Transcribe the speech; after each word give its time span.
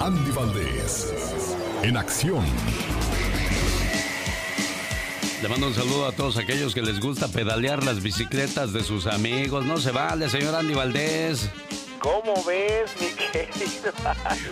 Andy 0.00 0.30
Valdés, 0.30 1.56
en 1.82 1.96
acción. 1.96 2.44
Le 5.42 5.48
mando 5.48 5.68
un 5.68 5.74
saludo 5.74 6.06
a 6.06 6.12
todos 6.12 6.36
aquellos 6.36 6.74
que 6.74 6.82
les 6.82 7.00
gusta 7.00 7.28
pedalear 7.28 7.82
las 7.82 8.02
bicicletas 8.02 8.72
de 8.72 8.82
sus 8.82 9.06
amigos. 9.06 9.64
No 9.64 9.78
se 9.78 9.90
vale, 9.90 10.28
señor 10.28 10.54
Andy 10.54 10.74
Valdés. 10.74 11.50
¿Cómo 11.98 12.34
ves, 12.44 12.90
mi 13.00 13.08
querido? 13.08 13.92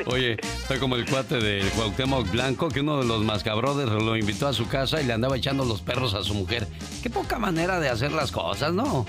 Oye, 0.06 0.32
está 0.32 0.80
como 0.80 0.96
el 0.96 1.08
cuate 1.08 1.38
del 1.38 1.68
Cuauhtémoc 1.70 2.30
Blanco, 2.30 2.68
que 2.68 2.80
uno 2.80 2.98
de 2.98 3.06
los 3.06 3.22
mascabrothers 3.22 3.92
lo 3.92 4.16
invitó 4.16 4.48
a 4.48 4.52
su 4.52 4.66
casa 4.66 5.00
y 5.00 5.04
le 5.04 5.12
andaba 5.12 5.36
echando 5.36 5.64
los 5.64 5.82
perros 5.82 6.14
a 6.14 6.24
su 6.24 6.34
mujer. 6.34 6.66
Qué 7.02 7.10
poca 7.10 7.38
manera 7.38 7.78
de 7.80 7.90
hacer 7.90 8.12
las 8.12 8.32
cosas, 8.32 8.72
¿no? 8.72 9.06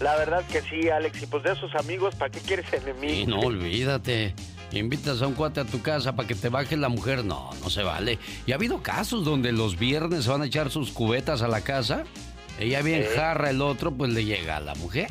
La 0.00 0.16
verdad 0.16 0.44
que 0.50 0.60
sí, 0.62 0.88
Alex. 0.90 1.22
Y 1.22 1.26
pues 1.26 1.44
de 1.44 1.52
esos 1.52 1.74
amigos, 1.76 2.14
¿para 2.16 2.30
qué 2.30 2.40
quieres 2.40 2.70
enemigos? 2.72 3.16
Y 3.16 3.26
no, 3.26 3.40
olvídate. 3.40 4.34
Invitas 4.72 5.22
a 5.22 5.26
un 5.26 5.34
cuate 5.34 5.60
a 5.60 5.64
tu 5.64 5.80
casa 5.80 6.14
para 6.14 6.28
que 6.28 6.34
te 6.34 6.48
baje 6.48 6.76
la 6.76 6.88
mujer. 6.88 7.24
No, 7.24 7.50
no 7.62 7.70
se 7.70 7.82
vale. 7.82 8.18
Y 8.46 8.52
ha 8.52 8.56
habido 8.56 8.82
casos 8.82 9.24
donde 9.24 9.52
los 9.52 9.78
viernes 9.78 10.24
se 10.24 10.30
van 10.30 10.42
a 10.42 10.46
echar 10.46 10.70
sus 10.70 10.90
cubetas 10.90 11.42
a 11.42 11.48
la 11.48 11.62
casa. 11.62 12.04
Ella 12.58 12.82
bien 12.82 13.06
jarra 13.14 13.50
el 13.50 13.62
otro, 13.62 13.92
pues 13.92 14.12
le 14.12 14.24
llega 14.24 14.56
a 14.56 14.60
la 14.60 14.74
mujer. 14.74 15.08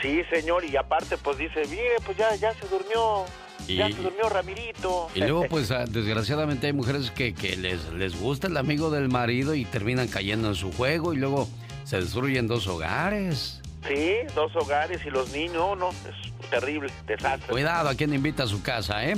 Sí, 0.00 0.22
señor, 0.30 0.64
y 0.64 0.76
aparte 0.76 1.18
pues 1.18 1.38
dice, 1.38 1.62
bien, 1.66 1.92
pues 2.04 2.16
ya, 2.16 2.34
ya 2.36 2.54
se 2.54 2.68
durmió, 2.68 3.24
ya 3.66 3.88
se 3.88 4.00
durmió 4.00 4.28
Ramirito. 4.28 5.08
Y 5.14 5.20
luego 5.20 5.46
pues 5.48 5.70
ah, 5.72 5.86
desgraciadamente 5.88 6.68
hay 6.68 6.72
mujeres 6.72 7.10
que, 7.10 7.34
que 7.34 7.56
les, 7.56 7.84
les 7.92 8.18
gusta 8.18 8.46
el 8.46 8.56
amigo 8.56 8.90
del 8.90 9.08
marido 9.08 9.54
y 9.54 9.64
terminan 9.64 10.06
cayendo 10.06 10.48
en 10.48 10.54
su 10.54 10.72
juego 10.72 11.12
y 11.12 11.16
luego 11.16 11.48
se 11.84 12.00
destruyen 12.00 12.46
dos 12.46 12.68
hogares. 12.68 13.60
Sí, 13.86 14.14
dos 14.34 14.54
hogares 14.54 15.00
y 15.04 15.10
los 15.10 15.30
niños, 15.32 15.76
no, 15.76 15.90
es 15.90 16.37
terrible, 16.50 16.90
desastre. 17.06 17.50
Cuidado 17.50 17.88
a 17.88 17.94
quien 17.94 18.12
invita 18.14 18.44
a 18.44 18.46
su 18.46 18.62
casa, 18.62 19.04
¿eh? 19.04 19.16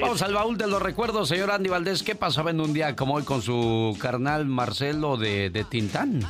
Vamos 0.00 0.22
al 0.22 0.34
baúl 0.34 0.58
de 0.58 0.66
los 0.66 0.82
recuerdos, 0.82 1.28
señor 1.28 1.50
Andy 1.50 1.68
Valdés. 1.68 2.02
¿Qué 2.02 2.14
pasaba 2.14 2.50
en 2.50 2.60
un 2.60 2.72
día 2.72 2.96
como 2.96 3.14
hoy 3.14 3.22
con 3.22 3.42
su 3.42 3.96
carnal 4.00 4.46
Marcelo 4.46 5.16
de, 5.16 5.50
de 5.50 5.64
Tintán? 5.64 6.20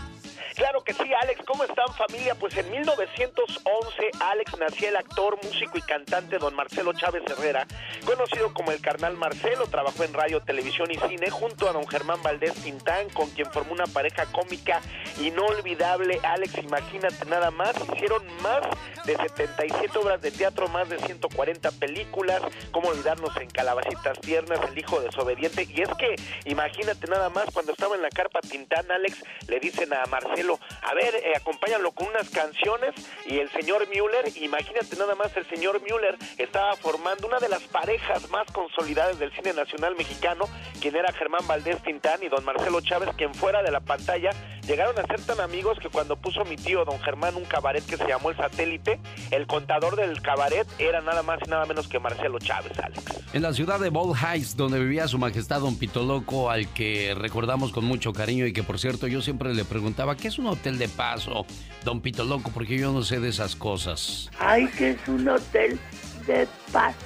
Claro 0.54 0.84
que 0.84 0.92
sí, 0.92 1.12
Alex. 1.22 1.42
¿Cómo 1.46 1.64
están 1.64 1.92
familia? 1.94 2.36
Pues 2.36 2.56
en 2.56 2.70
1911 2.70 4.10
Alex 4.20 4.58
nacía 4.58 4.90
el 4.90 4.96
actor, 4.96 5.36
músico 5.42 5.78
y 5.78 5.82
cantante 5.82 6.38
don 6.38 6.54
Marcelo 6.54 6.92
Chávez 6.92 7.24
Herrera, 7.26 7.66
conocido 8.04 8.54
como 8.54 8.70
el 8.70 8.80
carnal 8.80 9.16
Marcelo. 9.16 9.66
Trabajó 9.66 10.04
en 10.04 10.14
radio, 10.14 10.40
televisión 10.42 10.90
y 10.92 10.96
cine 11.08 11.28
junto 11.30 11.68
a 11.68 11.72
don 11.72 11.86
Germán 11.88 12.22
Valdés 12.22 12.54
Tintán, 12.54 13.08
con 13.10 13.30
quien 13.30 13.50
formó 13.50 13.72
una 13.72 13.86
pareja 13.86 14.26
cómica 14.26 14.80
inolvidable. 15.20 16.20
Alex, 16.22 16.58
imagínate 16.58 17.24
nada 17.24 17.50
más, 17.50 17.74
hicieron 17.92 18.24
más 18.40 18.62
de 19.06 19.16
77 19.16 19.98
obras 19.98 20.22
de 20.22 20.30
teatro, 20.30 20.68
más 20.68 20.88
de 20.88 20.98
140 20.98 21.70
películas. 21.72 22.40
¿Cómo 22.70 22.90
olvidarnos 22.90 23.36
en 23.38 23.50
Calabacitas 23.50 24.20
Tiernas, 24.20 24.60
El 24.70 24.78
Hijo 24.78 25.00
Desobediente? 25.00 25.66
Y 25.68 25.82
es 25.82 25.90
que, 25.98 26.14
imagínate 26.44 27.08
nada 27.08 27.28
más, 27.28 27.46
cuando 27.52 27.72
estaba 27.72 27.96
en 27.96 28.02
la 28.02 28.10
carpa 28.10 28.40
Tintán, 28.40 28.90
Alex, 28.90 29.22
le 29.48 29.58
dicen 29.58 29.92
a 29.92 30.04
Marcelo, 30.06 30.43
a 30.50 30.94
ver, 30.94 31.14
eh, 31.14 31.32
acompáñalo 31.36 31.92
con 31.92 32.08
unas 32.08 32.28
canciones 32.30 32.94
y 33.26 33.38
el 33.38 33.50
señor 33.50 33.88
Müller, 33.88 34.30
imagínate 34.36 34.96
nada 34.96 35.14
más, 35.14 35.36
el 35.36 35.46
señor 35.48 35.80
Müller 35.82 36.16
estaba 36.38 36.76
formando 36.76 37.26
una 37.26 37.38
de 37.38 37.48
las 37.48 37.62
parejas 37.62 38.28
más 38.30 38.50
consolidadas 38.52 39.18
del 39.18 39.32
cine 39.32 39.52
nacional 39.52 39.96
mexicano, 39.96 40.46
quien 40.80 40.96
era 40.96 41.12
Germán 41.12 41.46
Valdés 41.46 41.82
Tintán 41.82 42.22
y 42.22 42.28
don 42.28 42.44
Marcelo 42.44 42.80
Chávez, 42.80 43.10
quien 43.16 43.34
fuera 43.34 43.62
de 43.62 43.70
la 43.70 43.80
pantalla 43.80 44.30
llegaron 44.66 44.98
a 44.98 45.06
ser 45.06 45.20
tan 45.20 45.40
amigos 45.40 45.78
que 45.78 45.88
cuando 45.88 46.16
puso 46.16 46.44
mi 46.44 46.56
tío 46.56 46.84
don 46.84 46.98
Germán 47.00 47.36
un 47.36 47.44
cabaret 47.44 47.84
que 47.84 47.96
se 47.96 48.06
llamó 48.06 48.30
El 48.30 48.36
Satélite, 48.36 48.98
el 49.30 49.46
contador 49.46 49.96
del 49.96 50.20
cabaret 50.22 50.66
era 50.78 51.00
nada 51.00 51.22
más 51.22 51.38
y 51.46 51.50
nada 51.50 51.66
menos 51.66 51.88
que 51.88 51.98
Marcelo 51.98 52.38
Chávez, 52.38 52.78
Alex. 52.78 53.02
En 53.32 53.42
la 53.42 53.52
ciudad 53.52 53.80
de 53.80 53.90
Ball 53.90 54.14
Heights, 54.16 54.56
donde 54.56 54.78
vivía 54.78 55.08
su 55.08 55.18
majestad 55.18 55.60
don 55.60 55.76
Pito 55.76 56.02
Loco, 56.02 56.50
al 56.50 56.68
que 56.72 57.14
recordamos 57.14 57.72
con 57.72 57.84
mucho 57.84 58.12
cariño 58.12 58.46
y 58.46 58.52
que 58.52 58.62
por 58.62 58.78
cierto 58.78 59.06
yo 59.06 59.20
siempre 59.22 59.54
le 59.54 59.64
preguntaba, 59.64 60.16
¿qué 60.16 60.30
es 60.34 60.38
un 60.40 60.46
hotel 60.46 60.78
de 60.78 60.88
paso, 60.88 61.46
don 61.84 62.00
Pito 62.00 62.24
Loco? 62.24 62.50
Porque 62.52 62.76
yo 62.76 62.92
no 62.92 63.02
sé 63.02 63.20
de 63.20 63.28
esas 63.28 63.54
cosas. 63.54 64.28
Ay, 64.40 64.66
que 64.66 64.90
es 64.90 65.08
un 65.08 65.28
hotel 65.28 65.78
de 66.26 66.48
paso. 66.72 66.96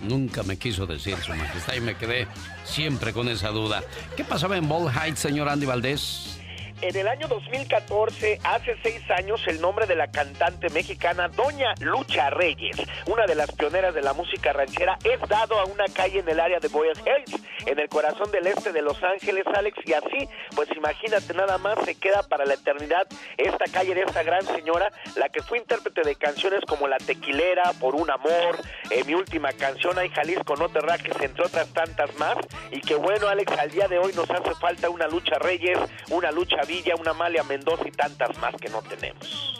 Nunca 0.00 0.44
me 0.44 0.56
quiso 0.56 0.86
decir 0.86 1.16
su 1.16 1.34
majestad 1.34 1.74
y 1.74 1.80
me 1.80 1.96
quedé 1.96 2.28
siempre 2.62 3.12
con 3.12 3.28
esa 3.28 3.48
duda. 3.48 3.82
¿Qué 4.16 4.22
pasaba 4.22 4.56
en 4.56 4.68
Ball 4.68 4.92
Heights, 4.92 5.18
señor 5.18 5.48
Andy 5.48 5.66
Valdés? 5.66 6.38
En 6.80 6.96
el 6.96 7.08
año 7.08 7.28
2014, 7.28 8.40
hace 8.42 8.76
seis 8.82 9.00
años, 9.10 9.40
el 9.46 9.60
nombre 9.60 9.86
de 9.86 9.94
la 9.94 10.10
cantante 10.10 10.68
mexicana 10.70 11.28
Doña 11.28 11.72
Lucha 11.80 12.30
Reyes, 12.30 12.76
una 13.06 13.26
de 13.26 13.34
las 13.34 13.50
pioneras 13.52 13.94
de 13.94 14.02
la 14.02 14.12
música 14.12 14.52
ranchera, 14.52 14.98
es 15.04 15.20
dado 15.28 15.58
a 15.58 15.64
una 15.64 15.84
calle 15.94 16.18
en 16.18 16.28
el 16.28 16.40
área 16.40 16.58
de 16.58 16.68
Boyle 16.68 16.92
Heights, 17.06 17.40
en 17.66 17.78
el 17.78 17.88
corazón 17.88 18.30
del 18.32 18.48
este 18.48 18.72
de 18.72 18.82
Los 18.82 19.02
Ángeles, 19.02 19.44
Alex, 19.54 19.78
y 19.86 19.92
así, 19.92 20.28
pues 20.54 20.68
imagínate 20.76 21.32
nada 21.32 21.58
más, 21.58 21.78
se 21.84 21.94
queda 21.94 22.22
para 22.22 22.44
la 22.44 22.54
eternidad 22.54 23.06
esta 23.38 23.64
calle 23.72 23.94
de 23.94 24.02
esta 24.02 24.22
gran 24.22 24.44
señora, 24.44 24.90
la 25.16 25.28
que 25.28 25.42
fue 25.42 25.58
intérprete 25.58 26.02
de 26.02 26.16
canciones 26.16 26.60
como 26.66 26.88
La 26.88 26.98
Tequilera, 26.98 27.72
Por 27.80 27.94
un 27.94 28.10
Amor, 28.10 28.58
eh, 28.90 29.04
mi 29.04 29.14
última 29.14 29.52
canción, 29.52 29.98
Hay 29.98 30.10
Jalisco, 30.10 30.56
No 30.56 30.68
te 30.68 30.80
rajes, 30.80 31.14
entre 31.20 31.46
otras 31.46 31.68
tantas 31.72 32.14
más, 32.18 32.36
y 32.70 32.80
que 32.80 32.96
bueno, 32.96 33.28
Alex, 33.28 33.52
al 33.58 33.70
día 33.70 33.88
de 33.88 33.98
hoy 33.98 34.12
nos 34.14 34.28
hace 34.30 34.54
falta 34.56 34.90
una 34.90 35.06
Lucha 35.06 35.38
Reyes, 35.38 35.78
una 36.10 36.30
Lucha 36.30 36.63
Villa, 36.64 36.94
una 36.98 37.12
Amalia 37.12 37.42
Mendoza 37.42 37.84
y 37.86 37.90
tantas 37.90 38.36
más 38.38 38.54
que 38.60 38.68
no 38.68 38.82
tenemos. 38.82 39.54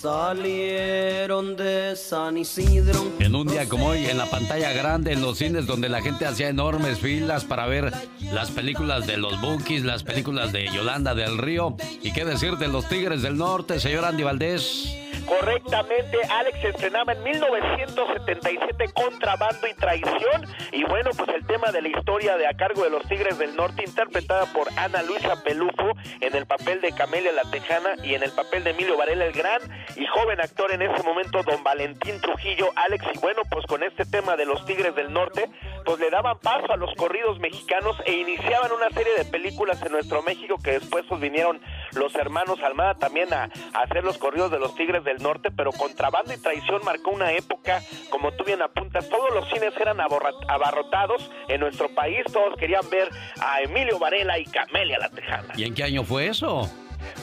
Salieron 0.00 1.56
de 1.56 1.96
San 1.96 2.38
Isidro. 2.38 3.04
En 3.18 3.34
un 3.34 3.48
día 3.48 3.68
como 3.68 3.88
hoy, 3.88 4.06
en 4.06 4.16
la 4.16 4.26
pantalla 4.26 4.72
grande, 4.72 5.12
en 5.12 5.20
los 5.20 5.38
cines 5.38 5.66
donde 5.66 5.88
la 5.88 6.00
gente 6.00 6.24
hacía 6.24 6.48
enormes 6.48 7.00
filas 7.00 7.44
para 7.44 7.66
ver 7.66 7.92
las 8.32 8.52
películas 8.52 9.08
de 9.08 9.16
los 9.16 9.40
Bookies, 9.40 9.84
las 9.84 10.04
películas 10.04 10.52
de 10.52 10.66
Yolanda 10.66 11.16
del 11.16 11.36
Río. 11.36 11.76
¿Y 12.00 12.12
qué 12.12 12.24
decir 12.24 12.58
de 12.58 12.68
los 12.68 12.88
Tigres 12.88 13.22
del 13.22 13.36
Norte, 13.36 13.80
señor 13.80 14.04
Andy 14.04 14.22
Valdés? 14.22 15.07
Correctamente, 15.28 16.16
Alex 16.30 16.64
estrenaba 16.64 17.12
en 17.12 17.22
1977 17.22 18.92
Contrabando 18.94 19.68
y 19.68 19.74
Traición. 19.74 20.46
Y 20.72 20.84
bueno, 20.84 21.10
pues 21.16 21.28
el 21.28 21.46
tema 21.46 21.70
de 21.70 21.82
la 21.82 21.88
historia 21.88 22.38
de 22.38 22.46
a 22.46 22.54
cargo 22.54 22.82
de 22.82 22.90
los 22.90 23.06
Tigres 23.06 23.36
del 23.36 23.54
Norte, 23.54 23.84
interpretada 23.86 24.46
por 24.54 24.68
Ana 24.76 25.02
Luisa 25.02 25.42
Pelufo 25.44 25.92
en 26.20 26.34
el 26.34 26.46
papel 26.46 26.80
de 26.80 26.92
Camelia 26.92 27.32
La 27.32 27.42
Tejana 27.50 27.90
y 28.02 28.14
en 28.14 28.22
el 28.22 28.30
papel 28.32 28.64
de 28.64 28.70
Emilio 28.70 28.96
Varela 28.96 29.26
el 29.26 29.32
Gran 29.32 29.60
y 29.96 30.06
joven 30.06 30.40
actor 30.40 30.72
en 30.72 30.80
ese 30.80 31.02
momento, 31.02 31.42
don 31.42 31.62
Valentín 31.62 32.20
Trujillo. 32.22 32.70
Alex, 32.76 33.04
y 33.14 33.18
bueno, 33.18 33.42
pues 33.50 33.66
con 33.66 33.82
este 33.82 34.06
tema 34.06 34.36
de 34.36 34.46
los 34.46 34.64
Tigres 34.64 34.94
del 34.94 35.12
Norte, 35.12 35.50
pues 35.88 36.00
le 36.00 36.10
daban 36.10 36.38
paso 36.40 36.70
a 36.70 36.76
los 36.76 36.94
corridos 36.96 37.38
mexicanos 37.38 37.96
e 38.04 38.12
iniciaban 38.12 38.70
una 38.72 38.90
serie 38.90 39.14
de 39.16 39.24
películas 39.24 39.80
en 39.80 39.92
nuestro 39.92 40.22
México 40.22 40.56
que 40.62 40.72
después 40.72 41.06
pues 41.08 41.18
vinieron 41.18 41.62
los 41.92 42.14
hermanos 42.14 42.60
Almada 42.60 42.96
también 42.96 43.32
a, 43.32 43.44
a 43.72 43.82
hacer 43.84 44.04
los 44.04 44.18
corridos 44.18 44.50
de 44.50 44.58
los 44.58 44.74
Tigres 44.74 45.02
del 45.02 45.16
Norte, 45.22 45.50
pero 45.50 45.72
Contrabando 45.72 46.34
y 46.34 46.36
Traición 46.36 46.82
marcó 46.84 47.12
una 47.12 47.32
época, 47.32 47.80
como 48.10 48.32
tú 48.32 48.44
bien 48.44 48.60
apuntas, 48.60 49.08
todos 49.08 49.34
los 49.34 49.48
cines 49.48 49.72
eran 49.80 49.98
abarrotados 49.98 51.30
en 51.48 51.60
nuestro 51.60 51.88
país, 51.94 52.22
todos 52.34 52.54
querían 52.58 52.86
ver 52.90 53.08
a 53.40 53.62
Emilio 53.62 53.98
Varela 53.98 54.38
y 54.38 54.44
Camelia 54.44 54.98
La 54.98 55.08
Tejana. 55.08 55.54
¿Y 55.56 55.64
en 55.64 55.74
qué 55.74 55.84
año 55.84 56.04
fue 56.04 56.26
eso? 56.26 56.70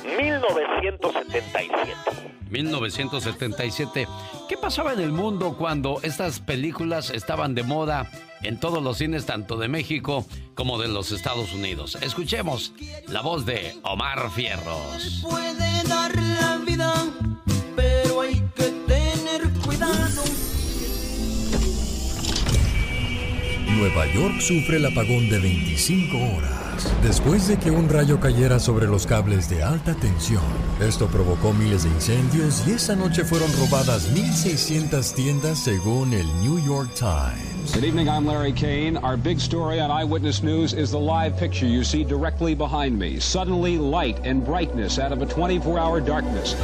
1977. 0.05 2.35
1977. 2.49 4.07
¿Qué 4.47 4.57
pasaba 4.57 4.93
en 4.93 4.99
el 4.99 5.11
mundo 5.11 5.55
cuando 5.57 5.99
estas 6.03 6.39
películas 6.39 7.09
estaban 7.09 7.55
de 7.55 7.63
moda 7.63 8.09
en 8.43 8.59
todos 8.59 8.83
los 8.83 8.97
cines, 8.97 9.25
tanto 9.25 9.57
de 9.57 9.67
México 9.67 10.25
como 10.53 10.79
de 10.79 10.87
los 10.87 11.11
Estados 11.11 11.53
Unidos? 11.53 11.97
Escuchemos 12.01 12.73
la 13.07 13.21
voz 13.21 13.45
de 13.45 13.75
Omar 13.83 14.29
Fierros. 14.31 15.21
Puede 15.21 15.83
dar 15.87 16.15
la 16.15 16.57
vida, 16.65 16.93
pero 17.75 18.21
hay 18.21 18.41
que 18.55 18.71
tener 18.87 19.49
cuidado. 19.65 20.23
Nueva 23.77 24.05
York 24.13 24.39
sufre 24.39 24.77
el 24.77 24.85
apagón 24.85 25.29
de 25.29 25.39
25 25.39 26.17
horas 26.17 26.64
después 27.03 27.47
de 27.47 27.57
que 27.57 27.71
un 27.71 27.89
rayo 27.89 28.19
cayera 28.19 28.59
sobre 28.59 28.87
los 28.87 29.05
cables 29.05 29.49
de 29.49 29.63
alta 29.63 29.93
tensión. 29.95 30.43
Esto 30.79 31.07
provocó 31.07 31.53
miles 31.53 31.83
de 31.83 31.89
incendios 31.89 32.63
y 32.67 32.71
esa 32.71 32.95
noche 32.95 33.23
fueron 33.23 33.51
robadas 33.53 34.09
1.600 34.13 35.13
tiendas 35.13 35.59
según 35.59 36.13
el 36.13 36.27
New 36.41 36.59
York 36.59 36.89
Times. 36.95 37.73
Good 37.73 37.83
evening, 37.83 38.07
I'm 38.07 38.25
Larry 38.25 38.53
Kane. 38.53 38.97
Our 38.97 39.17
big 39.17 39.39
story 39.39 39.79
on 39.79 39.89
Eyewitness 39.89 40.43
News 40.43 40.73
is 40.73 40.91
the 40.91 40.99
live 40.99 41.35
picture 41.35 41.65
you 41.65 41.83
see 41.83 42.03
directly 42.03 42.53
behind 42.53 42.97
me. 42.97 43.19
Suddenly 43.19 43.77
light 43.77 44.19
and 44.23 44.45
brightness 44.45 44.99
out 44.99 45.11
of 45.11 45.21
a 45.21 45.25
24-hour 45.25 46.01
darkness. 46.01 46.55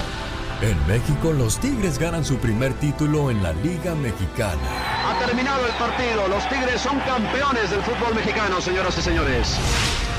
En 0.62 0.78
México, 0.88 1.34
los 1.34 1.58
Tigres 1.58 1.98
ganan 1.98 2.24
su 2.24 2.38
primer 2.38 2.74
título 2.76 3.32
en 3.32 3.42
la 3.42 3.52
Liga 3.52 3.96
Mexicana. 3.96 4.62
Ha 5.10 5.26
terminado 5.26 5.66
el 5.66 5.74
partido. 5.74 6.28
Los 6.28 6.48
Tigres 6.50 6.80
son 6.80 7.00
campeones 7.00 7.72
del 7.72 7.82
fútbol 7.82 8.14
mexicano, 8.14 8.62
señoras 8.62 8.96
y 9.00 9.02
señores. 9.02 9.58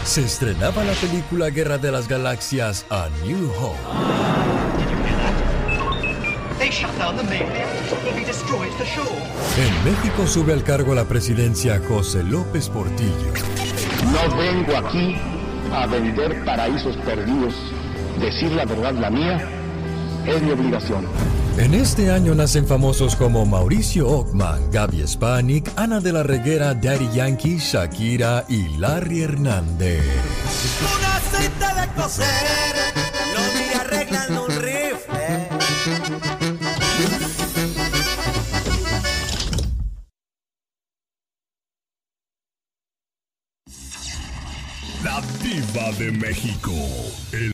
Se 0.05 0.23
estrenaba 0.23 0.83
la 0.85 0.93
película 0.95 1.51
Guerra 1.51 1.79
de 1.79 1.93
las 1.93 2.09
Galaxias 2.09 2.85
a 2.91 3.09
New 3.25 3.51
Hope. 3.53 3.79
They 6.59 6.71
En 9.59 9.85
México 9.85 10.27
sube 10.27 10.53
al 10.53 10.65
cargo 10.65 10.95
la 10.95 11.05
presidencia 11.05 11.81
José 11.89 12.25
López 12.25 12.69
Portillo. 12.69 13.33
No 14.13 14.37
vengo 14.37 14.77
aquí 14.77 15.17
a 15.73 15.87
vender 15.87 16.45
paraísos 16.45 16.97
perdidos. 16.99 17.55
Decir 18.21 18.51
la 18.53 18.65
verdad, 18.65 18.93
la 18.95 19.11
mía, 19.11 19.49
es 20.27 20.43
mi 20.43 20.51
obligación. 20.51 21.07
En 21.59 21.75
este 21.75 22.11
año 22.11 22.35
nacen 22.35 22.67
famosos 22.67 23.15
como 23.15 23.45
Mauricio 23.45 24.09
Ockman, 24.09 24.71
Gaby 24.71 25.07
Spanik, 25.07 25.71
Ana 25.77 26.01
de 26.01 26.13
la 26.13 26.23
Reguera, 26.23 26.75
Daddy 26.75 27.09
Yankee, 27.15 27.59
Shakira 27.59 28.45
y 28.49 28.77
Larry 28.79 29.23
Hernández. 29.23 30.03
Un 30.81 31.05
aceite 31.05 31.81
de 31.81 31.89
coser, 31.95 32.25
lo 33.35 33.43
vi 33.55 33.67
arreglando 33.79 34.45
un 34.47 34.51
rifle. 34.63 35.49
La 45.05 45.23
diva 45.43 45.93
de 45.99 46.13
México. 46.13 46.73
El 47.33 47.53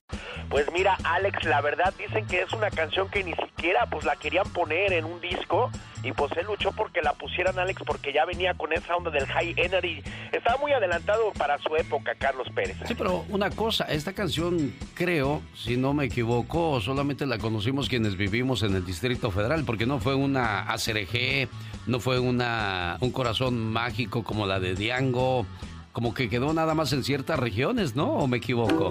Pues 0.48 0.66
mira, 0.72 0.96
Alex, 1.04 1.44
la 1.44 1.60
verdad 1.60 1.92
dicen 1.98 2.26
que 2.26 2.42
es 2.42 2.52
una 2.52 2.70
canción 2.70 3.08
que 3.10 3.22
ni 3.22 3.34
siquiera 3.34 3.86
pues 3.86 4.04
la 4.04 4.16
querían 4.16 4.48
poner 4.50 4.92
en 4.94 5.04
un 5.04 5.20
disco 5.20 5.70
y 6.02 6.12
pues 6.12 6.32
él 6.36 6.46
luchó 6.46 6.72
porque 6.72 7.02
la 7.02 7.12
pusieran 7.12 7.58
Alex 7.58 7.82
porque 7.84 8.12
ya 8.12 8.24
venía 8.24 8.54
con 8.54 8.72
esa 8.72 8.96
onda 8.96 9.10
del 9.10 9.26
high 9.26 9.52
energy. 9.56 10.02
Estaba 10.32 10.58
muy 10.58 10.72
adelantado 10.72 11.32
para 11.36 11.58
su 11.58 11.76
época 11.76 12.14
Carlos 12.14 12.48
Pérez. 12.54 12.76
Sí, 12.86 12.94
pero 12.94 13.24
una 13.28 13.50
cosa, 13.50 13.84
esta 13.84 14.12
canción 14.14 14.74
creo, 14.94 15.42
si 15.54 15.76
no 15.76 15.92
me 15.92 16.06
equivoco, 16.06 16.80
solamente 16.80 17.26
la 17.26 17.38
conocimos 17.38 17.88
quienes 17.88 18.16
vivimos 18.16 18.62
en 18.62 18.74
el 18.74 18.86
Distrito 18.86 19.30
Federal, 19.30 19.64
porque 19.64 19.86
no 19.86 19.98
fue 19.98 20.14
una 20.14 20.70
ACRG, 20.72 21.48
no 21.86 22.00
fue 22.00 22.18
una 22.18 22.96
un 23.00 23.10
corazón 23.10 23.58
mágico 23.58 24.22
como 24.22 24.46
la 24.46 24.60
de 24.60 24.74
Diango, 24.74 25.46
como 25.98 26.14
que 26.14 26.28
quedó 26.28 26.52
nada 26.52 26.76
más 26.76 26.92
en 26.92 27.02
ciertas 27.02 27.40
regiones, 27.40 27.96
¿no? 27.96 28.18
¿O 28.18 28.28
me 28.28 28.36
equivoco? 28.36 28.88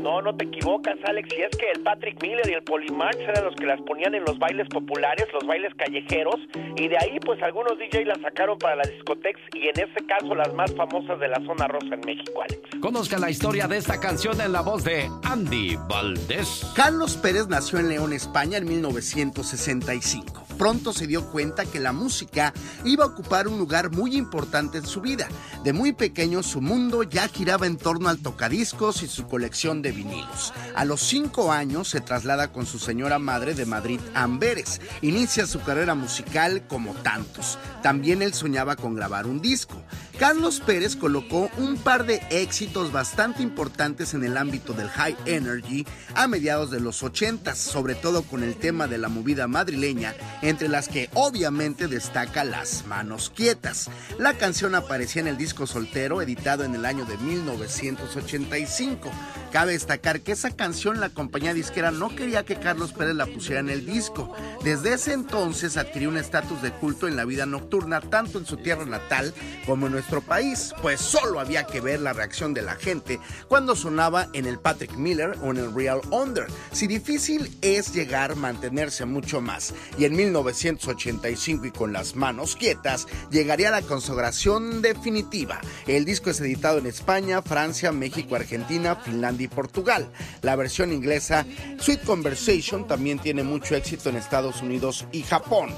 No, 0.00 0.22
no 0.22 0.36
te 0.36 0.44
equivocas, 0.44 0.94
Alex. 1.04 1.28
Y 1.36 1.40
es 1.42 1.50
que 1.56 1.68
el 1.74 1.82
Patrick 1.82 2.22
Miller 2.22 2.48
y 2.48 2.52
el 2.52 2.62
Polymarch 2.62 3.18
eran 3.18 3.46
los 3.46 3.56
que 3.56 3.66
las 3.66 3.80
ponían 3.80 4.14
en 4.14 4.22
los 4.24 4.38
bailes 4.38 4.68
populares, 4.68 5.26
los 5.32 5.44
bailes 5.48 5.74
callejeros. 5.74 6.36
Y 6.76 6.86
de 6.86 6.96
ahí, 6.96 7.18
pues 7.26 7.42
algunos 7.42 7.76
DJ 7.76 8.04
las 8.04 8.20
sacaron 8.20 8.56
para 8.56 8.76
las 8.76 8.88
discotecas. 8.88 9.42
Y 9.52 9.66
en 9.66 9.80
este 9.80 10.06
caso, 10.06 10.32
las 10.36 10.54
más 10.54 10.72
famosas 10.76 11.18
de 11.18 11.26
la 11.26 11.44
zona 11.44 11.66
rosa 11.66 11.92
en 11.92 12.02
México, 12.06 12.40
Alex. 12.40 12.60
Conozca 12.80 13.18
la 13.18 13.30
historia 13.30 13.66
de 13.66 13.78
esta 13.78 13.98
canción 13.98 14.40
en 14.40 14.52
la 14.52 14.60
voz 14.60 14.84
de 14.84 15.10
Andy 15.24 15.76
Valdés. 15.88 16.72
Carlos 16.76 17.16
Pérez 17.16 17.48
nació 17.48 17.80
en 17.80 17.88
León, 17.88 18.12
España 18.12 18.58
en 18.58 18.68
1965. 18.68 20.43
Pronto 20.58 20.92
se 20.92 21.06
dio 21.06 21.26
cuenta 21.30 21.64
que 21.64 21.80
la 21.80 21.92
música 21.92 22.52
iba 22.84 23.04
a 23.04 23.08
ocupar 23.08 23.48
un 23.48 23.58
lugar 23.58 23.90
muy 23.90 24.16
importante 24.16 24.78
en 24.78 24.86
su 24.86 25.00
vida. 25.00 25.28
De 25.64 25.72
muy 25.72 25.92
pequeño 25.92 26.42
su 26.42 26.60
mundo 26.60 27.02
ya 27.02 27.28
giraba 27.28 27.66
en 27.66 27.76
torno 27.76 28.08
al 28.08 28.18
tocadiscos 28.18 29.02
y 29.02 29.08
su 29.08 29.26
colección 29.26 29.82
de 29.82 29.92
vinilos. 29.92 30.52
A 30.74 30.84
los 30.84 31.00
cinco 31.00 31.52
años 31.52 31.88
se 31.88 32.00
traslada 32.00 32.52
con 32.52 32.66
su 32.66 32.78
señora 32.78 33.18
madre 33.18 33.54
de 33.54 33.66
Madrid 33.66 34.00
a 34.14 34.22
Amberes. 34.24 34.80
Inicia 35.02 35.46
su 35.46 35.60
carrera 35.60 35.94
musical 35.94 36.66
como 36.66 36.94
tantos. 36.94 37.58
También 37.82 38.22
él 38.22 38.34
soñaba 38.34 38.76
con 38.76 38.94
grabar 38.94 39.26
un 39.26 39.40
disco. 39.40 39.82
Carlos 40.18 40.60
Pérez 40.60 40.94
colocó 40.94 41.50
un 41.58 41.76
par 41.76 42.06
de 42.06 42.22
éxitos 42.30 42.92
bastante 42.92 43.42
importantes 43.42 44.14
en 44.14 44.22
el 44.22 44.36
ámbito 44.36 44.72
del 44.72 44.88
high 44.88 45.16
energy 45.26 45.84
a 46.14 46.28
mediados 46.28 46.70
de 46.70 46.78
los 46.78 47.02
80, 47.02 47.54
sobre 47.56 47.94
todo 47.96 48.22
con 48.22 48.44
el 48.44 48.54
tema 48.54 48.86
de 48.86 48.98
la 48.98 49.08
movida 49.08 49.48
madrileña, 49.48 50.14
entre 50.44 50.68
las 50.68 50.88
que 50.88 51.08
obviamente 51.14 51.88
destaca 51.88 52.44
Las 52.44 52.86
Manos 52.86 53.32
Quietas. 53.34 53.90
La 54.18 54.34
canción 54.34 54.74
aparecía 54.74 55.22
en 55.22 55.28
el 55.28 55.38
disco 55.38 55.66
soltero 55.66 56.20
editado 56.20 56.64
en 56.64 56.74
el 56.74 56.84
año 56.84 57.06
de 57.06 57.16
1985. 57.16 59.10
Cabe 59.50 59.72
destacar 59.72 60.20
que 60.20 60.32
esa 60.32 60.50
canción 60.50 61.00
la 61.00 61.08
compañía 61.08 61.54
disquera 61.54 61.90
no 61.90 62.14
quería 62.14 62.44
que 62.44 62.56
Carlos 62.56 62.92
Pérez 62.92 63.14
la 63.14 63.26
pusiera 63.26 63.60
en 63.60 63.70
el 63.70 63.86
disco. 63.86 64.34
Desde 64.62 64.94
ese 64.94 65.12
entonces 65.14 65.76
adquirió 65.76 66.10
un 66.10 66.18
estatus 66.18 66.60
de 66.60 66.72
culto 66.72 67.08
en 67.08 67.16
la 67.16 67.24
vida 67.24 67.46
nocturna 67.46 68.00
tanto 68.00 68.38
en 68.38 68.46
su 68.46 68.58
tierra 68.58 68.84
natal 68.84 69.32
como 69.64 69.86
en 69.86 69.92
nuestro 69.92 70.20
país, 70.20 70.74
pues 70.82 71.00
solo 71.00 71.40
había 71.40 71.66
que 71.66 71.80
ver 71.80 72.00
la 72.00 72.12
reacción 72.12 72.52
de 72.52 72.62
la 72.62 72.74
gente 72.74 73.18
cuando 73.48 73.76
sonaba 73.76 74.28
en 74.32 74.44
el 74.46 74.58
Patrick 74.58 74.96
Miller 74.96 75.38
o 75.40 75.52
en 75.52 75.58
el 75.58 75.74
Real 75.74 76.00
Under. 76.10 76.46
Si 76.72 76.86
difícil 76.86 77.56
es 77.62 77.94
llegar, 77.94 78.36
mantenerse 78.36 79.04
mucho 79.06 79.40
más. 79.40 79.72
Y 79.96 80.04
en 80.04 80.16
1985 80.42 81.66
y 81.66 81.70
con 81.70 81.92
las 81.92 82.16
manos 82.16 82.56
quietas 82.56 83.06
llegaría 83.30 83.70
la 83.70 83.82
consagración 83.82 84.82
definitiva. 84.82 85.60
El 85.86 86.04
disco 86.04 86.30
es 86.30 86.40
editado 86.40 86.78
en 86.78 86.86
España, 86.86 87.40
Francia, 87.40 87.92
México, 87.92 88.34
Argentina, 88.34 88.96
Finlandia 88.96 89.44
y 89.44 89.48
Portugal. 89.48 90.10
La 90.42 90.56
versión 90.56 90.92
inglesa 90.92 91.46
Sweet 91.78 92.04
Conversation 92.04 92.86
también 92.86 93.18
tiene 93.18 93.44
mucho 93.44 93.76
éxito 93.76 94.08
en 94.08 94.16
Estados 94.16 94.60
Unidos 94.60 95.06
y 95.12 95.22
Japón. 95.22 95.70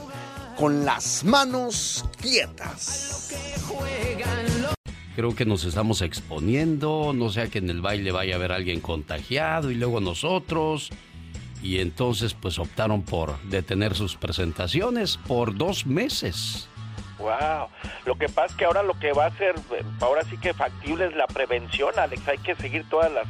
Con 0.56 0.86
las 0.86 1.22
manos 1.22 2.06
quietas. 2.18 3.34
Creo 5.14 5.34
que 5.34 5.44
nos 5.44 5.64
estamos 5.64 6.00
exponiendo, 6.00 7.12
no 7.14 7.30
sea 7.30 7.48
que 7.48 7.58
en 7.58 7.68
el 7.68 7.82
baile 7.82 8.10
vaya 8.10 8.34
a 8.34 8.36
haber 8.36 8.52
alguien 8.52 8.80
contagiado 8.80 9.70
y 9.70 9.74
luego 9.74 10.00
nosotros. 10.00 10.90
Y 11.62 11.78
entonces 11.80 12.34
pues 12.34 12.58
optaron 12.58 13.02
por 13.02 13.40
detener 13.44 13.94
sus 13.94 14.16
presentaciones 14.16 15.16
por 15.26 15.56
dos 15.56 15.86
meses. 15.86 16.68
Wow. 17.18 17.68
Lo 18.04 18.16
que 18.16 18.28
pasa 18.28 18.48
es 18.48 18.54
que 18.56 18.64
ahora 18.66 18.82
lo 18.82 18.98
que 18.98 19.12
va 19.12 19.26
a 19.26 19.36
ser, 19.38 19.54
ahora 20.00 20.22
sí 20.28 20.36
que 20.36 20.52
factible 20.54 21.06
es 21.06 21.16
la 21.16 21.26
prevención, 21.26 21.90
Alex. 21.98 22.28
Hay 22.28 22.38
que 22.38 22.54
seguir 22.56 22.84
todas 22.90 23.10
las, 23.10 23.26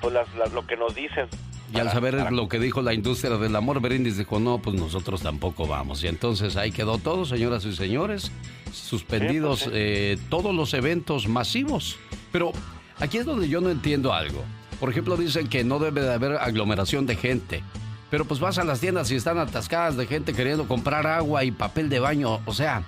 pues 0.00 0.12
las, 0.12 0.26
las- 0.34 0.52
lo 0.52 0.66
que 0.66 0.76
nos 0.76 0.94
dicen. 0.94 1.26
Y 1.72 1.78
al 1.78 1.88
saber 1.92 2.32
lo 2.32 2.48
que 2.48 2.58
dijo 2.58 2.82
la 2.82 2.92
industria 2.92 3.36
del 3.36 3.54
amor, 3.54 3.80
Berindis 3.80 4.18
dijo, 4.18 4.40
no, 4.40 4.58
pues 4.58 4.74
nosotros 4.74 5.22
tampoco 5.22 5.68
vamos. 5.68 6.02
Y 6.02 6.08
entonces 6.08 6.56
ahí 6.56 6.72
quedó 6.72 6.98
todo, 6.98 7.24
señoras 7.24 7.64
y 7.64 7.72
señores, 7.76 8.32
suspendidos 8.72 9.60
Sí, 9.60 9.64
pues, 9.66 9.76
eh, 9.78 10.18
todos 10.28 10.52
los 10.52 10.74
eventos 10.74 11.28
masivos. 11.28 11.96
Pero 12.32 12.50
aquí 12.98 13.18
es 13.18 13.24
donde 13.24 13.48
yo 13.48 13.60
no 13.60 13.70
entiendo 13.70 14.12
algo. 14.12 14.42
Por 14.80 14.90
ejemplo, 14.90 15.16
dicen 15.16 15.48
que 15.48 15.62
no 15.62 15.78
debe 15.78 16.00
de 16.00 16.12
haber 16.12 16.32
aglomeración 16.32 17.06
de 17.06 17.14
gente. 17.14 17.62
Pero 18.10 18.24
pues 18.24 18.40
vas 18.40 18.58
a 18.58 18.64
las 18.64 18.80
tiendas 18.80 19.10
y 19.10 19.14
están 19.14 19.38
atascadas 19.38 19.96
de 19.96 20.06
gente 20.06 20.32
queriendo 20.32 20.66
comprar 20.66 21.06
agua 21.06 21.44
y 21.44 21.52
papel 21.52 21.88
de 21.88 22.00
baño. 22.00 22.40
O 22.46 22.54
sea, 22.54 22.82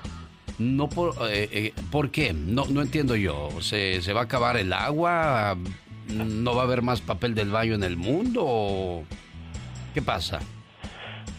no 0.59 0.89
por, 0.89 1.15
eh, 1.31 1.49
eh, 1.53 1.75
¿por 1.91 2.11
qué? 2.11 2.33
No, 2.33 2.67
no 2.67 2.83
entiendo 2.83 3.15
yo. 3.15 3.50
¿Se, 3.61 4.00
¿Se 4.02 4.12
va 4.12 4.23
a 4.23 4.25
acabar 4.25 4.57
el 4.57 4.73
agua? 4.73 5.57
¿No 6.09 6.55
va 6.57 6.62
a 6.62 6.64
haber 6.64 6.83
más 6.83 7.00
papel 7.00 7.35
del 7.35 7.50
baño 7.50 7.75
en 7.75 7.85
el 7.85 7.97
mundo? 7.97 8.43
¿O 8.45 9.05
¿Qué 9.95 10.02
pasa? 10.02 10.40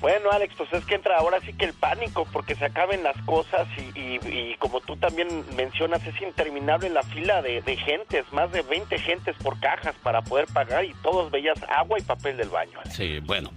Bueno, 0.04 0.30
Alex, 0.32 0.54
pues 0.58 0.72
es 0.74 0.84
que 0.86 0.96
entra 0.96 1.18
ahora 1.18 1.40
sí 1.46 1.54
que 1.54 1.64
el 1.64 1.72
pánico 1.74 2.28
porque 2.34 2.56
se 2.56 2.66
acaben 2.66 3.04
las 3.04 3.16
cosas 3.26 3.66
y, 3.78 3.84
y- 3.98 4.20
y 4.52 4.56
como 4.60 4.82
tú 4.82 4.98
también 4.98 5.30
mencionas, 5.56 6.06
es 6.06 6.22
interminable 6.22 6.90
la 6.90 7.04
fila 7.04 7.42
de, 7.42 7.62
de 7.62 7.78
gentes, 7.78 8.26
más 8.34 8.52
de 8.52 8.64
20 8.64 9.00
gentes 9.00 9.34
por 9.42 9.58
cajas 9.62 9.96
para 10.04 10.22
poder 10.22 10.48
pagar 10.54 10.84
y 10.84 10.94
todos 11.02 11.32
veías 11.32 11.58
agua 11.70 11.98
y 12.00 12.02
papel 12.02 12.36
del 12.36 12.50
baño. 12.50 12.78
Alex. 12.82 12.96
Sí, 12.98 13.20
bueno. 13.22 13.50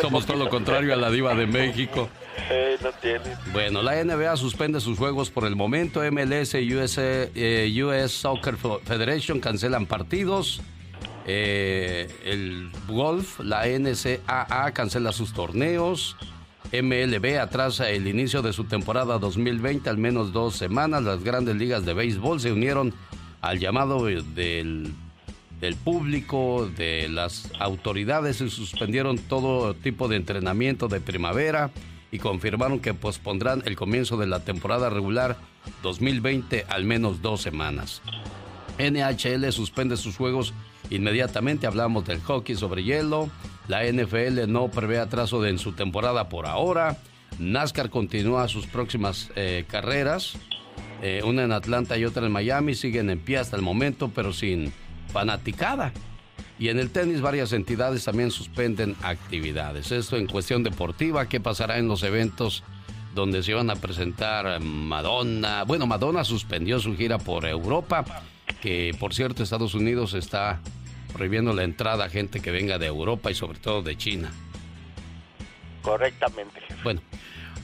Somos 0.00 0.26
todo 0.26 0.36
lo 0.36 0.48
contrario 0.50 0.92
a 0.92 0.96
la 0.96 1.10
diva 1.10 1.34
de 1.34 1.46
México. 1.46 2.08
Eh, 2.50 2.76
no 2.82 2.92
tiene. 2.92 3.36
Bueno, 3.52 3.82
la 3.82 4.04
NBA 4.04 4.36
suspende 4.36 4.80
sus 4.80 4.98
juegos 4.98 5.30
por 5.30 5.46
el 5.46 5.56
momento. 5.56 6.00
MLS 6.12 6.54
y 6.54 6.74
US, 6.74 6.98
eh, 6.98 7.82
US 7.82 8.12
Soccer 8.12 8.56
Federation 8.84 9.40
cancelan 9.40 9.86
partidos. 9.86 10.60
Eh, 11.26 12.08
el 12.24 12.70
golf, 12.86 13.40
la 13.40 13.66
NCAA 13.66 14.72
cancela 14.72 15.12
sus 15.12 15.32
torneos. 15.32 16.16
MLB 16.72 17.38
atrasa 17.40 17.90
el 17.90 18.08
inicio 18.08 18.42
de 18.42 18.52
su 18.52 18.64
temporada 18.64 19.18
2020 19.18 19.88
al 19.88 19.98
menos 19.98 20.32
dos 20.32 20.56
semanas. 20.56 21.02
Las 21.02 21.22
grandes 21.22 21.56
ligas 21.56 21.84
de 21.84 21.94
béisbol 21.94 22.40
se 22.40 22.52
unieron 22.52 22.92
al 23.40 23.58
llamado 23.58 24.04
del, 24.04 24.92
del 25.60 25.74
público, 25.76 26.68
de 26.76 27.08
las 27.08 27.50
autoridades 27.60 28.40
y 28.40 28.50
suspendieron 28.50 29.18
todo 29.18 29.74
tipo 29.74 30.08
de 30.08 30.16
entrenamiento 30.16 30.88
de 30.88 31.00
primavera 31.00 31.70
y 32.10 32.18
confirmaron 32.18 32.80
que 32.80 32.94
pospondrán 32.94 33.62
el 33.66 33.76
comienzo 33.76 34.16
de 34.16 34.26
la 34.26 34.40
temporada 34.40 34.90
regular 34.90 35.36
2020 35.82 36.66
al 36.68 36.84
menos 36.84 37.22
dos 37.22 37.42
semanas. 37.42 38.02
NHL 38.78 39.50
suspende 39.52 39.96
sus 39.96 40.16
juegos 40.16 40.52
inmediatamente. 40.90 41.66
Hablamos 41.66 42.06
del 42.06 42.20
hockey 42.20 42.56
sobre 42.56 42.84
hielo. 42.84 43.30
La 43.68 43.84
NFL 43.84 44.46
no 44.48 44.68
prevé 44.68 44.98
atraso 44.98 45.44
en 45.44 45.58
su 45.58 45.72
temporada 45.72 46.28
por 46.28 46.46
ahora. 46.46 46.98
NASCAR 47.38 47.90
continúa 47.90 48.48
sus 48.48 48.66
próximas 48.66 49.30
eh, 49.34 49.64
carreras. 49.68 50.34
Eh, 51.02 51.22
una 51.24 51.42
en 51.42 51.52
Atlanta 51.52 51.98
y 51.98 52.04
otra 52.04 52.24
en 52.26 52.32
Miami. 52.32 52.74
Siguen 52.74 53.10
en 53.10 53.18
pie 53.18 53.38
hasta 53.38 53.56
el 53.56 53.62
momento, 53.62 54.10
pero 54.14 54.32
sin 54.32 54.72
fanaticada. 55.12 55.92
Y 56.58 56.68
en 56.68 56.78
el 56.78 56.90
tenis 56.90 57.20
varias 57.20 57.52
entidades 57.52 58.04
también 58.04 58.30
suspenden 58.30 58.96
actividades. 59.02 59.92
Esto 59.92 60.16
en 60.16 60.26
cuestión 60.26 60.62
deportiva. 60.62 61.28
¿Qué 61.28 61.40
pasará 61.40 61.78
en 61.78 61.88
los 61.88 62.02
eventos 62.02 62.62
donde 63.14 63.42
se 63.42 63.50
iban 63.50 63.68
a 63.68 63.76
presentar 63.76 64.60
Madonna? 64.60 65.64
Bueno, 65.64 65.86
Madonna 65.86 66.24
suspendió 66.24 66.78
su 66.80 66.96
gira 66.96 67.18
por 67.18 67.44
Europa. 67.46 68.04
Que 68.62 68.96
por 68.98 69.12
cierto 69.12 69.42
Estados 69.42 69.74
Unidos 69.74 70.14
está 70.14 70.60
prohibiendo 71.16 71.54
la 71.54 71.64
entrada 71.64 72.04
a 72.04 72.08
gente 72.10 72.40
que 72.40 72.50
venga 72.50 72.78
de 72.78 72.86
Europa 72.86 73.30
y 73.30 73.34
sobre 73.34 73.58
todo 73.58 73.82
de 73.82 73.96
China. 73.96 74.30
Correctamente. 75.80 76.60
Bueno, 76.84 77.00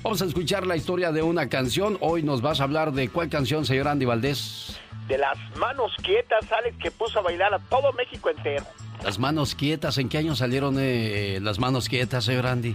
vamos 0.03 0.23
a 0.23 0.25
escuchar 0.25 0.67
la 0.67 0.75
historia 0.75 1.13
de 1.13 1.23
una 1.23 1.49
canción. 1.49 1.99
Hoy 2.01 2.23
nos 2.23 2.41
vas 2.41 2.61
a 2.61 2.65
hablar 2.65 2.93
de 2.93 3.11
cuál 3.11 3.29
canción, 3.29 3.67
señor 3.67 3.89
Andy 3.89 4.07
Valdés. 4.07 4.81
De 5.07 5.19
las 5.19 5.37
manos 5.57 5.93
quietas, 6.03 6.51
Alex, 6.51 6.79
que 6.79 6.91
puso 6.91 7.19
a 7.19 7.23
bailar 7.23 7.53
a 7.53 7.59
todo 7.59 7.93
México 7.93 8.31
entero. 8.31 8.65
Las 9.05 9.19
manos 9.19 9.55
quietas, 9.55 9.99
¿en 9.99 10.09
qué 10.09 10.19
año 10.19 10.35
salieron 10.35 10.77
eh, 10.79 11.39
las 11.43 11.59
manos 11.59 11.89
quietas, 11.89 12.25
señor 12.25 12.47
Andy? 12.47 12.75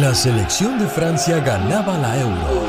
La 0.00 0.14
selección 0.14 0.78
de 0.78 0.86
Francia 0.86 1.40
ganaba 1.40 1.98
la 1.98 2.20
Euro. 2.20 2.68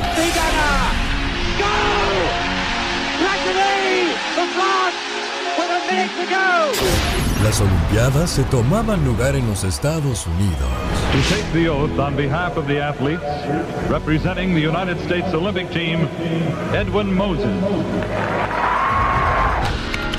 Las 7.44 7.62
Olimpiadas 7.62 8.32
se 8.32 8.44
tomaban 8.44 9.06
lugar 9.06 9.36
en 9.36 9.48
los 9.48 9.64
Estados 9.64 10.28
Unidos. 10.28 10.70
To 11.12 11.36
take 11.36 11.46
the 11.54 11.70
oath 11.70 11.98
on 12.00 12.16
behalf 12.16 12.58
of 12.58 12.68
the 12.68 12.82
athletes, 12.82 13.24
representing 13.90 14.54
the 14.54 14.62
United 14.62 15.00
States 15.06 15.34
Olympic 15.34 15.70
team, 15.72 16.08
Edwin 16.74 17.16
Moses. 17.16 18.69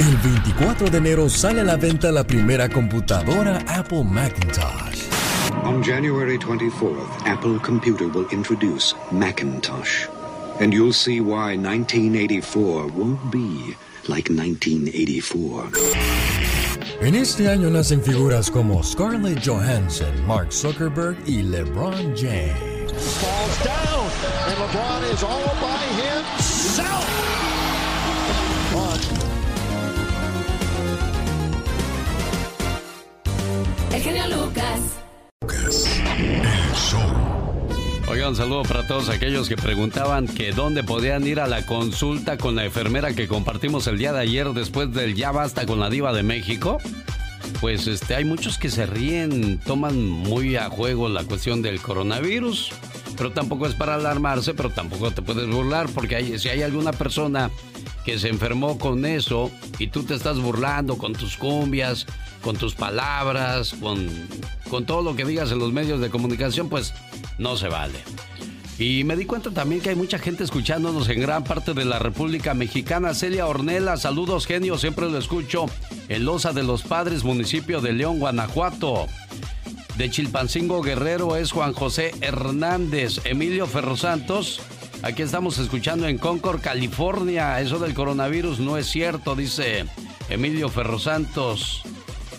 El 0.00 0.16
24 0.16 0.88
de 0.88 0.96
enero 0.96 1.28
sale 1.28 1.60
a 1.60 1.64
la 1.64 1.76
venta 1.76 2.10
la 2.10 2.24
primera 2.24 2.70
computadora 2.70 3.62
Apple 3.68 4.02
Macintosh. 4.02 5.10
On 5.62 5.82
January 5.82 6.38
24th, 6.38 7.26
Apple 7.26 7.58
Computer 7.62 8.08
will 8.08 8.26
introduce 8.32 8.94
Macintosh. 9.12 10.08
And 10.58 10.72
you'll 10.72 10.94
see 10.94 11.20
why 11.20 11.54
1984 11.54 12.86
won't 12.86 13.30
be 13.30 13.76
like 14.08 14.30
1984. 14.30 15.68
En 17.02 17.14
este 17.14 17.50
año 17.50 17.68
nacen 17.68 18.02
figuras 18.02 18.50
como 18.50 18.82
Scarlett 18.82 19.44
Johansson, 19.44 20.26
Mark 20.26 20.50
Zuckerberg 20.50 21.18
y 21.26 21.42
LeBron 21.42 22.16
James. 22.16 22.90
Falls 23.20 23.64
down, 23.64 24.08
and 24.48 24.56
LeBron 24.56 25.12
is 25.12 25.22
all 25.22 25.44
by 25.60 25.84
himself. 26.00 27.19
Un 38.30 38.36
saludo 38.36 38.62
para 38.62 38.86
todos 38.86 39.08
aquellos 39.08 39.48
que 39.48 39.56
preguntaban 39.56 40.28
que 40.28 40.52
dónde 40.52 40.84
podían 40.84 41.26
ir 41.26 41.40
a 41.40 41.48
la 41.48 41.66
consulta 41.66 42.38
con 42.38 42.54
la 42.54 42.64
enfermera 42.64 43.12
que 43.12 43.26
compartimos 43.26 43.88
el 43.88 43.98
día 43.98 44.12
de 44.12 44.20
ayer 44.20 44.52
después 44.52 44.92
del 44.92 45.16
Ya 45.16 45.32
Basta 45.32 45.66
con 45.66 45.80
la 45.80 45.90
Diva 45.90 46.12
de 46.12 46.22
México. 46.22 46.78
Pues 47.60 47.88
este, 47.88 48.14
hay 48.14 48.24
muchos 48.24 48.56
que 48.56 48.70
se 48.70 48.86
ríen, 48.86 49.58
toman 49.58 50.08
muy 50.08 50.54
a 50.54 50.70
juego 50.70 51.08
la 51.08 51.24
cuestión 51.24 51.60
del 51.60 51.80
coronavirus, 51.80 52.70
pero 53.16 53.32
tampoco 53.32 53.66
es 53.66 53.74
para 53.74 53.96
alarmarse, 53.96 54.54
pero 54.54 54.70
tampoco 54.70 55.10
te 55.10 55.22
puedes 55.22 55.48
burlar, 55.48 55.88
porque 55.92 56.38
si 56.38 56.48
hay 56.50 56.62
alguna 56.62 56.92
persona 56.92 57.50
que 58.04 58.20
se 58.20 58.28
enfermó 58.28 58.78
con 58.78 59.06
eso 59.06 59.50
y 59.80 59.88
tú 59.88 60.04
te 60.04 60.14
estás 60.14 60.38
burlando 60.38 60.98
con 60.98 61.14
tus 61.14 61.36
cumbias, 61.36 62.06
con 62.42 62.56
tus 62.56 62.76
palabras, 62.76 63.74
con, 63.80 64.08
con 64.70 64.86
todo 64.86 65.02
lo 65.02 65.16
que 65.16 65.24
digas 65.24 65.50
en 65.50 65.58
los 65.58 65.72
medios 65.72 66.00
de 66.00 66.10
comunicación, 66.10 66.68
pues 66.68 66.94
no 67.40 67.56
se 67.56 67.68
vale. 67.68 67.98
Y 68.78 69.04
me 69.04 69.16
di 69.16 69.24
cuenta 69.26 69.50
también 69.50 69.82
que 69.82 69.90
hay 69.90 69.94
mucha 69.94 70.18
gente 70.18 70.44
escuchándonos 70.44 71.08
en 71.08 71.20
gran 71.20 71.44
parte 71.44 71.74
de 71.74 71.84
la 71.84 71.98
República 71.98 72.54
Mexicana. 72.54 73.12
Celia 73.12 73.46
Ornela, 73.46 73.96
saludos 73.96 74.46
genio, 74.46 74.78
siempre 74.78 75.10
lo 75.10 75.18
escucho 75.18 75.66
en 76.08 76.24
Loza 76.24 76.52
de 76.52 76.62
los 76.62 76.82
Padres, 76.82 77.24
municipio 77.24 77.80
de 77.80 77.92
León, 77.92 78.20
Guanajuato. 78.20 79.06
De 79.96 80.08
Chilpancingo 80.08 80.80
Guerrero 80.80 81.36
es 81.36 81.52
Juan 81.52 81.74
José 81.74 82.14
Hernández. 82.22 83.20
Emilio 83.24 83.66
Ferrosantos, 83.66 84.62
aquí 85.02 85.22
estamos 85.22 85.58
escuchando 85.58 86.08
en 86.08 86.16
Concord, 86.16 86.62
California. 86.62 87.60
Eso 87.60 87.78
del 87.78 87.92
coronavirus 87.92 88.60
no 88.60 88.78
es 88.78 88.86
cierto, 88.86 89.36
dice 89.36 89.84
Emilio 90.30 90.70
Ferrosantos. 90.70 91.82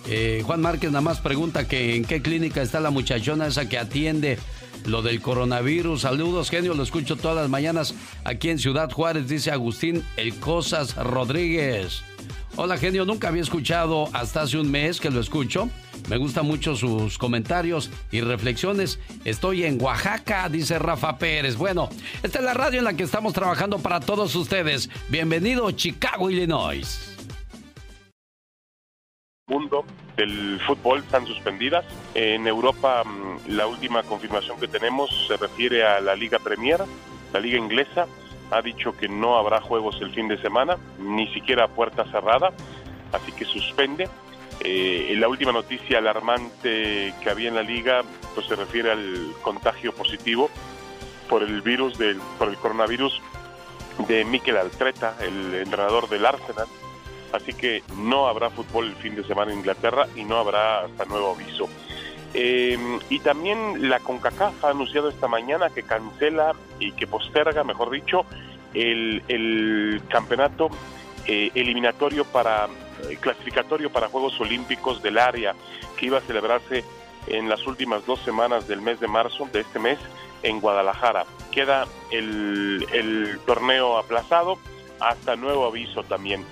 Eh, 0.08 0.42
Juan 0.44 0.62
Márquez 0.62 0.90
nada 0.90 1.02
más 1.02 1.20
pregunta 1.20 1.68
que 1.68 1.96
en 1.96 2.06
qué 2.06 2.24
clínica 2.24 2.64
está 2.64 2.80
la 2.80 2.90
muchachona 2.90 3.46
esa 3.46 3.70
que 3.70 3.78
atiende 3.78 4.40
lo 4.86 5.02
del 5.02 5.22
coronavirus. 5.22 6.02
Saludos, 6.02 6.50
genio, 6.50 6.74
lo 6.74 6.84
escucho 6.84 7.16
todas 7.16 7.38
las 7.38 7.50
mañanas 7.50 7.94
aquí 8.24 8.50
en 8.50 8.60
Ciudad 8.60 8.92
Juárez, 8.92 9.28
dice 9.28 9.52
Agustín 9.52 10.04
El 10.18 10.36
Cosas 10.36 10.96
Rodríguez. 10.96 12.04
Hola, 12.58 12.78
genio, 12.78 13.06
nunca 13.06 13.30
había 13.30 13.42
escuchado 13.42 14.10
hasta 14.14 14.42
hace 14.42 14.58
un 14.58 14.70
mes 14.70 15.00
que 15.00 15.10
lo 15.10 15.22
escucho. 15.22 15.70
Me 16.10 16.18
gustan 16.18 16.46
mucho 16.46 16.76
sus 16.76 17.18
comentarios 17.18 17.90
y 18.12 18.22
reflexiones. 18.22 19.00
Estoy 19.24 19.64
en 19.64 19.82
Oaxaca, 19.82 20.50
dice 20.50 20.78
Rafa 20.78 21.18
Pérez. 21.18 21.56
Bueno, 21.56 21.90
esta 22.24 22.40
es 22.40 22.46
la 22.46 22.54
radio 22.54 22.80
en 22.80 22.86
la 22.86 22.94
que 22.94 23.04
estamos 23.04 23.34
trabajando 23.34 23.80
para 23.80 24.00
todos 24.00 24.36
ustedes. 24.36 24.90
Bienvenido, 25.10 25.72
Chicago, 25.72 26.30
Illinois 26.30 27.11
mundo 29.52 29.86
del 30.16 30.60
fútbol 30.66 31.00
están 31.00 31.28
suspendidas. 31.28 31.86
En 32.16 32.48
Europa 32.48 33.04
mm, 33.04 33.56
la 33.56 33.68
última 33.68 34.04
confirmación 34.04 34.60
que 34.60 34.68
tenemos 34.68 35.10
se 35.28 35.38
refiere 35.38 35.86
a 35.86 36.00
la 36.00 36.16
Liga 36.16 36.40
Premier, 36.40 36.80
la 37.34 37.40
Liga 37.40 37.58
Inglesa. 37.58 38.08
Ha 38.52 38.62
dicho 38.62 38.96
que 38.98 39.08
no 39.08 39.38
habrá 39.38 39.62
juegos 39.62 39.98
el 40.02 40.14
fin 40.14 40.28
de 40.28 40.42
semana, 40.42 40.78
ni 41.00 41.28
siquiera 41.34 41.68
puerta 41.68 42.04
cerrada, 42.12 42.52
así 43.14 43.32
que 43.32 43.46
suspende. 43.46 44.10
Eh, 44.64 45.16
la 45.18 45.28
última 45.28 45.52
noticia 45.52 45.98
alarmante 45.98 47.14
que 47.22 47.30
había 47.30 47.50
en 47.50 47.56
la 47.56 47.64
liga 47.64 48.04
pues 48.36 48.46
se 48.46 48.56
refiere 48.56 48.92
al 48.92 49.34
contagio 49.42 49.92
positivo 49.92 50.52
por 51.28 51.42
el 51.42 51.62
virus 51.62 51.98
del 51.98 52.20
por 52.38 52.50
el 52.50 52.58
coronavirus 52.58 53.20
de 54.08 54.24
Mikel 54.26 54.58
Altreta, 54.58 55.16
el 55.22 55.56
entrenador 55.56 56.10
del 56.10 56.26
Arsenal, 56.26 56.68
así 57.34 57.54
que 57.54 57.84
no 57.98 58.28
habrá 58.28 58.50
fútbol 58.50 58.88
el 58.88 58.96
fin 58.96 59.16
de 59.16 59.24
semana 59.24 59.52
en 59.52 59.60
Inglaterra 59.60 60.08
y 60.16 60.24
no 60.24 60.38
habrá 60.38 60.86
hasta 60.86 61.06
nuevo 61.06 61.36
aviso. 61.36 61.68
Eh, 62.34 62.78
y 63.10 63.20
también 63.20 63.90
la 63.90 64.00
CONCACAF 64.00 64.64
ha 64.64 64.70
anunciado 64.70 65.10
esta 65.10 65.28
mañana 65.28 65.70
que 65.70 65.84
cancela 65.84 66.54
y 66.80 66.94
que 66.94 67.08
posterga, 67.08 67.64
mejor 67.64 67.90
dicho, 67.92 68.26
el, 68.74 70.02
campeonato 70.10 70.70
eh, 71.28 71.52
eliminatorio 71.56 72.24
para 72.26 72.68
clasificatorio 73.20 73.92
para 73.92 74.08
Juegos 74.08 74.40
Olímpicos 74.40 75.02
del 75.02 75.18
área 75.18 75.56
que 75.98 76.06
iba 76.06 76.20
a 76.20 76.22
celebrarse 76.22 76.84
en 77.28 77.50
las 77.50 77.66
últimas 77.68 78.06
dos 78.06 78.20
semanas 78.22 78.68
del 78.68 78.82
mes 78.82 79.00
de 79.00 79.08
marzo 79.08 79.48
de 79.52 79.62
este 79.62 79.80
mes 79.80 80.00
en 80.44 80.60
Guadalajara. 80.60 81.26
Queda 81.52 81.86
el, 82.12 82.86
el 82.94 83.40
torneo 83.46 83.98
aplazado 83.98 84.58
hasta 85.00 85.36
nuevo 85.36 85.66
aviso 85.66 86.04
también. 86.04 86.46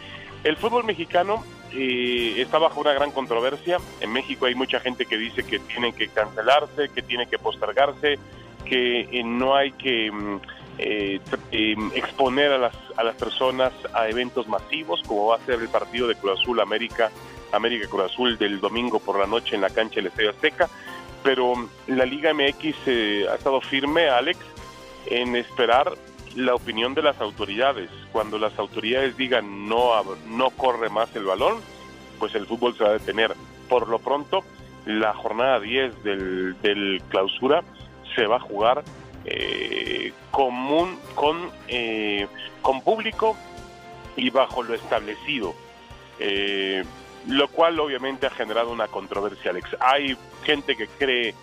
El 0.44 0.56
fútbol 0.56 0.86
mexicano 0.86 1.44
eh, 1.74 2.36
está 2.38 2.58
bajo 2.58 2.82
una 2.82 2.94
gran 2.94 3.12
controversia. 3.12 3.78
En 4.00 4.12
México 4.12 4.46
hay 4.46 4.56
mucha 4.56 4.80
gente 4.80 5.06
que 5.06 5.18
dice 5.18 5.44
que 5.44 5.60
tiene 5.60 5.94
que 5.94 6.08
cancelarse, 6.08 6.90
que 6.90 7.02
tiene 7.02 7.28
que 7.28 7.38
postergarse, 7.38 8.18
que 8.66 9.02
eh, 9.02 9.24
no 9.24 9.56
hay 9.56 9.74
que 9.74 10.12
mm, 10.12 10.40
eh, 10.80 11.20
exponer 11.94 12.54
a 12.54 12.58
las, 12.58 12.76
a 12.96 13.04
las 13.04 13.16
personas 13.16 13.74
a 13.94 14.08
eventos 14.08 14.48
masivos, 14.48 15.02
como 15.06 15.28
va 15.28 15.36
a 15.36 15.46
ser 15.46 15.60
el 15.60 15.70
partido 15.70 16.08
de 16.08 16.16
Cruz 16.16 16.40
Azul 16.40 16.60
América, 16.60 17.12
América 17.52 17.88
Cruz 17.90 18.12
Azul 18.12 18.38
del 18.38 18.60
domingo 18.60 19.00
por 19.00 19.20
la 19.20 19.28
noche 19.28 19.56
en 19.56 19.62
la 19.62 19.70
cancha 19.70 19.96
del 19.96 20.08
Estadio 20.08 20.32
Azteca. 20.32 20.70
Pero 21.22 21.70
la 21.88 22.06
Liga 22.06 22.34
MX 22.34 22.88
ha 23.30 23.36
estado 23.36 23.60
firme, 23.60 24.08
Alex, 24.08 24.40
en 25.08 25.36
esperar 25.36 25.94
la 26.36 26.56
opinión 26.56 26.94
de 26.94 27.02
las 27.02 27.20
autoridades. 27.22 27.90
Cuando 28.12 28.38
las 28.38 28.58
autoridades 28.60 29.18
digan 29.18 29.68
no, 29.68 29.92
no 30.28 30.50
corre 30.52 30.90
más 30.90 31.16
el 31.16 31.26
balón, 31.26 31.58
pues 32.20 32.36
el 32.36 32.46
fútbol 32.46 32.76
se 32.78 32.84
va 32.84 32.92
a 32.92 32.94
detener. 32.94 33.34
Por 33.68 33.88
lo 33.88 34.00
pronto, 34.00 34.44
la 34.86 35.14
jornada 35.14 35.60
10 35.60 36.04
del, 36.04 36.62
del 36.62 37.02
clausura 37.10 37.64
se 38.16 38.26
va 38.26 38.38
a 38.38 38.40
jugar 38.40 38.84
eh, 39.26 40.14
común, 40.32 40.98
con, 41.16 41.52
eh, 41.68 42.28
con 42.62 42.82
público 42.82 43.36
y 44.16 44.30
bajo 44.30 44.64
lo 44.64 44.74
establecido. 44.74 45.54
Eh, 46.20 46.84
lo 47.28 47.48
cual 47.50 47.80
obviamente 47.80 48.26
ha 48.26 48.30
generado 48.30 48.72
una 48.72 48.88
controversia, 48.88 49.52
Alex. 49.52 49.76
Hay 49.80 50.18
gente 50.44 50.76
que 50.76 50.88
cree 50.88 51.36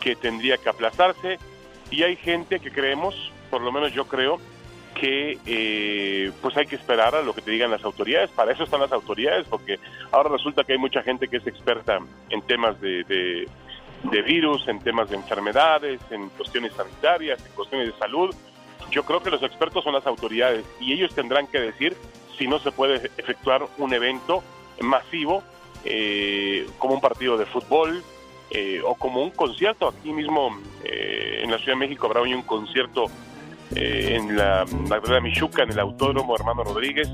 que 0.00 0.16
tendría 0.16 0.56
que 0.56 0.68
aplazarse 0.68 1.38
y 1.90 2.02
hay 2.02 2.16
gente 2.16 2.60
que 2.60 2.70
creemos 2.70 3.32
por 3.46 3.60
lo 3.62 3.72
menos 3.72 3.92
yo 3.92 4.06
creo 4.06 4.38
que 4.98 5.38
eh, 5.44 6.32
pues 6.40 6.56
hay 6.56 6.66
que 6.66 6.76
esperar 6.76 7.14
a 7.14 7.22
lo 7.22 7.34
que 7.34 7.42
te 7.42 7.50
digan 7.50 7.70
las 7.70 7.84
autoridades. 7.84 8.30
Para 8.30 8.52
eso 8.52 8.64
están 8.64 8.80
las 8.80 8.92
autoridades, 8.92 9.46
porque 9.48 9.78
ahora 10.10 10.30
resulta 10.30 10.64
que 10.64 10.72
hay 10.72 10.78
mucha 10.78 11.02
gente 11.02 11.28
que 11.28 11.36
es 11.36 11.46
experta 11.46 11.98
en 12.30 12.42
temas 12.42 12.80
de, 12.80 13.04
de, 13.04 14.22
virus, 14.22 14.66
en 14.68 14.80
temas 14.80 15.10
de 15.10 15.16
enfermedades, 15.16 16.00
en 16.10 16.28
cuestiones 16.30 16.72
sanitarias, 16.72 17.44
en 17.44 17.52
cuestiones 17.52 17.88
de 17.88 17.98
salud. 17.98 18.34
Yo 18.90 19.04
creo 19.04 19.22
que 19.22 19.30
los 19.30 19.42
expertos 19.42 19.84
son 19.84 19.92
las 19.92 20.06
autoridades 20.06 20.64
y 20.80 20.92
ellos 20.92 21.14
tendrán 21.14 21.46
que 21.46 21.60
decir 21.60 21.96
si 22.38 22.46
no 22.46 22.58
se 22.58 22.72
puede 22.72 23.10
efectuar 23.18 23.66
un 23.78 23.92
evento 23.92 24.42
masivo 24.80 25.42
eh, 25.84 26.66
como 26.78 26.94
un 26.94 27.00
partido 27.00 27.36
de 27.36 27.46
fútbol 27.46 28.02
eh, 28.50 28.80
o 28.84 28.94
como 28.94 29.22
un 29.22 29.30
concierto. 29.30 29.88
Aquí 29.88 30.12
mismo 30.12 30.56
en 30.84 31.50
la 31.50 31.58
Ciudad 31.58 31.74
de 31.74 31.86
México 31.86 32.06
habrá 32.06 32.20
hoy 32.20 32.32
un 32.32 32.42
concierto 32.42 33.10
eh, 33.74 34.16
en 34.16 34.36
la 34.36 34.64
Magdalena 34.88 35.20
Michuca, 35.20 35.62
en 35.62 35.72
el 35.72 35.78
Autódromo 35.80 36.34
Hermano 36.36 36.64
Rodríguez, 36.64 37.08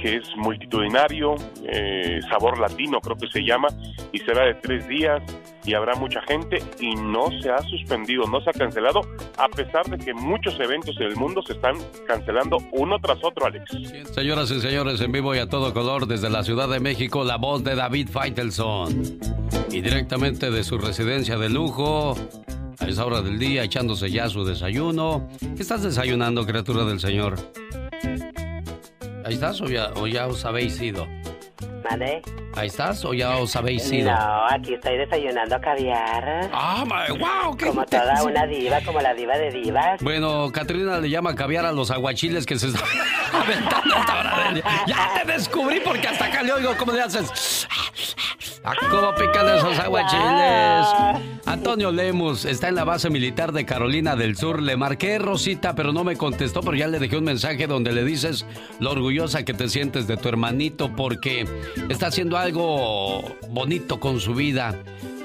que 0.00 0.16
es 0.16 0.36
multitudinario, 0.36 1.34
eh, 1.66 2.20
sabor 2.28 2.58
latino 2.58 3.00
creo 3.00 3.16
que 3.16 3.26
se 3.28 3.40
llama, 3.40 3.68
y 4.12 4.18
será 4.18 4.44
de 4.44 4.54
tres 4.54 4.86
días 4.86 5.22
y 5.64 5.72
habrá 5.72 5.94
mucha 5.94 6.20
gente 6.22 6.62
y 6.78 6.94
no 6.94 7.30
se 7.40 7.50
ha 7.50 7.58
suspendido, 7.62 8.26
no 8.26 8.40
se 8.42 8.50
ha 8.50 8.52
cancelado, 8.52 9.00
a 9.38 9.48
pesar 9.48 9.86
de 9.86 9.96
que 9.96 10.12
muchos 10.12 10.60
eventos 10.60 10.94
en 10.98 11.04
el 11.04 11.16
mundo 11.16 11.42
se 11.42 11.54
están 11.54 11.76
cancelando 12.06 12.58
uno 12.72 12.98
tras 13.00 13.18
otro, 13.24 13.46
Alex. 13.46 13.70
Señoras 14.12 14.50
y 14.50 14.60
señores, 14.60 15.00
en 15.00 15.10
vivo 15.10 15.34
y 15.34 15.38
a 15.38 15.48
todo 15.48 15.72
color 15.72 16.06
desde 16.06 16.28
la 16.28 16.44
Ciudad 16.44 16.68
de 16.68 16.80
México, 16.80 17.24
la 17.24 17.36
voz 17.36 17.64
de 17.64 17.74
David 17.74 18.08
Feitelson. 18.08 19.18
Y 19.70 19.80
directamente 19.80 20.50
de 20.50 20.64
su 20.64 20.76
residencia 20.76 21.38
de 21.38 21.48
lujo, 21.48 22.14
a 22.84 22.88
esa 22.88 23.06
hora 23.06 23.22
del 23.22 23.38
día 23.38 23.64
echándose 23.64 24.10
ya 24.10 24.28
su 24.28 24.44
desayuno. 24.44 25.26
¿Qué 25.56 25.62
estás 25.62 25.82
desayunando, 25.82 26.44
criatura 26.44 26.84
del 26.84 27.00
Señor? 27.00 27.36
¿Ahí 29.24 29.34
estás 29.34 29.60
o 29.62 29.66
ya, 29.66 29.90
o 29.96 30.06
ya 30.06 30.26
os 30.26 30.44
habéis 30.44 30.78
ido? 30.82 31.06
¿Vale? 31.82 32.20
¿Ahí 32.54 32.66
estás 32.66 33.02
o 33.06 33.14
ya 33.14 33.36
os 33.38 33.56
habéis 33.56 33.90
ido? 33.90 34.10
No, 34.10 34.46
aquí 34.50 34.74
estoy 34.74 34.98
desayunando 34.98 35.58
caviar. 35.60 36.50
¡Ah, 36.52 36.84
wow! 37.08 37.56
¿qué 37.56 37.66
como 37.66 37.86
toda 37.86 38.22
una 38.22 38.46
diva, 38.46 38.80
como 38.82 39.00
la 39.00 39.14
diva 39.14 39.38
de 39.38 39.50
divas. 39.50 40.02
Bueno, 40.02 40.50
Catrina 40.52 40.98
le 41.00 41.08
llama 41.08 41.34
caviar 41.34 41.64
a 41.64 41.72
los 41.72 41.90
aguachiles 41.90 42.44
que 42.44 42.58
se 42.58 42.68
están 42.68 42.84
aventando 43.32 43.94
a 43.94 44.00
esta 44.00 44.20
hora 44.20 44.44
del 44.44 44.54
día. 44.56 44.64
¡Ya 44.86 45.22
te 45.22 45.32
descubrí 45.32 45.80
porque 45.80 46.06
hasta 46.06 46.26
acá 46.26 46.42
le 46.42 46.52
oigo 46.52 46.74
cómo 46.78 46.92
le 46.92 47.00
haces! 47.00 47.66
¡Ah, 48.66 48.72
cómo 48.90 49.14
pican 49.14 49.46
esos 49.58 49.78
aguachiles! 49.78 51.30
Antonio 51.44 51.92
Lemus 51.92 52.46
está 52.46 52.68
en 52.68 52.76
la 52.76 52.84
base 52.84 53.10
militar 53.10 53.52
de 53.52 53.66
Carolina 53.66 54.16
del 54.16 54.36
Sur. 54.36 54.62
Le 54.62 54.78
marqué 54.78 55.18
Rosita, 55.18 55.74
pero 55.74 55.92
no 55.92 56.02
me 56.02 56.16
contestó, 56.16 56.62
pero 56.62 56.74
ya 56.74 56.88
le 56.88 56.98
dejé 56.98 57.18
un 57.18 57.24
mensaje 57.24 57.66
donde 57.66 57.92
le 57.92 58.04
dices 58.04 58.46
lo 58.80 58.92
orgullosa 58.92 59.44
que 59.44 59.52
te 59.52 59.68
sientes 59.68 60.06
de 60.06 60.16
tu 60.16 60.30
hermanito 60.30 60.96
porque 60.96 61.46
está 61.90 62.06
haciendo 62.06 62.38
algo 62.38 63.22
bonito 63.50 64.00
con 64.00 64.18
su 64.18 64.34
vida 64.34 64.74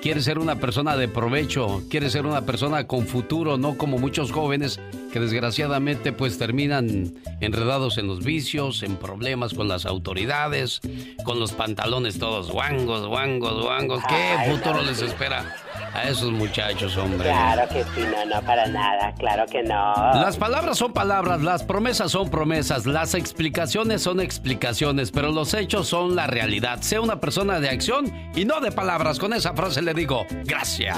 quiere 0.01 0.21
ser 0.21 0.39
una 0.39 0.55
persona 0.55 0.95
de 0.95 1.07
provecho, 1.07 1.83
quiere 1.89 2.09
ser 2.09 2.25
una 2.25 2.45
persona 2.45 2.87
con 2.87 3.05
futuro, 3.05 3.57
no 3.57 3.77
como 3.77 3.97
muchos 3.97 4.31
jóvenes 4.31 4.79
que 5.11 5.19
desgraciadamente 5.19 6.13
pues 6.13 6.37
terminan 6.37 7.13
enredados 7.41 7.97
en 7.97 8.07
los 8.07 8.23
vicios, 8.23 8.83
en 8.83 8.95
problemas 8.95 9.53
con 9.53 9.67
las 9.67 9.85
autoridades, 9.85 10.81
con 11.25 11.39
los 11.39 11.51
pantalones 11.51 12.19
todos 12.19 12.51
guangos, 12.51 13.07
guangos, 13.07 13.28
guangos. 13.37 14.03
¿Qué 14.07 14.49
futuro 14.49 14.81
les 14.81 15.01
espera? 15.01 15.45
a 15.93 16.03
esos 16.03 16.31
muchachos, 16.31 16.95
hombre. 16.97 17.29
Claro 17.29 17.67
que 17.69 17.83
sí, 17.83 18.01
no, 18.01 18.25
no, 18.25 18.41
para 18.45 18.67
nada, 18.67 19.13
claro 19.17 19.45
que 19.45 19.63
no. 19.63 19.93
Las 19.95 20.37
palabras 20.37 20.77
son 20.77 20.93
palabras, 20.93 21.41
las 21.41 21.63
promesas 21.63 22.11
son 22.11 22.29
promesas, 22.29 22.85
las 22.85 23.15
explicaciones 23.15 24.01
son 24.03 24.19
explicaciones, 24.19 25.11
pero 25.11 25.31
los 25.31 25.53
hechos 25.53 25.87
son 25.87 26.15
la 26.15 26.27
realidad. 26.27 26.81
Sea 26.81 27.01
una 27.01 27.19
persona 27.19 27.59
de 27.59 27.69
acción 27.69 28.11
y 28.35 28.45
no 28.45 28.59
de 28.59 28.71
palabras. 28.71 29.19
Con 29.19 29.33
esa 29.33 29.53
frase 29.53 29.81
le 29.81 29.93
digo, 29.93 30.25
gracias. 30.45 30.97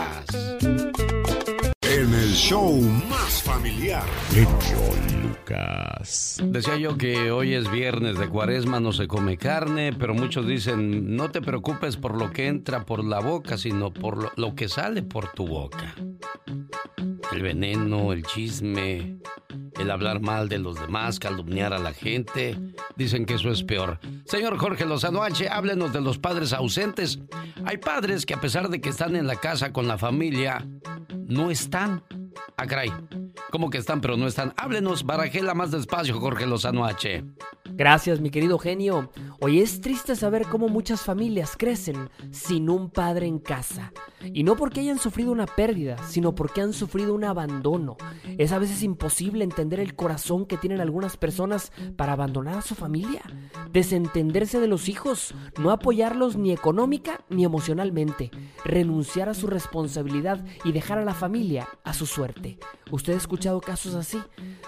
En 2.12 2.18
el 2.18 2.34
show 2.34 2.78
más 3.10 3.42
familiar, 3.42 4.04
Lucas. 5.24 6.42
Decía 6.44 6.76
yo 6.76 6.98
que 6.98 7.32
hoy 7.32 7.54
es 7.54 7.72
viernes 7.72 8.20
de 8.20 8.28
cuaresma, 8.28 8.82
no 8.82 8.92
se 8.92 9.08
come 9.08 9.38
carne, 9.38 9.94
pero 9.98 10.14
muchos 10.14 10.46
dicen, 10.46 11.16
no 11.16 11.32
te 11.32 11.42
preocupes 11.42 11.96
por 11.96 12.18
lo 12.18 12.34
que 12.34 12.48
entra 12.48 12.84
por 12.84 13.02
la 13.06 13.22
boca, 13.22 13.58
sino 13.58 13.94
por 13.94 14.38
lo, 14.38 14.56
que 14.56 14.68
sale 14.68 15.04
por 15.04 15.32
tu 15.32 15.48
boca. 15.48 15.96
El 17.32 17.42
veneno, 17.42 18.12
el 18.12 18.26
chisme, 18.26 19.16
el 19.80 19.90
hablar 19.90 20.20
mal 20.20 20.50
de 20.50 20.60
los 20.60 20.82
demás, 20.82 21.18
calumniar 21.18 21.72
a 21.72 21.80
la 21.80 21.94
gente, 21.94 22.60
dicen 22.98 23.26
que 23.26 23.36
eso 23.36 23.52
es 23.52 23.64
peor. 23.64 24.02
Señor 24.26 24.58
Jorge 24.58 24.86
Lozano 24.86 25.24
H, 25.24 25.48
háblenos 25.48 25.94
de 25.94 26.02
los 26.02 26.18
padres 26.18 26.52
ausentes. 26.52 27.20
Hay 27.64 27.78
padres 27.78 28.26
que 28.26 28.34
a 28.34 28.42
pesar 28.42 28.68
de 28.68 28.82
que 28.82 28.90
están 28.90 29.16
en 29.16 29.28
la 29.28 29.38
casa 29.38 29.72
con 29.72 29.88
la 29.88 29.98
familia, 29.98 30.68
no 31.32 31.50
están. 31.50 32.01
Mm-hmm. 32.10 32.31
Ah, 32.58 32.68
caray. 32.68 32.92
¿Cómo 33.52 33.70
que 33.70 33.78
están 33.78 34.02
pero 34.02 34.18
no 34.18 34.28
están? 34.28 34.54
Háblenos, 34.58 35.04
barajela 35.04 35.54
más 35.54 35.72
despacio, 35.72 36.20
Jorge 36.20 36.46
Lozano 36.46 36.86
H. 36.86 37.24
Gracias, 37.74 38.20
mi 38.20 38.30
querido 38.30 38.60
genio. 38.60 39.12
Hoy 39.40 39.60
es 39.60 39.82
triste 39.82 40.16
saber 40.16 40.46
cómo 40.46 40.68
muchas 40.68 41.02
familias 41.02 41.56
crecen 41.58 42.10
sin 42.32 42.70
un 42.70 42.90
padre 42.90 43.28
en 43.28 43.40
casa. 43.40 43.92
Y 44.24 44.44
no 44.44 44.56
porque 44.56 44.82
hayan 44.82 45.00
sufrido 45.00 45.32
una 45.32 45.48
pérdida, 45.48 45.98
sino 46.08 46.36
porque 46.36 46.62
han 46.62 46.74
sufrido 46.74 47.14
un 47.14 47.24
abandono. 47.24 47.98
Es 48.38 48.52
a 48.52 48.60
veces 48.60 48.84
imposible 48.84 49.44
entender 49.44 49.80
el 49.80 49.96
corazón 49.96 50.46
que 50.46 50.58
tienen 50.58 50.82
algunas 50.82 51.18
personas 51.18 51.72
para 51.96 52.14
abandonar 52.14 52.58
a 52.58 52.62
su 52.62 52.76
familia, 52.76 53.22
desentenderse 53.72 54.60
de 54.60 54.68
los 54.68 54.90
hijos, 54.90 55.34
no 55.60 55.72
apoyarlos 55.72 56.36
ni 56.38 56.52
económica 56.52 57.22
ni 57.30 57.46
emocionalmente, 57.46 58.32
renunciar 58.64 59.30
a 59.30 59.34
su 59.34 59.48
responsabilidad 59.48 60.46
y 60.64 60.72
dejar 60.72 61.00
a 61.00 61.06
la 61.06 61.14
familia 61.14 61.68
a 61.84 61.94
su 61.94 62.06
¿Usted 62.92 63.14
ha 63.14 63.18
escuchado 63.18 63.62
casos 63.62 63.96
así? 63.96 64.20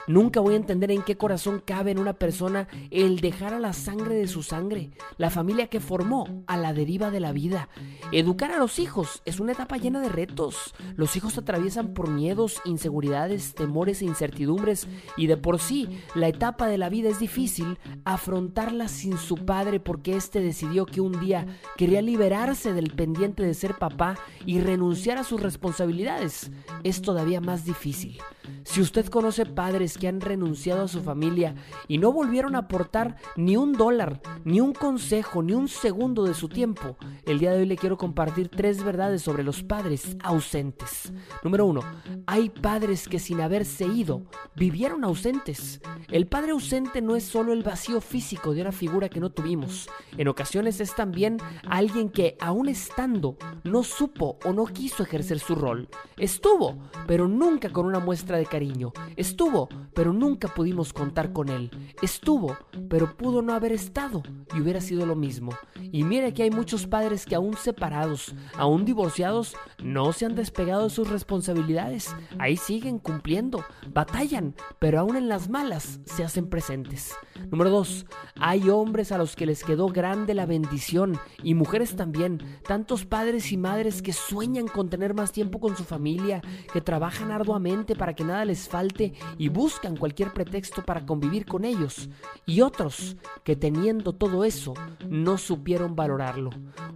Nunca 0.08 0.40
voy 0.40 0.54
a 0.54 0.58
entender 0.58 0.92
en 0.92 1.02
qué 1.02 1.18
corazón 1.18 1.62
cabe 1.64 1.92
en 1.92 2.00
una 2.00 2.14
persona 2.14 2.68
el 2.90 3.20
dejar 3.20 3.54
a 3.54 3.60
la 3.60 3.74
sangre 3.74 4.16
de 4.16 4.28
su 4.28 4.44
sangre, 4.44 4.92
la 5.18 5.30
familia 5.30 5.68
que 5.68 5.80
formó, 5.80 6.44
a 6.48 6.58
la 6.58 6.74
deriva 6.74 7.12
de 7.12 7.20
la 7.20 7.32
vida. 7.32 7.70
Educar 8.12 8.52
a 8.52 8.60
los 8.60 8.80
hijos 8.80 9.22
es 9.26 9.40
una 9.40 9.52
etapa 9.52 9.78
llena 9.78 10.00
de 10.00 10.10
retos. 10.10 10.74
Los 10.96 11.16
hijos 11.16 11.38
atraviesan 11.38 11.94
por 11.94 12.10
miedos, 12.10 12.62
inseguridades, 12.66 13.54
temores 13.56 14.02
e 14.02 14.06
incertidumbres 14.06 14.88
y 15.18 15.28
de 15.28 15.38
por 15.38 15.60
sí 15.60 15.90
la 16.16 16.28
etapa 16.28 16.68
de 16.68 16.78
la 16.78 16.90
vida 16.90 17.10
es 17.10 17.20
difícil 17.20 17.78
afrontarla 18.06 18.88
sin 18.88 19.18
su 19.18 19.46
padre 19.46 19.80
porque 19.80 20.16
éste 20.16 20.42
decidió 20.42 20.86
que 20.86 21.02
un 21.02 21.20
día 21.20 21.46
quería 21.78 22.02
liberarse 22.02 22.74
del 22.74 22.92
pendiente 22.92 23.44
de 23.44 23.54
ser 23.54 23.78
papá 23.78 24.16
y 24.46 24.60
renunciar 24.60 25.18
a 25.18 25.24
sus 25.24 25.42
responsabilidades. 25.42 26.52
Es 26.84 27.02
todavía 27.02 27.42
más 27.44 27.66
difícil. 27.66 28.20
Si 28.64 28.82
usted 28.82 29.08
conoce 29.08 29.46
padres 29.46 29.98
que 29.98 30.08
han 30.08 30.22
renunciado 30.22 30.84
a 30.84 30.88
su 30.88 31.02
familia 31.02 31.56
y 31.88 31.98
no 31.98 32.12
volvieron 32.12 32.56
a 32.56 32.68
por 32.68 32.84
aportar 32.84 33.16
ni 33.36 33.56
un 33.56 33.74
dólar, 33.74 34.20
ni 34.44 34.60
un 34.60 34.74
consejo, 34.74 35.44
ni 35.44 35.54
un 35.54 35.68
segundo 35.68 36.24
de 36.24 36.34
su 36.34 36.50
tiempo, 36.50 36.98
el 37.24 37.40
día 37.40 37.52
de 37.52 37.60
hoy 37.60 37.66
le 37.66 37.78
quiero 37.78 37.98
compartir 37.98 38.50
tres 38.50 38.84
verdades 38.84 39.22
sobre 39.22 39.44
los 39.44 39.64
padres 39.64 40.18
ausentes. 40.24 41.14
Número 41.44 41.66
uno, 41.66 41.82
hay 42.26 42.50
padres 42.50 43.08
que 43.08 43.20
sin 43.20 43.42
haberse 43.42 43.86
ido 43.86 44.24
vivieron 44.56 45.04
ausentes. 45.04 45.82
El 46.10 46.28
padre 46.28 46.52
ausente 46.52 47.02
no 47.02 47.16
es 47.16 47.24
solo 47.24 47.54
el 47.54 47.64
vacío 47.64 48.02
físico 48.02 48.54
de 48.54 48.62
una 48.62 48.72
figura 48.72 49.08
que 49.08 49.20
no 49.20 49.32
tuvimos. 49.32 49.88
En 50.18 50.28
ocasiones 50.28 50.82
es 50.82 50.96
también 50.96 51.38
alguien 51.68 52.10
que, 52.10 52.36
aún 52.42 52.70
estando, 52.70 53.38
no 53.64 53.84
supo 53.84 54.40
o 54.44 54.52
no 54.52 54.66
quiso 54.66 55.04
ejercer 55.04 55.40
su 55.40 55.56
rol. 55.56 55.88
Estuvo, 56.18 56.90
pero 57.08 57.28
nunca 57.34 57.70
con 57.70 57.86
una 57.86 58.00
muestra 58.00 58.38
de 58.38 58.46
cariño. 58.46 58.94
Estuvo, 59.16 59.70
pero 59.94 60.14
nunca 60.14 60.48
pudimos 60.48 60.94
contar 60.94 61.34
con 61.34 61.50
él. 61.50 61.72
Estuvo, 62.02 62.58
pero 62.90 63.16
pudo 63.18 63.42
no 63.42 63.54
haber 63.54 63.72
estado 63.72 64.24
y 64.56 64.62
hubiera 64.62 64.82
sido 64.82 65.06
lo 65.06 65.16
mismo. 65.16 65.52
Y 65.92 66.04
mire 66.04 66.34
que 66.34 66.44
hay 66.44 66.52
muchos 66.52 66.88
padres 66.88 67.26
que 67.26 67.36
aún 67.36 67.56
separados, 67.58 68.34
aún 68.58 68.86
divorciados, 68.86 69.56
no 69.82 70.14
se 70.14 70.26
han 70.26 70.36
despegado 70.36 70.86
de 70.86 70.90
sus 70.90 71.10
responsabilidades. 71.10 72.16
Ahí 72.40 72.58
siguen 72.58 73.00
cumpliendo, 73.00 73.64
batallan, 73.92 74.56
pero 74.80 75.00
aún 75.00 75.16
en 75.16 75.28
las 75.28 75.50
malas 75.50 76.00
se 76.06 76.24
hacen 76.24 76.50
presentes. 76.50 77.14
Número 77.52 77.70
2. 77.70 78.06
Hay 78.40 78.70
hombres 78.70 79.12
a 79.12 79.18
los 79.18 79.36
que 79.36 79.46
les 79.46 79.64
quedó 79.64 79.88
grande 79.88 80.34
la 80.34 80.46
bendición 80.46 81.20
y 81.44 81.54
mujeres 81.54 81.96
también. 81.96 82.60
Tantos 82.68 83.06
padres 83.06 83.52
y 83.52 83.58
madres 83.58 84.02
que 84.02 84.14
sueñan 84.14 84.68
con 84.68 84.90
tener 84.90 85.14
más 85.14 85.32
tiempo 85.32 85.60
con 85.60 85.76
su 85.76 85.84
familia, 85.84 86.42
que 86.72 86.82
trabajan 86.82 87.23
arduamente 87.32 87.96
para 87.96 88.14
que 88.14 88.24
nada 88.24 88.46
les 88.46 88.68
falte 88.68 89.14
y 89.38 89.50
buscan 89.50 89.98
cualquier 89.98 90.34
pretexto 90.34 90.84
para 90.84 91.06
convivir 91.06 91.46
con 91.46 91.66
ellos. 91.66 92.10
Y 92.46 92.62
otros 92.62 93.18
que 93.44 93.56
teniendo 93.56 94.14
todo 94.14 94.44
eso 94.44 94.74
no 95.08 95.38
supieron 95.38 95.96
valorarlo. 95.96 96.52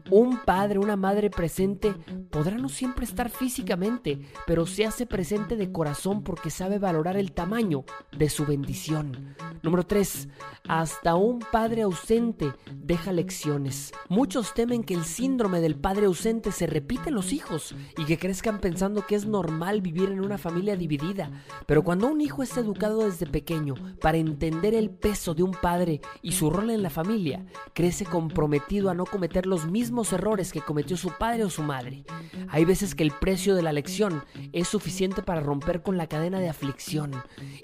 Un 0.09 0.39
padre, 0.45 0.79
una 0.79 0.95
madre 0.95 1.29
presente 1.29 1.93
podrá 2.29 2.57
no 2.57 2.69
siempre 2.69 3.05
estar 3.05 3.29
físicamente, 3.29 4.21
pero 4.45 4.65
se 4.65 4.85
hace 4.85 5.05
presente 5.05 5.55
de 5.55 5.71
corazón 5.71 6.23
porque 6.23 6.49
sabe 6.49 6.79
valorar 6.79 7.17
el 7.17 7.31
tamaño 7.31 7.83
de 8.17 8.29
su 8.29 8.45
bendición. 8.45 9.35
Número 9.63 9.85
3. 9.85 10.29
Hasta 10.67 11.15
un 11.15 11.39
padre 11.39 11.81
ausente 11.81 12.53
deja 12.73 13.11
lecciones. 13.11 13.93
Muchos 14.09 14.53
temen 14.53 14.83
que 14.83 14.93
el 14.93 15.03
síndrome 15.03 15.61
del 15.61 15.75
padre 15.75 16.05
ausente 16.05 16.51
se 16.51 16.67
repite 16.67 17.09
en 17.09 17.15
los 17.15 17.33
hijos 17.33 17.75
y 17.97 18.05
que 18.05 18.17
crezcan 18.17 18.59
pensando 18.59 19.05
que 19.05 19.15
es 19.15 19.25
normal 19.25 19.81
vivir 19.81 20.09
en 20.09 20.16
una 20.21 20.37
familia 20.37 20.75
dividida. 20.75 21.31
Pero 21.65 21.83
cuando 21.83 22.07
un 22.07 22.21
hijo 22.21 22.43
es 22.43 22.55
educado 22.57 23.05
desde 23.05 23.25
pequeño 23.25 23.75
para 24.01 24.17
entender 24.17 24.73
el 24.73 24.89
peso 24.89 25.33
de 25.33 25.43
un 25.43 25.51
padre 25.51 26.01
y 26.21 26.33
su 26.33 26.49
rol 26.49 26.69
en 26.69 26.83
la 26.83 26.89
familia, 26.89 27.45
crece 27.73 28.05
comprometido 28.05 28.89
a 28.89 28.93
no 28.93 29.05
cometer 29.05 29.45
los 29.45 29.65
mismos 29.65 30.13
errores 30.13 30.51
que 30.51 30.61
cometió 30.61 30.97
su 30.97 31.11
padre 31.17 31.43
o 31.43 31.49
su 31.49 31.63
madre. 31.63 32.03
Hay 32.49 32.65
veces 32.65 32.95
que 32.95 33.03
el 33.03 33.11
precio 33.11 33.55
de 33.55 33.63
la 33.63 33.73
lección 33.73 34.23
es 34.53 34.67
suficiente 34.67 35.21
para 35.21 35.41
romper 35.41 35.81
con 35.81 35.97
la 35.97 36.07
cadena 36.07 36.39
de 36.39 36.49
aflicción. 36.49 37.11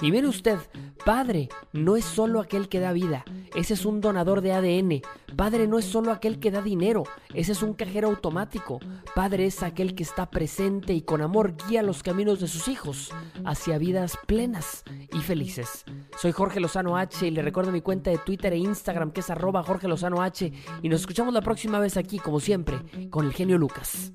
Y 0.02 0.12
mire 0.12 0.28
usted, 0.28 0.58
padre 1.06 1.50
no 1.72 1.96
es 1.96 2.06
solo 2.06 2.39
aquel 2.39 2.70
que 2.70 2.80
da 2.80 2.94
vida, 2.94 3.26
ese 3.56 3.74
es 3.74 3.86
un 3.86 4.02
donador 4.02 4.42
de 4.42 4.54
ADN. 4.54 5.02
Padre 5.36 5.68
no 5.68 5.80
es 5.80 5.86
solo 5.86 6.12
aquel 6.12 6.39
que 6.39 6.52
da 6.52 6.62
dinero, 6.62 7.04
ese 7.34 7.54
es 7.54 7.63
un 7.63 7.74
cajero 7.74 8.10
automático. 8.10 8.80
Padre 9.16 9.46
es 9.46 9.63
aquel 9.63 9.96
que 9.96 10.04
está 10.04 10.30
presente 10.30 10.94
y 10.94 11.02
con 11.02 11.22
amor 11.22 11.56
guía 11.68 11.82
los 11.82 12.04
caminos 12.04 12.39
sus 12.47 12.67
hijos 12.67 13.12
hacia 13.45 13.77
vidas 13.77 14.17
plenas 14.25 14.84
y 15.13 15.19
felices. 15.19 15.86
Soy 16.19 16.32
Jorge 16.32 16.60
Lozano 16.60 16.97
H 16.97 17.27
y 17.27 17.32
le 17.32 17.41
recuerdo 17.41 17.71
mi 17.71 17.82
cuenta 17.82 18.10
de 18.10 18.17
Twitter 18.17 18.53
e 18.53 18.58
Instagram 18.58 19.12
que 19.12 19.21
es 19.21 19.29
arroba 19.29 19.63
Jorge 19.63 19.88
Lozano 19.88 20.21
H 20.21 20.51
y 20.82 20.89
nos 20.89 21.01
escuchamos 21.01 21.34
la 21.34 21.41
próxima 21.41 21.79
vez 21.79 21.97
aquí, 21.97 22.19
como 22.19 22.39
siempre, 22.39 22.77
con 23.10 23.25
el 23.25 23.34
genio 23.34 23.58
Lucas. 23.58 24.13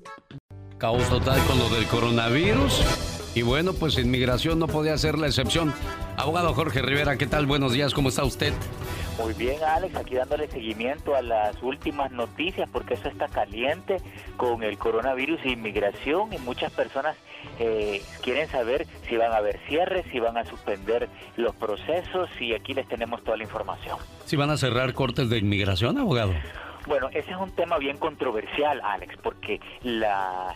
Caos 0.77 1.07
total 1.09 1.39
con 1.45 1.59
lo 1.59 1.69
del 1.69 1.85
coronavirus. 1.87 2.81
Y 3.35 3.41
bueno, 3.41 3.73
pues 3.73 3.97
inmigración 3.97 4.59
no 4.59 4.67
podía 4.67 4.97
ser 4.97 5.17
la 5.17 5.27
excepción. 5.27 5.73
Abogado 6.17 6.53
Jorge 6.53 6.81
Rivera, 6.81 7.17
¿qué 7.17 7.27
tal? 7.27 7.45
Buenos 7.45 7.73
días, 7.73 7.93
¿cómo 7.93 8.09
está 8.09 8.23
usted? 8.23 8.53
Muy 9.21 9.33
bien, 9.33 9.61
Alex, 9.63 9.95
aquí 9.95 10.15
dándole 10.15 10.47
seguimiento 10.47 11.15
a 11.15 11.21
las 11.21 11.61
últimas 11.61 12.11
noticias 12.11 12.69
porque 12.71 12.93
eso 12.93 13.09
está 13.09 13.27
caliente 13.27 13.97
con 14.37 14.63
el 14.63 14.77
coronavirus 14.77 15.41
e 15.43 15.49
inmigración 15.49 16.31
y 16.31 16.37
muchas 16.37 16.71
personas 16.71 17.17
eh, 17.59 18.01
quieren 18.21 18.47
saber 18.49 18.87
si 19.07 19.17
van 19.17 19.33
a 19.33 19.37
haber 19.37 19.59
cierres, 19.67 20.05
si 20.11 20.19
van 20.19 20.37
a 20.37 20.45
suspender 20.45 21.09
los 21.35 21.53
procesos 21.55 22.29
y 22.39 22.53
aquí 22.53 22.73
les 22.73 22.87
tenemos 22.87 23.21
toda 23.23 23.35
la 23.35 23.43
información. 23.43 23.97
¿Si 24.25 24.37
van 24.37 24.51
a 24.51 24.57
cerrar 24.57 24.93
cortes 24.93 25.29
de 25.29 25.37
inmigración, 25.37 25.97
abogado? 25.97 26.33
Bueno, 26.87 27.09
ese 27.09 27.31
es 27.31 27.37
un 27.37 27.51
tema 27.51 27.77
bien 27.77 27.97
controversial, 27.97 28.81
Alex, 28.83 29.17
porque 29.21 29.59
la, 29.83 30.55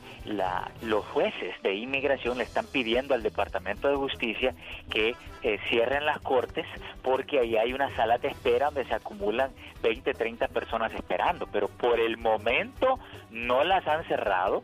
los 0.81 1.05
jueces 1.05 1.61
de 1.61 1.75
inmigración 1.75 2.37
le 2.37 2.43
están 2.43 2.65
pidiendo 2.65 3.13
al 3.13 3.23
Departamento 3.23 3.89
de 3.89 3.95
Justicia 3.95 4.55
que 4.89 5.15
eh, 5.43 5.59
cierren 5.69 6.05
las 6.05 6.19
cortes 6.19 6.65
porque 7.01 7.39
ahí 7.39 7.57
hay 7.57 7.73
una 7.73 7.93
sala 7.95 8.17
de 8.17 8.29
espera 8.29 8.67
donde 8.67 8.85
se 8.85 8.93
acumulan 8.93 9.51
20, 9.81 10.13
30 10.13 10.47
personas 10.47 10.93
esperando, 10.93 11.47
pero 11.51 11.67
por 11.67 11.99
el 11.99 12.17
momento 12.17 12.99
no 13.29 13.63
las 13.63 13.85
han 13.87 14.05
cerrado 14.05 14.63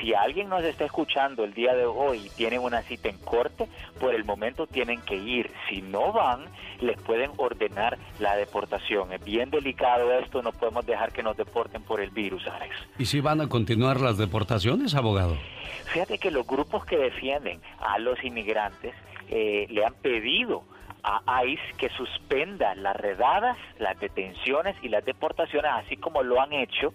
si 0.00 0.14
alguien 0.14 0.48
nos 0.48 0.64
está 0.64 0.84
escuchando 0.84 1.44
el 1.44 1.54
día 1.54 1.74
de 1.74 1.84
hoy 1.84 2.26
y 2.26 2.30
tienen 2.30 2.60
una 2.60 2.82
cita 2.82 3.08
en 3.08 3.18
corte, 3.18 3.68
por 4.00 4.14
el 4.14 4.24
momento 4.24 4.66
tienen 4.66 5.00
que 5.02 5.16
ir. 5.16 5.50
Si 5.68 5.82
no 5.82 6.12
van, 6.12 6.44
les 6.80 7.00
pueden 7.02 7.30
ordenar 7.36 7.98
la 8.18 8.36
deportación. 8.36 9.12
Es 9.12 9.24
bien 9.24 9.50
delicado 9.50 10.12
esto, 10.12 10.42
no 10.42 10.52
podemos 10.52 10.86
dejar 10.86 11.12
que 11.12 11.22
nos 11.22 11.36
deporten 11.36 11.82
por 11.82 12.00
el 12.00 12.10
virus, 12.10 12.46
Alex. 12.46 12.74
¿Y 12.98 13.06
si 13.06 13.20
van 13.20 13.40
a 13.40 13.48
continuar 13.48 14.00
las 14.00 14.18
deportaciones, 14.18 14.94
abogado? 14.94 15.36
Fíjate 15.92 16.18
que 16.18 16.30
los 16.30 16.46
grupos 16.46 16.84
que 16.84 16.96
defienden 16.96 17.60
a 17.80 17.98
los 17.98 18.22
inmigrantes 18.24 18.94
eh, 19.28 19.66
le 19.70 19.84
han 19.84 19.94
pedido 19.94 20.64
a 21.06 21.44
ICE 21.44 21.62
que 21.78 21.88
suspenda 21.90 22.74
las 22.74 22.96
redadas, 22.96 23.56
las 23.78 23.98
detenciones 24.00 24.74
y 24.82 24.88
las 24.88 25.04
deportaciones, 25.04 25.70
así 25.72 25.96
como 25.96 26.24
lo 26.24 26.40
han 26.40 26.52
hecho 26.52 26.92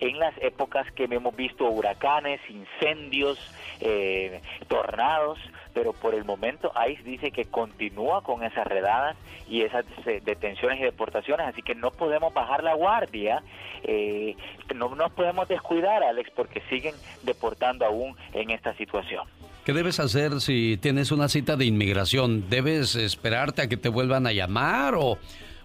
en 0.00 0.18
las 0.18 0.34
épocas 0.42 0.90
que 0.92 1.04
hemos 1.04 1.34
visto 1.36 1.64
huracanes, 1.64 2.40
incendios, 2.48 3.38
eh, 3.80 4.40
tornados, 4.68 5.38
pero 5.74 5.92
por 5.92 6.14
el 6.14 6.24
momento 6.24 6.72
ICE 6.88 7.02
dice 7.02 7.30
que 7.30 7.46
continúa 7.46 8.22
con 8.22 8.42
esas 8.44 8.66
redadas 8.66 9.16
y 9.48 9.62
esas 9.62 9.84
detenciones 10.24 10.80
y 10.80 10.84
deportaciones, 10.84 11.46
así 11.46 11.62
que 11.62 11.74
no 11.74 11.90
podemos 11.90 12.32
bajar 12.32 12.62
la 12.62 12.74
guardia, 12.74 13.42
eh, 13.82 14.36
no 14.74 14.94
nos 14.94 15.12
podemos 15.12 15.48
descuidar, 15.48 16.02
Alex, 16.02 16.30
porque 16.34 16.62
siguen 16.68 16.94
deportando 17.22 17.84
aún 17.84 18.16
en 18.32 18.50
esta 18.50 18.74
situación. 18.76 19.26
¿Qué 19.64 19.72
debes 19.72 20.00
hacer 20.00 20.40
si 20.40 20.76
tienes 20.76 21.12
una 21.12 21.28
cita 21.28 21.56
de 21.56 21.64
inmigración? 21.64 22.50
¿Debes 22.50 22.96
esperarte 22.96 23.62
a 23.62 23.68
que 23.68 23.76
te 23.76 23.88
vuelvan 23.88 24.26
a 24.26 24.32
llamar 24.32 24.94
o, 24.96 25.18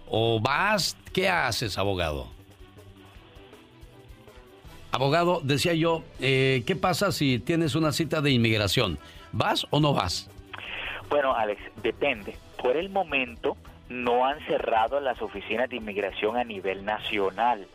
o 0.06 0.40
vas? 0.40 0.96
¿Qué 1.12 1.28
haces, 1.28 1.78
abogado? 1.78 2.37
Abogado, 4.90 5.40
decía 5.42 5.74
yo, 5.74 6.02
eh, 6.20 6.62
¿qué 6.66 6.74
pasa 6.74 7.12
si 7.12 7.38
tienes 7.38 7.74
una 7.74 7.92
cita 7.92 8.20
de 8.20 8.30
inmigración? 8.30 8.98
¿Vas 9.32 9.66
o 9.70 9.80
no 9.80 9.92
vas? 9.92 10.30
Bueno, 11.10 11.34
Alex, 11.34 11.60
depende. 11.82 12.36
Por 12.62 12.76
el 12.76 12.88
momento 12.88 13.56
no 13.88 14.24
han 14.26 14.38
cerrado 14.46 15.00
las 15.00 15.20
oficinas 15.22 15.68
de 15.68 15.76
inmigración 15.76 16.36
a 16.36 16.44
nivel 16.44 16.84
nacional 16.84 17.66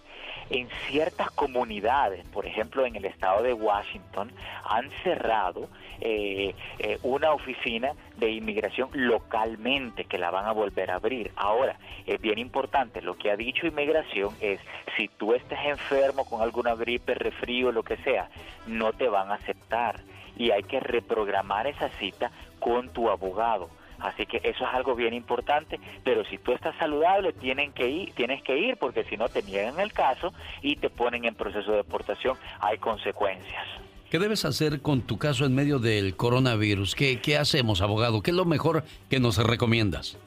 en 0.50 0.68
ciertas 0.88 1.32
comunidades, 1.32 2.26
por 2.28 2.46
ejemplo 2.46 2.86
en 2.86 2.96
el 2.96 3.06
estado 3.06 3.44
de 3.44 3.54
Washington, 3.54 4.32
han 4.64 4.90
cerrado 5.04 5.70
eh, 6.02 6.54
eh, 6.80 6.98
una 7.04 7.32
oficina 7.32 7.94
de 8.18 8.32
inmigración 8.32 8.90
localmente 8.94 10.06
que 10.06 10.18
la 10.18 10.32
van 10.32 10.46
a 10.46 10.52
volver 10.52 10.92
a 10.92 10.96
abrir. 10.96 11.32
Ahora, 11.36 11.78
es 12.06 12.20
bien 12.20 12.40
importante, 12.40 13.02
lo 13.02 13.16
que 13.16 13.32
ha 13.32 13.38
dicho 13.38 13.68
inmigración 13.68 14.36
es, 14.42 14.60
si 14.98 15.08
tú 15.08 15.34
estás 15.34 15.66
enfermo 15.66 16.26
con 16.26 16.42
alguna 16.42 16.76
gripe, 16.76 17.14
refrío, 17.14 17.72
lo 17.72 17.84
que 17.84 17.98
sea, 17.98 18.30
no 18.68 18.94
te 18.94 19.08
van 19.08 19.32
a 19.32 19.36
aceptar 19.36 20.02
y 20.36 20.52
hay 20.52 20.64
que 20.64 20.80
reprogramar 20.80 21.68
esa 21.68 21.90
cita 21.90 22.32
con 22.60 22.90
tu 22.90 23.10
abogado 23.10 23.70
Así 24.04 24.26
que 24.26 24.38
eso 24.44 24.66
es 24.66 24.74
algo 24.74 24.96
bien 24.96 25.14
importante, 25.14 25.80
pero 26.04 26.26
si 26.26 26.38
tú 26.38 26.52
estás 26.52 26.76
saludable, 26.78 27.32
tienen 27.34 27.72
que 27.72 27.90
ir, 27.90 28.14
tienes 28.14 28.44
que 28.44 28.58
ir 28.58 28.78
porque 28.78 29.06
si 29.06 29.16
no 29.16 29.30
te 29.30 29.42
niegan 29.44 29.80
el 29.80 29.94
caso 29.94 30.34
y 30.62 30.76
te 30.76 30.90
ponen 30.90 31.24
en 31.26 31.36
proceso 31.36 31.72
de 31.72 31.78
deportación, 31.78 32.38
hay 32.60 32.78
consecuencias. 32.78 33.66
¿Qué 34.12 34.20
debes 34.20 34.46
hacer 34.46 34.82
con 34.82 35.02
tu 35.02 35.18
caso 35.18 35.46
en 35.46 35.56
medio 35.56 35.80
del 35.80 36.16
coronavirus? 36.16 36.94
¿Qué, 36.94 37.20
qué 37.20 37.38
hacemos, 37.38 37.82
abogado? 37.82 38.22
¿Qué 38.22 38.32
es 38.32 38.38
lo 38.38 38.46
mejor 38.46 38.84
que 39.10 39.20
nos 39.20 39.38
recomiendas? 39.38 40.20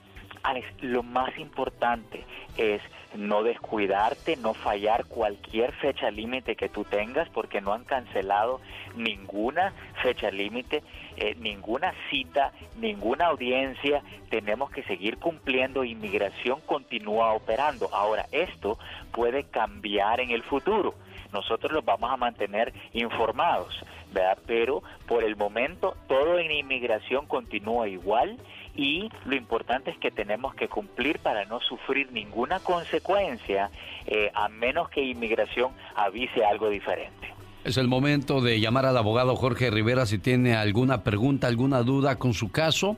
Alex, 0.42 0.66
lo 0.80 1.02
más 1.02 1.36
importante 1.38 2.24
es 2.56 2.80
no 3.16 3.42
descuidarte, 3.42 4.36
no 4.36 4.54
fallar 4.54 5.06
cualquier 5.06 5.72
fecha 5.72 6.10
límite 6.10 6.56
que 6.56 6.68
tú 6.68 6.84
tengas, 6.84 7.28
porque 7.30 7.60
no 7.60 7.72
han 7.72 7.84
cancelado 7.84 8.60
ninguna 8.96 9.72
fecha 10.02 10.30
límite, 10.30 10.82
eh, 11.16 11.34
ninguna 11.38 11.92
cita, 12.10 12.52
ninguna 12.78 13.26
audiencia. 13.26 14.02
Tenemos 14.30 14.70
que 14.70 14.82
seguir 14.84 15.18
cumpliendo. 15.18 15.84
Inmigración 15.84 16.60
continúa 16.66 17.32
operando. 17.32 17.88
Ahora, 17.92 18.26
esto 18.32 18.78
puede 19.12 19.44
cambiar 19.44 20.20
en 20.20 20.30
el 20.30 20.42
futuro. 20.42 20.94
Nosotros 21.32 21.72
los 21.72 21.84
vamos 21.84 22.10
a 22.10 22.16
mantener 22.16 22.72
informados, 22.92 23.78
¿verdad? 24.12 24.38
Pero 24.46 24.82
por 25.06 25.24
el 25.24 25.36
momento 25.36 25.96
todo 26.08 26.38
en 26.38 26.50
inmigración 26.50 27.26
continúa 27.26 27.88
igual 27.88 28.38
y 28.76 29.10
lo 29.24 29.34
importante 29.34 29.90
es 29.90 29.98
que 29.98 30.10
tenemos 30.10 30.54
que 30.54 30.68
cumplir 30.68 31.18
para 31.18 31.44
no 31.46 31.60
sufrir 31.60 32.12
ninguna 32.12 32.60
consecuencia 32.60 33.70
eh, 34.06 34.30
a 34.34 34.48
menos 34.48 34.88
que 34.90 35.02
inmigración 35.02 35.72
avise 35.94 36.44
algo 36.44 36.68
diferente. 36.68 37.34
Es 37.64 37.78
el 37.78 37.88
momento 37.88 38.40
de 38.40 38.60
llamar 38.60 38.86
al 38.86 38.96
abogado 38.96 39.34
Jorge 39.34 39.70
Rivera 39.70 40.06
si 40.06 40.18
tiene 40.18 40.54
alguna 40.54 41.02
pregunta, 41.02 41.48
alguna 41.48 41.82
duda 41.82 42.16
con 42.16 42.32
su 42.32 42.52
caso. 42.52 42.96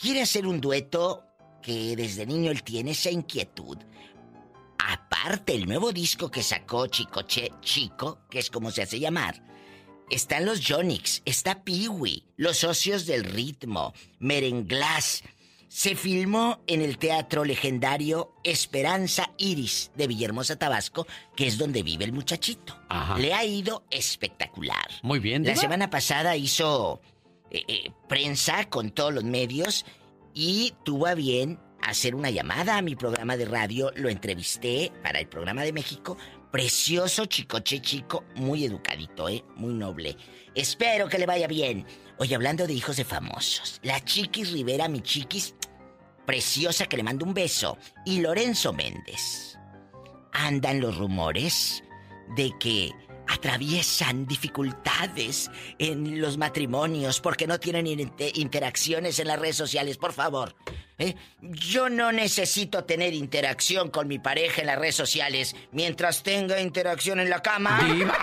Quiere 0.00 0.22
hacer 0.22 0.46
un 0.46 0.60
dueto 0.60 1.24
que 1.62 1.96
desde 1.96 2.26
niño 2.26 2.50
él 2.50 2.62
tiene 2.62 2.92
esa 2.92 3.10
inquietud. 3.10 3.78
Aparte, 4.78 5.54
el 5.54 5.66
nuevo 5.66 5.90
disco 5.92 6.30
que 6.30 6.42
sacó 6.42 6.86
Chicoche 6.86 7.50
Chico, 7.60 8.20
que 8.30 8.38
es 8.38 8.50
como 8.50 8.70
se 8.70 8.82
hace 8.82 9.00
llamar, 9.00 9.42
están 10.10 10.44
los 10.44 10.60
Jonix, 10.66 11.22
está 11.24 11.62
Peewee, 11.64 12.24
los 12.36 12.58
socios 12.58 13.06
del 13.06 13.24
ritmo, 13.24 13.92
Merenglás. 14.18 15.22
Se 15.68 15.94
filmó 15.94 16.60
en 16.66 16.80
el 16.80 16.96
teatro 16.96 17.44
legendario 17.44 18.32
Esperanza 18.44 19.30
Iris 19.36 19.90
de 19.94 20.06
Villahermosa, 20.06 20.56
Tabasco, 20.56 21.06
que 21.34 21.46
es 21.46 21.58
donde 21.58 21.82
vive 21.82 22.04
el 22.04 22.12
muchachito. 22.12 22.80
Ajá. 22.88 23.18
Le 23.18 23.34
ha 23.34 23.44
ido 23.44 23.84
espectacular. 23.90 24.86
Muy 25.02 25.18
bien, 25.18 25.44
La 25.44 25.56
semana 25.56 25.90
pasada 25.90 26.36
hizo 26.36 27.02
eh, 27.50 27.64
eh, 27.68 27.90
prensa 28.08 28.68
con 28.70 28.90
todos 28.90 29.12
los 29.12 29.24
medios 29.24 29.84
y 30.32 30.72
tuvo 30.84 31.08
a 31.08 31.14
bien 31.14 31.58
hacer 31.82 32.14
una 32.14 32.30
llamada 32.30 32.76
a 32.76 32.82
mi 32.82 32.96
programa 32.96 33.36
de 33.36 33.44
radio. 33.44 33.92
Lo 33.96 34.08
entrevisté 34.08 34.92
para 35.02 35.20
el 35.20 35.28
programa 35.28 35.62
de 35.62 35.72
México. 35.72 36.16
Precioso 36.56 37.26
chicoche 37.26 37.82
chico, 37.82 38.24
muy 38.36 38.64
educadito, 38.64 39.28
¿eh? 39.28 39.44
Muy 39.56 39.74
noble. 39.74 40.16
Espero 40.54 41.06
que 41.06 41.18
le 41.18 41.26
vaya 41.26 41.46
bien. 41.46 41.84
Oye, 42.16 42.34
hablando 42.34 42.66
de 42.66 42.72
hijos 42.72 42.96
de 42.96 43.04
famosos, 43.04 43.78
la 43.82 44.02
Chiquis 44.02 44.52
Rivera, 44.52 44.88
mi 44.88 45.02
Chiquis, 45.02 45.54
preciosa 46.24 46.86
que 46.86 46.96
le 46.96 47.02
mando 47.02 47.26
un 47.26 47.34
beso, 47.34 47.76
y 48.06 48.22
Lorenzo 48.22 48.72
Méndez. 48.72 49.58
Andan 50.32 50.80
los 50.80 50.96
rumores 50.96 51.84
de 52.36 52.50
que 52.58 52.90
atraviesan 53.28 54.26
dificultades 54.26 55.50
en 55.78 56.20
los 56.20 56.36
matrimonios 56.38 57.20
porque 57.20 57.46
no 57.46 57.58
tienen 57.60 57.86
inter- 57.86 58.36
interacciones 58.36 59.18
en 59.18 59.28
las 59.28 59.38
redes 59.38 59.56
sociales, 59.56 59.96
por 59.96 60.12
favor. 60.12 60.54
¿eh? 60.98 61.14
Yo 61.40 61.88
no 61.88 62.12
necesito 62.12 62.84
tener 62.84 63.14
interacción 63.14 63.90
con 63.90 64.08
mi 64.08 64.18
pareja 64.18 64.60
en 64.60 64.66
las 64.68 64.78
redes 64.78 64.94
sociales 64.96 65.54
mientras 65.72 66.22
tenga 66.22 66.60
interacción 66.60 67.20
en 67.20 67.30
la 67.30 67.42
cama. 67.42 67.80
¡Diva! 67.82 68.16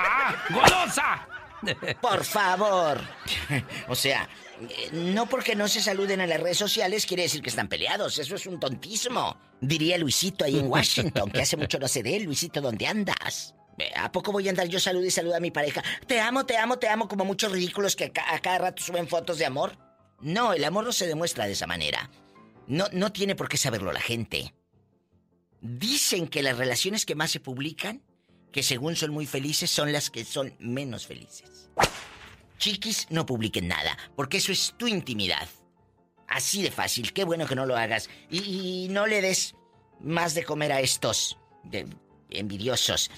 ¡Golosa! 0.50 1.28
Por 2.02 2.24
favor. 2.26 3.00
O 3.88 3.96
sea, 3.96 4.28
eh, 4.62 4.89
no 4.92 5.28
porque 5.28 5.56
no 5.56 5.68
se 5.68 5.82
saluden 5.82 6.20
en 6.22 6.30
las 6.30 6.39
redes 6.42 6.58
sociales 6.58 7.06
quiere 7.06 7.24
decir 7.24 7.42
que 7.42 7.50
están 7.50 7.68
peleados. 7.68 8.18
Eso 8.20 8.36
es 8.36 8.46
un 8.48 8.60
tontismo. 8.60 9.38
Diría 9.62 9.98
Luisito 9.98 10.44
ahí 10.46 10.60
en 10.60 10.68
Washington, 10.70 11.30
que 11.32 11.42
hace 11.42 11.56
mucho 11.58 11.80
no 11.80 11.88
sé 11.88 12.04
de 12.04 12.16
él. 12.18 12.24
Luisito, 12.24 12.60
¿dónde 12.62 12.88
andas? 12.88 13.56
Eh, 13.79 13.91
¿A 13.95 14.12
poco 14.12 14.31
voy 14.31 14.47
a 14.47 14.51
andar 14.51 14.67
yo 14.67 14.79
salud 14.79 15.03
y 15.03 15.09
salud 15.12 15.33
a 15.33 15.39
mi 15.39 15.51
pareja? 15.51 15.83
Te 16.07 16.19
amo, 16.21 16.45
te 16.45 16.57
amo, 16.57 16.77
te 16.77 16.88
amo, 16.89 17.07
como 17.07 17.25
muchos 17.25 17.51
ridículos 17.51 17.95
que 17.95 18.05
a, 18.05 18.12
ca- 18.13 18.33
a 18.33 18.39
cada 18.39 18.57
rato 18.59 18.83
suben 18.83 19.07
fotos 19.07 19.38
de 19.39 19.45
amor. 19.45 19.77
No, 20.21 20.53
el 20.53 20.63
amor 20.63 20.86
no 20.86 20.91
se 20.93 21.07
demuestra 21.07 21.45
de 21.45 21.53
esa 21.53 21.67
manera. 21.67 22.09
No, 22.67 22.86
no 22.93 23.12
tiene 23.12 23.36
por 23.36 23.49
qué 23.49 23.57
saberlo 23.57 23.91
la 23.91 23.99
gente. 23.99 24.53
Dicen 25.62 26.27
que 26.27 26.43
las 26.43 26.57
relaciones 26.57 27.05
que 27.05 27.15
más 27.15 27.31
se 27.31 27.39
publican, 27.39 28.01
que 28.51 28.63
según 28.63 28.95
son 28.95 29.12
muy 29.12 29.25
felices, 29.25 29.69
son 29.69 29.91
las 29.91 30.09
que 30.09 30.23
son 30.25 30.53
menos 30.59 31.07
felices. 31.07 31.69
Chiquis, 32.57 33.07
no 33.09 33.25
publiquen 33.25 33.67
nada, 33.67 33.97
porque 34.15 34.38
eso 34.38 34.51
es 34.51 34.75
tu 34.77 34.88
intimidad. 34.88 35.47
Así 36.27 36.62
de 36.62 36.71
fácil, 36.71 37.12
qué 37.13 37.23
bueno 37.25 37.45
que 37.47 37.55
no 37.55 37.65
lo 37.65 37.75
hagas. 37.75 38.09
Y, 38.29 38.88
no 38.89 39.07
le 39.07 39.21
des 39.21 39.55
más 39.99 40.33
de 40.36 40.43
comer 40.45 40.71
a 40.71 40.79
estos 40.81 41.38
envidiosos. 42.29 43.09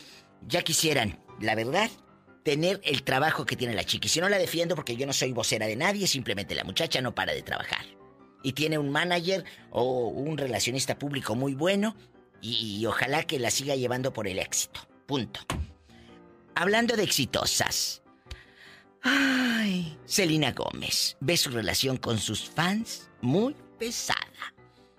Ya 0.48 0.62
quisieran, 0.62 1.20
la 1.40 1.56
verdad, 1.56 1.90
tener 2.44 2.80
el 2.84 3.04
trabajo 3.04 3.46
que 3.46 3.56
tiene 3.56 3.74
la 3.74 3.84
chiquis. 3.84 4.12
Si 4.12 4.22
no 4.22 4.30
la 4.30 4.38
defiendo 4.38 4.76
porque 4.76 4.96
yo 4.96 5.08
no 5.08 5.14
soy 5.14 5.34
vocera 5.34 5.66
de 5.66 5.76
nadie, 5.76 6.08
simplemente 6.08 6.56
la 6.56 6.64
muchacha 6.64 7.02
no 7.02 7.16
para 7.16 7.34
de 7.34 7.42
trabajar. 7.42 7.86
Y 8.44 8.54
tiene 8.54 8.78
un 8.78 8.92
manager 8.92 9.44
o 9.72 10.08
un 10.10 10.38
relacionista 10.38 11.00
público 11.00 11.36
muy 11.36 11.56
bueno 11.56 11.96
y, 12.42 12.78
y 12.80 12.86
ojalá 12.86 13.24
que 13.24 13.40
la 13.40 13.50
siga 13.50 13.76
llevando 13.76 14.14
por 14.14 14.28
el 14.28 14.38
éxito. 14.38 14.82
Punto. 15.08 15.40
Hablando 16.54 16.96
de 16.96 17.04
exitosas. 17.04 18.04
Ay, 19.02 19.98
Selena 20.06 20.52
Gómez 20.52 21.18
ve 21.20 21.38
su 21.38 21.52
relación 21.52 21.98
con 21.98 22.20
sus 22.20 22.50
fans 22.50 23.10
muy 23.22 23.56
pesada. 23.78 24.54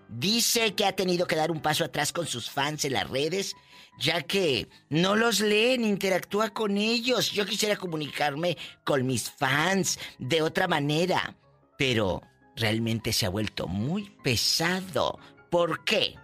Dice 0.09 0.74
que 0.74 0.85
ha 0.85 0.94
tenido 0.94 1.26
que 1.26 1.35
dar 1.35 1.50
un 1.50 1.61
paso 1.61 1.85
atrás 1.85 2.12
con 2.12 2.26
sus 2.26 2.48
fans 2.48 2.85
en 2.85 2.92
las 2.92 3.09
redes, 3.11 3.56
ya 3.98 4.22
que 4.22 4.68
no 4.88 5.16
los 5.16 5.40
leen, 5.40 5.85
interactúa 5.85 6.50
con 6.50 6.76
ellos. 6.76 7.32
Yo 7.32 7.46
quisiera 7.46 7.76
comunicarme 7.76 8.56
con 8.85 9.06
mis 9.06 9.30
fans 9.30 9.98
de 10.18 10.42
otra 10.42 10.68
manera, 10.68 11.37
pero 11.78 12.22
realmente 12.56 13.12
se 13.12 13.26
ha 13.26 13.30
vuelto 13.30 13.66
muy 13.66 14.11
pesado. 14.22 15.18
¿Por 15.50 15.85
qué? 15.85 16.14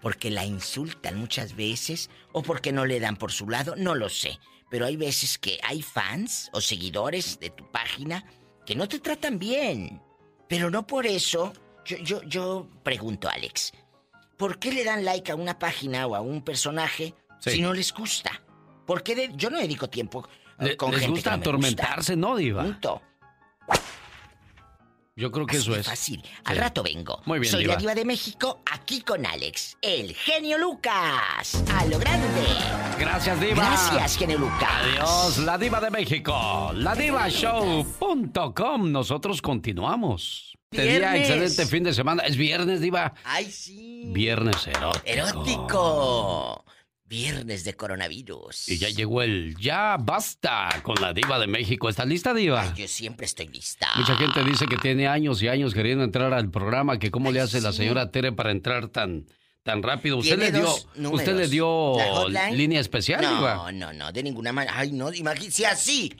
Porque 0.00 0.30
la 0.30 0.44
insultan 0.44 1.18
muchas 1.18 1.56
veces 1.56 2.10
o 2.32 2.42
porque 2.42 2.72
no 2.72 2.84
le 2.84 3.00
dan 3.00 3.16
por 3.16 3.32
su 3.32 3.48
lado, 3.48 3.74
no 3.76 3.94
lo 3.94 4.08
sé. 4.08 4.38
Pero 4.70 4.86
hay 4.86 4.96
veces 4.96 5.38
que 5.38 5.58
hay 5.62 5.82
fans 5.82 6.50
o 6.52 6.60
seguidores 6.60 7.38
de 7.38 7.50
tu 7.50 7.70
página 7.70 8.24
que 8.66 8.74
no 8.74 8.88
te 8.88 8.98
tratan 8.98 9.38
bien. 9.38 10.02
Pero 10.48 10.70
no 10.70 10.86
por 10.86 11.06
eso. 11.06 11.52
Yo, 11.84 11.98
yo, 11.98 12.22
yo 12.22 12.68
pregunto, 12.82 13.28
Alex, 13.28 13.72
¿por 14.36 14.58
qué 14.58 14.72
le 14.72 14.84
dan 14.84 15.04
like 15.04 15.30
a 15.32 15.34
una 15.34 15.58
página 15.58 16.06
o 16.06 16.14
a 16.14 16.20
un 16.20 16.42
personaje 16.42 17.14
Sí. 17.40 17.50
si 17.50 17.62
no 17.62 17.72
les 17.72 17.92
gusta? 17.92 18.42
¿Por 18.86 19.02
qué 19.02 19.14
de- 19.14 19.30
yo 19.34 19.50
no 19.50 19.58
dedico 19.58 19.88
tiempo 19.88 20.26
eh, 20.60 20.64
Le- 20.64 20.76
con 20.76 20.90
les 20.92 21.00
gente 21.00 21.12
gusta 21.14 21.30
que 21.30 21.36
no 21.36 21.38
me 21.38 21.42
atormentarse, 21.42 22.16
¿no, 22.16 22.36
Diva? 22.36 22.62
Punto. 22.62 23.02
Yo 25.16 25.30
creo 25.30 25.46
que 25.46 25.56
Así 25.58 25.70
eso 25.70 25.76
es. 25.78 25.86
fácil. 25.86 26.24
Al 26.44 26.56
rato 26.56 26.82
vengo. 26.82 27.22
Muy 27.24 27.38
bien, 27.38 27.52
Soy 27.52 27.60
Diva. 27.62 27.74
la 27.74 27.78
diva 27.78 27.94
de 27.94 28.04
México, 28.04 28.62
aquí 28.68 29.00
con 29.02 29.24
Alex, 29.24 29.78
el 29.80 30.12
genio 30.12 30.58
Lucas. 30.58 31.62
A 31.72 31.84
lo 31.86 32.00
grande. 32.00 32.26
Gracias, 32.98 33.38
Diva. 33.40 33.54
Gracias, 33.64 34.16
genio 34.18 34.38
Lucas. 34.38 34.68
Adiós, 34.82 35.38
la 35.38 35.56
Diva 35.56 35.80
de 35.80 35.90
México. 35.92 36.72
La 36.74 36.96
Divashow.com. 36.96 38.90
Nosotros 38.90 39.40
continuamos. 39.40 40.53
Este 40.74 40.98
día, 40.98 41.16
excelente 41.16 41.66
fin 41.66 41.84
de 41.84 41.94
semana. 41.94 42.24
Es 42.24 42.36
viernes, 42.36 42.80
Diva. 42.80 43.14
Ay, 43.22 43.50
sí. 43.50 44.02
Viernes 44.06 44.66
erótico. 44.66 45.02
Erótico. 45.06 46.64
Viernes 47.06 47.62
de 47.62 47.74
coronavirus. 47.74 48.68
Y 48.68 48.78
ya 48.78 48.88
llegó 48.88 49.22
el 49.22 49.54
ya 49.60 49.96
basta 50.00 50.80
con 50.82 50.96
la 51.00 51.12
Diva 51.12 51.38
de 51.38 51.46
México. 51.46 51.88
¿Está 51.88 52.04
lista, 52.04 52.34
Diva? 52.34 52.74
Yo 52.74 52.88
siempre 52.88 53.26
estoy 53.26 53.46
lista. 53.48 53.88
Mucha 53.94 54.16
gente 54.16 54.42
dice 54.42 54.66
que 54.66 54.76
tiene 54.78 55.06
años 55.06 55.40
y 55.42 55.48
años 55.48 55.74
queriendo 55.74 56.02
entrar 56.02 56.32
al 56.32 56.50
programa, 56.50 56.98
que 56.98 57.12
cómo 57.12 57.30
le 57.30 57.40
hace 57.40 57.60
la 57.60 57.72
señora 57.72 58.10
Tere 58.10 58.32
para 58.32 58.50
entrar 58.50 58.88
tan 58.88 59.26
tan 59.62 59.82
rápido. 59.82 60.18
¿Usted 60.18 60.38
le 60.38 60.50
dio 60.50 60.74
números. 60.96 61.20
usted 61.20 61.36
le 61.36 61.48
dio 61.48 61.96
línea 62.52 62.80
especial, 62.80 63.22
no, 63.22 63.36
Diva? 63.36 63.72
No, 63.72 63.92
no, 63.92 64.10
de 64.10 64.22
ninguna 64.22 64.52
manera. 64.52 64.74
Ay, 64.76 64.90
no, 64.90 65.12
imagínate, 65.12 65.52
si 65.52 65.64
así. 65.64 66.14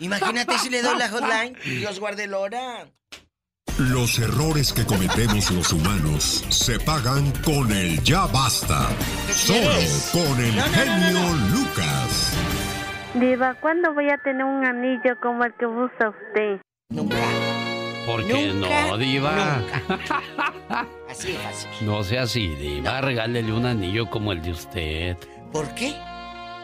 Imagínate 0.00 0.58
si 0.58 0.68
le 0.68 0.82
doy 0.82 0.98
la 0.98 1.08
hotline. 1.10 1.56
Dios 1.64 2.00
guarde 2.00 2.24
el 2.24 2.34
hora. 2.34 2.90
Los 3.78 4.18
errores 4.18 4.72
que 4.72 4.84
cometemos 4.84 5.50
los 5.50 5.72
humanos 5.72 6.44
se 6.50 6.78
pagan 6.78 7.32
con 7.44 7.72
el 7.72 8.02
ya 8.02 8.26
basta. 8.26 8.88
Solo 9.30 9.70
con 10.12 10.40
el 10.44 10.54
No, 10.56 10.62
no, 10.62 10.66
no, 10.66 10.72
genio 10.72 11.10
no, 11.20 11.36
no. 11.36 11.56
Lucas. 11.56 12.32
Diva, 13.14 13.54
¿cuándo 13.60 13.92
voy 13.94 14.10
a 14.10 14.18
tener 14.18 14.44
un 14.44 14.64
anillo 14.64 15.18
como 15.22 15.44
el 15.44 15.54
que 15.54 15.66
usa 15.66 16.10
usted? 16.10 16.60
Nunca. 16.90 17.16
¿Por 18.06 18.26
qué 18.26 18.52
Nunca, 18.52 18.86
no, 18.88 18.98
Diva? 18.98 19.62
Así 21.10 21.32
de 21.32 21.38
fácil. 21.38 21.70
No 21.82 22.02
sea 22.02 22.22
así, 22.22 22.48
Diva. 22.48 23.00
Regálele 23.00 23.52
un 23.52 23.64
anillo 23.66 24.10
como 24.10 24.32
el 24.32 24.42
de 24.42 24.50
usted. 24.50 25.16
¿Por 25.52 25.74
qué? 25.74 25.94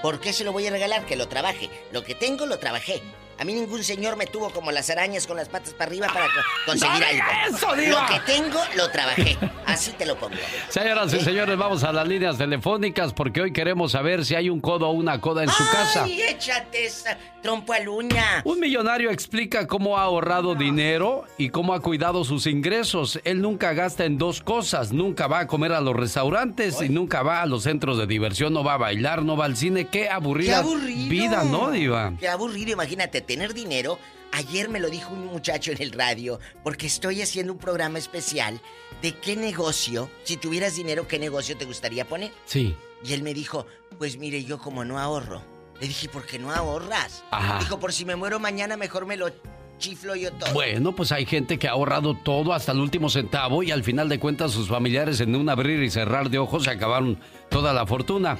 ¿Por 0.02 0.20
qué 0.20 0.32
se 0.32 0.44
lo 0.44 0.52
voy 0.52 0.66
a 0.66 0.70
regalar? 0.70 1.04
Que 1.06 1.16
lo 1.16 1.28
trabaje. 1.28 1.70
Lo 1.92 2.02
que 2.04 2.14
tengo, 2.14 2.46
lo 2.46 2.58
trabajé. 2.58 3.00
A 3.38 3.44
mí 3.44 3.54
ningún 3.54 3.84
señor 3.84 4.16
me 4.16 4.26
tuvo 4.26 4.50
como 4.50 4.72
las 4.72 4.90
arañas 4.90 5.26
con 5.26 5.36
las 5.36 5.48
patas 5.48 5.72
para 5.74 5.88
arriba 5.88 6.08
para 6.08 6.26
co- 6.26 6.32
conseguir 6.66 7.00
¡No 7.00 7.06
algo. 7.06 7.56
eso, 7.56 7.76
diva! 7.76 8.00
Lo 8.02 8.14
que 8.14 8.32
tengo, 8.32 8.58
lo 8.76 8.90
trabajé. 8.90 9.38
Así 9.64 9.92
te 9.92 10.06
lo 10.06 10.16
pongo. 10.16 10.34
Señoras 10.68 11.12
y 11.14 11.20
señores, 11.20 11.56
vamos 11.56 11.84
a 11.84 11.92
las 11.92 12.08
líneas 12.08 12.36
telefónicas 12.36 13.12
porque 13.12 13.40
hoy 13.40 13.52
queremos 13.52 13.92
saber 13.92 14.24
si 14.24 14.34
hay 14.34 14.50
un 14.50 14.60
codo 14.60 14.88
o 14.88 14.92
una 14.92 15.20
coda 15.20 15.44
en 15.44 15.50
su 15.50 15.62
casa. 15.70 16.04
¡Ay, 16.04 16.20
échate 16.22 16.86
esa 16.86 17.16
trompo 17.42 17.72
a 17.72 17.78
uña! 17.88 18.42
Un 18.44 18.58
millonario 18.58 19.10
explica 19.10 19.66
cómo 19.68 19.96
ha 19.98 20.02
ahorrado 20.02 20.56
dinero 20.56 21.24
y 21.36 21.50
cómo 21.50 21.74
ha 21.74 21.80
cuidado 21.80 22.24
sus 22.24 22.46
ingresos. 22.46 23.20
Él 23.24 23.40
nunca 23.40 23.72
gasta 23.72 24.04
en 24.04 24.18
dos 24.18 24.40
cosas, 24.40 24.90
nunca 24.92 25.28
va 25.28 25.40
a 25.40 25.46
comer 25.46 25.72
a 25.72 25.80
los 25.80 25.94
restaurantes 25.94 26.82
y 26.82 26.88
nunca 26.88 27.22
va 27.22 27.42
a 27.42 27.46
los 27.46 27.62
centros 27.62 27.98
de 27.98 28.06
diversión, 28.08 28.52
no 28.52 28.64
va 28.64 28.74
a 28.74 28.78
bailar, 28.78 29.22
no 29.22 29.36
va 29.36 29.44
al 29.44 29.56
cine. 29.56 29.84
Qué 29.86 29.98
¡Qué 30.02 30.08
aburrida 30.08 30.58
aburrido! 30.58 31.08
vida, 31.08 31.44
¿no, 31.44 31.70
Diva? 31.70 32.12
Qué 32.18 32.28
aburrido, 32.28 32.72
imagínate, 32.72 33.20
tener 33.28 33.54
dinero. 33.54 34.00
Ayer 34.32 34.68
me 34.68 34.80
lo 34.80 34.90
dijo 34.90 35.12
un 35.12 35.26
muchacho 35.26 35.70
en 35.70 35.80
el 35.80 35.92
radio, 35.92 36.40
porque 36.64 36.86
estoy 36.86 37.22
haciendo 37.22 37.52
un 37.52 37.58
programa 37.58 37.98
especial 37.98 38.60
de 39.00 39.14
qué 39.14 39.36
negocio, 39.36 40.10
si 40.24 40.36
tuvieras 40.36 40.74
dinero, 40.74 41.06
qué 41.06 41.20
negocio 41.20 41.56
te 41.56 41.64
gustaría 41.64 42.06
poner. 42.06 42.32
Sí. 42.44 42.76
Y 43.04 43.12
él 43.12 43.22
me 43.22 43.32
dijo, 43.32 43.66
pues 43.98 44.16
mire, 44.18 44.42
yo 44.44 44.58
como 44.58 44.84
no 44.84 44.98
ahorro. 44.98 45.42
Le 45.80 45.86
dije, 45.86 46.08
¿por 46.08 46.26
qué 46.26 46.40
no 46.40 46.52
ahorras? 46.52 47.22
Ajá. 47.30 47.60
Dijo, 47.60 47.78
por 47.78 47.92
si 47.92 48.04
me 48.04 48.16
muero 48.16 48.40
mañana, 48.40 48.76
mejor 48.76 49.06
me 49.06 49.16
lo 49.16 49.30
chiflo 49.78 50.14
yo 50.16 50.32
todo. 50.32 50.52
Bueno, 50.52 50.94
pues 50.94 51.12
hay 51.12 51.24
gente 51.26 51.58
que 51.58 51.68
ha 51.68 51.72
ahorrado 51.72 52.14
todo 52.14 52.52
hasta 52.52 52.72
el 52.72 52.80
último 52.80 53.08
centavo 53.08 53.62
y 53.62 53.70
al 53.70 53.84
final 53.84 54.08
de 54.08 54.18
cuentas 54.18 54.52
sus 54.52 54.68
familiares 54.68 55.20
en 55.20 55.34
un 55.34 55.48
abrir 55.48 55.82
y 55.82 55.90
cerrar 55.90 56.30
de 56.30 56.38
ojos 56.38 56.64
se 56.64 56.70
acabaron 56.70 57.18
toda 57.48 57.72
la 57.72 57.86
fortuna. 57.86 58.36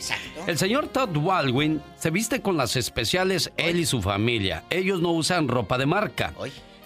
El 0.46 0.59
señor 0.59 0.88
Todd 0.88 1.11
Baldwin 1.11 1.81
se 1.96 2.11
viste 2.11 2.42
con 2.42 2.57
las 2.57 2.77
especiales 2.77 3.53
él 3.57 3.79
y 3.79 3.87
su 3.87 4.03
familia. 4.03 4.64
Ellos 4.70 5.01
no 5.01 5.12
usan 5.12 5.48
ropa 5.48 5.79
de 5.79 5.87
marca. 5.87 6.33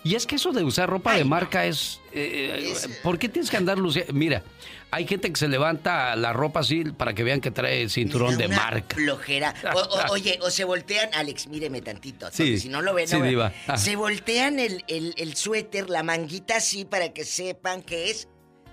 Y 0.04 0.16
es 0.16 0.26
que 0.26 0.34
eso 0.36 0.52
de 0.52 0.64
usar 0.64 0.90
ropa 0.90 1.14
de 1.14 1.24
marca 1.24 1.64
es... 1.66 2.00
eh, 2.12 2.74
¿Por 3.04 3.18
qué 3.18 3.28
tienes 3.28 3.50
que 3.50 3.56
andar 3.56 3.78
luciendo? 3.78 4.12
Mira, 4.12 4.42
hay 4.90 5.06
gente 5.06 5.30
que 5.30 5.38
se 5.38 5.46
levanta 5.46 6.16
la 6.16 6.32
ropa 6.32 6.60
así 6.60 6.84
para 6.84 7.14
que 7.14 7.22
vean 7.22 7.40
que 7.40 7.50
trae 7.52 7.88
cinturón 7.88 8.36
de 8.36 8.48
marca. 8.48 8.96
Flojera. 8.96 9.54
O- 9.74 9.78
o- 9.78 10.04
oye, 10.12 10.38
o 10.42 10.50
se 10.50 10.64
voltean, 10.64 11.08
Alex, 11.14 11.46
míreme 11.46 11.80
tantito. 11.82 12.28
Sí. 12.32 12.58
si 12.58 12.68
no 12.68 12.82
lo 12.82 12.94
ven, 12.94 13.06
Sí, 13.06 13.16
no 13.16 13.22
ven. 13.22 13.52
Ah. 13.68 13.76
Se 13.76 13.94
voltean 13.94 14.58
el, 14.58 14.84
el, 14.88 15.14
el 15.16 15.36
suéter, 15.36 15.88
la 15.88 16.02
manguita 16.02 16.56
así 16.56 16.84
para 16.84 17.12
que 17.12 17.24
sepan 17.24 17.80
que 17.82 18.10
es 18.10 18.26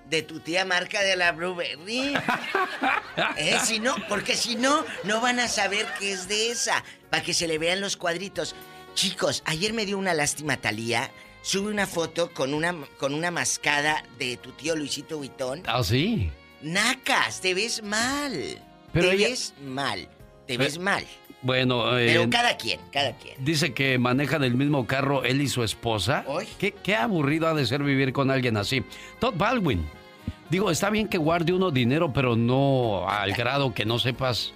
de 0.10 0.24
tu 0.24 0.40
tía 0.40 0.66
marca 0.66 1.02
de 1.04 1.16
la 1.16 1.32
Blueberry. 1.34 2.16
¿Eh? 3.38 3.58
Si 3.64 3.80
no, 3.80 3.96
porque 4.08 4.36
si 4.36 4.56
no, 4.56 4.84
no 5.04 5.22
van 5.22 5.40
a 5.40 5.48
saber 5.48 5.86
que 6.00 6.12
es 6.12 6.28
de 6.28 6.50
esa. 6.52 6.84
Para 7.12 7.22
que 7.24 7.34
se 7.36 7.48
le 7.48 7.60
vean 7.60 7.82
los 7.82 7.98
cuadritos. 7.98 8.56
Chicos, 9.04 9.44
ayer 9.46 9.72
me 9.72 9.86
dio 9.86 9.98
una 9.98 10.14
lástima 10.14 10.58
Talía. 10.58 11.10
Sube 11.42 11.72
una 11.72 11.88
foto 11.88 12.32
con 12.34 12.54
una, 12.54 12.76
con 13.00 13.14
una 13.14 13.32
mascada 13.32 14.04
de 14.18 14.36
tu 14.36 14.52
tío 14.52 14.76
Luisito 14.76 15.18
Huitón. 15.20 15.64
¿Ah, 15.68 15.82
sí? 15.86 16.30
Nacas, 16.62 17.40
te 17.40 17.54
ves 17.54 17.82
mal. 17.82 18.62
Pero 18.92 19.08
te 19.08 19.16
ella- 19.16 19.30
ves 19.30 19.54
mal. 19.64 20.10
Te 20.46 20.58
ves 20.58 20.78
mal. 20.80 21.06
Bueno, 21.42 21.98
eh, 21.98 22.08
Pero 22.08 22.30
cada 22.30 22.58
quien, 22.58 22.82
cada 22.92 23.16
quien. 23.16 23.36
Dice 23.40 23.74
que 23.74 23.98
manejan 23.98 24.44
el 24.44 24.56
mismo 24.56 24.86
carro 24.86 25.24
él 25.24 25.42
y 25.42 25.48
su 25.48 25.64
esposa. 25.64 26.26
¿Qué, 26.58 26.74
qué 26.74 26.98
aburrido 26.98 27.48
ha 27.48 27.54
de 27.54 27.66
ser 27.66 27.82
vivir 27.84 28.12
con 28.12 28.30
alguien 28.30 28.58
así. 28.58 28.84
Todd 29.22 29.36
Baldwin. 29.38 29.88
Digo, 30.50 30.72
está 30.72 30.90
bien 30.90 31.08
que 31.08 31.18
guarde 31.18 31.54
uno 31.54 31.72
dinero, 31.72 32.12
pero 32.12 32.36
no 32.36 33.08
al 33.08 33.32
grado 33.32 33.74
que 33.74 33.86
no 33.86 33.98
sepas 33.98 34.52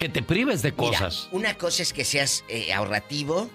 que 0.00 0.08
te 0.08 0.24
prives 0.24 0.62
de 0.62 0.72
Mira, 0.72 0.76
cosas. 0.82 1.28
una 1.30 1.54
cosa 1.56 1.82
es 1.84 1.92
que 1.92 2.04
seas 2.04 2.42
eh, 2.48 2.72
ahorrativo, 2.72 3.48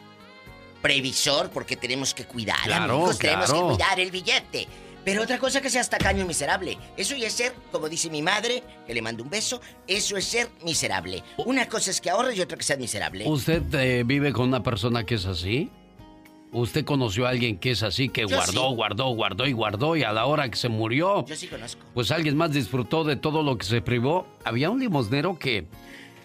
previsor, 0.81 1.49
porque 1.49 1.75
tenemos 1.75 2.13
que 2.13 2.25
cuidar, 2.25 2.61
Claro, 2.63 2.93
amigos, 2.95 3.17
tenemos 3.19 3.45
que 3.45 3.51
claro. 3.51 3.67
cuidar 3.69 3.99
el 3.99 4.11
billete. 4.11 4.67
Pero 5.03 5.23
otra 5.23 5.39
cosa 5.39 5.61
que 5.61 5.69
seas 5.71 5.89
tacaño 5.89 6.21
y 6.23 6.27
miserable. 6.27 6.77
Eso 6.95 7.15
ya 7.15 7.27
es 7.27 7.33
ser, 7.33 7.53
como 7.71 7.89
dice 7.89 8.09
mi 8.11 8.21
madre, 8.21 8.61
que 8.85 8.93
le 8.93 9.01
mando 9.01 9.23
un 9.23 9.31
beso, 9.31 9.59
eso 9.87 10.15
es 10.15 10.25
ser 10.25 10.49
miserable. 10.63 11.23
Una 11.37 11.67
cosa 11.67 11.89
es 11.89 11.99
que 11.99 12.11
ahorres 12.11 12.37
y 12.37 12.41
otra 12.41 12.55
que 12.55 12.63
seas 12.63 12.77
miserable. 12.77 13.27
¿Usted 13.27 13.63
eh, 13.73 14.03
vive 14.05 14.31
con 14.31 14.47
una 14.47 14.61
persona 14.61 15.03
que 15.03 15.15
es 15.15 15.25
así? 15.25 15.71
¿Usted 16.53 16.83
conoció 16.85 17.25
a 17.25 17.29
alguien 17.29 17.57
que 17.57 17.71
es 17.71 17.81
así, 17.81 18.09
que 18.09 18.21
Yo 18.27 18.35
guardó, 18.35 18.69
sí. 18.69 18.75
guardó, 18.75 19.05
guardó 19.15 19.47
y 19.47 19.53
guardó 19.53 19.95
y 19.95 20.03
a 20.03 20.11
la 20.11 20.25
hora 20.25 20.49
que 20.49 20.57
se 20.57 20.67
murió? 20.69 21.25
Yo 21.25 21.35
sí 21.35 21.47
conozco. 21.47 21.81
Pues 21.93 22.11
alguien 22.11 22.35
más 22.37 22.51
disfrutó 22.51 23.03
de 23.03 23.15
todo 23.15 23.41
lo 23.41 23.57
que 23.57 23.65
se 23.65 23.81
privó. 23.81 24.27
Había 24.43 24.69
un 24.69 24.79
limosnero 24.81 25.39
que, 25.39 25.65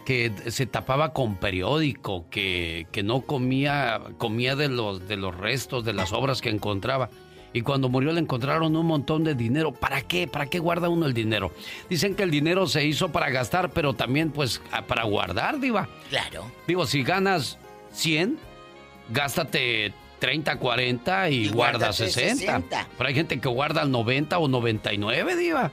que 0.06 0.32
se 0.52 0.66
tapaba 0.66 1.12
con 1.12 1.34
periódico, 1.34 2.30
que, 2.30 2.86
que 2.92 3.02
no 3.02 3.22
comía, 3.22 4.00
comía 4.18 4.54
de 4.54 4.68
los, 4.68 5.08
de 5.08 5.16
los 5.16 5.36
restos, 5.36 5.84
de 5.84 5.92
las 5.92 6.12
obras 6.12 6.40
que 6.40 6.48
encontraba. 6.48 7.10
Y 7.52 7.62
cuando 7.62 7.88
murió 7.88 8.12
le 8.12 8.20
encontraron 8.20 8.76
un 8.76 8.86
montón 8.86 9.24
de 9.24 9.34
dinero. 9.34 9.72
¿Para 9.72 10.02
qué? 10.02 10.28
¿Para 10.28 10.46
qué 10.46 10.60
guarda 10.60 10.88
uno 10.88 11.06
el 11.06 11.12
dinero? 11.12 11.52
Dicen 11.90 12.14
que 12.14 12.22
el 12.22 12.30
dinero 12.30 12.68
se 12.68 12.86
hizo 12.86 13.10
para 13.10 13.30
gastar, 13.30 13.70
pero 13.70 13.94
también 13.94 14.30
pues 14.30 14.62
para 14.86 15.02
guardar, 15.04 15.58
diva. 15.58 15.88
Claro. 16.08 16.52
Digo, 16.68 16.86
si 16.86 17.02
ganas 17.02 17.58
100, 17.90 18.38
gástate 19.10 19.92
30, 20.18 20.58
40 20.58 21.30
y, 21.30 21.34
Y 21.34 21.48
guarda 21.48 21.78
guárdate 21.78 22.10
60. 22.10 22.36
60. 22.36 22.88
Pero 22.96 23.08
hay 23.08 23.14
gente 23.14 23.40
que 23.40 23.48
guarda 23.48 23.82
el 23.82 23.90
90 23.90 24.38
o 24.38 24.48
99, 24.48 25.36
diva. 25.36 25.70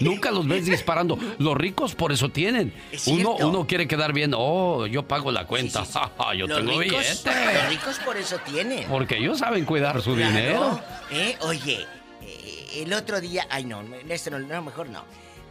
Nunca 0.00 0.30
los 0.30 0.46
ves 0.46 0.66
disparando. 0.66 1.18
Los 1.38 1.56
ricos 1.56 1.94
por 1.94 2.12
eso 2.12 2.28
tienen. 2.30 2.72
Es 2.90 3.06
Uno, 3.06 3.36
uno 3.36 3.66
quiere 3.66 3.86
quedar 3.86 4.12
bien. 4.12 4.32
Oh, 4.36 4.86
yo 4.86 5.06
pago 5.06 5.30
la 5.32 5.46
cuenta. 5.46 5.84
Ja, 5.84 6.10
ja, 6.18 6.34
yo 6.34 6.46
los, 6.46 6.58
tengo 6.58 6.80
ricos, 6.80 6.98
billete. 6.98 7.54
los 7.54 7.68
ricos 7.68 7.98
por 8.00 8.16
eso 8.16 8.38
tienen. 8.44 8.84
Porque 8.88 9.16
ellos 9.18 9.38
saben 9.38 9.64
cuidar 9.64 10.00
su 10.02 10.14
Claro. 10.14 10.30
dinero. 10.32 10.80
¿Eh? 11.10 11.36
Oye, 11.42 11.86
eh, 12.22 12.82
el 12.82 12.92
otro 12.92 13.20
día. 13.20 13.46
Ay, 13.50 13.64
no, 13.64 13.82
esto 14.08 14.30
no, 14.30 14.38
no, 14.40 14.62
mejor 14.62 14.88
no. 14.88 15.04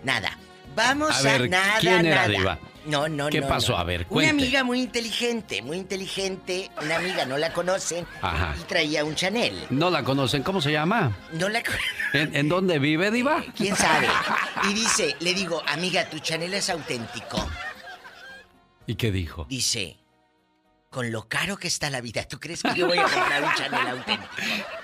Nada. 0.03 0.37
Vamos 0.75 1.11
A 1.11 1.19
a, 1.19 1.21
ver, 1.21 1.49
nada, 1.49 1.79
¿quién 1.79 2.05
era, 2.05 2.15
nada. 2.15 2.27
Diva? 2.27 2.59
No, 2.85 3.07
no, 3.07 3.29
¿Qué 3.29 3.39
no, 3.39 3.47
pasó? 3.47 3.71
no. 3.73 3.77
A 3.77 3.83
ver, 3.85 4.01
Una 4.01 4.09
cuente. 4.09 4.29
amiga 4.31 4.63
muy 4.65 4.81
inteligente, 4.81 5.61
muy 5.61 5.77
inteligente. 5.77 6.69
Una 6.81 6.97
amiga, 6.97 7.25
no 7.25 7.37
la 7.37 7.53
conocen. 7.53 8.05
Ajá. 8.21 8.55
Y 8.59 8.63
traía 8.65 9.05
un 9.05 9.15
Chanel. 9.15 9.67
No 9.69 9.89
la 9.89 10.03
conocen. 10.03 10.43
¿Cómo 10.43 10.59
se 10.59 10.71
llama? 10.73 11.15
No 11.31 11.47
la 11.47 11.63
¿En, 12.11 12.35
en 12.35 12.49
dónde 12.49 12.79
vive, 12.79 13.09
diva? 13.09 13.41
¿Quién 13.55 13.75
sabe? 13.75 14.07
Y 14.69 14.73
dice, 14.73 15.15
le 15.21 15.33
digo, 15.33 15.63
amiga, 15.67 16.09
tu 16.09 16.19
Chanel 16.19 16.53
es 16.53 16.69
auténtico. 16.69 17.49
¿Y 18.85 18.95
qué 18.95 19.11
dijo? 19.11 19.45
Dice, 19.47 19.97
con 20.89 21.09
lo 21.09 21.29
caro 21.29 21.55
que 21.55 21.69
está 21.69 21.89
la 21.89 22.01
vida, 22.01 22.25
¿tú 22.27 22.37
crees 22.37 22.63
que 22.63 22.73
yo 22.75 22.87
voy 22.87 22.97
a 22.97 23.03
comprar 23.03 23.43
un 23.43 23.53
Chanel 23.55 23.87
auténtico? 23.87 24.33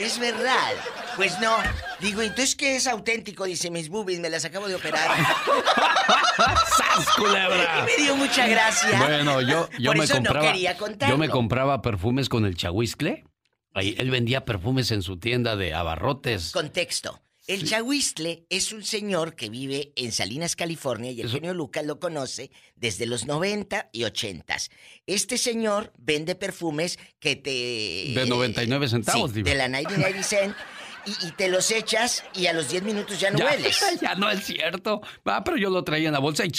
Es 0.00 0.18
verdad. 0.18 0.72
Pues 1.16 1.38
no. 1.40 1.54
Digo, 2.00 2.22
entonces, 2.22 2.56
¿qué 2.56 2.76
es 2.76 2.86
auténtico? 2.86 3.44
Dice, 3.44 3.70
mis 3.70 3.88
boobies, 3.88 4.18
me 4.20 4.30
las 4.30 4.44
acabo 4.44 4.66
de 4.68 4.74
operar. 4.76 5.08
¡Sas, 6.36 7.06
culebra! 7.16 7.80
Y 7.80 7.82
me 7.84 8.02
dio 8.04 8.16
mucha 8.16 8.46
gracia. 8.46 8.98
Bueno, 8.98 9.40
yo, 9.42 9.68
yo 9.78 9.90
Por 9.90 9.98
me 9.98 10.04
eso 10.04 10.14
no 10.14 10.20
compraba. 10.20 10.46
quería 10.52 10.76
contarlo. 10.76 11.14
yo 11.14 11.18
me 11.18 11.28
compraba 11.28 11.82
perfumes 11.82 12.28
con 12.28 12.46
el 12.46 12.56
chahuiscle. 12.56 13.24
Ahí, 13.74 13.94
él 13.98 14.10
vendía 14.10 14.44
perfumes 14.44 14.90
en 14.90 15.02
su 15.02 15.18
tienda 15.18 15.54
de 15.56 15.74
abarrotes. 15.74 16.50
Contexto. 16.52 17.20
El 17.50 17.64
chahuistle 17.64 18.46
es 18.48 18.72
un 18.72 18.84
señor 18.84 19.34
que 19.34 19.50
vive 19.50 19.92
en 19.96 20.12
Salinas, 20.12 20.54
California, 20.54 21.10
y 21.10 21.20
el 21.20 21.28
genio 21.28 21.52
Lucas 21.52 21.84
lo 21.84 21.98
conoce 21.98 22.52
desde 22.76 23.06
los 23.06 23.26
90 23.26 23.90
y 23.92 24.04
80. 24.04 24.56
Este 25.06 25.36
señor 25.36 25.92
vende 25.98 26.36
perfumes 26.36 26.98
que 27.18 27.34
te... 27.34 27.50
De 28.14 28.26
99 28.28 28.88
centavos, 28.88 29.30
Sí, 29.32 29.36
diva. 29.38 29.50
de 29.50 29.56
la 29.56 29.68
99 29.68 30.22
cent, 30.22 30.54
y, 31.06 31.26
y 31.28 31.30
te 31.32 31.48
los 31.48 31.70
echas 31.70 32.24
y 32.34 32.46
a 32.46 32.52
los 32.52 32.68
10 32.70 32.82
minutos 32.82 33.18
ya 33.20 33.30
no 33.30 33.38
hueles. 33.44 33.78
Ya 34.00 34.14
no 34.14 34.30
es 34.30 34.44
cierto. 34.44 35.00
Ah, 35.24 35.42
pero 35.44 35.56
yo 35.56 35.70
lo 35.70 35.82
traía 35.84 36.08
en 36.08 36.12
la 36.14 36.18
bolsa 36.20 36.44
y 36.44 36.50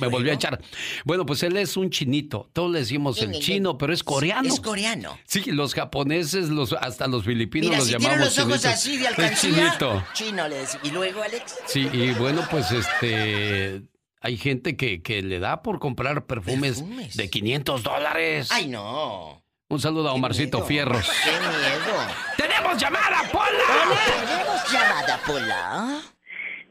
me 0.00 0.06
volvió 0.08 0.32
a 0.32 0.34
echar. 0.34 0.60
Bueno, 1.04 1.24
pues 1.26 1.42
él 1.42 1.56
es 1.56 1.76
un 1.76 1.90
chinito. 1.90 2.48
Todos 2.52 2.70
le 2.70 2.80
decimos 2.80 3.20
el 3.22 3.32
chino, 3.40 3.78
pero 3.78 3.92
es 3.92 4.02
coreano. 4.02 4.48
Es 4.48 4.60
coreano. 4.60 5.18
Sí, 5.26 5.42
los 5.46 5.74
japoneses, 5.74 6.48
los, 6.48 6.72
hasta 6.72 7.06
los 7.06 7.24
filipinos 7.24 7.66
Mira, 7.70 7.78
los 7.78 7.86
si 7.86 7.92
llamamos 7.92 8.18
los 8.20 8.38
ojos 8.38 8.62
chinitos. 8.62 8.64
así 8.72 8.96
de 8.96 9.06
alcancía, 9.08 9.50
chinito. 9.50 10.04
chino 10.14 10.48
le 10.48 10.56
decimos. 10.56 10.86
Y 10.86 10.90
luego, 10.90 11.22
Alex, 11.22 11.54
Sí, 11.66 11.88
y 11.92 12.10
bueno, 12.12 12.46
pues 12.50 12.70
este. 12.72 13.82
Hay 14.20 14.36
gente 14.36 14.76
que, 14.76 15.00
que 15.00 15.22
le 15.22 15.38
da 15.38 15.62
por 15.62 15.78
comprar 15.78 16.26
perfumes, 16.26 16.82
de 17.16 17.30
500 17.30 17.84
dólares. 17.84 18.48
¡Ay, 18.50 18.66
no! 18.66 19.44
Un 19.70 19.80
saludo 19.80 20.08
a 20.08 20.12
Omarcito 20.14 20.62
Fierros. 20.64 21.10
¡Qué 21.22 21.30
miedo! 21.30 22.00
¡Tenemos 22.38 22.78
llamada, 22.78 23.22
Pola! 23.30 23.96
¿Tenemos 24.26 24.72
llamada, 24.72 25.20
Pola? 25.26 26.00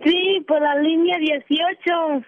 Sí, 0.04 0.44
por 0.48 0.60
la 0.60 0.76
línea 0.78 1.18
18. 1.20 2.26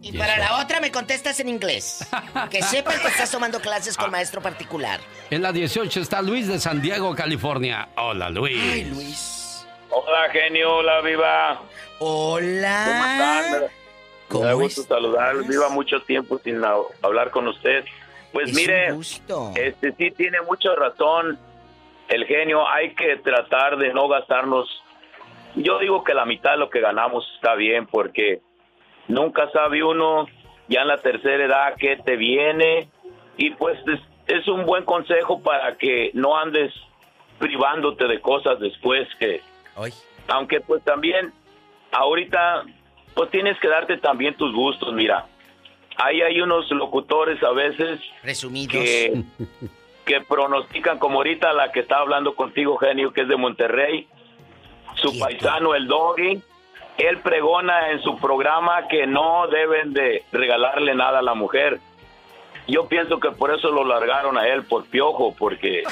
Y 0.00 0.16
para 0.16 0.38
la 0.38 0.62
otra 0.62 0.80
me 0.80 0.90
contestas 0.90 1.38
en 1.40 1.50
inglés. 1.50 2.08
Que 2.50 2.62
sepan 2.62 2.98
que 3.00 3.08
estás 3.08 3.30
tomando 3.30 3.60
clases 3.60 3.96
con 3.96 4.10
maestro 4.10 4.40
particular. 4.40 5.00
En 5.30 5.42
la 5.42 5.52
18 5.52 6.00
está 6.00 6.22
Luis 6.22 6.48
de 6.48 6.58
San 6.58 6.80
Diego, 6.80 7.14
California. 7.14 7.88
Hola, 7.96 8.30
Luis. 8.30 8.56
Ay, 8.58 8.84
Luis. 8.84 9.66
Hola, 9.90 10.30
genio, 10.32 10.76
hola, 10.76 11.00
viva. 11.02 11.60
Hola. 11.98 12.84
¿Cómo 12.86 13.04
están? 13.04 14.40
Me 14.40 14.46
da 14.46 14.52
gusto 14.54 14.82
saludar. 14.82 15.36
Viva 15.46 15.68
mucho 15.68 16.00
tiempo 16.00 16.40
sin 16.42 16.62
hablar 17.02 17.30
con 17.30 17.48
usted. 17.48 17.84
Pues 18.34 18.50
Es 18.50 18.56
mire, 18.56 18.88
este 19.54 19.92
sí 19.92 20.10
tiene 20.10 20.40
mucha 20.42 20.74
razón 20.74 21.38
el 22.08 22.26
genio. 22.26 22.68
Hay 22.68 22.92
que 22.94 23.16
tratar 23.18 23.78
de 23.78 23.94
no 23.94 24.08
gastarnos. 24.08 24.68
Yo 25.54 25.78
digo 25.78 26.02
que 26.02 26.14
la 26.14 26.24
mitad 26.24 26.50
de 26.50 26.56
lo 26.56 26.68
que 26.68 26.80
ganamos 26.80 27.24
está 27.36 27.54
bien 27.54 27.86
porque 27.86 28.40
nunca 29.06 29.48
sabe 29.52 29.84
uno 29.84 30.26
ya 30.66 30.82
en 30.82 30.88
la 30.88 30.98
tercera 30.98 31.44
edad 31.44 31.74
qué 31.78 31.96
te 32.04 32.16
viene 32.16 32.88
y 33.36 33.50
pues 33.50 33.78
es, 33.86 34.00
es 34.26 34.48
un 34.48 34.66
buen 34.66 34.84
consejo 34.84 35.40
para 35.40 35.76
que 35.76 36.10
no 36.14 36.36
andes 36.36 36.72
privándote 37.38 38.08
de 38.08 38.20
cosas 38.20 38.58
después 38.58 39.06
que 39.20 39.42
aunque 40.28 40.60
pues 40.60 40.82
también 40.82 41.32
ahorita 41.92 42.64
pues 43.14 43.30
tienes 43.30 43.58
que 43.60 43.68
darte 43.68 43.98
también 43.98 44.34
tus 44.36 44.54
gustos 44.54 44.92
mira 44.94 45.26
ahí 45.96 46.22
hay 46.22 46.40
unos 46.40 46.70
locutores 46.70 47.42
a 47.42 47.52
veces 47.52 48.00
Resumidos. 48.22 48.72
que, 48.72 49.22
que 50.04 50.20
pronostican 50.22 50.98
como 50.98 51.18
ahorita 51.18 51.52
la 51.52 51.72
que 51.72 51.80
está 51.80 51.98
hablando 51.98 52.34
contigo 52.34 52.76
genio 52.76 53.12
que 53.12 53.22
es 53.22 53.28
de 53.28 53.36
Monterrey 53.36 54.08
su 54.96 55.18
paisano 55.18 55.74
el 55.74 55.86
doggy. 55.86 56.42
Él 56.98 57.18
pregona 57.18 57.90
en 57.90 58.00
su 58.02 58.18
programa 58.18 58.86
que 58.88 59.06
no 59.06 59.48
deben 59.48 59.92
de 59.92 60.24
regalarle 60.32 60.94
nada 60.94 61.18
a 61.18 61.22
la 61.22 61.34
mujer. 61.34 61.80
Yo 62.68 62.86
pienso 62.86 63.18
que 63.18 63.30
por 63.30 63.52
eso 63.52 63.70
lo 63.70 63.84
largaron 63.84 64.38
a 64.38 64.46
él 64.46 64.62
por 64.62 64.84
piojo 64.86 65.34
porque 65.36 65.82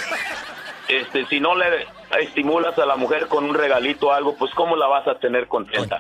este 0.89 1.27
si 1.27 1.41
no 1.41 1.55
le 1.55 1.87
estimulas 2.21 2.79
a 2.79 2.87
la 2.87 2.97
mujer 2.97 3.27
con 3.27 3.45
un 3.45 3.55
regalito 3.55 4.09
o 4.09 4.13
algo 4.13 4.37
pues 4.37 4.53
cómo 4.55 4.77
la 4.77 4.87
vas 4.87 5.07
a 5.09 5.17
tener 5.17 5.49
contenta, 5.49 5.99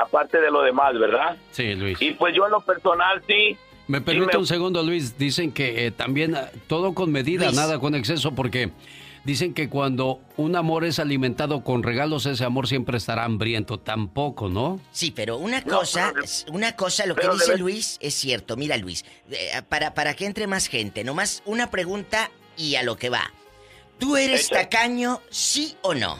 aparte 0.00 0.40
de 0.40 0.50
lo 0.50 0.62
demás 0.62 0.98
verdad 0.98 1.36
Sí, 1.50 1.74
Luis. 1.74 2.00
y 2.00 2.12
pues 2.12 2.34
yo 2.34 2.44
en 2.46 2.52
lo 2.52 2.60
personal 2.60 3.22
sí 3.26 3.56
Me 3.86 4.00
permite 4.00 4.32
me- 4.34 4.38
un 4.38 4.46
segundo, 4.46 4.82
Luis. 4.82 5.18
Dicen 5.18 5.52
que 5.52 5.86
eh, 5.86 5.90
también 5.90 6.34
eh, 6.36 6.40
todo 6.68 6.94
con 6.94 7.10
medida, 7.12 7.46
Luis. 7.46 7.56
nada 7.56 7.78
con 7.80 7.94
exceso, 7.96 8.32
porque 8.36 8.70
dicen 9.24 9.52
que 9.52 9.68
cuando 9.68 10.20
un 10.36 10.54
amor 10.56 10.84
es 10.84 10.98
alimentado 11.00 11.62
con 11.64 11.82
regalos, 11.82 12.24
ese 12.26 12.44
amor 12.44 12.68
siempre 12.68 12.96
estará 12.98 13.24
hambriento. 13.24 13.78
Tampoco, 13.78 14.48
¿no? 14.48 14.80
Sí, 14.92 15.10
pero 15.10 15.38
una 15.38 15.62
cosa, 15.62 16.12
una 16.52 16.76
cosa, 16.76 17.04
lo 17.06 17.16
que 17.16 17.28
dice 17.28 17.52
debe- 17.54 17.58
Luis 17.58 17.98
es 18.00 18.14
cierto. 18.14 18.56
Mira, 18.56 18.76
Luis, 18.76 19.04
eh, 19.30 19.60
para, 19.68 19.92
para 19.92 20.14
que 20.14 20.24
entre 20.26 20.46
más 20.46 20.68
gente, 20.68 21.02
nomás 21.04 21.42
una 21.44 21.70
pregunta 21.70 22.30
y 22.56 22.76
a 22.76 22.82
lo 22.84 22.96
que 22.96 23.10
va. 23.10 23.32
¿Tú 23.98 24.16
eres 24.16 24.46
Echa. 24.46 24.62
tacaño, 24.62 25.20
sí 25.30 25.74
o 25.82 25.94
no? 25.94 26.16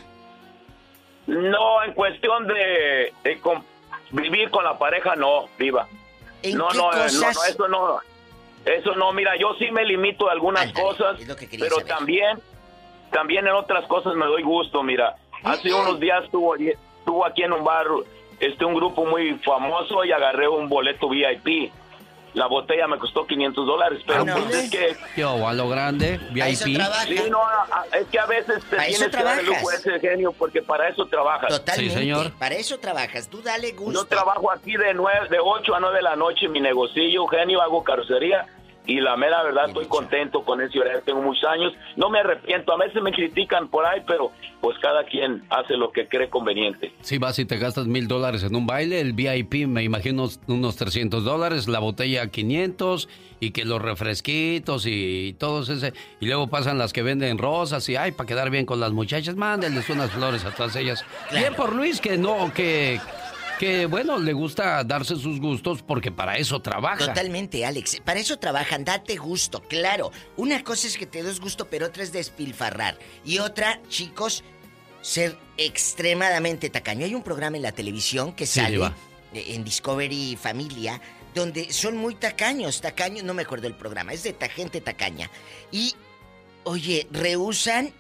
no 1.27 1.85
en 1.85 1.95
cuestión 1.95 2.47
de, 2.49 3.13
de 3.23 3.39
vivir 4.11 4.51
con 4.51 4.65
la 4.65 4.79
pareja 4.79 5.17
no 5.17 5.49
viva 5.59 5.87
¿En 6.43 6.57
no, 6.57 6.69
qué 6.69 6.79
no, 6.79 6.93
eh, 6.93 7.07
no, 7.13 7.21
no, 7.21 7.45
eso 7.45 7.69
no. 7.69 8.01
Eso 8.65 8.95
no, 8.95 9.13
mira, 9.13 9.37
yo 9.39 9.55
sí 9.59 9.71
me 9.71 9.85
limito 9.85 10.29
a 10.29 10.33
algunas 10.33 10.71
cosas, 10.73 11.19
pero 11.51 11.77
saber. 11.77 11.87
también, 11.87 12.39
también 13.11 13.47
en 13.47 13.55
otras 13.55 13.87
cosas 13.87 14.15
me 14.15 14.27
doy 14.27 14.43
gusto, 14.43 14.83
mira. 14.83 15.17
Hace 15.43 15.73
unos 15.73 15.99
días 15.99 16.25
estuvo, 16.25 16.55
estuvo 16.57 17.25
aquí 17.25 17.43
en 17.43 17.53
un 17.53 17.65
bar 17.65 17.87
este 18.39 18.65
un 18.65 18.75
grupo 18.75 19.05
muy 19.05 19.35
famoso 19.39 20.05
y 20.05 20.13
agarré 20.13 20.49
un 20.49 20.69
boleto 20.69 21.09
VIP. 21.09 21.73
La 22.35 22.47
botella 22.47 22.87
me 22.87 22.97
costó 22.99 23.27
500 23.27 23.67
dólares, 23.67 24.01
pero 24.07 24.23
Ah, 24.29 24.37
pues 24.49 24.55
es 24.65 24.71
que... 24.71 24.97
Yo, 25.17 25.49
a 25.49 25.53
lo 25.53 25.69
grande, 25.69 26.19
VIP. 26.31 26.45
Sí, 26.57 26.77
no, 27.29 27.45
a- 27.45 27.67
a- 27.93 27.97
es 27.99 28.07
que 28.07 28.19
a 28.21 28.27
veces 28.27 28.63
te 28.71 28.77
tienes 28.77 29.09
que 29.09 29.23
dar 29.23 29.39
el 29.41 29.47
lujo 29.47 29.71
ese 29.73 29.99
genio 29.99 30.33
porque 30.33 30.63
para 30.63 30.89
eso 30.89 31.07
trabajas. 31.07 31.49
Totalmente. 31.49 32.31
Para 32.39 32.55
eso 32.55 32.79
trabajas. 32.79 33.29
Tú 33.29 33.43
dale 33.43 33.73
gusto. 33.73 34.01
Yo 34.03 34.07
trabajo 34.07 34.51
aquí 34.53 34.77
de 34.77 34.95
nueve, 34.95 35.27
de 35.29 35.39
8 35.41 35.75
a 35.75 35.81
9 35.81 35.97
de 35.97 36.03
la 36.03 36.17
noche 36.17 36.47
en 36.47 36.53
mi 36.53 36.61
negocillo, 36.61 37.27
genio, 37.27 37.61
hago 37.63 37.83
carrocería 37.83 38.47
y 38.87 39.01
la 39.01 39.17
mera 39.17 39.43
verdad 39.43 39.69
estoy 39.69 39.87
contento 39.87 40.43
con 40.43 40.61
ese 40.61 40.81
horario, 40.81 41.01
tengo 41.05 41.23
muchos 41.23 41.45
años, 41.45 41.73
no 41.97 42.11
me 42.11 42.21
arrepiento, 42.21 42.73
a 42.73 42.77
veces 42.77 43.01
me 43.03 43.13
critican 43.13 43.69
por 43.69 43.85
ahí, 43.87 44.03
pero 44.07 44.33
pues 44.61 44.77
cada 44.79 45.05
quien 45.05 45.43
hace 45.51 45.77
lo 45.77 45.93
que 45.93 46.09
cree 46.09 46.29
conveniente. 46.29 46.93
Si 47.01 47.19
vas 47.19 47.39
y 47.39 47.45
te 47.45 47.57
gastas 47.59 47.87
mil 47.87 48.09
dólares 48.09 48.43
en 48.43 48.55
un 48.57 48.67
baile, 48.67 49.01
el 49.01 49.13
VIP 49.13 49.67
me 49.67 49.83
imagino 49.83 50.25
unos- 50.25 50.41
unos 50.49 50.77
300 50.77 51.25
dólares, 51.25 51.69
la 51.69 51.79
botella 51.79 52.27
500 52.29 53.09
y 53.39 53.53
que 53.53 53.65
los 53.65 53.81
refresquitos 53.81 54.85
y 54.87 55.35
todos 55.39 55.69
ese. 55.69 55.93
Y 56.21 56.27
luego 56.27 56.49
pasan 56.49 56.77
las 56.79 56.93
que 56.93 57.03
venden 57.03 57.39
rosas 57.39 57.89
y, 57.89 57.97
ay, 57.97 58.13
para 58.13 58.27
quedar 58.27 58.51
bien 58.51 58.67
con 58.67 58.81
las 58.81 58.93
muchachas, 58.93 59.37
mándenles 59.37 59.89
unas 59.89 60.11
flores 60.11 60.45
a 60.45 60.51
todas 60.55 60.75
ellas. 60.77 61.05
Bien 61.33 61.55
por 61.55 61.75
Luis, 61.75 62.01
que 62.01 62.19
no, 62.19 62.53
que, 62.53 63.01
que 63.61 63.85
bueno, 63.87 64.19
le 64.19 64.33
gusta 64.33 64.83
darse 64.85 65.17
sus 65.17 65.39
gustos 65.39 65.83
porque 65.83 66.11
para 66.11 66.37
eso 66.39 66.61
trabaja. 66.61 67.07
Totalmente, 67.09 67.67
Alex. 67.67 68.01
Para 68.05 68.19
eso 68.19 68.39
trabajan, 68.39 68.85
date 68.85 69.17
gusto, 69.17 69.61
claro. 69.69 70.11
Una 70.37 70.65
cosa 70.65 70.87
es 70.87 70.97
que 70.97 71.05
te 71.07 71.23
des 71.23 71.39
gusto, 71.41 71.69
pero 71.69 71.87
otra 71.87 72.03
es 72.03 72.11
despilfarrar. 72.11 72.99
Y 73.25 73.39
otra, 73.39 73.79
chicos, 73.91 74.43
ser 75.03 75.37
extremadamente 75.59 76.71
tacaño. 76.71 77.05
Hay 77.05 77.15
un 77.15 77.23
programa 77.23 77.57
en 77.59 77.63
la 77.63 77.73
televisión 77.73 78.33
que 78.33 78.47
sale 78.47 78.81
en 79.35 79.63
Discovery 79.63 80.37
Familia, 80.41 81.01
donde 81.35 81.73
son 81.73 81.97
muy 81.97 82.15
tacaños, 82.15 82.81
tacaños, 82.81 83.25
no 83.25 83.35
me 83.35 83.43
acuerdo 83.43 83.67
el 83.67 83.75
programa, 83.75 84.13
es 84.13 84.23
de 84.23 84.33
ta- 84.33 84.49
gente 84.49 84.81
tacaña. 84.81 85.31
Y, 85.71 85.95
oye, 86.65 87.07
rehusan 87.13 87.93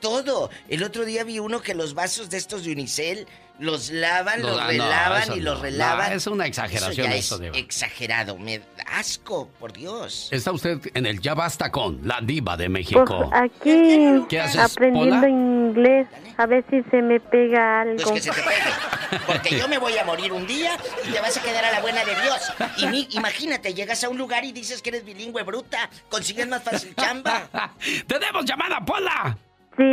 todo. 0.00 0.50
El 0.68 0.82
otro 0.82 1.04
día 1.04 1.24
vi 1.24 1.38
uno 1.38 1.60
que 1.60 1.74
los 1.74 1.94
vasos 1.94 2.30
de 2.30 2.38
estos 2.38 2.64
de 2.64 2.72
Unicel 2.72 3.26
los 3.58 3.90
lavan, 3.90 4.42
los 4.42 4.56
no, 4.56 4.66
relavan 4.66 5.22
eso 5.22 5.36
y 5.36 5.40
los 5.40 5.56
no. 5.56 5.62
relavan. 5.62 6.10
No, 6.10 6.16
es 6.16 6.26
una 6.26 6.46
exageración 6.46 7.06
ya 7.08 7.14
eso, 7.14 7.34
es 7.36 7.40
Diva. 7.40 7.56
exagerado, 7.58 8.38
me 8.38 8.58
da 8.58 8.64
asco, 8.98 9.48
por 9.58 9.72
Dios. 9.72 10.28
Está 10.30 10.52
usted 10.52 10.78
en 10.94 11.06
el 11.06 11.20
Ya 11.20 11.34
Basta 11.34 11.70
con 11.72 12.00
la 12.06 12.20
diva 12.22 12.56
de 12.56 12.64
Pues 12.66 12.72
México. 12.72 13.30
aquí 13.32 14.24
¿Qué 14.28 14.40
haces, 14.40 14.60
aprendiendo 14.60 15.16
Pola? 15.16 15.28
inglés, 15.28 16.06
a 16.36 16.46
ver 16.46 16.64
si 16.70 16.82
se 16.90 17.02
me 17.02 17.18
pega 17.20 17.82
algo. 17.82 17.96
Pues 18.02 18.12
que 18.12 18.20
se 18.20 18.30
te 18.30 18.42
pegue. 18.42 19.18
Porque 19.26 19.58
yo 19.58 19.66
me 19.68 19.78
voy 19.78 19.96
a 19.98 20.04
morir 20.04 20.32
un 20.32 20.46
día 20.46 20.76
y 21.06 21.10
te 21.12 21.20
vas 21.20 21.36
a 21.36 21.42
quedar 21.42 21.64
a 21.64 21.72
la 21.72 21.80
buena 21.80 22.04
de 22.04 22.14
Dios. 22.14 22.52
Y 22.76 22.86
mi- 22.86 23.08
imagínate, 23.12 23.74
llegas 23.74 24.04
a 24.04 24.08
un 24.08 24.18
lugar 24.18 24.44
y 24.44 24.52
dices 24.52 24.82
que 24.82 24.90
eres 24.90 25.04
bilingüe 25.04 25.42
bruta. 25.42 25.88
Consigues 26.08 26.46
más 26.46 26.62
fácil 26.62 26.94
chamba. 26.94 27.48
¡Tenemos 28.06 28.44
llamada, 28.44 28.84
Pola! 28.84 29.36
Sí, 29.78 29.84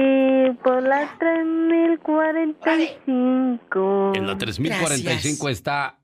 por 0.64 0.82
la 0.82 1.16
3045. 1.20 4.14
En 4.16 4.26
la 4.26 4.36
3045 4.36 5.46
Gracias. 5.46 5.58
está 5.58 6.00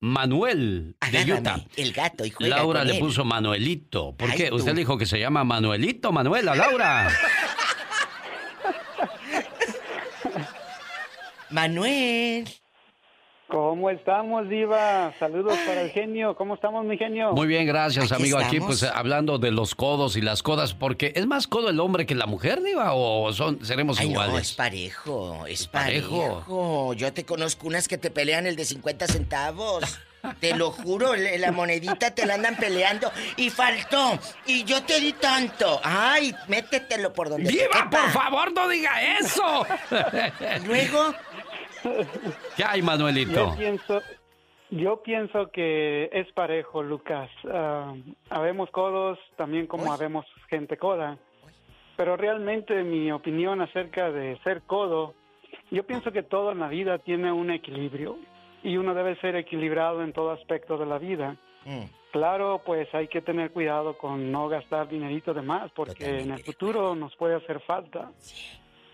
Manuel 0.00 0.94
de 1.10 1.32
Utah. 1.32 1.64
El 1.76 1.94
gato, 1.94 2.26
hijo 2.26 2.44
Laura 2.44 2.84
le 2.84 3.00
puso 3.00 3.24
Manuelito. 3.24 4.14
¿Por 4.14 4.34
qué? 4.34 4.50
Tú. 4.50 4.56
Usted 4.56 4.74
dijo 4.74 4.98
que 4.98 5.06
se 5.06 5.18
llama 5.18 5.42
Manuelito, 5.42 6.12
Manuela, 6.12 6.54
Laura. 6.54 7.08
Manuel. 11.50 12.46
¿Cómo 13.48 13.88
estamos, 13.88 14.46
Diva? 14.50 15.14
Saludos 15.18 15.56
para 15.66 15.80
el 15.80 15.90
genio. 15.90 16.36
¿Cómo 16.36 16.54
estamos, 16.56 16.84
mi 16.84 16.98
genio? 16.98 17.32
Muy 17.32 17.46
bien, 17.46 17.66
gracias, 17.66 18.12
amigo. 18.12 18.36
Aquí, 18.36 18.60
pues, 18.60 18.82
hablando 18.82 19.38
de 19.38 19.50
los 19.50 19.74
codos 19.74 20.16
y 20.16 20.20
las 20.20 20.42
codas, 20.42 20.74
porque 20.74 21.12
¿es 21.16 21.26
más 21.26 21.46
codo 21.46 21.70
el 21.70 21.80
hombre 21.80 22.04
que 22.04 22.14
la 22.14 22.26
mujer, 22.26 22.62
Diva? 22.62 22.92
¿O 22.92 23.32
son, 23.32 23.64
seremos 23.64 24.00
Ay, 24.00 24.10
iguales? 24.10 24.32
no, 24.34 24.38
es 24.38 24.52
parejo, 24.52 25.46
es 25.46 25.66
parejo. 25.66 26.18
parejo. 26.44 26.92
Yo 26.92 27.10
te 27.14 27.24
conozco 27.24 27.66
unas 27.66 27.88
que 27.88 27.96
te 27.96 28.10
pelean 28.10 28.46
el 28.46 28.54
de 28.54 28.66
50 28.66 29.06
centavos. 29.06 29.82
Te 30.40 30.54
lo 30.56 30.72
juro, 30.72 31.14
la 31.14 31.52
monedita 31.52 32.10
te 32.10 32.26
la 32.26 32.34
andan 32.34 32.56
peleando. 32.56 33.10
Y 33.36 33.48
faltó. 33.50 34.18
Y 34.46 34.64
yo 34.64 34.82
te 34.82 35.00
di 35.00 35.12
tanto. 35.14 35.80
Ay, 35.82 36.34
métetelo 36.48 37.12
por 37.14 37.30
donde 37.30 37.48
te 37.48 37.52
¡Diva, 37.56 37.84
quepa. 37.84 37.88
por 37.90 38.10
favor, 38.10 38.52
no 38.52 38.68
diga 38.68 39.00
eso! 39.20 39.64
Luego. 40.66 41.14
¿Qué 42.56 42.64
hay, 42.64 42.80
Yo 42.80 42.86
Manuelito? 42.86 43.54
pienso, 43.56 44.02
yo 44.70 45.02
pienso 45.02 45.50
que 45.50 46.10
es 46.12 46.30
parejo, 46.32 46.82
Lucas. 46.82 47.30
Ah, 47.50 47.94
habemos 48.30 48.70
codos, 48.70 49.18
también 49.36 49.66
como 49.66 49.92
habemos 49.92 50.26
gente 50.48 50.76
coda. 50.76 51.18
Pero 51.96 52.16
realmente 52.16 52.84
mi 52.84 53.10
opinión 53.10 53.60
acerca 53.60 54.10
de 54.10 54.38
ser 54.44 54.62
codo, 54.62 55.14
yo 55.70 55.84
pienso 55.84 56.12
que 56.12 56.22
todo 56.22 56.52
en 56.52 56.60
la 56.60 56.68
vida 56.68 56.98
tiene 56.98 57.32
un 57.32 57.50
equilibrio 57.50 58.16
y 58.62 58.76
uno 58.76 58.94
debe 58.94 59.16
ser 59.20 59.36
equilibrado 59.36 60.02
en 60.02 60.12
todo 60.12 60.30
aspecto 60.30 60.78
de 60.78 60.86
la 60.86 60.98
vida. 60.98 61.36
Claro, 62.12 62.62
pues 62.64 62.92
hay 62.94 63.08
que 63.08 63.20
tener 63.20 63.50
cuidado 63.50 63.98
con 63.98 64.32
no 64.32 64.48
gastar 64.48 64.88
dinerito 64.88 65.34
de 65.34 65.42
más 65.42 65.70
porque 65.72 66.20
en 66.20 66.30
el 66.30 66.42
futuro 66.42 66.94
nos 66.94 67.14
puede 67.16 67.34
hacer 67.34 67.60
falta. 67.60 68.10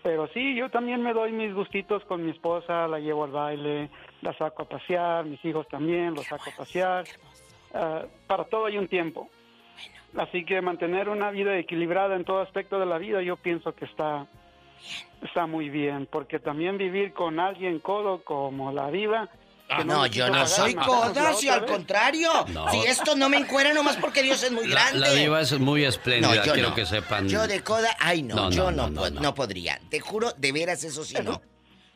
Pero 0.05 0.27
sí, 0.27 0.53
yo 0.53 0.69
también 0.69 1.01
me 1.01 1.13
doy 1.13 1.31
mis 1.31 1.51
gustitos 1.51 2.05
con 2.05 2.23
mi 2.23 2.29
esposa, 2.29 2.87
la 2.87 2.99
llevo 2.99 3.23
al 3.23 3.31
baile, 3.31 3.89
la 4.21 4.37
saco 4.37 4.61
a 4.61 4.69
pasear, 4.69 5.25
mis 5.25 5.43
hijos 5.43 5.67
también 5.67 6.13
los 6.13 6.27
saco 6.27 6.51
a 6.51 6.57
pasear. 6.57 7.05
Ah, 7.73 8.03
para 8.27 8.43
todo 8.43 8.67
hay 8.67 8.77
un 8.77 8.87
tiempo. 8.87 9.27
Así 10.15 10.45
que 10.45 10.61
mantener 10.61 11.09
una 11.09 11.31
vida 11.31 11.57
equilibrada 11.57 12.15
en 12.15 12.23
todo 12.23 12.41
aspecto 12.41 12.79
de 12.79 12.85
la 12.85 12.99
vida, 12.99 13.23
yo 13.23 13.35
pienso 13.37 13.73
que 13.73 13.85
está, 13.85 14.27
está 15.23 15.47
muy 15.47 15.69
bien, 15.69 16.07
porque 16.11 16.37
también 16.37 16.77
vivir 16.77 17.11
con 17.11 17.39
alguien 17.39 17.79
codo 17.79 18.23
como 18.23 18.71
la 18.71 18.91
diva. 18.91 19.27
Ah, 19.67 19.83
no, 19.83 20.05
yo 20.05 20.29
no 20.29 20.45
soy 20.47 20.75
más 20.75 20.87
o 20.87 20.91
menos 20.91 21.07
coda, 21.09 21.23
la 21.31 21.33
si 21.35 21.49
otra 21.49 21.61
al 21.61 21.65
contrario. 21.65 22.29
No. 22.49 22.69
Si 22.71 22.77
esto 22.85 23.15
no 23.15 23.29
me 23.29 23.37
encuera 23.37 23.73
nomás 23.73 23.97
porque 23.97 24.21
Dios 24.21 24.43
es 24.43 24.51
muy 24.51 24.67
La, 24.67 24.81
grande. 24.91 24.99
la 24.99 25.11
diva 25.13 25.41
es 25.41 25.57
muy 25.59 25.83
espléndida, 25.85 26.29
No, 26.29 26.35
yo 26.45 26.53
quiero 26.53 26.69
no. 26.69 26.75
que 26.75 26.85
sepan. 26.85 27.27
Yo 27.27 27.47
de 27.47 27.63
coda, 27.63 27.95
ay 27.99 28.21
no, 28.21 28.51
yo 28.51 28.69
no, 28.71 28.83
no, 28.83 28.89
no, 28.89 29.01
po- 29.01 29.09
no, 29.09 29.21
no 29.21 29.33
podría. 29.35 29.79
Te 29.89 29.99
juro, 29.99 30.33
de 30.37 30.51
veras, 30.51 30.83
eso 30.83 31.03
sí 31.03 31.15
no. 31.23 31.41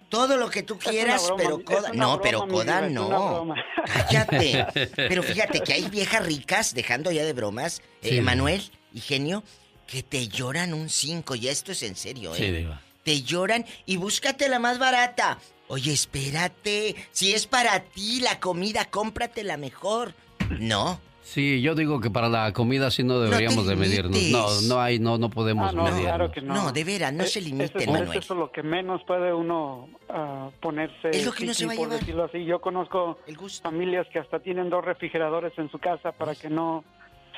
Todo 0.10 0.38
lo 0.38 0.50
que 0.50 0.64
tú 0.64 0.80
quieras, 0.80 1.24
broma, 1.28 1.44
pero 1.44 1.64
coda. 1.64 1.90
No, 1.94 2.18
broma, 2.18 2.22
pero 2.24 2.48
coda 2.48 2.82
no. 2.90 3.54
Cállate. 3.94 4.66
Pero 4.96 5.22
fíjate 5.24 5.62
que 5.62 5.74
hay 5.74 5.88
viejas 5.90 6.26
ricas, 6.26 6.74
dejando 6.74 7.12
ya 7.12 7.24
de 7.24 7.34
bromas, 7.34 7.82
eh, 8.02 8.10
Sí. 8.16 8.22
Manuel 8.22 8.62
y 8.94 9.02
genio, 9.02 9.44
que 9.86 10.02
te 10.04 10.28
lloran 10.28 10.74
un 10.74 10.90
5, 10.90 11.36
y 11.36 11.48
esto 11.48 11.72
es 11.72 11.84
en 11.84 11.96
serio, 11.96 12.34
¿eh? 12.34 12.38
Sí, 12.38 12.52
diva. 12.52 12.82
Te 13.04 13.22
lloran 13.22 13.66
y 13.86 13.98
búscate 13.98 14.50
la 14.50 14.58
más 14.60 14.80
barata. 14.80 15.38
Oye, 15.72 15.94
espérate, 15.94 16.96
si 17.12 17.32
es 17.34 17.46
para 17.48 17.80
ti 17.80 18.20
la 18.22 18.40
comida, 18.40 18.86
cómprate 18.90 19.44
la 19.44 19.56
mejor. 19.58 20.14
No. 20.60 21.00
Sí, 21.22 21.62
yo 21.62 21.76
digo 21.76 22.02
que 22.02 22.10
para 22.10 22.28
la 22.28 22.52
comida 22.54 22.90
sí 22.90 23.04
no 23.04 23.20
deberíamos 23.20 23.68
de 23.68 23.76
medirnos. 23.76 24.20
No, 24.32 24.62
no 24.68 24.82
hay, 24.82 24.98
no, 24.98 25.20
no 25.20 25.30
podemos 25.30 25.70
Ah, 25.70 25.76
no, 25.76 25.84
medirnos. 25.84 26.06
claro 26.06 26.32
que 26.32 26.42
no. 26.42 26.56
No, 26.56 26.72
de 26.72 26.84
veras, 26.84 27.14
no 27.14 27.24
Eh, 27.24 27.28
se 27.28 27.38
eso 27.38 27.48
limiten, 27.50 27.82
es- 27.82 27.88
Manuel. 27.88 28.18
Eso 28.18 28.34
es 28.34 28.40
lo 28.40 28.52
que 28.52 28.64
menos 28.64 29.04
puede 29.06 29.32
uno 29.32 29.90
ah, 30.10 30.50
ponerse. 30.60 31.12
Es 31.12 31.24
lo 31.24 31.32
que 31.32 31.44
uno 31.44 31.54
se 31.54 31.68
va 31.68 31.74
a 31.74 31.76
por 31.76 31.86
llevar. 31.86 32.00
decirlo 32.00 32.24
así. 32.24 32.44
Yo 32.46 32.60
conozco 32.62 33.20
familias 33.62 34.08
que 34.12 34.18
hasta 34.18 34.40
tienen 34.40 34.72
dos 34.72 34.84
refrigeradores 34.84 35.54
en 35.60 35.70
su 35.70 35.78
casa 35.78 36.12
para 36.14 36.34
que 36.34 36.50
no 36.50 36.84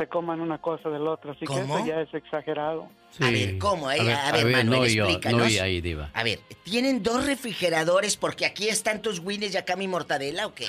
se 0.01 0.07
coman 0.07 0.41
una 0.41 0.57
cosa 0.57 0.89
del 0.89 1.07
otro. 1.07 1.31
Así 1.31 1.45
¿Cómo? 1.45 1.59
que 1.75 1.81
eso 1.81 1.85
ya 1.85 2.01
es 2.01 2.13
exagerado. 2.13 2.87
Sí. 3.11 3.23
A 3.23 3.29
ver, 3.29 3.57
¿cómo? 3.59 3.91
eh? 3.91 3.99
A 3.99 4.03
ver, 4.03 4.13
A 4.15 4.31
ver, 4.31 4.41
a 4.41 4.43
ver, 4.45 4.55
Manuel, 4.57 4.79
no, 4.81 4.87
yo, 4.87 5.03
explícanos. 5.05 5.39
no, 5.41 5.47
y 5.49 5.59
ahí, 5.59 5.81
diva. 5.81 6.09
A 6.13 6.23
ver, 6.23 6.39
¿tienen 6.63 7.03
dos 7.03 7.25
refrigeradores 7.25 8.17
porque 8.17 8.45
aquí 8.47 8.67
están 8.67 9.01
tus 9.01 9.19
wines 9.19 9.53
y 9.53 9.57
acá 9.57 9.75
mi 9.75 9.87
mortadela 9.87 10.47
o 10.47 10.55
qué? 10.55 10.65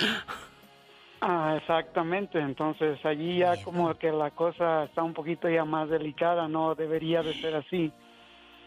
Ah, 1.20 1.56
exactamente. 1.58 2.38
Entonces 2.38 2.98
allí 3.06 3.38
ya 3.38 3.56
como 3.62 3.94
que 3.94 4.10
la 4.10 4.30
cosa 4.32 4.84
está 4.84 5.02
un 5.02 5.14
poquito 5.14 5.48
ya 5.48 5.64
más 5.64 5.88
delicada. 5.88 6.48
No 6.48 6.74
debería 6.74 7.22
de 7.22 7.32
ser 7.40 7.54
así. 7.54 7.92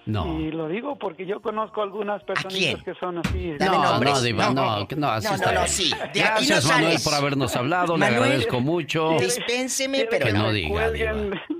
No. 0.05 0.39
Y 0.39 0.51
lo 0.51 0.67
digo 0.67 0.97
porque 0.99 1.25
yo 1.25 1.41
conozco 1.41 1.81
algunas 1.81 2.21
personitas 2.23 2.83
que 2.83 2.93
son 2.95 3.17
así. 3.17 3.55
No, 3.59 3.99
no, 3.99 4.21
Diva, 4.21 4.49
no, 4.51 4.53
no, 4.53 4.71
así 4.75 4.95
No, 4.95 5.15
está 5.35 5.51
no, 5.51 5.61
no, 5.61 5.67
sí. 5.67 5.89
De 6.13 6.21
aquí 6.23 6.45
Gracias, 6.47 6.63
no 6.65 6.69
Manuel, 6.71 6.91
sales. 6.91 7.03
por 7.03 7.13
habernos 7.15 7.55
hablado. 7.55 7.97
Manuel, 7.97 8.19
le 8.19 8.25
agradezco 8.25 8.59
mucho. 8.59 9.17
Dispénseme, 9.19 10.05
pero 10.09 10.27
que 10.27 10.33
no 10.33 10.43
no. 10.43 10.51
diga, 10.51 10.91
Diva. 10.91 11.13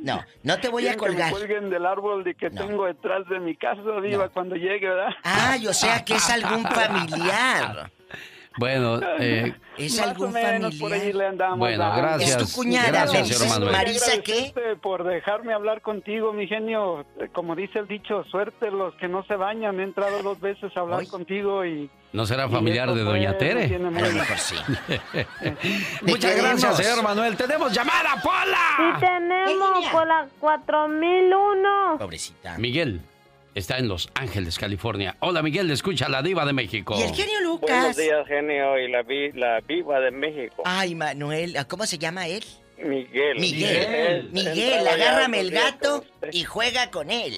No, 0.03 0.21
no 0.43 0.59
te 0.59 0.69
voy 0.69 0.87
a 0.87 0.93
Quieren 0.95 0.99
que 0.99 1.05
me 1.05 1.13
colgar. 1.15 1.31
cuelguen 1.31 1.69
del 1.71 1.85
árbol 1.85 2.23
de 2.23 2.35
que 2.35 2.49
tengo 2.51 2.85
detrás 2.85 3.27
de 3.29 3.39
mi 3.39 3.55
casa, 3.55 3.81
Diva, 4.03 4.29
cuando 4.29 4.55
llegue, 4.55 4.89
¿verdad? 4.89 5.09
Ay, 5.23 5.65
o 5.67 5.73
sea 5.73 6.05
que 6.05 6.13
es 6.13 6.29
algún 6.29 6.63
familiar. 6.65 7.91
Bueno, 8.57 8.99
eh, 9.19 9.53
Es 9.77 9.97
Más 9.97 10.07
algún 10.07 10.29
o 10.29 10.31
menos 10.31 10.75
por 10.75 10.93
ahí 10.93 11.11
le 11.11 11.27
andamos 11.27 11.59
Bueno, 11.59 11.93
gracias. 11.95 12.41
Es 12.41 12.53
tu 12.53 12.61
cuñada, 12.61 12.87
Gracias, 12.87 13.27
señor 13.27 13.53
Manuel. 13.53 13.71
Marisa, 13.73 14.21
¿qué? 14.21 14.33
Agradecerte 14.33 14.75
Por 14.77 15.03
dejarme 15.03 15.53
hablar 15.53 15.81
contigo, 15.81 16.31
mi 16.33 16.47
genio. 16.47 17.05
Eh, 17.19 17.27
Como 17.33 17.55
dice 17.55 17.79
el 17.79 17.87
dicho, 17.87 18.23
suerte 18.25 18.71
los 18.71 18.93
que 18.95 19.07
no 19.07 19.23
se 19.25 19.35
bañan. 19.35 19.79
He 19.79 19.83
entrado 19.83 20.21
dos 20.23 20.39
veces 20.39 20.75
a 20.75 20.79
hablar 20.79 21.05
contigo 21.07 21.65
y... 21.65 21.89
¿no 22.13 22.25
será 22.25 22.47
familiar 22.47 22.93
de 22.93 23.03
Doña 23.03 23.37
Tere? 23.37 23.77
muy- 23.77 24.01
Muchas 26.03 26.35
gracias, 26.37 26.77
señor 26.77 27.03
Manuel. 27.03 27.35
¡Tenemos 27.35 27.73
llamada, 27.73 28.15
Pola! 28.23 28.57
Sí 28.77 29.05
tenemos 29.05 29.85
por 29.91 30.07
la 30.07 30.27
4001. 30.39 31.97
Pobrecita. 31.99 32.57
Miguel 32.57 33.01
está 33.55 33.77
en 33.79 33.87
Los 33.87 34.09
Ángeles, 34.13 34.59
California. 34.59 35.15
Hola, 35.21 35.41
Miguel, 35.41 35.71
escucha 35.71 36.07
la 36.09 36.21
diva 36.21 36.45
de 36.45 36.53
México. 36.53 36.95
¿Y 36.97 37.01
el 37.03 37.15
genio 37.15 37.33
Buenos 37.39 37.61
Lucas? 37.61 37.97
días, 37.97 38.27
genio, 38.27 38.77
y 38.77 38.89
la, 38.91 39.01
vi- 39.01 39.31
la 39.31 39.59
viva 39.61 39.99
de 39.99 40.11
México. 40.11 40.61
Ay, 40.65 40.93
Manuel, 40.93 41.55
¿cómo 41.67 41.85
se 41.85 41.97
llama 41.97 42.27
él? 42.27 42.43
Miguel. 42.77 43.39
Miguel, 43.39 44.29
Miguel, 44.31 44.85
agárrame 44.87 45.39
el 45.39 45.51
gato 45.51 46.03
y 46.31 46.43
juega 46.43 46.91
con 46.91 47.09
él. 47.09 47.33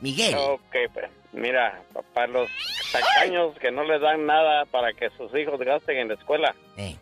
Miguel. 0.00 0.34
Ok, 0.36 0.74
pues, 0.92 1.08
mira, 1.32 1.80
para 2.12 2.26
los 2.26 2.48
tacaños 2.90 3.56
que 3.60 3.70
no 3.70 3.84
le 3.84 4.00
dan 4.00 4.26
nada 4.26 4.64
para 4.66 4.92
que 4.92 5.08
sus 5.16 5.32
hijos 5.38 5.60
gasten 5.60 5.98
en 5.98 6.08
la 6.08 6.14
escuela. 6.14 6.54
Eh. 6.76 6.96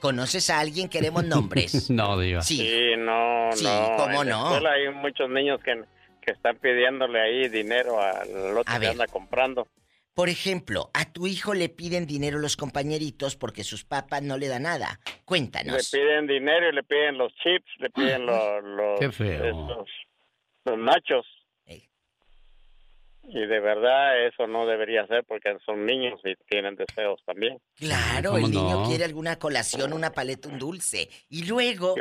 ¿Conoces 0.00 0.50
a 0.50 0.58
alguien? 0.58 0.88
Queremos 0.88 1.24
nombres. 1.24 1.88
no, 1.90 2.18
diva. 2.18 2.42
Sí. 2.42 2.66
no, 2.98 3.50
Sí, 3.52 3.62
no. 3.64 3.94
¿cómo 3.96 4.22
en 4.22 4.28
la 4.30 4.36
no? 4.36 4.44
escuela 4.46 4.72
hay 4.72 4.88
muchos 4.94 5.30
niños 5.30 5.60
que, 5.62 5.80
que 6.20 6.32
están 6.32 6.56
pidiéndole 6.58 7.20
ahí 7.20 7.48
dinero 7.48 8.00
al 8.00 8.56
otro 8.56 8.62
A 8.66 8.74
que 8.74 8.78
ver. 8.80 8.90
anda 8.90 9.06
comprando. 9.06 9.66
Por 10.14 10.28
ejemplo, 10.28 10.90
a 10.92 11.10
tu 11.12 11.26
hijo 11.26 11.54
le 11.54 11.68
piden 11.68 12.06
dinero 12.06 12.38
los 12.40 12.56
compañeritos 12.56 13.36
porque 13.36 13.64
sus 13.64 13.84
papás 13.84 14.22
no 14.22 14.36
le 14.38 14.48
dan 14.48 14.64
nada. 14.64 15.00
Le 15.06 15.22
Cuéntanos. 15.24 15.90
piden 15.90 16.26
dinero 16.26 16.68
y 16.68 16.72
le 16.74 16.82
piden 16.82 17.16
los 17.16 17.32
chips, 17.36 17.70
le 17.78 17.90
piden 17.90 18.26
los... 18.26 18.62
los 18.64 19.00
Qué 19.00 19.10
feo. 19.12 19.44
estos, 19.44 19.88
los 20.66 20.78
nachos. 20.78 21.26
Y 23.22 23.46
de 23.46 23.60
verdad 23.60 24.26
eso 24.26 24.46
no 24.48 24.66
debería 24.66 25.06
ser 25.06 25.24
porque 25.24 25.56
son 25.64 25.86
niños 25.86 26.18
y 26.24 26.34
tienen 26.48 26.74
deseos 26.74 27.20
también. 27.24 27.58
Claro, 27.76 28.32
¿Cómo 28.32 28.46
el 28.46 28.50
niño 28.52 28.80
no? 28.80 28.88
quiere 28.88 29.04
alguna 29.04 29.38
colación, 29.38 29.92
una 29.92 30.10
paleta, 30.10 30.48
un 30.48 30.58
dulce. 30.58 31.08
Y 31.28 31.44
luego, 31.46 31.94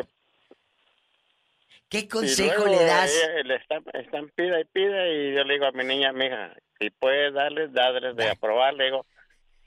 ¿qué 1.90 2.08
consejo 2.08 2.66
luego 2.66 2.80
le 2.80 2.86
das? 2.86 3.12
ella 3.12 3.44
le 3.44 3.56
están, 3.56 3.84
están 3.94 4.30
pida 4.30 4.60
y 4.60 4.66
pida 4.66 5.08
y 5.08 5.34
yo 5.36 5.44
le 5.44 5.54
digo 5.54 5.66
a 5.66 5.72
mi 5.72 5.84
niña, 5.84 6.14
mija, 6.14 6.54
si 6.80 6.90
puedes 6.92 7.34
darles, 7.34 7.74
darles 7.74 8.16
de 8.16 8.30
aprobar, 8.30 8.74
le 8.74 8.86
digo, 8.86 9.06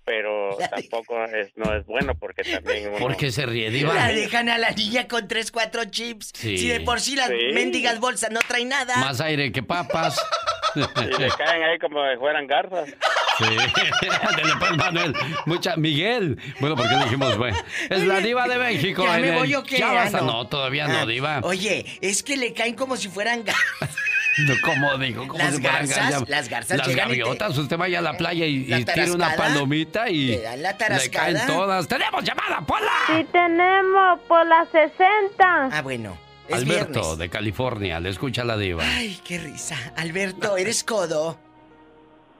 pero 0.04 0.56
tampoco 0.70 1.24
es, 1.24 1.50
no 1.56 1.74
es 1.74 1.84
bueno 1.86 2.14
porque 2.14 2.42
también 2.44 2.88
uno... 2.88 2.98
¿Por 2.98 3.16
qué 3.16 3.30
se 3.32 3.46
ríe, 3.46 3.70
diva? 3.70 3.94
La 3.94 4.08
dejan 4.08 4.48
a 4.48 4.58
la 4.58 4.70
niña 4.70 5.06
con 5.08 5.28
tres, 5.28 5.50
cuatro 5.52 5.84
chips. 5.84 6.30
Sí. 6.34 6.58
Si 6.58 6.68
de 6.68 6.80
por 6.80 7.00
sí 7.00 7.16
las 7.16 7.28
Sí. 7.28 7.36
mendigas 7.54 7.98
bolsas 8.00 8.30
no 8.30 8.40
traen 8.40 8.68
nada. 8.68 8.96
Más 8.98 9.20
aire 9.20 9.52
que 9.52 9.62
papas. 9.62 10.20
Y 10.74 10.78
le 11.20 11.28
caen 11.28 11.62
ahí 11.64 11.78
como 11.78 12.00
si 12.10 12.16
fueran 12.16 12.46
garzas. 12.46 12.88
Sí, 13.36 13.44
Manuel. 14.76 15.12
Mucha, 15.44 15.76
Miguel. 15.76 16.38
Bueno, 16.60 16.76
porque 16.76 16.94
dijimos, 17.04 17.36
bueno, 17.36 17.58
es 17.90 18.06
la 18.06 18.20
diva 18.20 18.48
de 18.48 18.56
México. 18.56 19.04
¿Ya 19.04 19.18
me 19.18 19.38
el-? 19.38 19.64
Ya 19.78 19.90
Ah, 19.90 19.94
basta. 19.94 20.20
no. 20.20 20.26
No, 20.32 20.46
todavía 20.46 20.88
no, 20.88 21.00
Ah, 21.00 21.06
diva. 21.06 21.40
Oye, 21.42 21.84
es 22.00 22.22
que 22.22 22.38
le 22.38 22.54
caen 22.54 22.74
como 22.74 22.96
si 22.96 23.08
fueran 23.08 23.44
garzas. 23.44 23.94
No, 24.38 24.54
¿Cómo 24.64 24.98
digo? 24.98 25.28
¿Cómo 25.28 25.42
Las 25.42 25.60
garzas, 25.60 26.28
las 26.28 26.48
garzas 26.48 26.78
Las 26.78 26.88
te- 26.88 26.94
gaviotas. 26.94 27.56
Usted 27.56 27.76
vaya 27.76 27.98
a 27.98 28.02
la 28.02 28.16
playa 28.16 28.46
y, 28.46 28.66
La 28.66 28.80
y 28.80 28.84
tire 28.84 29.10
una 29.12 29.34
palomita 29.36 30.08
y 30.08 30.36
te 30.36 30.42
dan 30.42 30.62
la 30.62 30.72
le 30.72 31.10
caen 31.10 31.38
todas. 31.46 31.86
¡Tenemos 31.88 32.24
llamada, 32.24 32.60
Pola! 32.66 32.92
Sí 33.06 33.26
tenemos 33.30 34.20
por 34.28 34.46
la 34.46 34.64
60. 34.66 35.68
Ah, 35.72 35.82
bueno. 35.82 36.16
Es 36.48 36.56
Alberto, 36.56 36.92
viernes. 37.00 37.18
de 37.18 37.28
California. 37.30 38.00
Le 38.00 38.08
escucha 38.10 38.44
la 38.44 38.56
diva. 38.56 38.82
Ay, 38.84 39.20
qué 39.24 39.38
risa. 39.38 39.76
Alberto, 39.96 40.56
¿eres 40.56 40.82
codo? 40.82 41.38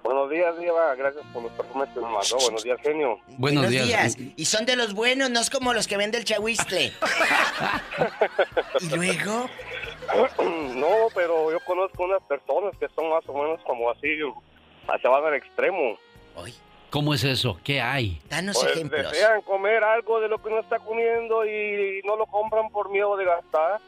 Buenos 0.03 0.29
días, 0.31 0.59
Diva. 0.59 0.95
Gracias 0.97 1.25
por 1.33 1.45
los 1.45 1.53
perfumes 1.53 1.89
que 1.95 2.01
me 2.01 2.07
mandó. 2.07 2.37
Buenos 2.41 2.65
días, 2.65 2.79
genio. 2.83 3.21
Buenos, 3.39 3.69
días. 3.71 4.17
Y 4.37 4.45
son 4.47 4.67
de 4.67 4.75
los 4.75 4.95
buenos, 4.95 5.31
no 5.31 5.41
es 5.41 5.49
como 5.49 5.73
los 5.73 5.87
que 5.87 5.97
vende 5.97 6.19
el 6.19 6.25
chahuistle. 6.25 6.93
¿Y 8.81 8.89
luego? 8.89 9.49
No, 10.75 11.09
pero 11.15 11.51
yo 11.53 11.59
conozco 11.65 12.05
unas 12.05 12.23
personas 12.23 12.73
que 12.79 12.89
son 12.95 13.09
más 13.11 13.23
o 13.29 13.33
menos 13.35 13.61
como 13.65 13.91
así, 13.91 14.09
se 15.01 15.09
van 15.09 15.25
al 15.25 15.35
extremo. 15.35 15.97
¿Cómo 16.91 17.15
es 17.15 17.25
eso? 17.25 17.59
¿Qué 17.65 17.81
hay? 17.81 18.21
Danos 18.29 18.59
Pues, 18.61 18.73
ejemplos. 18.77 19.11
desean 19.13 19.41
comer 19.43 19.83
algo 19.83 20.21
de 20.21 20.29
lo 20.29 20.43
que 20.43 20.49
uno 20.49 20.61
está 20.61 20.79
comiendo 20.79 21.47
y 21.47 22.03
no 22.05 22.17
lo 22.17 22.27
compran 22.27 22.69
por 22.71 22.91
miedo 22.91 23.17
de 23.17 23.25
gastar. 23.25 23.81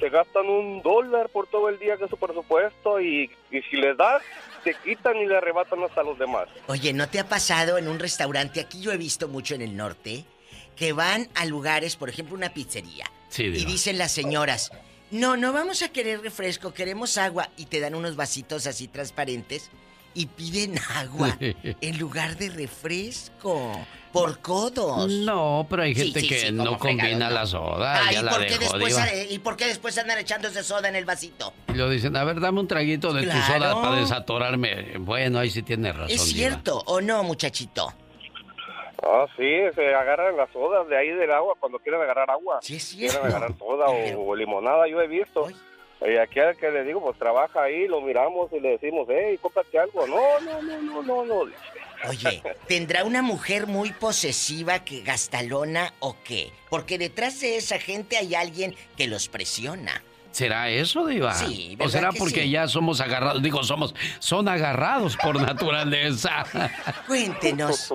Se 0.00 0.08
gastan 0.08 0.48
un 0.48 0.82
dólar 0.82 1.28
por 1.28 1.46
todo 1.46 1.68
el 1.68 1.78
día 1.78 1.96
que 1.96 2.04
es 2.04 2.10
su 2.10 2.16
presupuesto 2.16 3.00
y, 3.00 3.30
y 3.52 3.62
si 3.62 3.76
les 3.76 3.96
das, 3.96 4.20
te 4.64 4.74
quitan 4.82 5.16
y 5.18 5.26
le 5.26 5.36
arrebatan 5.36 5.84
hasta 5.84 6.02
los 6.02 6.18
demás. 6.18 6.48
Oye, 6.66 6.92
¿no 6.92 7.08
te 7.08 7.20
ha 7.20 7.28
pasado 7.28 7.78
en 7.78 7.86
un 7.86 8.00
restaurante? 8.00 8.60
Aquí 8.60 8.80
yo 8.80 8.90
he 8.90 8.96
visto 8.96 9.28
mucho 9.28 9.54
en 9.54 9.62
el 9.62 9.76
norte 9.76 10.24
que 10.74 10.92
van 10.92 11.28
a 11.36 11.44
lugares, 11.44 11.94
por 11.94 12.08
ejemplo, 12.08 12.34
una 12.34 12.52
pizzería. 12.52 13.04
Sí, 13.28 13.44
y 13.44 13.64
dicen 13.64 13.96
las 13.98 14.10
señoras, 14.10 14.72
no, 15.10 15.36
no 15.36 15.52
vamos 15.52 15.82
a 15.82 15.88
querer 15.88 16.20
refresco, 16.20 16.72
queremos 16.72 17.18
agua. 17.18 17.48
Y 17.56 17.66
te 17.66 17.80
dan 17.80 17.94
unos 17.94 18.16
vasitos 18.16 18.66
así 18.66 18.88
transparentes 18.88 19.70
y 20.14 20.26
piden 20.26 20.78
agua 20.96 21.36
en 21.40 21.98
lugar 21.98 22.36
de 22.36 22.50
refresco. 22.50 23.72
Por 24.12 24.38
codos. 24.38 25.10
No, 25.10 25.66
pero 25.68 25.82
hay 25.82 25.92
gente 25.92 26.20
sí, 26.20 26.28
que 26.28 26.38
sí, 26.38 26.52
no 26.52 26.78
combina 26.78 27.04
fregado, 27.04 27.34
la 27.34 27.46
soda. 27.46 28.12
Ya 28.12 28.20
¿y, 28.20 28.24
la 28.24 28.30
por 28.30 28.46
qué 28.46 28.58
dejó, 28.58 28.78
después. 28.78 29.26
¿Y 29.28 29.38
por 29.40 29.56
qué 29.56 29.66
después 29.66 29.98
andan 29.98 30.18
echándose 30.18 30.62
soda 30.62 30.88
en 30.88 30.94
el 30.94 31.04
vasito? 31.04 31.52
Y 31.68 31.72
lo 31.72 31.90
dicen, 31.90 32.16
a 32.16 32.22
ver, 32.22 32.38
dame 32.38 32.60
un 32.60 32.68
traguito 32.68 33.12
de 33.12 33.24
tu 33.24 33.30
Claro. 33.30 33.58
soda 33.58 33.82
para 33.82 33.96
desatorarme. 33.96 34.98
Bueno, 34.98 35.40
ahí 35.40 35.50
sí 35.50 35.62
tienes 35.62 35.96
razón. 35.96 36.14
¿Es 36.14 36.26
Diva. 36.26 36.36
cierto 36.36 36.78
o 36.86 37.00
no, 37.00 37.24
muchachito? 37.24 37.92
Ah, 39.02 39.26
sí, 39.36 39.44
se 39.74 39.94
agarran 39.94 40.36
las 40.36 40.50
sodas 40.50 40.88
de 40.88 40.96
ahí 40.96 41.10
del 41.10 41.30
agua 41.32 41.54
cuando 41.58 41.78
quieren 41.78 42.00
agarrar 42.00 42.30
agua. 42.30 42.58
Sí, 42.62 42.76
es 42.76 42.88
Quieren 42.94 43.10
cierto. 43.10 43.26
agarrar 43.26 43.58
soda 43.58 43.86
o, 43.88 44.28
o 44.30 44.36
limonada, 44.36 44.86
yo 44.88 45.00
he 45.00 45.06
visto. 45.08 45.48
Y 46.06 46.16
aquí 46.18 46.38
al 46.40 46.56
que 46.56 46.70
le 46.70 46.84
digo, 46.84 47.02
pues 47.02 47.18
trabaja 47.18 47.62
ahí, 47.62 47.86
lo 47.86 48.00
miramos 48.02 48.52
y 48.52 48.60
le 48.60 48.70
decimos, 48.70 49.06
hey, 49.10 49.38
cómprate 49.40 49.78
algo. 49.78 50.06
No, 50.06 50.40
no, 50.40 50.60
no, 50.62 50.82
no, 50.82 51.02
no, 51.02 51.24
no. 51.24 51.50
Oye, 52.08 52.42
¿tendrá 52.68 53.04
una 53.04 53.22
mujer 53.22 53.66
muy 53.66 53.90
posesiva 53.92 54.80
que 54.84 55.00
gastalona 55.00 55.94
o 56.00 56.16
qué? 56.22 56.52
Porque 56.68 56.98
detrás 56.98 57.40
de 57.40 57.56
esa 57.56 57.78
gente 57.78 58.18
hay 58.18 58.34
alguien 58.34 58.74
que 58.98 59.06
los 59.06 59.28
presiona. 59.28 60.02
¿Será 60.30 60.68
eso, 60.68 61.06
Diva? 61.06 61.32
Sí, 61.32 61.74
¿O 61.74 61.78
¿verdad 61.78 61.92
será 61.92 62.10
que 62.10 62.18
porque 62.18 62.42
sí? 62.42 62.50
ya 62.50 62.66
somos 62.68 63.00
agarrados? 63.00 63.40
Digo, 63.42 63.62
somos, 63.62 63.94
son 64.18 64.48
agarrados 64.48 65.16
por 65.16 65.40
naturaleza. 65.40 66.44
Cuéntenos. 67.06 67.94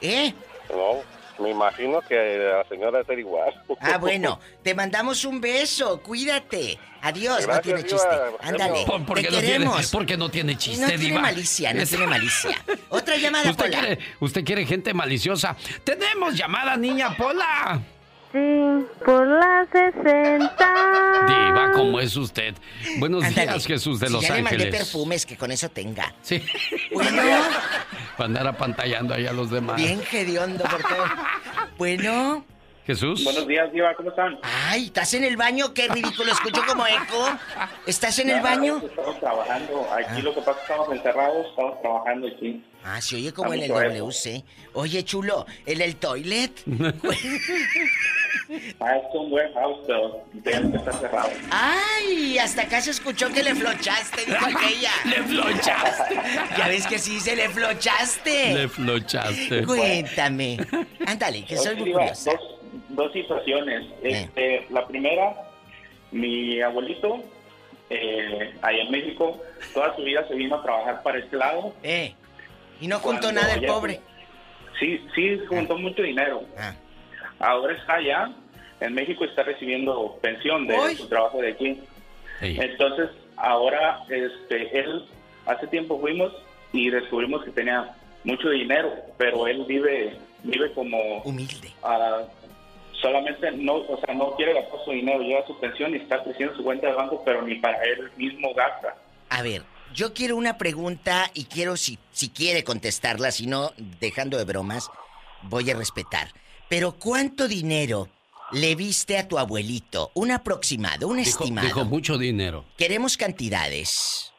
¿Eh? 0.00 0.32
No, 0.70 1.02
me 1.42 1.50
imagino 1.50 2.00
que 2.02 2.14
la 2.14 2.64
señora 2.68 2.90
debe 2.98 3.04
ser 3.06 3.18
igual. 3.20 3.54
Ah, 3.80 3.98
bueno, 3.98 4.38
te 4.62 4.74
mandamos 4.74 5.24
un 5.24 5.40
beso, 5.40 6.00
cuídate. 6.02 6.78
Adiós, 7.00 7.46
no 7.46 7.60
tiene 7.60 7.82
Diva. 7.84 7.88
chiste. 7.90 8.08
Ándale, 8.40 8.84
Por- 8.84 9.06
porque, 9.06 9.22
te 9.22 9.30
no 9.30 9.38
tiene, 9.38 9.52
queremos. 9.52 9.90
porque 9.92 10.16
no 10.16 10.28
tiene 10.30 10.56
chiste, 10.58 10.82
no 10.82 10.88
tiene 10.88 11.04
Diva. 11.04 11.20
malicia, 11.20 11.72
no 11.72 11.82
Es- 11.82 11.88
tiene 11.90 12.06
malicia. 12.08 12.56
Otra 12.88 13.16
llamada, 13.16 13.50
¿Usted 13.50 13.64
Pola. 13.66 13.78
quiere, 13.80 13.98
usted 14.20 14.44
quiere 14.44 14.66
gente 14.66 14.92
maliciosa. 14.92 15.56
¡Tenemos 15.84 16.34
llamada, 16.34 16.76
niña 16.76 17.16
Pola! 17.16 17.80
Por 19.04 19.26
la 19.26 19.66
60. 19.72 20.56
Diva, 21.26 21.72
¿cómo 21.72 22.00
es 22.00 22.16
usted? 22.16 22.54
Buenos 22.98 23.24
Ándale. 23.24 23.46
días, 23.52 23.66
Jesús 23.66 24.00
de 24.00 24.06
Si 24.08 24.12
Los 24.12 24.22
ya 24.22 24.34
le 24.36 24.42
mandé 24.42 24.56
Ángeles. 24.64 24.76
perfumes, 24.78 25.26
que 25.26 25.36
con 25.36 25.50
eso 25.50 25.68
tenga. 25.70 26.14
Sí. 26.22 26.42
Bueno, 26.92 27.22
Para 28.16 28.26
andar 28.26 28.46
apantallando 28.48 29.14
ahí 29.14 29.26
a 29.26 29.32
los 29.32 29.50
demás. 29.50 29.76
bien 29.76 30.00
hediondo, 30.12 30.64
por 30.64 30.82
todo. 30.82 31.04
Bueno. 31.78 32.44
Jesús. 32.86 33.22
Buenos 33.22 33.46
días, 33.46 33.70
Diva, 33.70 33.94
¿cómo 33.94 34.08
están? 34.08 34.38
Ay, 34.42 34.86
¿estás 34.86 35.12
en 35.12 35.22
el 35.22 35.36
baño? 35.36 35.74
Qué 35.74 35.88
ridículo, 35.88 36.32
escucho 36.32 36.62
como 36.66 36.86
eco. 36.86 37.28
¿Estás 37.86 38.18
en 38.18 38.30
el 38.30 38.40
baño? 38.40 38.80
Estamos 38.82 39.20
trabajando. 39.20 39.86
Aquí 39.92 40.22
lo 40.22 40.32
que 40.34 40.40
pasa 40.40 40.52
es 40.52 40.56
que 40.66 40.72
estamos 40.72 40.96
encerrados, 40.96 41.46
estamos 41.50 41.82
trabajando 41.82 42.28
aquí. 42.28 42.64
Ah, 42.82 42.98
se 43.02 43.16
oye 43.16 43.30
como 43.34 43.52
en 43.52 43.60
el. 43.64 43.68
WC. 43.70 44.42
Oye, 44.72 45.04
chulo, 45.04 45.44
¿en 45.66 45.82
el 45.82 45.96
toilet? 45.96 46.52
Ah, 48.80 48.96
es 48.96 49.14
un 49.14 49.32
warehouse, 49.32 49.78
pero 49.86 50.22
vean 50.32 50.70
que 50.70 50.78
está 50.78 50.92
cerrado. 50.92 51.30
Ay, 51.50 52.38
hasta 52.38 52.62
acá 52.62 52.80
se 52.80 52.90
escuchó 52.90 53.30
que 53.32 53.42
le 53.42 53.54
flochaste, 53.54 54.24
dijo 54.24 54.46
aquella. 54.56 54.90
Le 55.04 55.22
flochaste. 55.22 56.14
Ya 56.56 56.68
ves 56.68 56.86
que 56.86 56.98
sí, 56.98 57.20
se 57.20 57.36
le 57.36 57.48
flochaste. 57.48 58.54
Le 58.54 58.68
flochaste. 58.68 59.64
Cuéntame. 59.64 60.58
Ándale, 61.06 61.44
que 61.44 61.56
soy 61.56 61.76
muy 61.76 61.92
curiosa. 61.92 62.32
Dos, 62.32 62.40
dos 62.90 63.12
situaciones. 63.12 63.86
Este, 64.02 64.66
la 64.70 64.86
primera, 64.86 65.34
mi 66.10 66.60
abuelito, 66.60 67.22
eh, 67.90 68.54
allá 68.62 68.82
en 68.82 68.90
México, 68.90 69.40
toda 69.74 69.94
su 69.96 70.02
vida 70.02 70.26
se 70.28 70.34
vino 70.34 70.56
a 70.56 70.62
trabajar 70.62 71.02
para 71.02 71.18
este 71.18 71.36
lado. 71.36 71.74
Eh, 71.82 72.14
y 72.80 72.86
no 72.86 72.96
juntó 73.00 73.28
Cuando 73.28 73.40
nada 73.40 73.54
el 73.54 73.66
pobre. 73.66 74.00
Sí, 74.78 75.04
sí, 75.14 75.40
juntó 75.48 75.76
mucho 75.76 76.02
dinero. 76.02 76.44
Ah. 76.56 76.74
Ahora 77.38 77.74
está 77.74 77.94
allá, 77.94 78.30
en 78.80 78.94
México 78.94 79.24
está 79.24 79.42
recibiendo 79.42 80.18
pensión 80.20 80.66
de 80.66 80.96
su 80.96 81.08
trabajo 81.08 81.40
de 81.40 81.52
aquí. 81.52 81.80
Entonces, 82.40 83.10
ahora, 83.36 84.04
este, 84.08 84.78
él, 84.78 85.04
hace 85.46 85.66
tiempo 85.68 86.00
fuimos 86.00 86.32
y 86.72 86.90
descubrimos 86.90 87.44
que 87.44 87.50
tenía 87.50 87.94
mucho 88.24 88.50
dinero, 88.50 88.92
pero 89.16 89.46
él 89.46 89.64
vive, 89.66 90.16
vive 90.42 90.72
como... 90.72 91.22
Humilde. 91.22 91.72
solamente 93.00 93.50
no, 93.52 93.76
o 93.76 94.00
sea, 94.04 94.14
no 94.14 94.34
quiere 94.36 94.54
gastar 94.54 94.80
su 94.84 94.90
dinero, 94.92 95.20
lleva 95.20 95.46
su 95.46 95.58
pensión 95.58 95.94
y 95.94 95.98
está 95.98 96.22
creciendo 96.22 96.54
su 96.56 96.62
cuenta 96.62 96.88
de 96.88 96.94
banco, 96.94 97.22
pero 97.24 97.42
ni 97.42 97.56
para 97.56 97.82
él 97.84 98.10
mismo 98.16 98.52
gasta. 98.54 98.96
A 99.30 99.42
ver, 99.42 99.62
yo 99.94 100.14
quiero 100.14 100.36
una 100.36 100.58
pregunta 100.58 101.30
y 101.34 101.44
quiero 101.44 101.76
si, 101.76 101.98
si 102.12 102.28
quiere 102.28 102.64
contestarla, 102.64 103.30
si 103.30 103.46
no, 103.46 103.72
dejando 104.00 104.38
de 104.38 104.44
bromas, 104.44 104.90
voy 105.42 105.70
a 105.70 105.74
respetar. 105.74 106.28
Pero 106.68 106.92
¿cuánto 106.92 107.48
dinero 107.48 108.08
le 108.52 108.74
viste 108.74 109.18
a 109.18 109.26
tu 109.26 109.38
abuelito? 109.38 110.10
Un 110.14 110.30
aproximado, 110.30 111.08
un 111.08 111.16
Dijo, 111.16 111.28
estimado. 111.44 111.66
dijo 111.66 111.84
mucho 111.84 112.18
dinero. 112.18 112.64
Queremos 112.76 113.16
cantidades. 113.16 114.32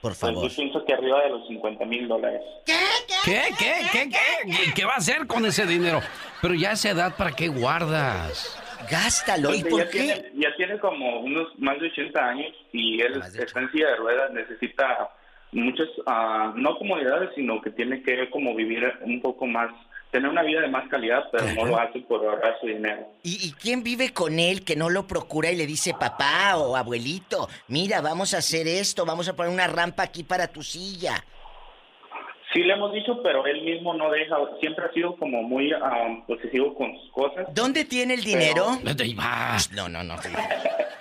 Por 0.00 0.12
Pues 0.12 0.18
favor. 0.18 0.48
yo 0.48 0.54
pienso 0.56 0.84
que 0.84 0.92
arriba 0.94 1.22
de 1.22 1.30
los 1.30 1.46
50 1.48 1.84
mil 1.86 2.06
dólares. 2.08 2.40
¿Qué? 2.64 2.74
¿Qué? 3.24 3.42
¿Qué? 3.58 4.08
¿Qué? 4.10 4.72
¿Qué 4.74 4.84
va 4.84 4.94
a 4.94 4.96
hacer 4.98 5.26
con 5.26 5.44
ese 5.44 5.66
dinero? 5.66 6.00
Pero 6.40 6.54
ya 6.54 6.70
a 6.70 6.72
esa 6.74 6.90
edad, 6.90 7.16
¿para 7.16 7.32
qué 7.32 7.48
guardas? 7.48 8.56
Gástalo. 8.90 9.52
¿Y 9.54 9.62
Porque 9.62 9.70
por 9.70 9.80
ya 9.84 9.90
qué? 9.90 9.98
Tiene, 9.98 10.30
ya 10.36 10.56
tiene 10.56 10.78
como 10.78 11.20
unos 11.20 11.48
más 11.58 11.80
de 11.80 11.88
80 11.88 12.20
años 12.28 12.52
y 12.72 13.00
él 13.00 13.20
está 13.20 13.60
en 13.60 13.72
silla 13.72 13.88
de 13.88 13.96
ruedas, 13.96 14.30
necesita 14.32 15.10
muchas, 15.52 15.88
ah, 16.06 16.52
no 16.54 16.76
comodidades, 16.78 17.30
sino 17.34 17.60
que 17.60 17.70
tiene 17.70 18.02
que 18.02 18.30
como 18.30 18.54
vivir 18.54 18.84
un 19.00 19.20
poco 19.22 19.46
más, 19.46 19.70
tener 20.10 20.30
una 20.30 20.42
vida 20.42 20.60
de 20.60 20.68
más 20.68 20.88
calidad, 20.88 21.24
pero 21.30 21.46
no 21.54 21.66
lo 21.66 21.78
hace 21.78 22.00
por 22.00 22.24
ahorrar 22.24 22.58
su 22.60 22.66
dinero. 22.66 23.12
¿Y, 23.22 23.46
y 23.46 23.52
quién 23.52 23.82
vive 23.82 24.12
con 24.12 24.38
él 24.38 24.64
que 24.64 24.76
no 24.76 24.88
lo 24.88 25.06
procura 25.06 25.50
y 25.50 25.56
le 25.56 25.66
dice 25.66 25.94
papá 25.98 26.56
o 26.56 26.76
abuelito? 26.76 27.48
Mira, 27.68 28.00
vamos 28.00 28.34
a 28.34 28.38
hacer 28.38 28.66
esto, 28.66 29.04
vamos 29.04 29.28
a 29.28 29.36
poner 29.36 29.52
una 29.52 29.66
rampa 29.66 30.04
aquí 30.04 30.24
para 30.24 30.48
tu 30.48 30.62
silla. 30.62 31.22
Sí 32.54 32.62
le 32.62 32.72
hemos 32.72 32.92
dicho, 32.92 33.20
pero 33.22 33.44
él 33.44 33.62
mismo 33.62 33.92
no 33.94 34.10
deja, 34.10 34.36
siempre 34.60 34.86
ha 34.86 34.92
sido 34.92 35.16
como 35.16 35.42
muy 35.42 35.72
ah, 35.72 36.24
posesivo 36.26 36.74
con 36.74 36.96
sus 36.98 37.10
cosas. 37.10 37.46
¿Dónde 37.52 37.84
tiene 37.84 38.14
el 38.14 38.22
dinero? 38.22 38.78
No, 39.74 39.88
no, 39.88 40.02
no. 40.04 40.16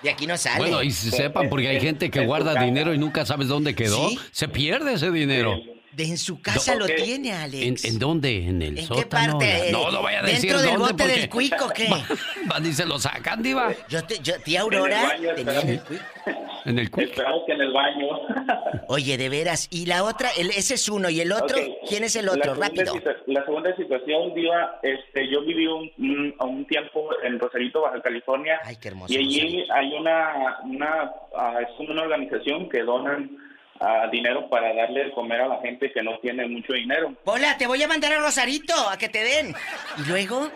De 0.02 0.10
aquí 0.10 0.28
no 0.28 0.36
sale. 0.38 0.58
Bueno, 0.58 0.82
y 0.82 0.92
sepan, 0.92 1.48
porque 1.48 1.68
hay 1.70 1.80
gente 1.82 2.10
que 2.10 2.26
guarda 2.26 2.62
dinero 2.62 2.94
y 2.94 2.98
nunca 2.98 3.26
sabes 3.26 3.48
dónde 3.48 3.76
quedó. 3.76 4.10
¿Sí? 4.10 4.20
Se 4.32 4.48
pierde 4.50 4.94
ese 4.94 5.12
dinero. 5.12 5.58
De 5.96 6.04
en 6.04 6.18
su 6.18 6.42
casa 6.42 6.76
lo 6.76 6.86
tiene, 6.88 7.32
Alex. 7.32 7.86
¿En, 7.86 7.94
en 7.94 8.00
dónde? 8.00 8.48
¿En 8.48 8.62
el 8.62 8.70
¿En 8.70 8.76
qué 8.76 8.82
sótano? 8.84 9.40
parte? 9.40 9.70
No, 9.72 9.90
no 9.92 10.02
vaya 10.02 10.20
a 10.20 10.24
decir 10.24 10.52
¿Dentro 10.52 10.60
del 10.62 10.70
dónde, 10.78 10.92
bote 10.92 11.04
porque 11.04 11.20
del 11.20 11.30
cuico 11.30 11.70
qué? 11.74 11.88
va- 11.92 12.06
Van 12.48 12.66
y 12.66 12.74
se 12.74 12.86
lo 12.86 13.00
sacan, 13.00 13.42
diva. 13.42 13.72
Yo, 13.88 14.04
te, 14.04 14.20
yo 14.20 14.34
tía 14.44 14.62
Aurora, 14.62 15.16
En 15.16 15.24
el 15.26 15.36
baño, 15.36 15.36
tenía 15.36 15.62
en 15.62 15.70
el 15.70 15.80
cuico. 15.82 16.04
En 16.66 16.80
el 16.80 16.92
cuico. 16.92 17.10
Esperamos 17.12 17.42
que 17.46 17.52
en 17.54 17.62
el 17.62 17.72
baño. 17.72 18.08
Oye, 18.88 19.18
de 19.18 19.30
veras. 19.30 19.68
Y 19.72 19.86
la 19.86 20.04
otra, 20.04 20.30
el, 20.38 20.50
ese 20.50 20.74
es 20.74 20.90
uno. 20.90 21.10
¿Y 21.10 21.22
el 21.22 21.32
otro? 21.32 21.58
Ok. 21.58 21.88
¿Quién 21.88 22.04
es 22.04 22.16
el 22.18 22.26
La 22.26 22.32
otro? 22.34 22.56
segunda 22.56 22.68
Rápido. 22.68 22.94
La 23.28 23.46
segunda 23.46 23.76
situación, 23.76 24.34
Diva, 24.34 24.80
este, 24.84 25.30
yo 25.32 25.46
viví 25.46 25.68
un, 25.68 25.90
un, 25.98 26.36
un 26.40 26.66
tiempo 26.66 27.10
en 27.24 27.40
Rosarito, 27.40 27.82
Baja 27.82 28.02
California. 28.02 28.60
Ay, 28.64 28.76
qué 28.82 28.90
hermoso. 28.90 29.14
Y 29.14 29.18
allí 29.18 29.66
hay 29.74 29.94
una, 29.94 30.58
una 30.66 31.12
ah, 31.38 31.60
es 31.62 31.88
una 31.90 32.02
organización 32.02 32.68
que 32.70 32.82
donan 32.84 33.38
ah, 33.80 34.08
dinero 34.12 34.50
para 34.50 34.74
darle 34.74 35.06
de 35.06 35.12
comer 35.12 35.42
a 35.42 35.48
la 35.48 35.62
gente 35.62 35.92
que 35.92 36.02
no 36.04 36.18
tiene 36.20 36.48
mucho 36.48 36.74
dinero. 36.74 37.14
Hola, 37.26 37.58
te 37.58 37.68
voy 37.68 37.82
a 37.84 37.88
mandar 37.88 38.14
a 38.14 38.20
Rosarito 38.20 38.74
a 38.90 38.98
que 38.98 39.10
te 39.10 39.24
den. 39.24 39.54
¿Y 39.98 40.10
luego? 40.10 40.50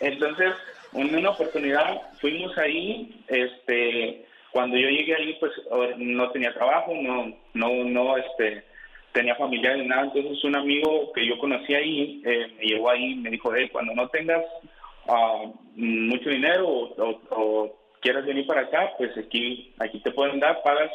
Entonces, 0.00 0.52
en 0.94 1.14
una 1.14 1.30
oportunidad 1.30 2.00
fuimos 2.20 2.56
ahí, 2.58 3.22
este, 3.28 4.26
cuando 4.52 4.76
yo 4.76 4.88
llegué 4.88 5.14
ahí, 5.16 5.36
pues 5.40 5.52
no 5.98 6.30
tenía 6.30 6.54
trabajo, 6.54 6.92
no, 6.94 7.36
no, 7.54 7.84
no, 7.84 8.16
este, 8.16 8.64
tenía 9.12 9.34
familiares 9.34 9.84
nada, 9.86 10.02
entonces 10.04 10.42
un 10.44 10.56
amigo 10.56 11.12
que 11.12 11.26
yo 11.26 11.38
conocí 11.38 11.74
ahí 11.74 12.22
eh, 12.24 12.46
me 12.58 12.64
llevó 12.64 12.90
ahí 12.90 13.12
y 13.12 13.16
me 13.16 13.30
dijo, 13.30 13.52
hey, 13.54 13.68
cuando 13.72 13.92
no 13.94 14.08
tengas 14.10 14.44
ah, 15.08 15.44
mucho 15.74 16.30
dinero 16.30 16.68
o, 16.68 16.94
o- 17.02 17.20
o 17.30 17.76
quieras 18.00 18.24
venir 18.24 18.46
para 18.46 18.62
acá, 18.62 18.92
pues 18.96 19.10
aquí 19.18 19.74
aquí 19.80 20.00
te 20.00 20.12
pueden 20.12 20.38
dar, 20.38 20.62
pagas 20.62 20.90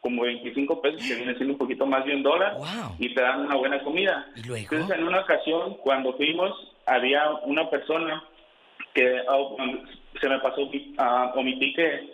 como 0.00 0.22
25 0.22 0.80
pesos, 0.80 1.02
que 1.06 1.16
viene 1.16 1.34
siendo 1.34 1.54
un 1.54 1.58
poquito 1.58 1.86
más 1.86 2.04
de 2.04 2.14
un 2.14 2.22
dólar, 2.22 2.56
y 2.98 3.14
te 3.14 3.20
dan 3.20 3.46
una 3.46 3.56
buena 3.56 3.82
comida. 3.82 4.26
Entonces, 4.36 4.96
en 4.96 5.04
una 5.04 5.20
ocasión, 5.20 5.76
cuando 5.82 6.12
fuimos, 6.14 6.52
había 6.86 7.30
una 7.44 7.68
persona 7.68 8.22
que 8.94 9.18
ah, 9.28 9.38
se 10.20 10.28
me 10.28 10.38
pasó 10.40 10.68
a 10.98 11.32
omitir 11.34 11.74
que 11.74 12.10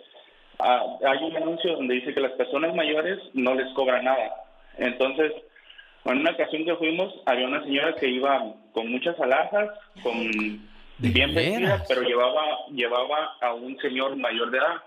ah, 0.59 0.83
hay 1.07 1.23
un 1.23 1.35
anuncio 1.37 1.75
donde 1.75 1.95
dice 1.95 2.13
que 2.13 2.21
las 2.21 2.33
personas 2.33 2.75
mayores 2.75 3.19
no 3.33 3.53
les 3.55 3.71
cobran 3.73 4.05
nada. 4.05 4.31
Entonces, 4.77 5.31
en 6.05 6.19
una 6.19 6.31
ocasión 6.31 6.65
que 6.65 6.75
fuimos, 6.75 7.13
había 7.25 7.47
una 7.47 7.63
señora 7.63 7.95
que 7.95 8.07
iba 8.07 8.53
con 8.73 8.91
muchas 8.91 9.19
alhajas, 9.19 9.69
con 10.03 10.13
bien 10.97 11.33
vestida, 11.33 11.83
pero 11.87 12.01
llevaba 12.03 12.43
llevaba 12.71 13.35
a 13.41 13.53
un 13.53 13.77
señor 13.79 14.15
mayor 14.15 14.51
de 14.51 14.57
edad. 14.59 14.81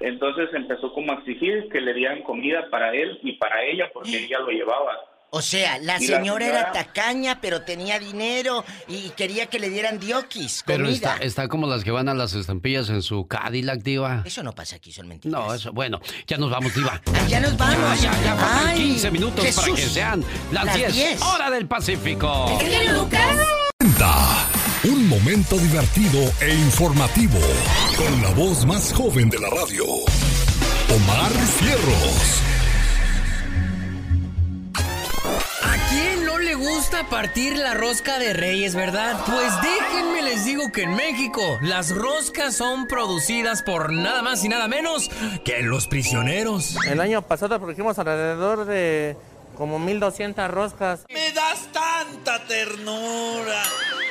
Entonces 0.00 0.48
empezó 0.54 0.92
como 0.92 1.12
a 1.12 1.16
exigir 1.16 1.68
que 1.70 1.80
le 1.80 1.92
dieran 1.94 2.22
comida 2.22 2.68
para 2.70 2.92
él 2.94 3.18
y 3.22 3.32
para 3.34 3.62
ella 3.64 3.90
porque 3.92 4.24
ella 4.24 4.38
lo 4.40 4.48
llevaba. 4.48 4.92
O 5.32 5.42
sea, 5.42 5.78
la 5.78 6.00
señora 6.00 6.44
era 6.44 6.72
tacaña, 6.72 7.40
pero 7.40 7.62
tenía 7.62 8.00
dinero 8.00 8.64
y 8.88 9.10
quería 9.10 9.46
que 9.46 9.60
le 9.60 9.70
dieran 9.70 10.00
diokis, 10.00 10.64
Pero 10.66 10.88
está, 10.88 11.18
está 11.18 11.46
como 11.46 11.68
las 11.68 11.84
que 11.84 11.92
van 11.92 12.08
a 12.08 12.14
las 12.14 12.34
estampillas 12.34 12.90
en 12.90 13.00
su 13.00 13.28
Cadillac, 13.28 13.80
Diva. 13.80 14.24
Eso 14.26 14.42
no 14.42 14.52
pasa 14.52 14.74
aquí, 14.76 14.90
son 14.90 15.06
mentiras. 15.06 15.40
No, 15.40 15.54
eso, 15.54 15.72
bueno, 15.72 16.00
ya 16.26 16.36
nos 16.36 16.50
vamos, 16.50 16.74
Diva. 16.74 17.00
Ya 17.28 17.38
nos 17.38 17.56
vamos. 17.56 18.02
Ya, 18.02 18.10
ya, 18.10 18.22
ya 18.24 18.34
faltan 18.34 18.68
Ay, 18.70 18.78
15 18.78 19.10
minutos 19.12 19.54
para 19.54 19.68
que 19.68 19.82
sean 19.82 20.24
las, 20.50 20.64
Las 20.64 20.74
10, 20.74 20.94
10. 20.94 21.22
hora 21.22 21.48
del 21.50 21.68
Pacífico. 21.68 22.58
Presenta 22.58 24.49
Un 24.82 25.06
momento 25.10 25.58
divertido 25.58 26.18
e 26.40 26.54
informativo 26.54 27.38
con 27.98 28.22
la 28.22 28.30
voz 28.30 28.64
más 28.64 28.94
joven 28.94 29.28
de 29.28 29.38
la 29.38 29.50
radio, 29.50 29.84
Omar 29.84 31.30
Fierros. 31.32 32.42
¿A 35.62 35.90
quién 35.90 36.24
no 36.24 36.38
le 36.38 36.54
gusta 36.54 37.06
partir 37.10 37.58
la 37.58 37.74
rosca 37.74 38.18
de 38.18 38.32
reyes, 38.32 38.74
verdad? 38.74 39.20
Pues 39.26 39.52
déjenme 39.60 40.22
les 40.22 40.46
digo 40.46 40.72
que 40.72 40.84
en 40.84 40.94
México 40.94 41.42
las 41.60 41.90
roscas 41.90 42.56
son 42.56 42.86
producidas 42.86 43.62
por 43.62 43.92
nada 43.92 44.22
más 44.22 44.42
y 44.46 44.48
nada 44.48 44.66
menos 44.66 45.10
que 45.44 45.60
los 45.60 45.88
prisioneros. 45.88 46.76
El 46.86 47.02
año 47.02 47.20
pasado 47.20 47.58
produjimos 47.58 47.98
alrededor 47.98 48.64
de 48.64 49.14
como 49.56 49.78
1200 49.78 50.50
roscas. 50.50 51.04
Me 51.08 51.32
das 51.32 51.68
tanta 51.72 52.44
ternura. 52.46 53.62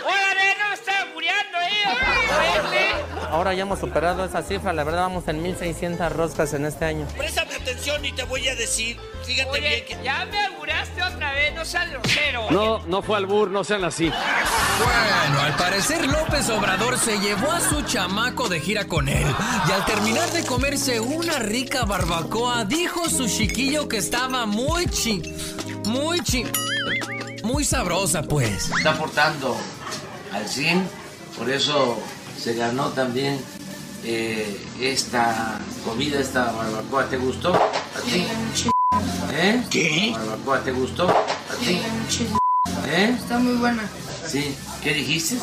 ¡Órale, 0.05 0.55
no 0.59 0.73
está 0.73 1.05
muriendo 1.13 1.57
ahí! 1.57 2.89
Ahora 3.31 3.53
ya 3.53 3.61
hemos 3.61 3.79
superado 3.79 4.25
esa 4.25 4.41
cifra, 4.41 4.73
la 4.73 4.83
verdad 4.83 5.01
vamos 5.01 5.27
en 5.27 5.41
1600 5.43 6.11
roscas 6.13 6.53
en 6.53 6.65
este 6.65 6.85
año. 6.85 7.05
Préstame 7.17 7.53
atención 7.53 8.03
y 8.03 8.11
te 8.11 8.23
voy 8.23 8.47
a 8.47 8.55
decir. 8.55 8.97
Fíjate 9.23 9.49
Oye, 9.51 9.61
bien 9.61 9.85
que. 9.85 10.03
ya 10.03 10.25
me 10.25 10.45
auguraste 10.47 11.03
otra 11.03 11.33
vez, 11.33 11.53
no 11.53 11.63
seas 11.63 11.91
grosero. 11.91 12.49
No, 12.49 12.79
no 12.87 13.01
fue 13.03 13.17
albur, 13.17 13.51
no 13.51 13.63
sean 13.63 13.83
así. 13.83 14.05
Bueno, 14.09 15.41
al 15.41 15.55
parecer 15.57 16.07
López 16.07 16.49
Obrador 16.49 16.97
se 16.97 17.19
llevó 17.19 17.51
a 17.51 17.59
su 17.59 17.81
chamaco 17.83 18.49
de 18.49 18.59
gira 18.59 18.85
con 18.85 19.07
él. 19.07 19.27
Y 19.67 19.71
al 19.71 19.85
terminar 19.85 20.29
de 20.31 20.43
comerse 20.45 20.99
una 20.99 21.37
rica 21.37 21.85
barbacoa, 21.85 22.65
dijo 22.65 23.09
su 23.09 23.27
chiquillo 23.27 23.87
que 23.87 23.97
estaba 23.97 24.45
muy 24.45 24.87
chi... 24.87 25.21
Muy 25.85 26.19
chi... 26.21 26.45
Muy 27.43 27.63
sabrosa, 27.63 28.21
pues. 28.23 28.69
está 28.69 28.97
portando 28.97 29.57
al 30.31 30.47
100, 30.47 30.87
por 31.37 31.49
eso 31.49 31.97
se 32.37 32.53
ganó 32.53 32.89
también 32.89 33.39
eh, 34.03 34.59
esta 34.79 35.59
comida, 35.83 36.19
esta 36.19 36.51
barbacoa. 36.51 37.09
¿Te 37.09 37.17
gustó? 37.17 37.53
¿A 37.53 38.01
ti? 38.05 38.25
¿Eh? 39.33 39.63
¿Qué? 39.69 40.11
¿Barbacoa 40.13 40.63
te 40.63 40.71
gustó? 40.71 41.09
¿A 41.09 41.55
ti? 41.59 41.81
¿Eh? 42.87 43.15
Está 43.17 43.39
muy 43.39 43.55
buena. 43.55 43.83
Sí. 44.27 44.55
¿Qué 44.83 44.93
dijiste? 44.93 45.37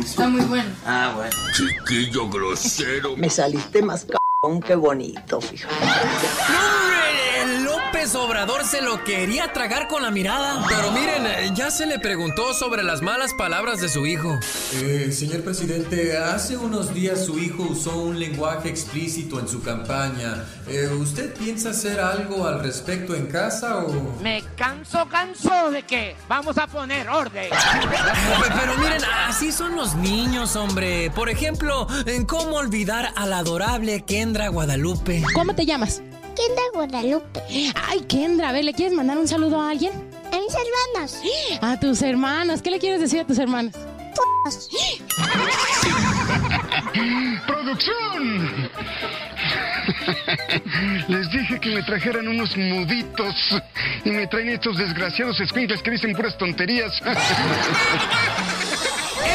Está 0.00 0.28
muy 0.28 0.42
buena. 0.42 0.74
Ah, 0.86 1.12
bueno. 1.14 1.30
Chiquillo 1.54 2.28
grosero. 2.28 3.16
Me 3.16 3.28
saliste 3.30 3.82
más 3.82 4.06
cabrón 4.06 4.60
que 4.60 4.74
bonito, 4.74 5.40
fíjate. 5.40 5.74
López 8.04 8.16
Obrador 8.16 8.66
se 8.66 8.82
lo 8.82 9.02
quería 9.02 9.50
tragar 9.54 9.88
con 9.88 10.02
la 10.02 10.10
mirada. 10.10 10.62
Pero 10.68 10.92
miren, 10.92 11.54
ya 11.54 11.70
se 11.70 11.86
le 11.86 11.98
preguntó 11.98 12.52
sobre 12.52 12.82
las 12.82 13.00
malas 13.00 13.32
palabras 13.32 13.80
de 13.80 13.88
su 13.88 14.04
hijo. 14.04 14.38
Eh, 14.74 15.10
señor 15.10 15.40
presidente, 15.42 16.18
hace 16.18 16.58
unos 16.58 16.92
días 16.92 17.24
su 17.24 17.38
hijo 17.38 17.62
usó 17.62 17.96
un 17.96 18.18
lenguaje 18.20 18.68
explícito 18.68 19.40
en 19.40 19.48
su 19.48 19.62
campaña. 19.62 20.44
Eh, 20.68 20.86
¿Usted 20.88 21.32
piensa 21.34 21.70
hacer 21.70 21.98
algo 21.98 22.46
al 22.46 22.60
respecto 22.62 23.14
en 23.14 23.24
casa 23.26 23.78
o...? 23.78 24.18
Me 24.20 24.44
canso, 24.54 25.08
canso 25.08 25.70
de 25.70 25.84
que 25.84 26.14
vamos 26.28 26.58
a 26.58 26.66
poner 26.66 27.08
orden. 27.08 27.48
Pe- 27.48 28.52
Pero 28.60 28.76
miren, 28.76 29.02
así 29.26 29.50
son 29.50 29.76
los 29.76 29.94
niños, 29.94 30.56
hombre. 30.56 31.10
Por 31.14 31.30
ejemplo, 31.30 31.86
en 32.04 32.26
cómo 32.26 32.56
olvidar 32.56 33.12
a 33.16 33.24
la 33.24 33.38
adorable 33.38 34.02
Kendra 34.04 34.48
Guadalupe. 34.48 35.22
¿Cómo 35.34 35.54
te 35.54 35.64
llamas? 35.64 36.02
Kendra 36.34 36.62
Guadalupe. 36.72 37.42
Ay, 37.88 38.00
Kendra, 38.08 38.48
a 38.48 38.52
ver, 38.52 38.64
¿le 38.64 38.72
quieres 38.74 38.94
mandar 38.94 39.18
un 39.18 39.28
saludo 39.28 39.60
a 39.60 39.70
alguien? 39.70 39.92
A 40.32 40.38
mis 40.38 40.54
hermanos. 40.54 41.20
A 41.60 41.78
tus 41.78 42.02
hermanos. 42.02 42.62
¿Qué 42.62 42.70
le 42.70 42.78
quieres 42.78 43.00
decir 43.00 43.20
a 43.20 43.26
tus 43.26 43.38
hermanos? 43.38 43.74
¡Producción! 47.46 48.70
Les 51.08 51.30
dije 51.30 51.60
que 51.60 51.70
me 51.70 51.82
trajeran 51.82 52.28
unos 52.28 52.56
muditos 52.56 53.34
y 54.04 54.10
me 54.10 54.26
traen 54.26 54.50
estos 54.50 54.76
desgraciados 54.76 55.40
escuincles 55.40 55.82
que 55.82 55.90
dicen 55.90 56.14
puras 56.14 56.36
tonterías. 56.38 56.92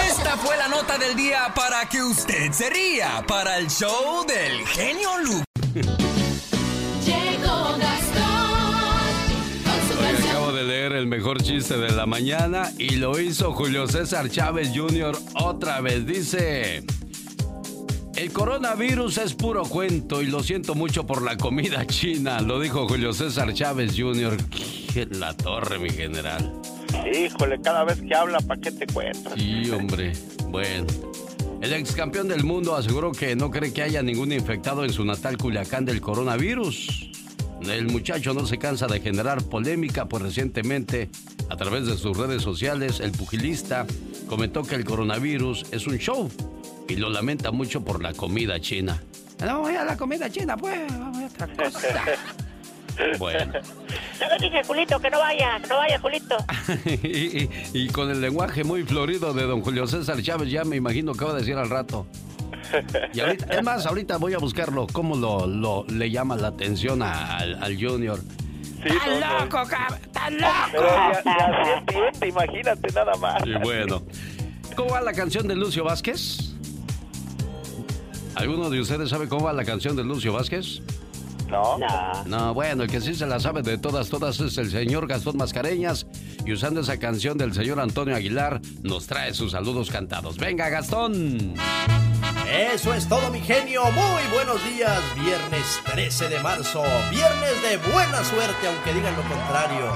Esta 0.10 0.38
fue 0.38 0.56
la 0.58 0.68
nota 0.68 0.98
del 0.98 1.16
día 1.16 1.52
para 1.56 1.88
que 1.88 2.02
usted 2.04 2.52
se 2.52 2.70
ría 2.70 3.24
para 3.28 3.58
el 3.58 3.70
show 3.70 4.26
del 4.26 4.66
genio 4.68 5.10
Lucas. 5.20 6.19
El 10.70 11.08
mejor 11.08 11.42
chiste 11.42 11.78
de 11.78 11.92
la 11.92 12.06
mañana 12.06 12.72
y 12.78 12.98
lo 12.98 13.20
hizo 13.20 13.54
Julio 13.54 13.88
César 13.88 14.30
Chávez 14.30 14.72
Jr. 14.76 15.18
otra 15.34 15.82
vez. 15.82 16.06
Dice, 16.06 16.84
el 18.16 18.32
coronavirus 18.32 19.18
es 19.18 19.34
puro 19.34 19.64
cuento 19.64 20.22
y 20.22 20.28
lo 20.28 20.44
siento 20.44 20.76
mucho 20.76 21.08
por 21.08 21.24
la 21.24 21.38
comida 21.38 21.88
china. 21.88 22.40
Lo 22.42 22.60
dijo 22.60 22.88
Julio 22.88 23.14
César 23.14 23.52
Chávez 23.54 23.94
Jr. 23.98 24.38
En 24.94 25.20
la 25.20 25.34
torre, 25.34 25.80
mi 25.80 25.90
general. 25.90 26.54
Híjole, 27.12 27.60
cada 27.62 27.84
vez 27.84 28.02
que 28.02 28.14
habla, 28.14 28.40
¿para 28.40 28.62
qué 28.62 28.72
te 28.72 28.86
cuentas? 28.86 29.34
Sí, 29.36 29.72
hombre. 29.72 30.14
Bueno. 30.50 30.86
El 31.62 31.74
ex 31.74 31.94
campeón 31.94 32.28
del 32.28 32.44
mundo 32.44 32.76
aseguró 32.76 33.12
que 33.12 33.36
no 33.36 33.50
cree 33.50 33.74
que 33.74 33.82
haya 33.82 34.04
ningún 34.04 34.32
infectado 34.32 34.86
en 34.86 34.94
su 34.94 35.04
natal 35.04 35.38
Culiacán 35.38 35.84
del 35.84 36.00
coronavirus. 36.00 37.09
El 37.62 37.88
muchacho 37.88 38.34
no 38.34 38.46
se 38.46 38.58
cansa 38.58 38.88
de 38.88 39.00
generar 39.00 39.44
polémica, 39.44 40.06
pues 40.08 40.24
recientemente, 40.24 41.10
a 41.50 41.56
través 41.58 41.86
de 41.86 41.98
sus 41.98 42.16
redes 42.18 42.42
sociales, 42.42 43.00
el 43.00 43.12
pugilista 43.12 43.86
comentó 44.28 44.64
que 44.64 44.76
el 44.76 44.86
coronavirus 44.86 45.66
es 45.72 45.86
un 45.88 45.98
show 45.98 46.30
y 46.88 46.96
lo 46.96 47.10
lamenta 47.10 47.52
mucho 47.52 47.84
por 47.84 48.02
la 48.02 48.14
comida 48.14 48.60
china. 48.60 49.02
No 49.46 49.62
voy 49.62 49.76
a 49.76 49.84
la 49.86 49.96
comida 49.98 50.30
china, 50.30 50.58
pues, 50.58 50.80
vamos 50.98 51.18
a 51.24 51.26
otra 51.44 51.48
cosa. 51.72 52.04
Bueno. 53.18 53.54
Ya 54.20 54.28
le 54.28 54.38
dije, 54.50 54.62
Julito, 54.66 55.00
que 55.00 55.10
no 55.10 55.20
vaya, 55.20 55.58
que 55.62 55.68
no 55.70 55.78
vaya, 55.78 55.98
Julito. 56.00 56.36
y, 57.02 57.44
y- 57.44 57.50
y 57.74 57.88
con 57.88 58.10
el 58.12 58.20
lenguaje 58.20 58.66
muy 58.66 58.84
florido 58.84 59.34
de 59.34 59.44
don 59.44 59.62
Julio 59.62 59.88
César 59.88 60.22
Chávez, 60.22 60.52
ya 60.52 60.66
me 60.66 60.76
imagino 60.76 61.14
que 61.14 61.24
va 61.24 61.32
a 61.32 61.36
decir 61.36 61.56
al 61.56 61.70
rato. 61.70 62.08
Y 63.14 63.20
ahorita, 63.20 63.46
es 63.54 63.64
más, 63.64 63.86
ahorita 63.86 64.18
voy 64.18 64.34
a 64.34 64.38
buscarlo, 64.38 64.88
cómo 64.92 65.16
lo, 65.16 65.48
lo- 65.48 65.86
le 65.90 66.10
llama 66.12 66.36
la 66.36 66.48
atención 66.50 67.02
a- 67.02 67.38
al, 67.38 67.62
al 67.64 67.76
Junior. 67.82 68.20
¡Estás 68.84 69.42
loco, 69.42 69.64
cabrón! 69.68 70.00
¡Estás 70.04 70.32
loco! 70.32 70.54
Pero 70.72 72.12
ya, 72.22 72.28
imagínate 72.28 72.94
nada 72.94 73.14
más. 73.16 73.46
Y 73.46 73.54
bueno, 73.56 74.04
¿cómo 74.76 74.92
va 74.92 75.02
la 75.02 75.14
canción 75.14 75.48
de 75.48 75.56
Lucio 75.56 75.84
Vázquez? 75.84 76.54
¿Alguno 78.36 78.70
de 78.70 78.80
ustedes 78.80 79.10
sabe 79.10 79.28
cómo 79.28 79.46
va 79.46 79.54
la 79.54 79.66
canción 79.66 79.96
de 79.98 80.04
Lucio 80.04 80.32
Vázquez? 80.32 80.82
No. 81.50 81.78
No, 82.28 82.54
bueno, 82.54 82.84
el 82.84 82.90
que 82.92 83.02
sí 83.02 83.16
se 83.16 83.26
la 83.26 83.40
sabe 83.40 83.64
de 83.64 83.78
todas, 83.80 84.08
todas 84.10 84.40
es 84.40 84.58
el 84.60 84.70
señor 84.70 85.08
Gastón 85.08 85.36
Mascareñas. 85.36 86.06
Y 86.46 86.54
usando 86.54 86.82
esa 86.82 86.98
canción 87.00 87.38
del 87.40 87.54
señor 87.54 87.80
Antonio 87.80 88.16
Aguilar, 88.16 88.62
nos 88.84 89.08
trae 89.08 89.34
sus 89.34 89.52
saludos 89.54 89.90
cantados. 89.90 90.38
¡Venga, 90.38 90.70
Gastón! 90.70 91.56
Eso 92.52 92.96
es 92.96 93.08
todo, 93.08 93.30
mi 93.30 93.42
genio. 93.42 93.84
Muy 93.92 94.24
buenos 94.34 94.64
días. 94.66 95.00
Viernes 95.16 95.80
13 95.86 96.30
de 96.30 96.40
marzo. 96.40 96.82
Viernes 97.12 97.62
de 97.62 97.78
buena 97.92 98.24
suerte, 98.24 98.68
aunque 98.68 98.92
digan 98.92 99.16
lo 99.16 99.22
contrario. 99.22 99.94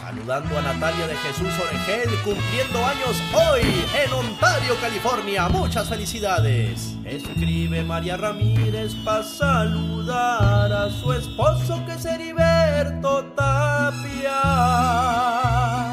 Saludando 0.00 0.58
a 0.58 0.62
Natalia 0.62 1.06
de 1.06 1.14
Jesús 1.16 1.52
Oregel, 1.60 2.10
cumpliendo 2.24 2.84
años 2.84 3.22
hoy 3.32 3.84
en 4.04 4.12
Ontario, 4.12 4.74
California. 4.80 5.48
Muchas 5.48 5.88
felicidades. 5.88 6.96
Escribe 7.04 7.84
María 7.84 8.16
Ramírez 8.16 8.94
para 9.04 9.22
saludar 9.22 10.72
a 10.72 10.90
su 10.90 11.12
esposo 11.12 11.84
que 11.86 11.92
es 11.92 12.04
Heriberto 12.04 13.26
Tapia. 13.36 14.42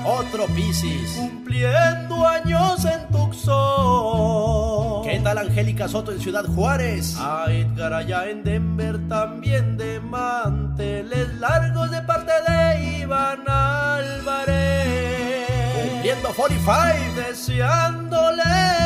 Otro 0.06 0.48
Piscis, 0.48 1.20
cumpliendo 1.50 2.28
años 2.28 2.86
en 2.86 3.08
Tucson. 3.08 5.04
¿Qué 5.04 5.20
tal 5.20 5.40
Angélica 5.40 5.88
Soto 5.88 6.12
en 6.12 6.20
Ciudad 6.22 6.46
Juárez? 6.46 7.18
A 7.18 7.46
Edgar 7.50 7.92
allá 7.92 8.30
en 8.30 8.44
Denver 8.44 9.00
también 9.08 9.76
de 9.76 10.00
manteles 10.00 11.34
largos 11.40 11.90
de 11.90 12.04
parte 12.04 12.32
de 12.48 13.00
Iván 13.00 13.50
Álvarez. 13.50 15.48
Cumpliendo 15.92 16.30
45, 16.36 17.28
deseándole 17.28 18.44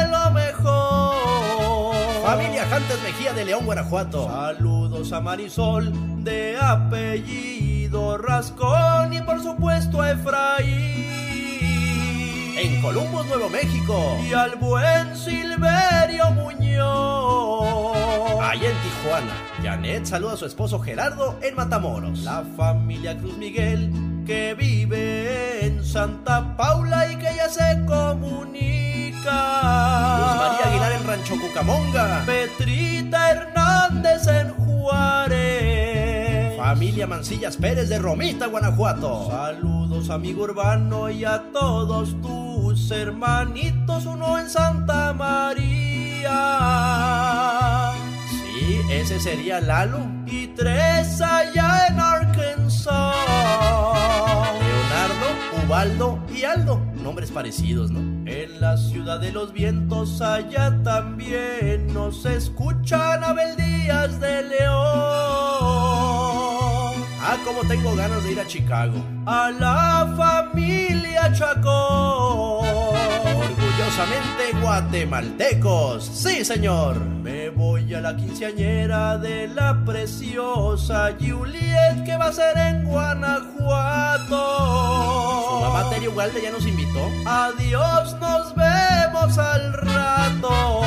lo 0.10 0.32
mejor. 0.32 1.96
Familia 2.24 2.66
Jantes 2.70 3.04
Mejía 3.04 3.34
de 3.34 3.44
León, 3.44 3.66
Guanajuato. 3.66 4.26
Saludos 4.30 5.12
a 5.12 5.20
Marisol 5.20 6.24
de 6.24 6.56
apellido 6.58 8.18
Rascón 8.18 9.12
y 9.12 9.20
por 9.22 9.44
supuesto 9.44 10.02
a 10.02 10.12
Efraín. 10.12 11.33
En 12.56 12.82
Columbus, 12.82 13.26
Nuevo 13.28 13.50
México. 13.50 14.18
Y 14.28 14.34
al 14.34 14.56
buen 14.56 15.16
Silverio 15.16 16.32
Muñoz. 16.32 17.68
Allá 18.42 18.70
en 18.70 18.78
Tijuana. 18.78 19.34
Janet 19.64 20.06
saluda 20.06 20.34
a 20.34 20.38
su 20.38 20.46
esposo 20.46 20.80
Gerardo 20.80 21.40
en 21.42 21.56
Matamoros. 21.56 22.20
La 22.20 22.44
familia 22.56 23.18
Cruz 23.18 23.38
Miguel 23.38 23.92
que 24.26 24.54
vive 24.54 25.66
en 25.66 25.84
Santa 25.84 26.56
Paula 26.56 27.12
y 27.12 27.16
que 27.16 27.36
ya 27.36 27.50
se 27.50 27.84
comunica. 27.86 29.32
Luz 30.20 30.36
María 30.38 30.66
Aguilar 30.68 30.92
en 30.94 31.08
Rancho 31.08 31.36
Cucamonga. 31.40 32.24
Petrita 32.26 33.32
Hernández 33.32 34.28
en 34.28 34.54
Juárez. 34.54 36.13
Familia 36.64 37.06
Mancillas 37.06 37.58
Pérez 37.58 37.90
de 37.90 38.00
Romita, 38.00 38.48
Guanajuato. 38.48 39.28
Saludos 39.30 40.10
amigo 40.10 40.44
urbano 40.44 41.10
y 41.10 41.26
a 41.26 41.52
todos 41.52 42.16
tus 42.22 42.90
hermanitos, 42.90 44.06
uno 44.06 44.40
en 44.40 44.50
Santa 44.50 45.12
María. 45.12 46.32
Sí, 48.30 48.80
ese 48.90 49.20
sería 49.20 49.60
Lalo. 49.60 50.00
Y 50.26 50.48
tres 50.56 51.20
allá 51.20 51.88
en 51.90 52.00
Arkansas. 52.00 53.14
Leonardo, 54.62 55.66
Ubaldo 55.66 56.24
y 56.34 56.46
Aldo. 56.46 56.80
Nombres 56.94 57.30
parecidos, 57.30 57.92
¿no? 57.92 58.00
En 58.26 58.62
la 58.62 58.78
ciudad 58.78 59.20
de 59.20 59.34
los 59.34 59.52
vientos, 59.52 60.22
allá 60.22 60.82
también 60.82 61.94
nos 61.94 62.26
escuchan 62.26 63.22
Abel 63.22 63.58
Díaz 63.58 64.18
de 64.22 64.44
León. 64.44 66.03
Ah, 67.26 67.38
como 67.46 67.62
tengo 67.62 67.96
ganas 67.96 68.22
de 68.26 68.34
ir 68.34 68.40
a 68.42 68.46
Chicago. 68.46 69.02
A 69.26 69.50
la 69.50 70.14
familia 70.18 71.32
Chacón. 71.32 72.68
Orgullosamente 72.68 74.52
guatemaltecos. 74.62 76.04
Sí, 76.04 76.44
señor. 76.44 77.00
Me 77.00 77.50
voy 77.50 77.94
a 77.94 78.02
la 78.02 78.18
quinceañera 78.18 79.18
de 79.18 79.48
la 79.48 79.86
preciosa 79.86 81.16
Juliet 81.18 82.04
que 82.04 82.18
va 82.18 82.26
a 82.26 82.34
ser 82.34 82.58
en 82.58 82.84
Guanajuato. 82.84 84.28
Su 85.50 85.62
mamá 85.62 85.90
Terry 85.90 86.10
Ugalde 86.10 86.42
ya 86.42 86.52
nos 86.52 86.66
invitó. 86.68 87.10
Adiós, 87.26 88.18
nos 88.20 88.54
vemos 88.54 89.38
al 89.38 89.72
rato. 89.72 90.83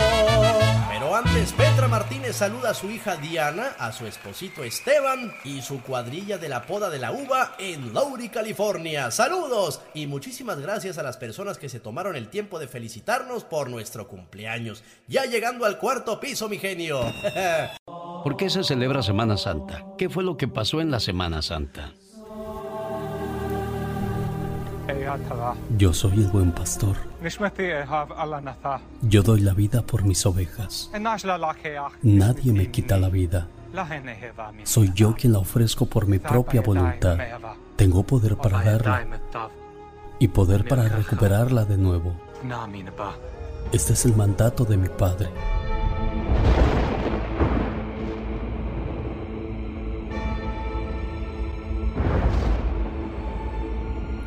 Martínez 1.89 2.37
saluda 2.37 2.70
a 2.70 2.74
su 2.74 2.91
hija 2.91 3.16
Diana, 3.16 3.74
a 3.78 3.93
su 3.93 4.07
esposito 4.07 4.64
Esteban 4.64 5.32
y 5.45 5.62
su 5.62 5.82
cuadrilla 5.82 6.39
de 6.39 6.49
la 6.49 6.66
poda 6.66 6.91
de 6.91 6.99
la 6.99 7.12
uva 7.12 7.55
en 7.59 7.93
Lowry, 7.93 8.28
California. 8.28 9.11
Saludos 9.11 9.80
y 9.95 10.07
muchísimas 10.07 10.59
gracias 10.59 10.99
a 10.99 11.03
las 11.03 11.16
personas 11.16 11.59
que 11.59 11.68
se 11.68 11.80
tomaron 11.80 12.16
el 12.16 12.28
tiempo 12.28 12.59
de 12.59 12.66
felicitarnos 12.66 13.45
por 13.45 13.70
nuestro 13.70 14.09
cumpleaños. 14.09 14.82
Ya 15.07 15.26
llegando 15.26 15.64
al 15.64 15.78
cuarto 15.78 16.18
piso, 16.18 16.49
mi 16.49 16.59
genio. 16.59 17.01
¿Por 18.24 18.37
qué 18.37 18.51
se 18.51 18.64
celebra 18.64 19.03
Semana 19.03 19.37
Santa? 19.37 19.84
¿Qué 19.97 20.09
fue 20.09 20.24
lo 20.24 20.37
que 20.37 20.49
pasó 20.49 20.80
en 20.80 20.91
la 20.91 20.99
Semana 20.99 21.43
Santa? 21.43 21.93
Yo 25.76 25.93
soy 25.93 26.14
el 26.14 26.28
buen 26.28 26.53
pastor. 26.53 26.97
Yo 29.03 29.22
doy 29.22 29.41
la 29.41 29.53
vida 29.55 29.82
por 29.82 30.05
mis 30.05 30.24
ovejas. 30.26 30.91
Nadie 32.03 32.53
me 32.53 32.70
quita 32.70 32.97
la 32.99 33.09
vida. 33.09 33.49
Soy 34.64 34.93
yo 34.95 35.14
quien 35.14 35.32
la 35.32 35.41
ofrezco 35.41 35.87
por 35.87 36.07
mi 36.07 36.18
propia 36.18 36.62
voluntad. 36.62 37.18
Tengo 37.76 38.05
poder 38.05 38.37
para 38.37 38.62
darla 38.62 39.07
y 40.18 40.28
poder 40.28 40.66
para 40.66 40.89
recuperarla 40.89 41.64
de 41.64 41.76
nuevo. 41.76 42.14
Este 43.72 43.93
es 43.95 44.05
el 44.07 44.16
mandato 44.16 44.64
de 44.64 44.76
mi 44.76 44.89
Padre. 44.89 45.28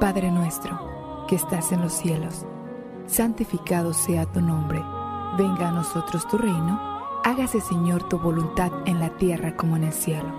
Padre 0.00 0.30
nuestro, 0.30 1.26
que 1.26 1.34
estás 1.34 1.72
en 1.72 1.80
los 1.80 1.92
cielos, 1.92 2.46
santificado 3.08 3.92
sea 3.92 4.26
tu 4.26 4.40
nombre. 4.40 4.80
Venga 5.36 5.70
a 5.70 5.72
nosotros 5.72 6.28
tu 6.28 6.38
reino. 6.38 6.80
Hágase, 7.24 7.60
Señor, 7.60 8.08
tu 8.08 8.16
voluntad 8.16 8.70
en 8.86 9.00
la 9.00 9.16
tierra 9.16 9.56
como 9.56 9.76
en 9.76 9.82
el 9.82 9.92
cielo. 9.92 10.32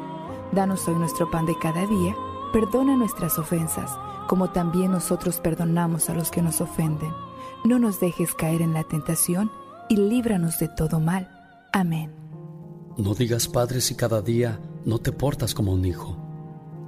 Danos 0.53 0.87
hoy 0.87 0.95
nuestro 0.95 1.29
pan 1.29 1.45
de 1.45 1.59
cada 1.59 1.85
día. 1.85 2.15
Perdona 2.53 2.95
nuestras 2.95 3.37
ofensas, 3.37 3.91
como 4.29 4.49
también 4.51 4.93
nosotros 4.93 5.41
perdonamos 5.41 6.09
a 6.09 6.13
los 6.13 6.31
que 6.31 6.41
nos 6.41 6.61
ofenden. 6.61 7.11
No 7.65 7.79
nos 7.79 7.99
dejes 7.99 8.33
caer 8.35 8.61
en 8.61 8.73
la 8.73 8.85
tentación 8.85 9.51
y 9.89 9.97
líbranos 9.97 10.57
de 10.59 10.69
todo 10.69 11.01
mal. 11.01 11.29
Amén. 11.73 12.15
No 12.97 13.13
digas 13.13 13.49
Padre 13.49 13.81
si 13.81 13.95
cada 13.95 14.21
día 14.21 14.57
no 14.85 14.99
te 14.99 15.11
portas 15.11 15.53
como 15.53 15.73
un 15.73 15.83
hijo. 15.83 16.15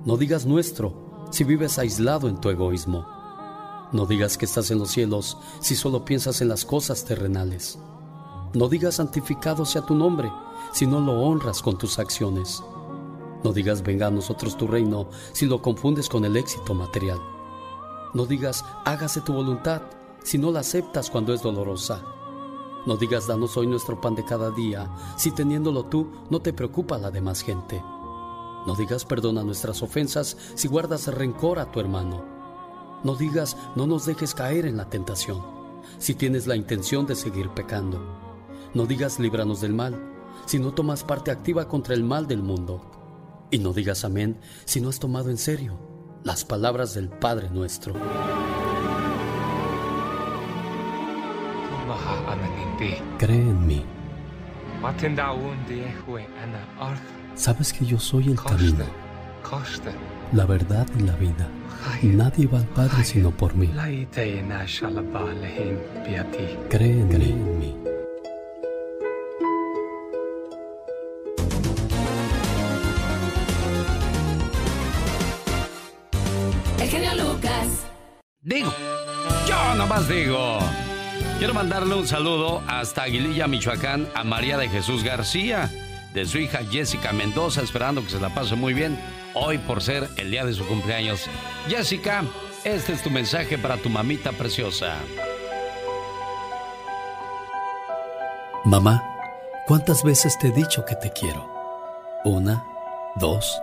No 0.06 0.16
digas 0.16 0.46
nuestro 0.46 1.01
si 1.32 1.44
vives 1.44 1.80
aislado 1.80 2.28
en 2.28 2.40
tu 2.40 2.50
egoísmo. 2.50 3.08
No 3.92 4.06
digas 4.06 4.38
que 4.38 4.46
estás 4.46 4.70
en 4.72 4.80
los 4.80 4.92
cielos 4.92 5.38
si 5.60 5.76
solo 5.76 6.06
piensas 6.06 6.42
en 6.42 6.50
las 6.50 6.64
cosas 6.64 7.04
terrenales. 7.04 7.80
No 8.54 8.68
digas 8.68 8.96
santificado 8.96 9.66
sea 9.66 9.82
tu 9.82 9.96
nombre 9.96 10.32
si 10.74 10.86
no 10.86 11.00
lo 11.00 11.22
honras 11.22 11.62
con 11.62 11.78
tus 11.78 12.00
acciones. 12.00 12.64
No 13.44 13.54
digas 13.54 13.82
venga 13.82 14.08
a 14.08 14.12
nosotros 14.12 14.56
tu 14.56 14.68
reino 14.68 15.08
si 15.34 15.46
lo 15.46 15.62
confundes 15.62 16.08
con 16.08 16.26
el 16.26 16.38
éxito 16.38 16.74
material. 16.74 17.20
No 18.14 18.26
digas 18.26 18.64
hágase 18.86 19.22
tu 19.22 19.34
voluntad 19.34 19.82
si 20.24 20.38
no 20.38 20.52
la 20.52 20.60
aceptas 20.60 21.10
cuando 21.10 21.34
es 21.34 21.42
dolorosa. 21.42 22.04
No 22.86 22.98
digas 22.98 23.28
danos 23.28 23.58
hoy 23.58 23.68
nuestro 23.68 24.00
pan 24.02 24.16
de 24.16 24.26
cada 24.26 24.52
día 24.52 24.90
si 25.16 25.32
teniéndolo 25.32 25.84
tú 25.86 26.08
no 26.30 26.42
te 26.42 26.52
preocupa 26.52 26.98
la 26.98 27.12
demás 27.12 27.42
gente. 27.42 27.82
No 28.66 28.76
digas 28.76 29.06
perdona 29.06 29.44
nuestras 29.44 29.82
ofensas 29.82 30.38
si 30.56 30.68
guardas 30.68 31.08
rencor 31.08 31.60
a 31.60 31.72
tu 31.72 31.80
hermano. 31.80 32.24
No 33.04 33.16
digas 33.16 33.58
no 33.76 33.88
nos 33.88 34.06
dejes 34.06 34.36
caer 34.36 34.66
en 34.66 34.78
la 34.78 34.90
tentación 34.90 35.42
si 35.98 36.14
tienes 36.14 36.48
la 36.48 36.56
intención 36.56 37.06
de 37.06 37.16
seguir 37.16 37.50
pecando. 37.50 38.00
No 38.74 38.86
digas 38.86 39.20
líbranos 39.20 39.62
del 39.62 39.74
mal 39.74 40.00
si 40.46 40.60
no 40.60 40.74
tomas 40.74 41.04
parte 41.04 41.32
activa 41.32 41.68
contra 41.68 41.94
el 41.94 42.04
mal 42.04 42.28
del 42.28 42.44
mundo. 42.44 42.82
Y 43.50 43.60
no 43.60 43.74
digas 43.74 44.06
amén 44.06 44.40
si 44.66 44.80
no 44.80 44.90
has 44.90 45.00
tomado 45.00 45.30
en 45.30 45.38
serio 45.38 45.78
las 46.24 46.46
palabras 46.46 46.94
del 46.94 47.10
Padre 47.10 47.50
nuestro. 47.50 47.94
Cree 53.18 53.42
en 53.42 53.68
mí. 53.68 53.84
Sabes 57.36 57.74
que 57.74 57.86
yo 57.86 58.00
soy 58.00 58.30
el 58.30 58.36
camino, 58.36 58.86
la 60.34 60.46
verdad 60.46 60.88
y 60.98 61.04
la 61.04 61.16
vida. 61.16 61.48
Nadie 62.04 62.46
va 62.48 62.60
al 62.60 62.66
Padre 62.68 63.04
sino 63.04 63.32
por 63.32 63.56
mí. 63.56 63.68
Cree 66.70 67.02
en 67.02 67.60
mí. 67.60 67.76
El 76.80 76.90
genio 76.90 77.16
Lucas. 77.16 77.68
Digo, 78.42 78.72
yo 79.48 79.76
nomás 79.76 80.08
digo. 80.08 80.60
Quiero 81.40 81.56
mandarle 81.56 81.96
un 81.96 82.08
saludo 82.08 82.62
hasta 82.68 83.02
Aguililla, 83.04 83.48
Michoacán, 83.48 84.08
a 84.14 84.24
María 84.24 84.60
de 84.60 84.70
Jesús 84.70 85.04
García, 85.04 85.72
de 86.14 86.26
su 86.26 86.38
hija 86.38 86.60
Jessica 86.70 87.14
Mendoza, 87.14 87.62
esperando 87.62 88.04
que 88.04 88.10
se 88.10 88.20
la 88.20 88.34
pase 88.34 88.56
muy 88.56 88.74
bien 88.74 89.00
hoy 89.34 89.58
por 89.60 89.82
ser 89.82 90.10
el 90.18 90.32
día 90.32 90.46
de 90.46 90.54
su 90.54 90.66
cumpleaños. 90.66 91.28
Jessica, 91.68 92.24
este 92.64 92.94
es 92.94 93.02
tu 93.02 93.10
mensaje 93.10 93.58
para 93.58 93.78
tu 93.78 93.90
mamita 93.90 94.32
preciosa. 94.32 94.96
Mamá, 98.64 99.04
¿cuántas 99.66 100.04
veces 100.04 100.38
te 100.38 100.50
he 100.50 100.52
dicho 100.52 100.86
que 100.86 100.96
te 100.96 101.12
quiero? 101.12 101.50
Una, 102.24 102.64
dos, 103.16 103.60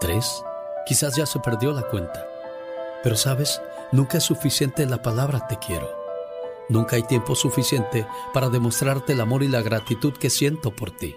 tres, 0.00 0.42
quizás 0.84 1.16
ya 1.16 1.24
se 1.24 1.40
perdió 1.40 1.72
la 1.72 1.82
cuenta. 1.82 2.26
Pero 3.02 3.16
sabes, 3.16 3.62
nunca 3.90 4.18
es 4.18 4.24
suficiente 4.24 4.84
la 4.86 5.00
palabra 5.00 5.46
te 5.46 5.58
quiero. 5.58 5.88
Nunca 6.68 6.96
hay 6.96 7.02
tiempo 7.02 7.34
suficiente 7.34 8.06
para 8.32 8.48
demostrarte 8.48 9.14
el 9.14 9.20
amor 9.20 9.42
y 9.42 9.48
la 9.48 9.62
gratitud 9.62 10.12
que 10.12 10.30
siento 10.30 10.70
por 10.70 10.90
ti. 10.90 11.16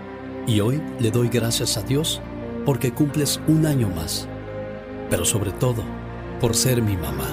Y 0.47 0.59
hoy 0.59 0.81
le 0.99 1.11
doy 1.11 1.29
gracias 1.29 1.77
a 1.77 1.83
Dios 1.83 2.21
porque 2.65 2.91
cumples 2.91 3.39
un 3.47 3.65
año 3.65 3.89
más. 3.89 4.27
Pero 5.09 5.25
sobre 5.25 5.51
todo, 5.51 5.83
por 6.39 6.55
ser 6.55 6.81
mi 6.81 6.97
mamá. 6.97 7.27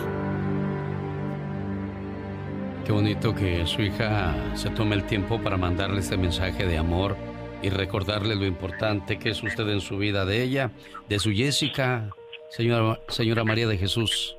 Qué 2.84 2.92
bonito 2.92 3.34
que 3.34 3.66
su 3.66 3.82
hija 3.82 4.34
se 4.54 4.70
tome 4.70 4.94
el 4.94 5.04
tiempo 5.04 5.40
para 5.42 5.56
mandarle 5.56 6.00
este 6.00 6.16
mensaje 6.16 6.66
de 6.66 6.78
amor 6.78 7.16
y 7.62 7.70
recordarle 7.70 8.34
lo 8.34 8.46
importante 8.46 9.18
que 9.18 9.30
es 9.30 9.42
usted 9.42 9.68
en 9.68 9.80
su 9.80 9.98
vida 9.98 10.24
de 10.24 10.42
ella, 10.42 10.70
de 11.08 11.18
su 11.18 11.30
Jessica, 11.32 12.10
señora, 12.50 12.98
señora 13.08 13.44
María 13.44 13.66
de 13.66 13.76
Jesús. 13.76 14.36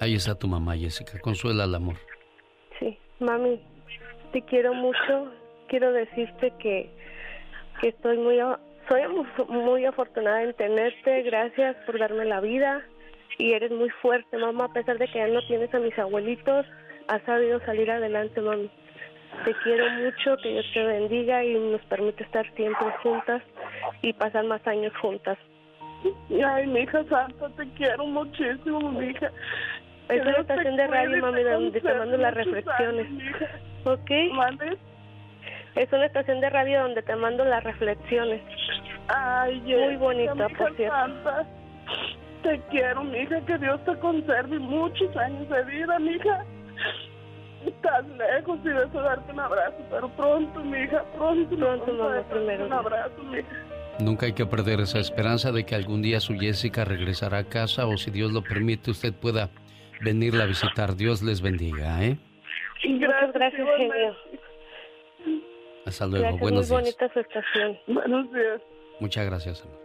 Ahí 0.00 0.14
está 0.14 0.34
tu 0.34 0.48
mamá, 0.48 0.76
Jessica. 0.76 1.18
Consuela 1.20 1.64
el 1.64 1.74
amor. 1.74 1.96
Sí, 2.78 2.96
mami, 3.18 3.60
te 4.32 4.42
quiero 4.42 4.74
mucho. 4.74 5.32
Quiero 5.68 5.92
decirte 5.92 6.52
que, 6.58 6.90
que 7.80 7.88
estoy 7.88 8.18
muy, 8.18 8.38
soy 8.88 9.02
muy 9.48 9.84
afortunada 9.84 10.42
en 10.42 10.54
tenerte. 10.54 11.22
Gracias 11.22 11.76
por 11.86 11.98
darme 11.98 12.24
la 12.24 12.40
vida. 12.40 12.82
Y 13.38 13.52
eres 13.52 13.70
muy 13.70 13.90
fuerte, 14.02 14.36
mamá. 14.36 14.66
A 14.66 14.72
pesar 14.72 14.98
de 14.98 15.06
que 15.08 15.18
ya 15.18 15.28
no 15.28 15.40
tienes 15.46 15.72
a 15.74 15.78
mis 15.78 15.98
abuelitos, 15.98 16.66
has 17.08 17.22
sabido 17.22 17.60
salir 17.60 17.90
adelante, 17.90 18.40
mami. 18.40 18.70
Te 19.44 19.54
quiero 19.62 19.88
mucho, 19.90 20.36
que 20.42 20.50
Dios 20.50 20.66
te 20.74 20.84
bendiga 20.84 21.44
y 21.44 21.54
nos 21.54 21.80
permite 21.82 22.24
estar 22.24 22.44
siempre 22.54 22.86
juntas 23.02 23.42
y 24.02 24.12
pasar 24.12 24.44
más 24.44 24.66
años 24.66 24.92
juntas. 25.00 25.38
Ay, 26.44 26.66
mi 26.66 26.80
hija 26.80 27.04
santa, 27.04 27.48
te 27.50 27.68
quiero 27.74 28.06
muchísimo, 28.06 28.90
mi 28.90 29.06
hija. 29.06 29.30
Es 30.10 30.22
una 30.22 30.38
estación 30.38 30.76
de 30.76 30.86
radio, 30.86 31.22
mami, 31.22 31.42
donde 31.42 31.80
te 31.80 31.94
mando 31.94 32.16
las 32.16 32.34
reflexiones. 32.34 33.06
¿Ok? 33.84 34.10
Es 35.76 35.92
una 35.92 36.06
estación 36.06 36.40
de 36.40 36.50
radio 36.50 36.82
donde 36.82 37.02
te 37.02 37.16
mando 37.16 37.44
las 37.44 37.62
reflexiones. 37.62 38.42
Ay, 39.08 39.60
Muy 39.60 39.96
bonita, 39.96 40.48
por 40.48 40.74
cierto. 40.76 40.94
Santa. 40.94 41.46
Te 42.42 42.60
quiero, 42.70 43.04
mija, 43.04 43.40
que 43.42 43.58
Dios 43.58 43.84
te 43.84 43.96
conserve 43.98 44.58
muchos 44.58 45.16
años 45.16 45.48
de 45.48 45.64
vida, 45.64 45.98
mija. 45.98 46.44
Estás 47.66 48.08
lejos 48.08 48.58
y 48.64 48.68
deseo 48.68 49.02
darte 49.02 49.32
un 49.32 49.40
abrazo, 49.40 49.76
pero 49.90 50.08
pronto, 50.10 50.60
mija, 50.60 51.04
pronto. 51.16 51.56
Pronto, 51.56 51.92
mamá, 51.92 52.22
primero. 52.30 52.66
Un 52.66 52.72
abrazo, 52.72 53.22
mija. 53.24 53.48
Nunca 54.00 54.26
hay 54.26 54.32
que 54.32 54.46
perder 54.46 54.80
esa 54.80 54.98
esperanza 54.98 55.52
de 55.52 55.64
que 55.64 55.74
algún 55.74 56.00
día 56.00 56.20
su 56.20 56.34
Jessica 56.34 56.84
regresará 56.84 57.38
a 57.38 57.44
casa 57.44 57.86
o 57.86 57.98
si 57.98 58.10
Dios 58.10 58.32
lo 58.32 58.42
permite 58.42 58.90
usted 58.90 59.12
pueda 59.12 59.50
venirla 60.00 60.44
a 60.44 60.46
visitar. 60.46 60.96
Dios 60.96 61.22
les 61.22 61.40
bendiga, 61.40 62.02
¿eh? 62.04 62.18
Gracias, 62.82 63.32
gracias, 63.32 63.68
genio. 63.76 64.16
Hasta 65.86 66.06
luego, 66.06 66.22
Gracias, 66.24 66.40
buenos 66.40 66.70
muy 66.70 66.82
días. 66.82 66.96
bonita 66.98 67.12
su 67.12 67.20
estación. 67.20 67.78
Buenos 67.86 68.32
días. 68.32 68.60
Muchas 69.00 69.26
gracias, 69.26 69.62
amor. 69.62 69.80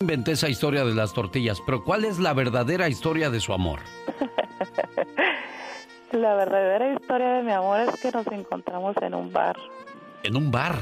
Inventé 0.00 0.32
esa 0.32 0.48
historia 0.48 0.84
de 0.84 0.94
las 0.94 1.12
tortillas, 1.12 1.60
pero 1.66 1.84
¿cuál 1.84 2.04
es 2.04 2.18
la 2.18 2.32
verdadera 2.32 2.88
historia 2.88 3.30
de 3.30 3.40
su 3.40 3.52
amor? 3.52 3.80
La 6.12 6.34
verdadera 6.34 6.92
historia 6.94 7.34
de 7.34 7.42
mi 7.44 7.52
amor 7.52 7.80
es 7.82 8.00
que 8.00 8.10
nos 8.10 8.26
encontramos 8.26 8.96
en 9.00 9.14
un 9.14 9.32
bar. 9.32 9.56
En 10.24 10.36
un 10.36 10.50
bar. 10.50 10.74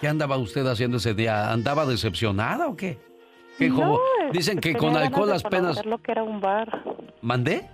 ¿Qué 0.00 0.08
andaba 0.08 0.36
usted 0.36 0.66
haciendo 0.66 0.98
ese 0.98 1.14
día? 1.14 1.50
¿Andaba 1.50 1.86
decepcionada 1.86 2.68
o 2.68 2.76
qué? 2.76 2.98
¿Qué 3.58 3.70
No, 3.70 3.98
Dicen 4.32 4.58
que 4.58 4.74
con 4.74 4.96
alcohol 4.96 5.30
las 5.30 5.42
penas... 5.42 5.84
lo 5.86 5.98
que 5.98 6.12
era 6.12 6.22
un 6.22 6.40
bar. 6.40 6.82
¿Mandé? 7.22 7.68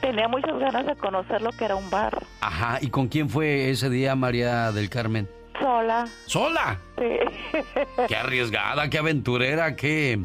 Tenía 0.00 0.26
muchas 0.28 0.58
ganas 0.58 0.86
de 0.86 0.96
conocer 0.96 1.42
lo 1.42 1.50
que 1.52 1.66
era 1.66 1.76
un 1.76 1.88
bar. 1.90 2.22
Ajá, 2.40 2.78
¿y 2.80 2.88
con 2.88 3.08
quién 3.08 3.28
fue 3.28 3.70
ese 3.70 3.90
día 3.90 4.16
María 4.16 4.72
del 4.72 4.88
Carmen? 4.88 5.28
Sola. 5.60 6.06
¿Sola? 6.26 6.80
Sí. 6.98 7.60
Qué 8.08 8.16
arriesgada, 8.16 8.90
qué 8.90 8.98
aventurera, 8.98 9.76
qué... 9.76 10.18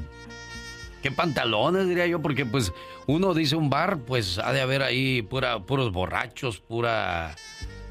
Qué 1.03 1.11
pantalones, 1.11 1.87
diría 1.87 2.07
yo, 2.07 2.21
porque 2.21 2.45
pues 2.45 2.73
uno 3.07 3.33
dice 3.33 3.55
un 3.55 3.69
bar, 3.69 3.99
pues 3.99 4.37
ha 4.37 4.51
de 4.51 4.59
haber 4.59 4.83
ahí 4.83 5.21
pura, 5.21 5.59
puros 5.59 5.93
borrachos, 5.93 6.59
pura, 6.59 7.35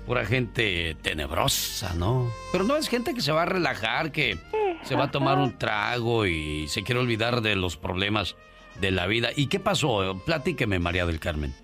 pura 0.08 0.24
gente 0.24 0.96
tenebrosa, 1.02 1.92
¿no? 1.92 2.32
Pero 2.50 2.64
no 2.64 2.76
es 2.76 2.88
gente 2.88 3.12
que 3.12 3.20
se 3.20 3.30
va 3.30 3.42
a 3.42 3.46
relajar, 3.46 4.10
que 4.10 4.38
se 4.82 4.96
va 4.96 5.04
a 5.04 5.10
tomar 5.10 5.36
un 5.36 5.58
trago 5.58 6.24
y 6.24 6.66
se 6.68 6.82
quiere 6.82 7.00
olvidar 7.00 7.42
de 7.42 7.54
los 7.56 7.76
problemas 7.76 8.34
de 8.80 8.90
la 8.90 9.06
vida. 9.06 9.28
¿Y 9.36 9.48
qué 9.48 9.60
pasó? 9.60 10.18
Platíqueme, 10.24 10.78
María 10.78 11.04
del 11.04 11.20
Carmen. 11.20 11.54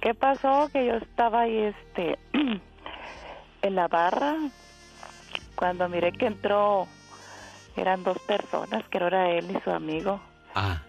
¿Qué 0.00 0.14
pasó? 0.14 0.70
Que 0.72 0.86
yo 0.86 0.94
estaba 0.94 1.42
ahí 1.42 1.58
este 1.58 2.18
en 3.62 3.74
la 3.74 3.86
barra 3.86 4.36
cuando 5.54 5.90
miré 5.90 6.12
que 6.12 6.26
entró 6.26 6.88
eran 7.76 8.02
dos 8.02 8.18
personas, 8.20 8.82
que 8.88 8.96
era 8.96 9.30
él 9.30 9.54
y 9.54 9.60
su 9.62 9.70
amigo. 9.70 10.20
Ah. 10.54 10.80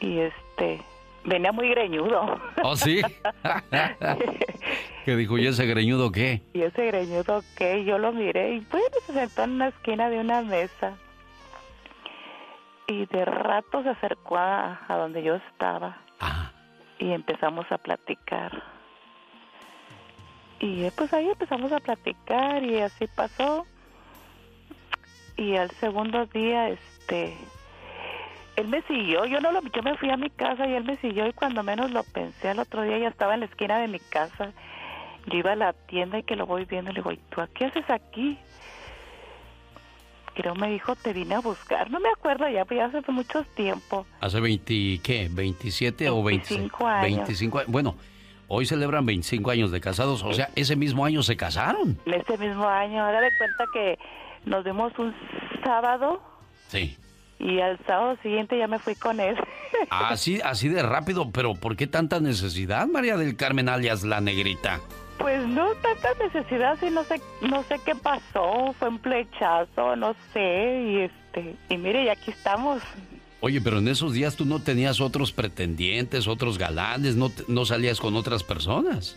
Y 0.00 0.18
este 0.18 0.80
venía 1.24 1.52
muy 1.52 1.68
greñudo. 1.70 2.40
¿Oh, 2.62 2.76
sí? 2.76 3.02
¿Qué 5.04 5.16
dijo? 5.16 5.36
¿Y 5.38 5.46
ese 5.46 5.66
greñudo 5.66 6.10
qué? 6.12 6.42
Y 6.54 6.62
ese 6.62 6.86
greñudo 6.86 7.42
que 7.56 7.84
yo 7.84 7.98
lo 7.98 8.12
miré 8.12 8.54
y 8.54 8.60
bueno, 8.70 8.86
se 9.06 9.12
sentó 9.12 9.44
en 9.44 9.50
una 9.52 9.68
esquina 9.68 10.08
de 10.08 10.18
una 10.20 10.42
mesa. 10.42 10.96
Y 12.86 13.06
de 13.06 13.24
rato 13.24 13.82
se 13.82 13.90
acercó 13.90 14.36
a, 14.36 14.80
a 14.88 14.96
donde 14.96 15.22
yo 15.22 15.36
estaba. 15.36 15.98
y 16.98 17.12
empezamos 17.12 17.66
a 17.70 17.78
platicar. 17.78 18.62
Y 20.60 20.88
pues 20.90 21.12
ahí 21.12 21.28
empezamos 21.28 21.72
a 21.72 21.80
platicar 21.80 22.62
y 22.62 22.80
así 22.80 23.06
pasó. 23.14 23.66
Y 25.36 25.56
al 25.56 25.70
segundo 25.72 26.26
día, 26.26 26.68
este, 26.68 27.36
él 28.56 28.68
me 28.68 28.82
siguió, 28.82 29.24
yo 29.24 29.40
no 29.40 29.52
lo, 29.52 29.60
yo 29.62 29.82
me 29.82 29.96
fui 29.96 30.10
a 30.10 30.16
mi 30.16 30.30
casa 30.30 30.66
y 30.66 30.74
él 30.74 30.84
me 30.84 30.96
siguió 30.98 31.26
y 31.26 31.32
cuando 31.32 31.62
menos 31.62 31.90
lo 31.90 32.04
pensé 32.04 32.48
al 32.48 32.60
otro 32.60 32.82
día 32.82 32.98
ya 32.98 33.08
estaba 33.08 33.34
en 33.34 33.40
la 33.40 33.46
esquina 33.46 33.78
de 33.78 33.88
mi 33.88 33.98
casa. 33.98 34.52
Yo 35.26 35.38
iba 35.38 35.52
a 35.52 35.56
la 35.56 35.72
tienda 35.72 36.18
y 36.18 36.22
que 36.22 36.36
lo 36.36 36.46
voy 36.46 36.64
viendo, 36.64 36.92
le 36.92 37.00
digo, 37.00 37.10
¿y 37.10 37.16
tú 37.30 37.40
qué 37.54 37.64
haces 37.64 37.88
aquí? 37.88 38.38
Creo 40.34 40.54
me 40.54 40.68
dijo, 40.68 40.94
te 40.96 41.12
vine 41.12 41.36
a 41.36 41.40
buscar. 41.40 41.90
No 41.90 42.00
me 42.00 42.08
acuerdo 42.10 42.48
ya, 42.48 42.64
pues 42.64 42.78
ya 42.78 42.86
hace 42.86 43.10
mucho 43.10 43.44
tiempo. 43.54 44.06
¿Hace 44.20 44.40
20, 44.40 45.00
qué? 45.02 45.30
¿27 45.30 46.08
o 46.10 46.22
25 46.22 46.86
años. 46.86 47.02
25 47.02 47.58
años. 47.58 47.70
Bueno, 47.70 47.96
hoy 48.48 48.66
celebran 48.66 49.06
25 49.06 49.50
años 49.50 49.70
de 49.70 49.80
casados, 49.80 50.22
o 50.22 50.32
sea, 50.32 50.50
ese 50.54 50.76
mismo 50.76 51.04
año 51.04 51.22
se 51.22 51.36
casaron. 51.36 51.98
Ese 52.04 52.36
mismo 52.36 52.66
año, 52.66 53.04
ahora 53.04 53.20
de 53.20 53.30
cuenta 53.38 53.64
que 53.72 53.98
nos 54.44 54.64
vimos 54.64 54.92
un 54.98 55.14
sábado. 55.64 56.20
Sí. 56.68 56.96
Y 57.38 57.60
al 57.60 57.78
sábado 57.86 58.16
siguiente 58.22 58.58
ya 58.58 58.68
me 58.68 58.78
fui 58.78 58.94
con 58.94 59.20
él. 59.20 59.36
Así, 59.90 60.40
así 60.42 60.68
de 60.68 60.82
rápido, 60.82 61.30
pero 61.30 61.54
¿por 61.54 61.76
qué 61.76 61.86
tanta 61.86 62.20
necesidad, 62.20 62.86
María 62.86 63.16
del 63.16 63.36
Carmen 63.36 63.68
alias 63.68 64.02
la 64.04 64.20
negrita? 64.20 64.80
Pues 65.18 65.46
no 65.46 65.72
tanta 65.74 66.14
necesidad, 66.24 66.78
sí, 66.80 66.90
no 66.90 67.04
sé, 67.04 67.20
no 67.42 67.62
sé 67.64 67.80
qué 67.84 67.94
pasó, 67.94 68.72
fue 68.78 68.88
un 68.88 68.98
plechazo, 68.98 69.96
no 69.96 70.14
sé, 70.32 70.82
y 70.88 71.00
este, 71.00 71.56
y 71.68 71.76
mire, 71.76 72.04
y 72.04 72.08
aquí 72.08 72.30
estamos. 72.30 72.82
Oye, 73.40 73.60
pero 73.60 73.78
en 73.78 73.88
esos 73.88 74.14
días 74.14 74.36
tú 74.36 74.44
no 74.46 74.60
tenías 74.60 75.00
otros 75.00 75.32
pretendientes, 75.32 76.26
otros 76.28 76.56
galanes, 76.56 77.16
no, 77.16 77.30
no 77.46 77.64
salías 77.64 78.00
con 78.00 78.16
otras 78.16 78.42
personas. 78.42 79.16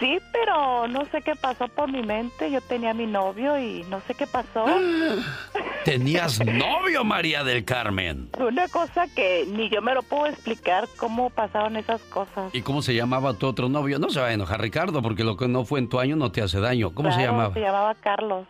Sí, 0.00 0.18
pero 0.32 0.88
no 0.88 1.04
sé 1.06 1.22
qué 1.22 1.34
pasó 1.36 1.68
por 1.68 1.90
mi 1.90 2.02
mente. 2.02 2.50
Yo 2.50 2.60
tenía 2.60 2.94
mi 2.94 3.06
novio 3.06 3.58
y 3.58 3.84
no 3.88 4.00
sé 4.06 4.14
qué 4.14 4.26
pasó. 4.26 4.66
¿Tenías 5.84 6.44
novio, 6.44 7.04
María 7.04 7.44
del 7.44 7.64
Carmen? 7.64 8.30
Una 8.38 8.66
cosa 8.68 9.06
que 9.14 9.46
ni 9.46 9.68
yo 9.68 9.82
me 9.82 9.94
lo 9.94 10.02
puedo 10.02 10.26
explicar 10.26 10.88
cómo 10.96 11.30
pasaron 11.30 11.76
esas 11.76 12.00
cosas. 12.02 12.54
¿Y 12.54 12.62
cómo 12.62 12.82
se 12.82 12.94
llamaba 12.94 13.34
tu 13.34 13.46
otro 13.46 13.68
novio? 13.68 13.98
No 13.98 14.10
se 14.10 14.20
va 14.20 14.28
a 14.28 14.32
enojar, 14.32 14.60
Ricardo, 14.60 15.02
porque 15.02 15.24
lo 15.24 15.36
que 15.36 15.46
no 15.46 15.64
fue 15.64 15.78
en 15.80 15.88
tu 15.88 16.00
año 16.00 16.16
no 16.16 16.32
te 16.32 16.42
hace 16.42 16.58
daño. 16.58 16.94
¿Cómo 16.94 17.12
se 17.12 17.22
llamaba? 17.22 17.54
Se 17.54 17.60
llamaba 17.60 17.94
Carlos. 17.94 18.46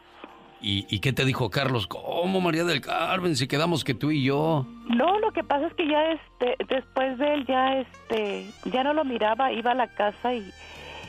¿Y, 0.62 0.86
¿Y, 0.88 1.00
qué 1.00 1.12
te 1.12 1.26
dijo 1.26 1.50
Carlos? 1.50 1.86
¿Cómo 1.86 2.40
María 2.40 2.64
del 2.64 2.80
Carmen? 2.80 3.36
Si 3.36 3.46
quedamos 3.46 3.84
que 3.84 3.92
tú 3.92 4.10
y 4.10 4.24
yo. 4.24 4.64
No, 4.88 5.18
lo 5.18 5.30
que 5.32 5.44
pasa 5.44 5.66
es 5.66 5.74
que 5.74 5.86
ya 5.86 6.12
este, 6.12 6.56
después 6.68 7.18
de 7.18 7.34
él 7.34 7.46
ya 7.46 7.80
este, 7.80 8.46
ya 8.64 8.82
no 8.82 8.94
lo 8.94 9.04
miraba, 9.04 9.52
iba 9.52 9.72
a 9.72 9.74
la 9.74 9.88
casa 9.88 10.32
y 10.32 10.50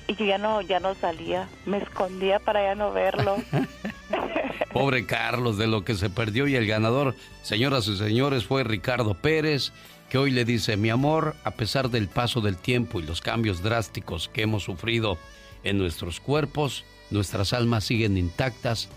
y 0.07 0.15
yo 0.15 0.25
ya 0.25 0.37
no, 0.37 0.61
ya 0.61 0.79
no 0.79 0.95
salía, 0.95 1.47
me 1.65 1.77
escondía 1.77 2.39
para 2.39 2.63
ya 2.63 2.75
no 2.75 2.91
verlo. 2.91 3.37
Pobre 4.73 5.05
Carlos, 5.05 5.57
de 5.57 5.67
lo 5.67 5.83
que 5.83 5.95
se 5.95 6.09
perdió 6.09 6.47
y 6.47 6.55
el 6.55 6.67
ganador, 6.67 7.15
señoras 7.43 7.87
y 7.87 7.97
señores, 7.97 8.45
fue 8.45 8.63
Ricardo 8.63 9.13
Pérez, 9.13 9.71
que 10.09 10.17
hoy 10.17 10.31
le 10.31 10.45
dice, 10.45 10.77
mi 10.77 10.89
amor, 10.89 11.35
a 11.43 11.51
pesar 11.51 11.89
del 11.89 12.07
paso 12.07 12.41
del 12.41 12.57
tiempo 12.57 12.99
y 12.99 13.03
los 13.03 13.21
cambios 13.21 13.63
drásticos 13.63 14.29
que 14.29 14.43
hemos 14.43 14.63
sufrido 14.63 15.17
en 15.63 15.77
nuestros 15.77 16.19
cuerpos, 16.19 16.85
nuestras 17.09 17.53
almas 17.53 17.85
siguen 17.85 18.17
intactas 18.17 18.89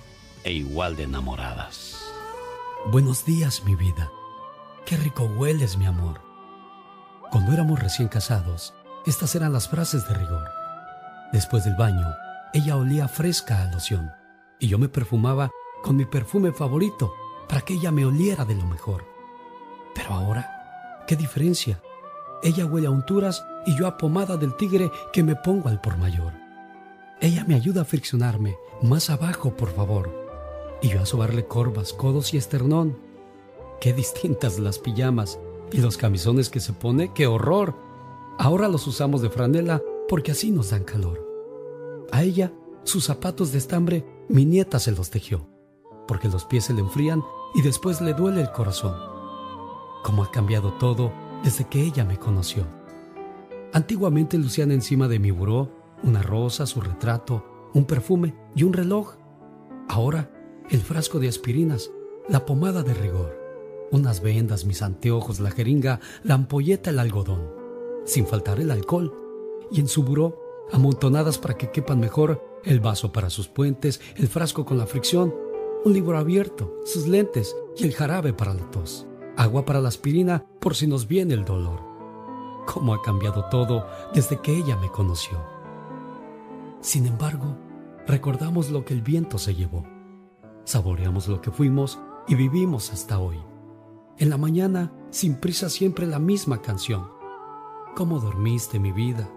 e 0.44 0.52
igual 0.52 0.96
de 0.96 1.04
enamoradas. 1.04 1.96
Buenos 2.86 3.24
días, 3.24 3.64
mi 3.64 3.74
vida. 3.74 4.10
Qué 4.84 4.96
rico 4.96 5.24
hueles, 5.24 5.76
mi 5.76 5.86
amor. 5.86 6.20
Cuando 7.30 7.52
éramos 7.52 7.78
recién 7.78 8.08
casados, 8.08 8.74
estas 9.06 9.34
eran 9.34 9.52
las 9.52 9.68
frases 9.68 10.08
de 10.08 10.14
rigor. 10.14 10.57
Después 11.32 11.64
del 11.64 11.74
baño, 11.74 12.06
ella 12.54 12.76
olía 12.76 13.06
fresca 13.06 13.62
a 13.62 13.70
loción 13.70 14.10
y 14.58 14.68
yo 14.68 14.78
me 14.78 14.88
perfumaba 14.88 15.50
con 15.82 15.96
mi 15.96 16.06
perfume 16.06 16.52
favorito 16.52 17.12
para 17.48 17.60
que 17.60 17.74
ella 17.74 17.90
me 17.90 18.06
oliera 18.06 18.44
de 18.44 18.54
lo 18.54 18.64
mejor. 18.64 19.04
Pero 19.94 20.14
ahora, 20.14 21.04
¿qué 21.06 21.16
diferencia? 21.16 21.80
Ella 22.42 22.64
huele 22.66 22.86
a 22.86 22.90
unturas 22.90 23.44
y 23.66 23.76
yo 23.76 23.86
a 23.86 23.98
pomada 23.98 24.36
del 24.36 24.56
tigre 24.56 24.90
que 25.12 25.22
me 25.22 25.36
pongo 25.36 25.68
al 25.68 25.80
por 25.80 25.98
mayor. 25.98 26.32
Ella 27.20 27.44
me 27.46 27.54
ayuda 27.54 27.82
a 27.82 27.84
friccionarme, 27.84 28.56
más 28.80 29.10
abajo, 29.10 29.54
por 29.54 29.70
favor. 29.74 30.10
Y 30.80 30.88
yo 30.88 31.02
a 31.02 31.06
sobarle 31.06 31.46
corvas, 31.46 31.92
codos 31.92 32.32
y 32.32 32.38
esternón. 32.38 32.96
Qué 33.80 33.92
distintas 33.92 34.58
las 34.58 34.78
pijamas 34.78 35.38
y 35.72 35.78
los 35.78 35.96
camisones 35.96 36.48
que 36.48 36.60
se 36.60 36.72
pone, 36.72 37.12
qué 37.12 37.26
horror. 37.26 37.74
Ahora 38.38 38.68
los 38.68 38.86
usamos 38.86 39.20
de 39.20 39.30
franela 39.30 39.82
porque 40.08 40.32
así 40.32 40.50
nos 40.50 40.70
dan 40.70 40.84
calor. 40.84 41.26
A 42.10 42.22
ella, 42.22 42.52
sus 42.84 43.04
zapatos 43.04 43.52
de 43.52 43.58
estambre, 43.58 44.04
mi 44.28 44.44
nieta 44.46 44.78
se 44.78 44.92
los 44.92 45.10
tejió, 45.10 45.46
porque 46.06 46.28
los 46.28 46.46
pies 46.46 46.64
se 46.64 46.72
le 46.72 46.80
enfrían 46.80 47.22
y 47.54 47.62
después 47.62 48.00
le 48.00 48.14
duele 48.14 48.40
el 48.40 48.50
corazón. 48.50 48.96
Cómo 50.02 50.22
ha 50.22 50.30
cambiado 50.30 50.72
todo 50.74 51.12
desde 51.44 51.68
que 51.68 51.82
ella 51.82 52.04
me 52.04 52.18
conoció. 52.18 52.64
Antiguamente 53.72 54.38
lucían 54.38 54.72
encima 54.72 55.08
de 55.08 55.18
mi 55.18 55.30
buró 55.30 55.70
una 56.02 56.22
rosa, 56.22 56.64
su 56.64 56.80
retrato, 56.80 57.44
un 57.74 57.84
perfume 57.84 58.34
y 58.54 58.62
un 58.62 58.72
reloj. 58.72 59.16
Ahora, 59.88 60.30
el 60.70 60.80
frasco 60.80 61.18
de 61.18 61.28
aspirinas, 61.28 61.90
la 62.28 62.46
pomada 62.46 62.82
de 62.82 62.94
rigor, 62.94 63.36
unas 63.90 64.22
vendas, 64.22 64.64
mis 64.64 64.80
anteojos, 64.80 65.40
la 65.40 65.50
jeringa, 65.50 66.00
la 66.22 66.34
ampolleta, 66.34 66.90
el 66.90 66.98
algodón, 66.98 67.50
sin 68.04 68.26
faltar 68.26 68.60
el 68.60 68.70
alcohol 68.70 69.27
y 69.70 69.80
en 69.80 69.88
su 69.88 70.02
buró 70.02 70.40
amontonadas 70.72 71.38
para 71.38 71.56
que 71.56 71.70
quepan 71.70 72.00
mejor 72.00 72.44
el 72.64 72.80
vaso 72.80 73.12
para 73.12 73.30
sus 73.30 73.48
puentes, 73.48 74.00
el 74.16 74.28
frasco 74.28 74.64
con 74.64 74.78
la 74.78 74.86
fricción, 74.86 75.34
un 75.84 75.92
libro 75.92 76.18
abierto, 76.18 76.74
sus 76.84 77.06
lentes 77.06 77.56
y 77.76 77.84
el 77.84 77.94
jarabe 77.94 78.32
para 78.32 78.54
la 78.54 78.70
tos, 78.70 79.06
agua 79.36 79.64
para 79.64 79.80
la 79.80 79.88
aspirina 79.88 80.44
por 80.60 80.74
si 80.74 80.86
nos 80.86 81.06
viene 81.06 81.34
el 81.34 81.44
dolor. 81.44 81.80
Cómo 82.66 82.92
ha 82.92 83.02
cambiado 83.02 83.46
todo 83.50 83.86
desde 84.12 84.40
que 84.40 84.54
ella 84.54 84.76
me 84.76 84.90
conoció. 84.90 85.38
Sin 86.80 87.06
embargo, 87.06 87.56
recordamos 88.06 88.70
lo 88.70 88.84
que 88.84 88.94
el 88.94 89.02
viento 89.02 89.38
se 89.38 89.54
llevó, 89.54 89.84
saboreamos 90.64 91.28
lo 91.28 91.40
que 91.40 91.50
fuimos 91.50 91.98
y 92.26 92.34
vivimos 92.34 92.92
hasta 92.92 93.18
hoy. 93.18 93.38
En 94.18 94.30
la 94.30 94.36
mañana, 94.36 94.92
sin 95.10 95.36
prisa 95.36 95.70
siempre 95.70 96.06
la 96.06 96.18
misma 96.18 96.60
canción. 96.60 97.08
¿Cómo 97.96 98.20
dormiste 98.20 98.78
mi 98.78 98.92
vida? 98.92 99.28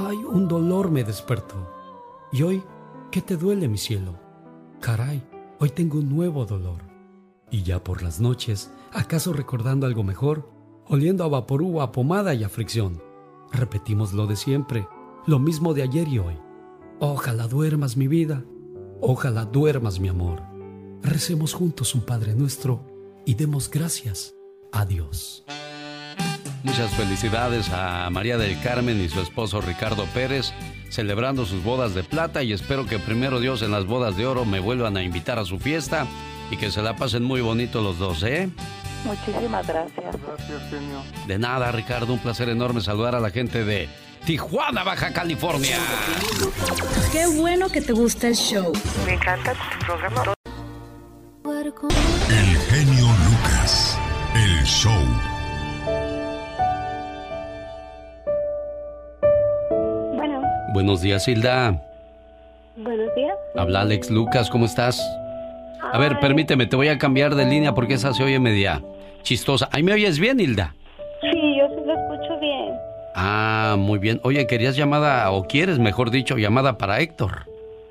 Ay, 0.00 0.18
un 0.18 0.46
dolor 0.46 0.92
me 0.92 1.02
despertó. 1.02 1.56
¿Y 2.30 2.42
hoy 2.42 2.62
qué 3.10 3.20
te 3.20 3.36
duele, 3.36 3.66
mi 3.66 3.78
cielo? 3.78 4.16
Caray, 4.80 5.26
hoy 5.58 5.70
tengo 5.70 5.98
un 5.98 6.08
nuevo 6.08 6.46
dolor. 6.46 6.82
Y 7.50 7.64
ya 7.64 7.82
por 7.82 8.00
las 8.00 8.20
noches, 8.20 8.70
¿acaso 8.92 9.32
recordando 9.32 9.88
algo 9.88 10.04
mejor? 10.04 10.48
Oliendo 10.86 11.24
a 11.24 11.28
vaporú, 11.28 11.80
a 11.80 11.90
pomada 11.90 12.32
y 12.32 12.44
a 12.44 12.48
fricción. 12.48 13.02
Repetimos 13.50 14.12
lo 14.12 14.28
de 14.28 14.36
siempre, 14.36 14.86
lo 15.26 15.40
mismo 15.40 15.74
de 15.74 15.82
ayer 15.82 16.06
y 16.06 16.20
hoy. 16.20 16.38
Ojalá 17.00 17.48
duermas 17.48 17.96
mi 17.96 18.06
vida, 18.06 18.44
ojalá 19.00 19.46
duermas 19.46 19.98
mi 19.98 20.06
amor. 20.06 20.42
Recemos 21.02 21.54
juntos 21.54 21.96
un 21.96 22.02
Padre 22.02 22.36
nuestro 22.36 22.84
y 23.26 23.34
demos 23.34 23.68
gracias 23.68 24.36
a 24.70 24.86
Dios. 24.86 25.44
Muchas 26.64 26.90
felicidades 26.92 27.70
a 27.70 28.08
María 28.10 28.36
del 28.36 28.60
Carmen 28.60 29.00
y 29.00 29.08
su 29.08 29.20
esposo 29.20 29.60
Ricardo 29.60 30.04
Pérez 30.06 30.52
celebrando 30.90 31.44
sus 31.44 31.62
bodas 31.62 31.94
de 31.94 32.02
plata 32.02 32.42
y 32.42 32.52
espero 32.52 32.86
que 32.86 32.98
primero 32.98 33.40
Dios 33.40 33.62
en 33.62 33.70
las 33.70 33.84
bodas 33.86 34.16
de 34.16 34.26
oro 34.26 34.44
me 34.44 34.60
vuelvan 34.60 34.96
a 34.96 35.02
invitar 35.02 35.38
a 35.38 35.44
su 35.44 35.58
fiesta 35.58 36.06
y 36.50 36.56
que 36.56 36.70
se 36.70 36.82
la 36.82 36.96
pasen 36.96 37.22
muy 37.24 37.40
bonito 37.40 37.82
los 37.82 37.98
dos, 37.98 38.22
¿eh? 38.22 38.48
Muchísimas 39.04 39.66
gracias. 39.66 40.16
Gracias, 40.26 40.70
genio. 40.70 41.02
De 41.26 41.38
nada, 41.38 41.70
Ricardo, 41.72 42.12
un 42.12 42.18
placer 42.18 42.48
enorme 42.48 42.80
saludar 42.80 43.14
a 43.14 43.20
la 43.20 43.30
gente 43.30 43.64
de 43.64 43.88
Tijuana, 44.24 44.82
Baja 44.82 45.12
California. 45.12 45.78
Qué 47.12 47.26
bueno 47.26 47.68
que 47.68 47.80
te 47.80 47.92
gusta 47.92 48.28
el 48.28 48.34
show. 48.34 48.72
Me 49.06 49.14
encanta 49.14 49.52
tu 49.52 49.86
programa. 49.86 50.34
El 52.28 52.56
genio 52.56 53.06
Lucas. 53.24 53.98
El 54.34 54.64
show. 54.64 55.37
Buenos 60.78 61.02
días, 61.02 61.26
Hilda. 61.26 61.82
buenos 62.76 63.12
días. 63.16 63.34
Habla 63.56 63.80
Alex 63.80 64.12
Lucas, 64.12 64.48
¿cómo 64.48 64.64
estás? 64.64 65.04
A 65.92 65.98
ver, 65.98 66.20
permíteme, 66.20 66.66
te 66.66 66.76
voy 66.76 66.86
a 66.86 66.98
cambiar 66.98 67.34
de 67.34 67.46
línea 67.46 67.74
porque 67.74 67.94
esa 67.94 68.14
se 68.14 68.22
oye 68.22 68.38
media 68.38 68.80
chistosa. 69.22 69.68
¿Ahí 69.72 69.82
me 69.82 69.92
oyes 69.92 70.20
bien, 70.20 70.38
Hilda? 70.38 70.76
Sí, 71.20 71.56
yo 71.58 71.66
sí 71.74 71.82
lo 71.84 71.94
escucho 71.94 72.38
bien. 72.38 72.76
Ah, 73.16 73.74
muy 73.76 73.98
bien. 73.98 74.20
Oye, 74.22 74.46
¿querías 74.46 74.76
llamada, 74.76 75.28
o 75.32 75.48
quieres, 75.48 75.80
mejor 75.80 76.12
dicho, 76.12 76.38
llamada 76.38 76.78
para 76.78 77.00
Héctor? 77.00 77.46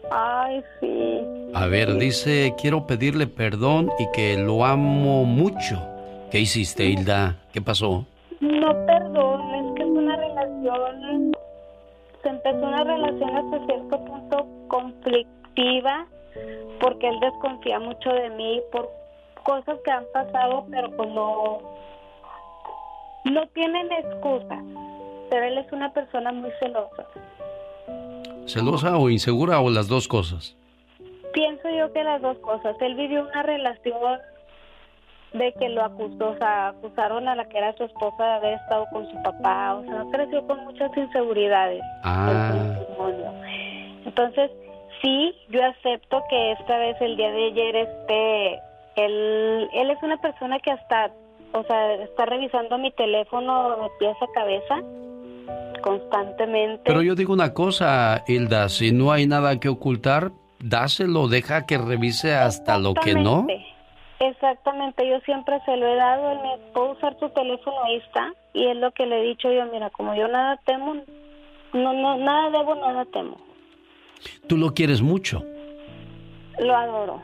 Ay, 0.09 0.63
sí. 0.79 1.19
A 1.53 1.65
ver, 1.65 1.93
dice, 1.97 2.53
quiero 2.57 2.87
pedirle 2.87 3.27
perdón 3.27 3.89
y 3.99 4.09
que 4.13 4.37
lo 4.37 4.63
amo 4.63 5.25
mucho. 5.25 5.85
¿Qué 6.31 6.39
hiciste, 6.39 6.85
Hilda? 6.85 7.35
¿Qué 7.51 7.61
pasó? 7.61 8.05
No, 8.39 8.69
perdón, 8.85 9.41
es 9.55 9.75
que 9.75 9.83
es 9.83 9.89
una 9.89 10.15
relación 10.15 11.01
empezó 12.29 12.57
una 12.57 12.83
relación 12.83 13.35
hasta 13.35 13.65
cierto 13.65 14.05
punto 14.05 14.47
conflictiva 14.67 16.07
porque 16.79 17.07
él 17.07 17.19
desconfía 17.19 17.79
mucho 17.79 18.09
de 18.09 18.29
mí 18.31 18.61
por 18.71 18.89
cosas 19.43 19.79
que 19.83 19.91
han 19.91 20.05
pasado, 20.13 20.65
pero 20.69 20.91
pues 20.91 21.09
no, 21.09 21.59
no 23.25 23.47
tienen 23.53 23.91
excusa. 23.91 24.61
Pero 25.29 25.45
él 25.45 25.57
es 25.57 25.71
una 25.71 25.91
persona 25.91 26.31
muy 26.31 26.51
celosa. 26.59 27.05
¿Celosa 28.45 28.97
o 28.97 29.09
insegura 29.09 29.59
o 29.59 29.69
las 29.69 29.87
dos 29.87 30.07
cosas? 30.07 30.55
Pienso 31.33 31.69
yo 31.69 31.91
que 31.91 32.03
las 32.03 32.21
dos 32.21 32.37
cosas. 32.39 32.75
Él 32.79 32.95
vivió 32.95 33.23
una 33.23 33.43
relación 33.43 34.19
de 35.33 35.53
que 35.53 35.69
lo 35.69 35.83
acusó, 35.83 36.29
o 36.29 36.37
sea, 36.37 36.69
acusaron 36.69 37.27
a 37.27 37.35
la 37.35 37.45
que 37.45 37.57
era 37.57 37.75
su 37.75 37.83
esposa 37.83 38.23
de 38.23 38.33
haber 38.33 38.53
estado 38.53 38.85
con 38.91 39.09
su 39.09 39.21
papá, 39.23 39.75
o 39.75 39.83
sea, 39.83 40.05
creció 40.11 40.45
con 40.47 40.63
muchas 40.65 40.95
inseguridades. 40.95 41.81
Ah. 42.03 42.53
Entonces, 44.05 44.51
sí, 45.01 45.35
yo 45.49 45.63
acepto 45.65 46.23
que 46.29 46.51
esta 46.53 46.77
vez 46.77 46.95
el 47.01 47.17
día 47.17 47.31
de 47.31 47.45
ayer, 47.47 47.75
este, 47.75 48.53
él, 48.95 49.69
él 49.73 49.91
es 49.91 50.01
una 50.01 50.17
persona 50.17 50.59
que 50.59 50.71
hasta, 50.71 51.11
o 51.53 51.63
sea, 51.63 51.93
está 51.95 52.25
revisando 52.25 52.77
mi 52.77 52.91
teléfono 52.91 53.69
de 53.77 53.89
pies 53.99 54.15
a 54.21 54.27
cabeza 54.33 54.81
constantemente. 55.81 56.83
Pero 56.85 57.01
yo 57.01 57.15
digo 57.15 57.33
una 57.33 57.53
cosa, 57.53 58.23
Hilda, 58.27 58.69
si 58.69 58.91
no 58.91 59.11
hay 59.11 59.27
nada 59.27 59.59
que 59.59 59.69
ocultar, 59.69 60.31
dáselo, 60.59 61.27
deja 61.27 61.65
que 61.65 61.77
revise 61.77 62.33
hasta 62.33 62.77
lo 62.77 62.93
que 62.93 63.13
no. 63.13 63.45
Exactamente, 64.19 65.07
yo 65.07 65.19
siempre 65.21 65.59
se 65.65 65.77
lo 65.77 65.87
he 65.87 65.95
dado, 65.95 66.31
él 66.31 66.39
me 66.39 66.57
puedo 66.73 66.93
usar 66.93 67.15
tu 67.15 67.29
teléfono, 67.29 67.83
ahí 67.83 67.97
está, 67.97 68.33
y 68.53 68.65
es 68.65 68.75
lo 68.77 68.91
que 68.91 69.05
le 69.05 69.19
he 69.19 69.27
dicho 69.27 69.51
yo, 69.51 69.65
mira, 69.67 69.91
como 69.91 70.15
yo 70.15 70.27
nada 70.27 70.59
temo, 70.65 70.95
no, 71.73 71.93
no, 71.93 72.17
nada 72.17 72.49
debo, 72.49 72.73
nada 72.75 73.05
temo. 73.05 73.37
Tú 74.47 74.57
lo 74.57 74.73
quieres 74.73 75.01
mucho. 75.01 75.43
Lo 76.57 76.75
adoro. 76.75 77.21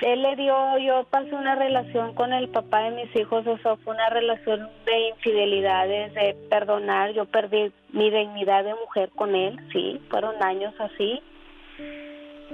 Él 0.00 0.22
le 0.22 0.36
dio, 0.36 0.78
yo 0.78 1.04
pasé 1.10 1.34
una 1.34 1.54
relación 1.54 2.14
con 2.14 2.32
el 2.32 2.48
papá 2.48 2.84
de 2.84 3.04
mis 3.04 3.14
hijos, 3.16 3.46
o 3.46 3.58
sea, 3.58 3.76
fue 3.76 3.94
una 3.94 4.08
relación 4.08 4.70
de 4.86 5.08
infidelidades, 5.08 6.14
de 6.14 6.34
perdonar, 6.48 7.12
yo 7.12 7.26
perdí 7.26 7.72
mi 7.92 8.10
dignidad 8.10 8.64
de 8.64 8.74
mujer 8.74 9.10
con 9.14 9.34
él, 9.34 9.58
sí, 9.70 10.00
fueron 10.08 10.42
años 10.42 10.72
así 10.78 11.22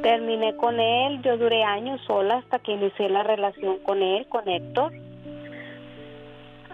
Terminé 0.01 0.57
con 0.57 0.81
él, 0.81 1.21
yo 1.23 1.37
duré 1.37 1.65
años 1.65 2.01
sola 2.07 2.37
hasta 2.39 2.59
que 2.61 2.73
inicié 2.73 3.11
la 3.11 3.23
relación 3.23 3.79
con 3.81 4.03
él, 4.03 4.27
con 4.29 4.49
Héctor. 4.49 4.93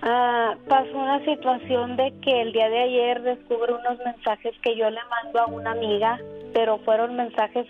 Ah, 0.03 0.55
pasó 0.69 0.97
una 0.97 1.25
situación 1.25 1.97
de 1.97 2.15
que 2.23 2.43
el 2.43 2.53
día 2.53 2.69
de 2.69 2.79
ayer 2.79 3.23
descubrí 3.23 3.73
unos 3.73 3.99
mensajes 4.05 4.55
que 4.63 4.77
yo 4.77 4.89
le 4.89 5.01
mando 5.11 5.41
a 5.41 5.47
una 5.47 5.73
amiga, 5.73 6.21
pero 6.55 6.79
fueron 6.79 7.17
mensajes 7.17 7.67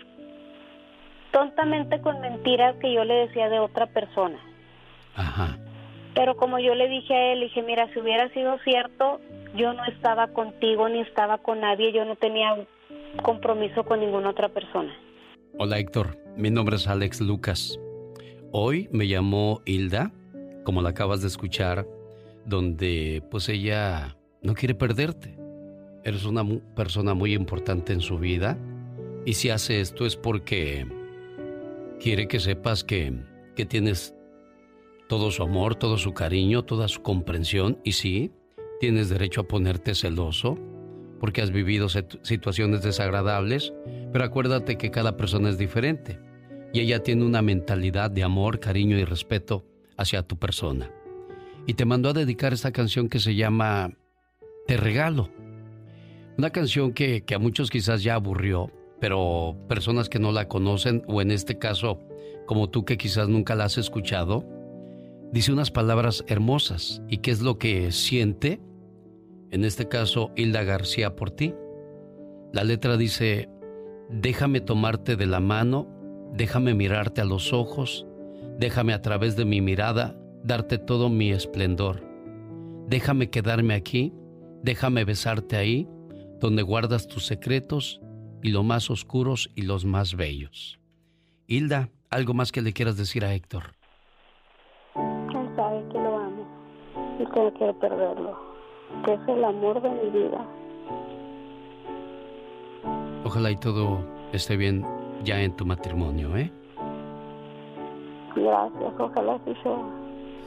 tontamente 1.31 1.99
con 2.01 2.21
mentiras 2.21 2.75
que 2.75 2.93
yo 2.93 3.03
le 3.03 3.27
decía 3.27 3.49
de 3.49 3.59
otra 3.59 3.87
persona. 3.87 4.37
Ajá. 5.15 5.57
Pero 6.13 6.35
como 6.37 6.59
yo 6.59 6.75
le 6.75 6.87
dije 6.87 7.13
a 7.13 7.33
él, 7.33 7.41
dije, 7.41 7.63
mira, 7.63 7.87
si 7.93 7.99
hubiera 7.99 8.29
sido 8.29 8.59
cierto, 8.59 9.19
yo 9.55 9.73
no 9.73 9.83
estaba 9.85 10.27
contigo 10.27 10.87
ni 10.89 11.01
estaba 11.01 11.39
con 11.39 11.61
nadie, 11.61 11.91
yo 11.91 12.05
no 12.05 12.15
tenía 12.15 12.55
compromiso 13.23 13.83
con 13.83 13.99
ninguna 13.99 14.29
otra 14.29 14.49
persona. 14.49 14.93
Hola 15.57 15.79
Héctor, 15.79 16.17
mi 16.37 16.51
nombre 16.51 16.75
es 16.75 16.87
Alex 16.87 17.19
Lucas. 17.21 17.79
Hoy 18.51 18.87
me 18.91 19.07
llamó 19.07 19.61
Hilda, 19.65 20.13
como 20.63 20.81
la 20.81 20.89
acabas 20.89 21.21
de 21.21 21.27
escuchar, 21.27 21.87
donde 22.45 23.23
pues 23.29 23.49
ella 23.49 24.17
no 24.41 24.53
quiere 24.53 24.75
perderte. 24.75 25.37
Eres 26.03 26.25
una 26.25 26.45
persona 26.75 27.13
muy 27.13 27.33
importante 27.33 27.91
en 27.91 27.99
su 27.99 28.19
vida 28.19 28.57
y 29.25 29.33
si 29.33 29.49
hace 29.49 29.81
esto 29.81 30.05
es 30.05 30.15
porque 30.15 30.87
quiere 31.99 32.27
que 32.27 32.39
sepas 32.39 32.83
que, 32.83 33.13
que 33.55 33.65
tienes 33.65 34.15
todo 35.07 35.31
su 35.31 35.43
amor, 35.43 35.75
todo 35.75 35.97
su 35.97 36.13
cariño, 36.13 36.63
toda 36.63 36.87
su 36.87 37.01
comprensión 37.01 37.79
y 37.83 37.93
sí, 37.93 38.31
tienes 38.79 39.09
derecho 39.09 39.41
a 39.41 39.47
ponerte 39.47 39.95
celoso 39.95 40.57
porque 41.19 41.41
has 41.41 41.51
vivido 41.51 41.87
situaciones 41.89 42.81
desagradables, 42.81 43.73
pero 44.11 44.23
acuérdate 44.23 44.77
que 44.77 44.91
cada 44.91 45.17
persona 45.17 45.49
es 45.49 45.57
diferente 45.57 46.19
y 46.73 46.81
ella 46.81 47.01
tiene 47.03 47.25
una 47.25 47.41
mentalidad 47.41 48.11
de 48.11 48.23
amor, 48.23 48.59
cariño 48.59 48.97
y 48.97 49.03
respeto 49.03 49.65
hacia 49.97 50.23
tu 50.23 50.37
persona. 50.37 50.91
Y 51.65 51.73
te 51.73 51.85
mandó 51.85 52.09
a 52.09 52.13
dedicar 52.13 52.53
esta 52.53 52.71
canción 52.71 53.09
que 53.09 53.19
se 53.19 53.35
llama 53.35 53.91
Te 54.67 54.77
regalo. 54.77 55.29
Una 56.37 56.51
canción 56.51 56.93
que, 56.93 57.23
que 57.25 57.35
a 57.35 57.39
muchos 57.39 57.69
quizás 57.69 58.01
ya 58.01 58.15
aburrió, 58.15 58.71
pero 58.99 59.57
personas 59.67 60.09
que 60.09 60.19
no 60.19 60.31
la 60.31 60.47
conocen, 60.47 61.03
o 61.07 61.21
en 61.21 61.31
este 61.31 61.57
caso, 61.57 61.99
como 62.45 62.69
tú 62.69 62.85
que 62.85 62.97
quizás 62.97 63.27
nunca 63.27 63.55
la 63.55 63.65
has 63.65 63.77
escuchado, 63.77 64.45
dice 65.31 65.51
unas 65.51 65.71
palabras 65.71 66.23
hermosas. 66.27 67.01
¿Y 67.09 67.17
qué 67.17 67.31
es 67.31 67.41
lo 67.41 67.57
que 67.57 67.91
siente? 67.91 68.61
En 69.51 69.65
este 69.65 69.87
caso 69.87 70.31
Hilda 70.35 70.63
García 70.63 71.15
por 71.15 71.31
ti. 71.31 71.53
La 72.53 72.63
letra 72.63 72.97
dice, 72.97 73.49
déjame 74.09 74.61
tomarte 74.61 75.15
de 75.15 75.25
la 75.25 75.39
mano, 75.39 75.87
déjame 76.33 76.73
mirarte 76.73 77.21
a 77.21 77.25
los 77.25 77.53
ojos, 77.53 78.05
déjame 78.57 78.93
a 78.93 79.01
través 79.01 79.35
de 79.35 79.45
mi 79.45 79.61
mirada 79.61 80.15
darte 80.43 80.77
todo 80.77 81.09
mi 81.09 81.31
esplendor. 81.31 82.03
Déjame 82.87 83.29
quedarme 83.29 83.73
aquí, 83.73 84.13
déjame 84.63 85.05
besarte 85.05 85.57
ahí, 85.57 85.87
donde 86.39 86.63
guardas 86.63 87.07
tus 87.07 87.25
secretos 87.25 88.01
y 88.41 88.49
los 88.49 88.63
más 88.63 88.89
oscuros 88.89 89.51
y 89.55 89.63
los 89.63 89.85
más 89.85 90.15
bellos. 90.15 90.79
Hilda, 91.47 91.89
¿algo 92.09 92.33
más 92.33 92.51
que 92.51 92.61
le 92.61 92.73
quieras 92.73 92.97
decir 92.97 93.25
a 93.25 93.33
Héctor? 93.33 93.75
Él 94.95 95.55
sabe 95.55 95.83
que 95.91 95.99
lo 95.99 96.17
amo 96.17 96.47
y 97.19 97.25
que 97.25 97.39
no 97.39 97.53
quiero 97.53 97.79
perderlo 97.79 98.48
que 99.05 99.13
es 99.13 99.19
el 99.27 99.43
amor 99.43 99.81
de 99.81 99.89
mi 99.89 100.09
vida. 100.09 100.45
Ojalá 103.23 103.51
y 103.51 103.57
todo 103.57 104.03
esté 104.33 104.57
bien 104.57 104.85
ya 105.23 105.39
en 105.41 105.55
tu 105.55 105.65
matrimonio, 105.65 106.35
¿eh? 106.37 106.51
Gracias, 108.35 108.93
ojalá 108.97 109.35
así 109.35 109.53
sea. 109.61 109.99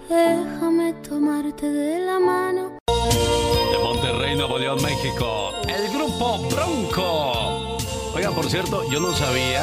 Déjame 0.08 0.92
tomarte 1.08 1.70
de 1.70 2.06
la 2.06 2.18
mano. 2.18 2.78
De 2.86 3.78
Monterrey, 3.82 4.36
Nuevo 4.36 4.58
León, 4.58 4.78
México, 4.82 5.52
el 5.68 5.88
grupo 5.92 6.38
Bronco. 6.50 7.78
Oiga, 8.14 8.30
por 8.30 8.44
cierto, 8.44 8.82
yo 8.90 9.00
no 9.00 9.12
sabía 9.12 9.62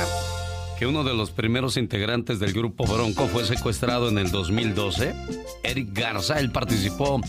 que 0.80 0.88
uno 0.88 1.04
de 1.04 1.14
los 1.14 1.32
primeros 1.32 1.76
integrantes 1.76 2.40
del 2.40 2.54
grupo 2.54 2.86
Bronco 2.86 3.28
fue 3.28 3.46
secuestrado 3.46 4.08
en 4.08 4.18
el 4.18 4.32
2012. 4.32 5.14
Eric 5.62 5.90
Garza, 5.92 6.40
él 6.40 6.52
participó 6.52 7.20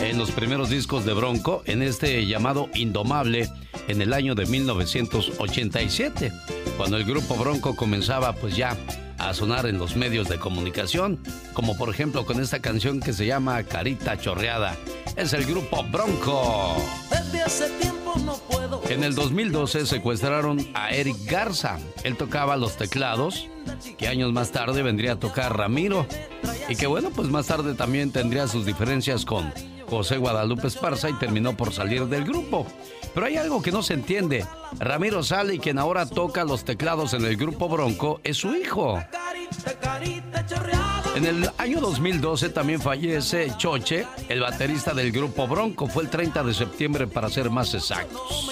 en 0.00 0.18
los 0.18 0.30
primeros 0.30 0.70
discos 0.70 1.04
de 1.04 1.12
Bronco, 1.12 1.64
en 1.66 1.82
este 1.82 2.24
llamado 2.26 2.68
Indomable, 2.74 3.50
en 3.88 4.02
el 4.02 4.12
año 4.12 4.36
de 4.36 4.46
1987, 4.46 6.32
cuando 6.76 6.96
el 6.96 7.04
grupo 7.04 7.34
Bronco 7.34 7.74
comenzaba 7.74 8.34
pues 8.34 8.56
ya 8.56 8.76
a 9.18 9.34
sonar 9.34 9.66
en 9.66 9.78
los 9.78 9.96
medios 9.96 10.28
de 10.28 10.38
comunicación, 10.38 11.18
como 11.54 11.76
por 11.76 11.88
ejemplo 11.90 12.24
con 12.24 12.40
esta 12.40 12.60
canción 12.60 13.00
que 13.00 13.12
se 13.12 13.26
llama 13.26 13.64
Carita 13.64 14.16
Chorreada. 14.16 14.76
Es 15.16 15.32
el 15.32 15.44
grupo 15.44 15.82
Bronco. 15.90 16.76
Desde 17.10 17.42
hace 17.42 17.68
tiempo 17.80 18.14
no 18.24 18.36
puedo. 18.36 18.61
En 18.88 19.04
el 19.04 19.14
2012 19.14 19.86
secuestraron 19.86 20.58
a 20.74 20.90
Eric 20.90 21.16
Garza. 21.24 21.78
Él 22.04 22.16
tocaba 22.16 22.56
los 22.56 22.76
teclados, 22.76 23.48
que 23.98 24.08
años 24.08 24.32
más 24.32 24.52
tarde 24.52 24.82
vendría 24.82 25.12
a 25.12 25.18
tocar 25.18 25.56
Ramiro. 25.56 26.06
Y 26.68 26.76
que 26.76 26.86
bueno, 26.86 27.10
pues 27.10 27.28
más 27.28 27.46
tarde 27.46 27.74
también 27.74 28.12
tendría 28.12 28.48
sus 28.48 28.64
diferencias 28.66 29.24
con 29.24 29.52
José 29.88 30.16
Guadalupe 30.16 30.68
Esparza 30.68 31.10
y 31.10 31.14
terminó 31.14 31.56
por 31.56 31.72
salir 31.72 32.06
del 32.06 32.24
grupo. 32.24 32.66
Pero 33.14 33.26
hay 33.26 33.36
algo 33.36 33.60
que 33.60 33.72
no 33.72 33.82
se 33.82 33.94
entiende. 33.94 34.46
Ramiro 34.78 35.22
sale 35.22 35.58
quien 35.58 35.78
ahora 35.78 36.06
toca 36.06 36.44
los 36.44 36.64
teclados 36.64 37.12
en 37.14 37.24
el 37.24 37.36
grupo 37.36 37.68
Bronco 37.68 38.20
es 38.24 38.38
su 38.38 38.54
hijo. 38.54 38.98
En 41.14 41.26
el 41.26 41.50
año 41.58 41.80
2012 41.80 42.48
también 42.48 42.80
fallece 42.80 43.52
Choche, 43.58 44.06
el 44.28 44.40
baterista 44.40 44.94
del 44.94 45.12
grupo 45.12 45.46
Bronco. 45.46 45.86
Fue 45.86 46.02
el 46.02 46.10
30 46.10 46.42
de 46.42 46.54
septiembre 46.54 47.06
para 47.06 47.28
ser 47.28 47.50
más 47.50 47.74
exactos. 47.74 48.50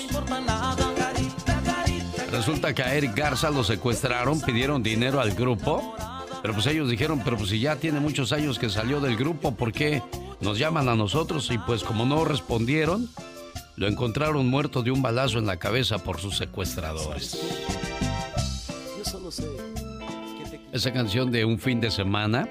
Resulta 2.30 2.74
que 2.74 2.82
a 2.82 2.94
Eric 2.94 3.16
Garza 3.16 3.50
lo 3.50 3.64
secuestraron, 3.64 4.40
pidieron 4.40 4.82
dinero 4.82 5.20
al 5.20 5.32
grupo. 5.32 5.94
Pero 6.42 6.54
pues 6.54 6.66
ellos 6.66 6.88
dijeron, 6.88 7.20
pero 7.24 7.36
pues 7.36 7.50
si 7.50 7.60
ya 7.60 7.76
tiene 7.76 8.00
muchos 8.00 8.32
años 8.32 8.58
que 8.58 8.70
salió 8.70 9.00
del 9.00 9.16
grupo, 9.16 9.54
¿por 9.54 9.72
qué 9.72 10.02
nos 10.40 10.58
llaman 10.58 10.88
a 10.88 10.94
nosotros? 10.94 11.50
Y 11.50 11.58
pues 11.58 11.82
como 11.82 12.06
no 12.06 12.24
respondieron, 12.24 13.08
lo 13.76 13.88
encontraron 13.88 14.48
muerto 14.48 14.82
de 14.82 14.90
un 14.90 15.02
balazo 15.02 15.38
en 15.38 15.46
la 15.46 15.58
cabeza 15.58 15.98
por 15.98 16.20
sus 16.20 16.36
secuestradores. 16.36 17.38
Esa 20.72 20.92
canción 20.92 21.30
de 21.30 21.44
Un 21.44 21.59
fin 21.59 21.80
de 21.80 21.90
semana 21.90 22.48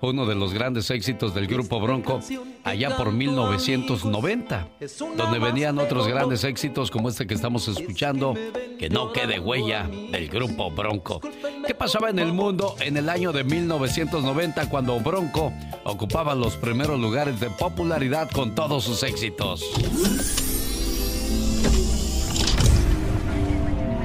uno 0.00 0.26
de 0.26 0.34
los 0.34 0.52
grandes 0.52 0.90
éxitos 0.90 1.34
del 1.34 1.46
grupo 1.46 1.80
Bronco 1.80 2.20
allá 2.64 2.96
por 2.96 3.12
1990, 3.12 4.68
donde 5.16 5.38
venían 5.38 5.78
otros 5.78 6.06
grandes 6.06 6.44
éxitos 6.44 6.90
como 6.90 7.08
este 7.08 7.26
que 7.26 7.34
estamos 7.34 7.66
escuchando, 7.68 8.34
que 8.78 8.88
no 8.88 9.12
quede 9.12 9.40
huella 9.40 9.88
del 10.12 10.28
grupo 10.28 10.70
Bronco. 10.70 11.20
¿Qué 11.66 11.74
pasaba 11.74 12.10
en 12.10 12.18
el 12.18 12.32
mundo 12.32 12.76
en 12.80 12.96
el 12.96 13.08
año 13.08 13.32
de 13.32 13.44
1990 13.44 14.68
cuando 14.68 14.98
Bronco 15.00 15.52
ocupaba 15.84 16.34
los 16.34 16.56
primeros 16.56 17.00
lugares 17.00 17.40
de 17.40 17.50
popularidad 17.50 18.30
con 18.30 18.54
todos 18.54 18.84
sus 18.84 19.02
éxitos? 19.02 19.64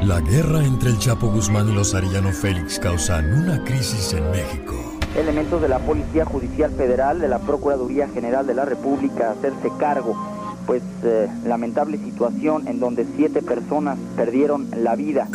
La 0.02 0.20
guerra 0.20 0.66
entre 0.66 0.90
el 0.90 0.98
Chapo 0.98 1.28
Guzmán 1.28 1.70
y 1.70 1.74
los 1.74 1.94
Arellano 1.94 2.32
Félix 2.32 2.80
causan 2.80 3.32
una 3.34 3.64
crisis 3.64 4.14
en 4.14 4.32
México. 4.32 4.74
Elementos 5.16 5.62
de 5.62 5.70
la 5.70 5.78
Policía 5.78 6.26
Judicial 6.26 6.72
Federal, 6.72 7.20
de 7.20 7.28
la 7.28 7.38
Procuraduría 7.38 8.08
General 8.08 8.48
de 8.48 8.56
la 8.56 8.66
República, 8.66 9.30
hacerse 9.30 9.70
cargo, 9.80 10.18
pues 10.66 10.82
eh, 11.04 11.30
lamentable 11.46 12.00
situación 12.00 12.68
en 12.68 12.80
donde 12.80 13.06
siete 13.16 13.44
personas 13.44 14.00
perdieron 14.16 14.70
la 14.76 14.96
vida. 14.96 15.28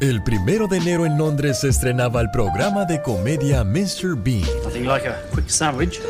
El 0.00 0.22
primero 0.22 0.66
de 0.66 0.78
enero 0.78 1.04
en 1.04 1.18
Londres 1.18 1.60
se 1.60 1.68
estrenaba 1.68 2.22
el 2.22 2.30
programa 2.30 2.86
de 2.86 3.02
comedia 3.02 3.62
Mr. 3.62 4.16
Bean. 4.16 4.40
Nothing 4.64 4.86
like 4.86 5.06
a 5.06 5.20
quick 5.34 5.50
sandwich. 5.50 6.00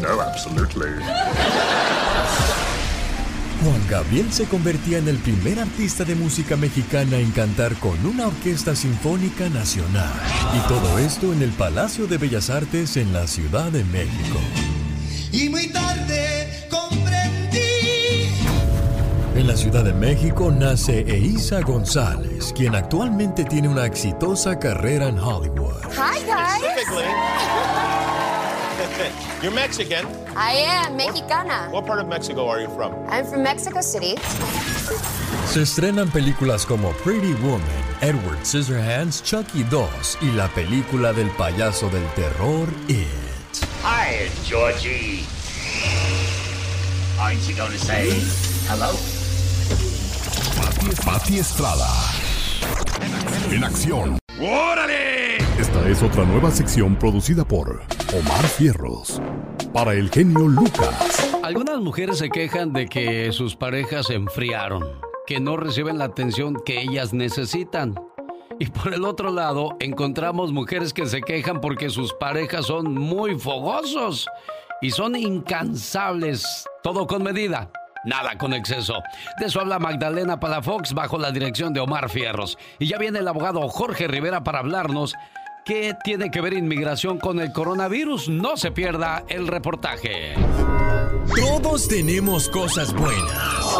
No, 0.00 0.20
absolutely. 0.20 0.86
Juan 3.64 3.80
Gabriel 3.88 4.32
se 4.32 4.46
convertía 4.46 4.98
en 4.98 5.06
el 5.06 5.18
primer 5.18 5.60
artista 5.60 6.04
de 6.04 6.16
música 6.16 6.56
mexicana 6.56 7.18
en 7.18 7.30
cantar 7.30 7.76
con 7.76 8.04
una 8.04 8.26
orquesta 8.26 8.74
sinfónica 8.74 9.48
nacional. 9.50 10.10
Y 10.56 10.68
todo 10.68 10.98
esto 10.98 11.32
en 11.32 11.42
el 11.42 11.50
Palacio 11.50 12.08
de 12.08 12.18
Bellas 12.18 12.50
Artes 12.50 12.96
en 12.96 13.12
la 13.12 13.28
Ciudad 13.28 13.70
de 13.70 13.84
México. 13.84 14.40
Y 15.30 15.48
muy 15.48 15.68
tarde 15.68 16.66
comprendí. 16.68 17.60
En 19.36 19.46
la 19.46 19.56
Ciudad 19.56 19.84
de 19.84 19.92
México 19.92 20.50
nace 20.50 21.04
Eiza 21.06 21.60
González, 21.60 22.52
quien 22.56 22.74
actualmente 22.74 23.44
tiene 23.44 23.68
una 23.68 23.86
exitosa 23.86 24.58
carrera 24.58 25.06
en 25.06 25.20
Hollywood. 25.20 25.82
Hi, 25.92 26.18
guys. 26.26 27.51
You're 29.42 29.52
Mexican. 29.52 30.06
I 30.36 30.52
am 30.52 30.96
mexicana. 30.96 31.68
What 31.70 31.86
part 31.86 32.00
of 32.00 32.08
Mexico 32.08 32.48
are 32.48 32.60
you 32.60 32.68
from? 32.68 32.94
I'm 33.08 33.24
from 33.26 33.42
Mexico 33.42 33.80
City. 33.80 34.16
Se 35.46 35.62
estrenan 35.62 36.10
películas 36.10 36.64
como 36.64 36.92
Pretty 37.04 37.34
Woman, 37.42 37.62
Edward 38.00 38.44
Scissorhands, 38.44 39.22
Chucky 39.22 39.64
2 39.64 40.18
y 40.22 40.32
la 40.32 40.48
película 40.48 41.12
del 41.12 41.30
payaso 41.30 41.90
del 41.90 42.06
terror 42.14 42.68
It. 42.88 43.06
Hi, 43.82 44.28
Georgie. 44.44 45.26
Aren't 47.18 47.46
you 47.48 47.54
going 47.54 47.72
to 47.72 47.78
say 47.78 48.10
hello? 48.68 48.92
Pati, 50.56 51.02
Pati 51.04 51.38
Estrada. 51.38 51.88
En 53.50 53.64
acción. 53.64 54.18
¡Órale! 54.40 55.38
Esta 55.58 55.88
es 55.88 56.02
otra 56.02 56.24
nueva 56.24 56.50
sección 56.50 56.96
producida 56.96 57.44
por 57.44 57.82
Omar 58.14 58.44
Fierros. 58.44 59.22
Para 59.72 59.94
el 59.94 60.10
genio 60.10 60.46
Lucas. 60.46 61.34
Algunas 61.42 61.78
mujeres 61.80 62.18
se 62.18 62.28
quejan 62.28 62.74
de 62.74 62.86
que 62.86 63.32
sus 63.32 63.56
parejas 63.56 64.08
se 64.08 64.14
enfriaron, 64.14 64.84
que 65.26 65.40
no 65.40 65.56
reciben 65.56 65.96
la 65.96 66.04
atención 66.04 66.56
que 66.62 66.82
ellas 66.82 67.14
necesitan. 67.14 67.94
Y 68.58 68.66
por 68.66 68.92
el 68.92 69.06
otro 69.06 69.30
lado, 69.30 69.78
encontramos 69.80 70.52
mujeres 70.52 70.92
que 70.92 71.06
se 71.06 71.22
quejan 71.22 71.62
porque 71.62 71.88
sus 71.88 72.12
parejas 72.12 72.66
son 72.66 72.92
muy 72.92 73.38
fogosos 73.38 74.28
y 74.82 74.90
son 74.90 75.16
incansables, 75.16 76.68
todo 76.82 77.06
con 77.06 77.22
medida. 77.22 77.70
Nada 78.04 78.36
con 78.36 78.52
exceso. 78.52 78.94
De 79.38 79.46
eso 79.46 79.60
habla 79.60 79.78
Magdalena 79.78 80.38
Palafox 80.38 80.92
bajo 80.92 81.16
la 81.16 81.30
dirección 81.30 81.72
de 81.72 81.80
Omar 81.80 82.10
Fierros. 82.10 82.58
Y 82.78 82.88
ya 82.88 82.98
viene 82.98 83.20
el 83.20 83.28
abogado 83.28 83.66
Jorge 83.68 84.06
Rivera 84.06 84.44
para 84.44 84.58
hablarnos 84.58 85.14
qué 85.64 85.94
tiene 86.04 86.30
que 86.30 86.40
ver 86.40 86.54
inmigración 86.54 87.18
con 87.18 87.40
el 87.40 87.52
coronavirus. 87.52 88.28
No 88.28 88.56
se 88.56 88.70
pierda 88.70 89.24
el 89.28 89.46
reportaje. 89.46 90.34
Todos 91.36 91.88
tenemos 91.88 92.48
cosas 92.48 92.92
buenas. 92.92 93.78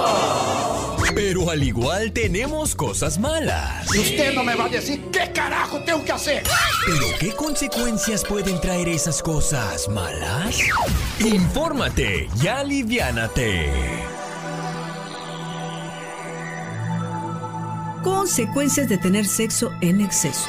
Pero 1.14 1.50
al 1.50 1.62
igual 1.62 2.12
tenemos 2.12 2.74
cosas 2.74 3.18
malas. 3.18 3.94
Y 3.94 3.98
usted 3.98 4.34
no 4.34 4.42
me 4.42 4.54
va 4.54 4.64
a 4.64 4.68
decir 4.68 5.04
qué 5.12 5.30
carajo 5.32 5.80
tengo 5.84 6.02
que 6.04 6.12
hacer. 6.12 6.42
¿Pero 6.86 7.06
qué 7.20 7.32
consecuencias 7.32 8.24
pueden 8.24 8.60
traer 8.60 8.88
esas 8.88 9.22
cosas 9.22 9.88
malas? 9.88 10.58
Infórmate 11.20 12.28
y 12.42 12.46
aliviánate. 12.46 13.70
Consecuencias 18.02 18.88
de 18.88 18.98
tener 18.98 19.26
sexo 19.26 19.70
en 19.80 20.00
exceso. 20.00 20.48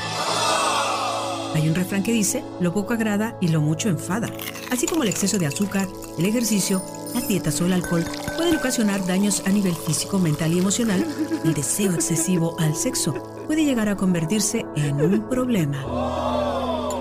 Hay 1.54 1.68
un 1.70 1.76
refrán 1.76 2.04
que 2.04 2.12
dice, 2.12 2.44
lo 2.60 2.74
poco 2.74 2.94
agrada 2.94 3.38
y 3.42 3.50
lo 3.50 3.62
mucho 3.62 3.90
enfada. 3.90 4.30
Así 4.72 4.88
como 4.88 5.04
el 5.04 5.10
exceso 5.10 5.38
de 5.38 5.46
azúcar, 5.46 5.88
el 6.18 6.26
ejercicio, 6.26 6.84
las 7.14 7.28
dietas 7.28 7.60
o 7.62 7.66
el 7.66 7.74
alcohol 7.74 8.06
pueden 8.36 8.56
ocasionar 8.56 9.06
daños 9.06 9.44
a 9.46 9.50
nivel 9.50 9.76
físico, 9.76 10.20
mental 10.20 10.54
y 10.54 10.60
emocional, 10.60 11.06
el 11.44 11.54
deseo 11.54 11.94
excesivo 11.94 12.56
al 12.60 12.76
sexo 12.76 13.14
puede 13.46 13.66
llegar 13.66 13.90
a 13.90 13.96
convertirse 13.96 14.66
en 14.76 15.02
un 15.02 15.30
problema. 15.30 15.84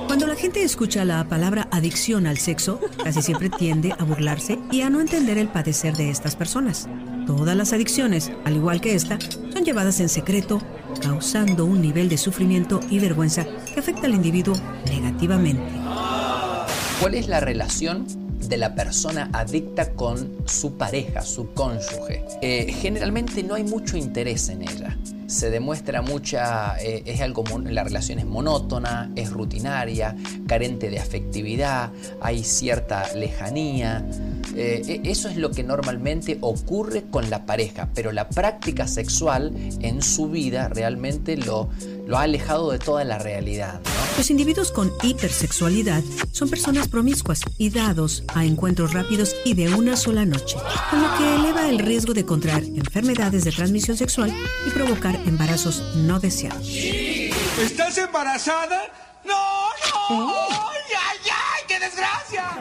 Cuando 0.06 0.26
la 0.26 0.34
gente 0.34 0.62
escucha 0.62 1.04
la 1.06 1.24
palabra 1.24 1.68
adicción 1.70 2.26
al 2.26 2.36
sexo, 2.36 2.78
casi 3.02 3.22
siempre 3.22 3.48
tiende 3.48 3.94
a 3.98 4.04
burlarse 4.04 4.58
y 4.70 4.82
a 4.82 4.90
no 4.90 5.00
entender 5.00 5.38
el 5.38 5.48
padecer 5.48 5.96
de 5.96 6.10
estas 6.10 6.36
personas. 6.36 6.88
Todas 7.26 7.56
las 7.56 7.72
adicciones, 7.72 8.32
al 8.44 8.56
igual 8.56 8.80
que 8.80 8.94
esta, 8.94 9.18
son 9.20 9.64
llevadas 9.64 10.00
en 10.00 10.08
secreto, 10.08 10.60
causando 11.00 11.64
un 11.64 11.80
nivel 11.80 12.08
de 12.08 12.18
sufrimiento 12.18 12.80
y 12.90 12.98
vergüenza 12.98 13.46
que 13.72 13.78
afecta 13.78 14.06
al 14.06 14.14
individuo 14.14 14.54
negativamente. 14.86 15.62
¿Cuál 17.00 17.14
es 17.14 17.28
la 17.28 17.40
relación 17.40 18.06
de 18.48 18.56
la 18.56 18.74
persona 18.74 19.30
adicta 19.32 19.92
con 19.92 20.36
su 20.46 20.76
pareja, 20.76 21.22
su 21.22 21.52
cónyuge? 21.52 22.24
Eh, 22.42 22.72
generalmente 22.72 23.42
no 23.42 23.54
hay 23.54 23.64
mucho 23.64 23.96
interés 23.96 24.48
en 24.48 24.62
ella. 24.62 24.96
Se 25.32 25.50
demuestra 25.50 26.02
mucha, 26.02 26.76
eh, 26.78 27.04
es 27.06 27.22
algo, 27.22 27.42
la 27.64 27.82
relación 27.84 28.18
es 28.18 28.26
monótona, 28.26 29.10
es 29.16 29.30
rutinaria, 29.30 30.14
carente 30.46 30.90
de 30.90 30.98
afectividad, 30.98 31.90
hay 32.20 32.44
cierta 32.44 33.14
lejanía. 33.14 34.04
Eh, 34.54 35.00
e- 35.02 35.10
eso 35.10 35.30
es 35.30 35.38
lo 35.38 35.50
que 35.50 35.62
normalmente 35.62 36.36
ocurre 36.42 37.04
con 37.10 37.30
la 37.30 37.46
pareja, 37.46 37.88
pero 37.94 38.12
la 38.12 38.28
práctica 38.28 38.86
sexual 38.86 39.54
en 39.80 40.02
su 40.02 40.28
vida 40.28 40.68
realmente 40.68 41.38
lo, 41.38 41.70
lo 42.06 42.18
ha 42.18 42.22
alejado 42.22 42.70
de 42.70 42.78
toda 42.78 43.04
la 43.04 43.18
realidad. 43.18 43.80
¿no? 43.84 44.02
Los 44.18 44.30
individuos 44.30 44.72
con 44.72 44.92
hipersexualidad 45.02 46.02
son 46.32 46.50
personas 46.50 46.88
promiscuas 46.88 47.40
y 47.56 47.70
dados 47.70 48.24
a 48.34 48.44
encuentros 48.44 48.92
rápidos 48.92 49.34
y 49.44 49.54
de 49.54 49.74
una 49.74 49.96
sola 49.96 50.26
noche, 50.26 50.58
con 50.90 51.02
lo 51.02 51.16
que 51.16 51.34
eleva 51.34 51.68
el 51.68 51.78
riesgo 51.78 52.12
de 52.12 52.26
contraer 52.26 52.64
enfermedades 52.64 53.44
de 53.44 53.52
transmisión 53.52 53.96
sexual 53.96 54.34
y 54.66 54.70
provocar 54.70 55.14
embarazos 55.26 55.82
no 55.96 56.20
deseados. 56.20 56.68
¿Estás 56.68 57.96
embarazada? 57.98 58.82
¡No, 59.24 59.34
no! 60.10 60.28
¡Ay, 60.28 60.80
ay, 60.90 61.18
ay! 61.24 61.41
¡Qué 61.72 61.78
desgracia! 61.78 62.60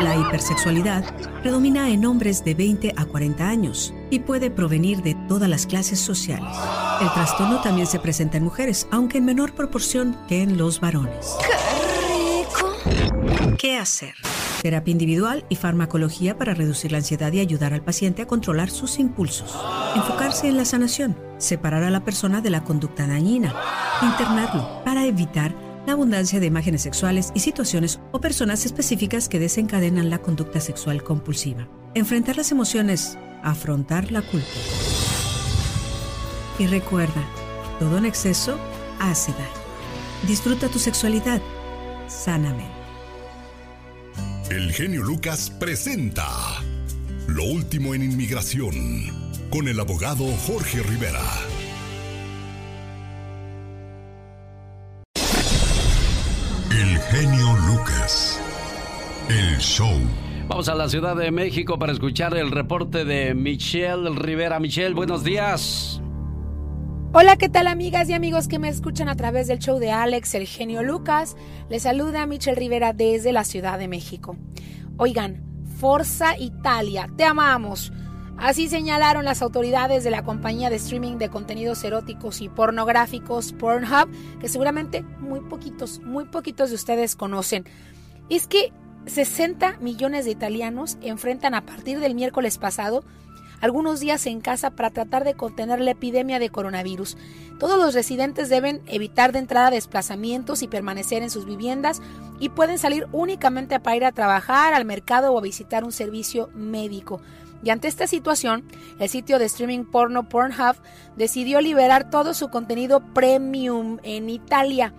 La 0.00 0.16
hipersexualidad 0.16 1.04
predomina 1.42 1.90
en 1.90 2.06
hombres 2.06 2.42
de 2.42 2.54
20 2.54 2.94
a 2.96 3.04
40 3.04 3.46
años 3.46 3.92
y 4.08 4.20
puede 4.20 4.50
provenir 4.50 5.02
de 5.02 5.14
todas 5.28 5.46
las 5.46 5.66
clases 5.66 6.00
sociales. 6.00 6.56
El 7.02 7.12
trastorno 7.12 7.60
también 7.60 7.86
se 7.86 7.98
presenta 7.98 8.38
en 8.38 8.44
mujeres, 8.44 8.88
aunque 8.90 9.18
en 9.18 9.26
menor 9.26 9.54
proporción 9.54 10.16
que 10.26 10.40
en 10.40 10.56
los 10.56 10.80
varones. 10.80 11.36
¿Qué 13.58 13.76
hacer? 13.76 14.14
Terapia 14.62 14.92
individual 14.92 15.44
y 15.50 15.56
farmacología 15.56 16.38
para 16.38 16.54
reducir 16.54 16.92
la 16.92 16.98
ansiedad 16.98 17.30
y 17.32 17.40
ayudar 17.40 17.74
al 17.74 17.82
paciente 17.82 18.22
a 18.22 18.26
controlar 18.26 18.70
sus 18.70 18.98
impulsos. 18.98 19.54
Enfocarse 19.96 20.48
en 20.48 20.56
la 20.56 20.64
sanación. 20.64 21.14
Separar 21.36 21.82
a 21.82 21.90
la 21.90 22.04
persona 22.04 22.40
de 22.40 22.48
la 22.48 22.64
conducta 22.64 23.06
dañina. 23.06 23.54
Internarlo 24.00 24.82
para 24.82 25.04
evitar 25.04 25.69
la 25.86 25.92
abundancia 25.92 26.40
de 26.40 26.46
imágenes 26.46 26.82
sexuales 26.82 27.32
y 27.34 27.40
situaciones 27.40 28.00
o 28.12 28.20
personas 28.20 28.66
específicas 28.66 29.28
que 29.28 29.38
desencadenan 29.38 30.10
la 30.10 30.18
conducta 30.18 30.60
sexual 30.60 31.02
compulsiva. 31.02 31.68
Enfrentar 31.94 32.36
las 32.36 32.52
emociones. 32.52 33.18
Afrontar 33.42 34.12
la 34.12 34.22
culpa. 34.22 34.46
Y 36.58 36.66
recuerda, 36.66 37.24
todo 37.78 37.96
en 37.96 38.04
exceso 38.04 38.58
hace 38.98 39.32
daño. 39.32 39.44
Disfruta 40.26 40.68
tu 40.68 40.78
sexualidad 40.78 41.40
sanamente. 42.06 42.80
El 44.50 44.72
genio 44.72 45.02
Lucas 45.02 45.48
presenta 45.48 46.28
Lo 47.28 47.44
último 47.44 47.94
en 47.94 48.02
inmigración 48.02 48.74
con 49.50 49.68
el 49.68 49.80
abogado 49.80 50.26
Jorge 50.46 50.82
Rivera. 50.82 51.22
El 56.80 56.98
genio 56.98 57.54
Lucas. 57.66 58.40
El 59.28 59.58
show. 59.58 59.98
Vamos 60.48 60.66
a 60.70 60.74
la 60.74 60.88
Ciudad 60.88 61.14
de 61.14 61.30
México 61.30 61.78
para 61.78 61.92
escuchar 61.92 62.34
el 62.34 62.50
reporte 62.50 63.04
de 63.04 63.34
Michelle 63.34 64.08
Rivera. 64.16 64.58
Michelle, 64.58 64.94
buenos 64.94 65.22
días. 65.22 66.00
Hola, 67.12 67.36
¿qué 67.36 67.50
tal 67.50 67.66
amigas 67.66 68.08
y 68.08 68.14
amigos 68.14 68.48
que 68.48 68.58
me 68.58 68.70
escuchan 68.70 69.10
a 69.10 69.14
través 69.14 69.46
del 69.46 69.58
show 69.58 69.78
de 69.78 69.90
Alex, 69.90 70.34
el 70.34 70.46
genio 70.46 70.82
Lucas? 70.82 71.36
Les 71.68 71.82
saluda 71.82 72.24
Michelle 72.24 72.58
Rivera 72.58 72.94
desde 72.94 73.32
la 73.32 73.44
Ciudad 73.44 73.78
de 73.78 73.86
México. 73.86 74.38
Oigan, 74.96 75.44
Forza 75.78 76.38
Italia, 76.38 77.10
te 77.14 77.24
amamos. 77.24 77.92
Así 78.40 78.70
señalaron 78.70 79.26
las 79.26 79.42
autoridades 79.42 80.02
de 80.02 80.10
la 80.10 80.24
compañía 80.24 80.70
de 80.70 80.76
streaming 80.76 81.18
de 81.18 81.28
contenidos 81.28 81.84
eróticos 81.84 82.40
y 82.40 82.48
pornográficos 82.48 83.52
Pornhub, 83.52 84.08
que 84.40 84.48
seguramente 84.48 85.02
muy 85.02 85.40
poquitos, 85.40 86.00
muy 86.00 86.24
poquitos 86.24 86.70
de 86.70 86.76
ustedes 86.76 87.16
conocen. 87.16 87.66
Es 88.30 88.46
que 88.46 88.72
60 89.04 89.76
millones 89.80 90.24
de 90.24 90.30
italianos 90.30 90.96
enfrentan 91.02 91.54
a 91.54 91.66
partir 91.66 92.00
del 92.00 92.14
miércoles 92.14 92.56
pasado 92.56 93.04
algunos 93.60 94.00
días 94.00 94.24
en 94.24 94.40
casa 94.40 94.70
para 94.70 94.88
tratar 94.88 95.24
de 95.24 95.34
contener 95.34 95.78
la 95.80 95.90
epidemia 95.90 96.38
de 96.38 96.48
coronavirus. 96.48 97.18
Todos 97.58 97.78
los 97.78 97.92
residentes 97.92 98.48
deben 98.48 98.80
evitar 98.86 99.32
de 99.32 99.40
entrada 99.40 99.70
desplazamientos 99.70 100.62
y 100.62 100.68
permanecer 100.68 101.22
en 101.22 101.28
sus 101.28 101.44
viviendas 101.44 102.00
y 102.38 102.48
pueden 102.48 102.78
salir 102.78 103.06
únicamente 103.12 103.78
para 103.80 103.96
ir 103.96 104.04
a 104.06 104.12
trabajar, 104.12 104.72
al 104.72 104.86
mercado 104.86 105.34
o 105.34 105.38
a 105.38 105.42
visitar 105.42 105.84
un 105.84 105.92
servicio 105.92 106.48
médico. 106.54 107.20
Y 107.62 107.70
ante 107.70 107.88
esta 107.88 108.06
situación, 108.06 108.64
el 108.98 109.08
sitio 109.08 109.38
de 109.38 109.44
streaming 109.46 109.84
porno 109.84 110.28
Pornhub 110.28 110.76
decidió 111.16 111.60
liberar 111.60 112.10
todo 112.10 112.34
su 112.34 112.48
contenido 112.48 113.00
premium 113.12 113.98
en 114.02 114.30
Italia 114.30 114.94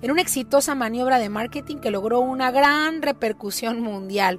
en 0.00 0.10
una 0.10 0.22
exitosa 0.22 0.74
maniobra 0.74 1.18
de 1.18 1.28
marketing 1.28 1.78
que 1.78 1.90
logró 1.90 2.20
una 2.20 2.50
gran 2.50 3.02
repercusión 3.02 3.80
mundial. 3.80 4.38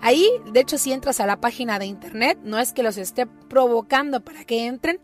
Ahí, 0.00 0.28
de 0.52 0.60
hecho, 0.60 0.78
si 0.78 0.92
entras 0.92 1.20
a 1.20 1.26
la 1.26 1.40
página 1.40 1.78
de 1.78 1.86
internet, 1.86 2.38
no 2.42 2.58
es 2.58 2.72
que 2.72 2.82
los 2.82 2.98
esté 2.98 3.26
provocando 3.26 4.20
para 4.20 4.44
que 4.44 4.66
entren. 4.66 5.00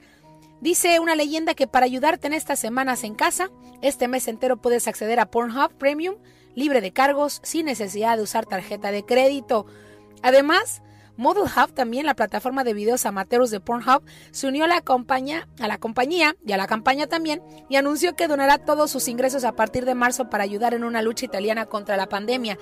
Dice 0.60 1.00
una 1.00 1.14
leyenda 1.14 1.54
que 1.54 1.66
para 1.66 1.86
ayudarte 1.86 2.26
en 2.26 2.32
estas 2.32 2.58
semanas 2.58 3.04
en 3.04 3.14
casa, 3.14 3.50
este 3.82 4.06
mes 4.06 4.28
entero 4.28 4.56
puedes 4.56 4.86
acceder 4.86 5.18
a 5.18 5.30
Pornhub 5.30 5.72
Premium 5.78 6.16
libre 6.54 6.80
de 6.80 6.92
cargos, 6.92 7.40
sin 7.42 7.66
necesidad 7.66 8.16
de 8.16 8.22
usar 8.22 8.46
tarjeta 8.46 8.92
de 8.92 9.04
crédito. 9.04 9.66
Además, 10.22 10.82
Model 11.16 11.44
Hub, 11.44 11.72
también 11.72 12.06
la 12.06 12.14
plataforma 12.14 12.64
de 12.64 12.74
videos 12.74 13.06
amateurs 13.06 13.50
de 13.50 13.60
Pornhub, 13.60 14.02
se 14.32 14.48
unió 14.48 14.64
a 14.64 14.68
la, 14.68 14.80
compañía, 14.80 15.48
a 15.60 15.68
la 15.68 15.78
compañía 15.78 16.36
y 16.44 16.52
a 16.52 16.56
la 16.56 16.66
campaña 16.66 17.06
también 17.06 17.42
y 17.68 17.76
anunció 17.76 18.16
que 18.16 18.28
donará 18.28 18.58
todos 18.58 18.90
sus 18.90 19.08
ingresos 19.08 19.44
a 19.44 19.52
partir 19.52 19.84
de 19.84 19.94
marzo 19.94 20.28
para 20.28 20.44
ayudar 20.44 20.74
en 20.74 20.84
una 20.84 21.02
lucha 21.02 21.26
italiana 21.26 21.66
contra 21.66 21.96
la 21.96 22.08
pandemia. 22.08 22.58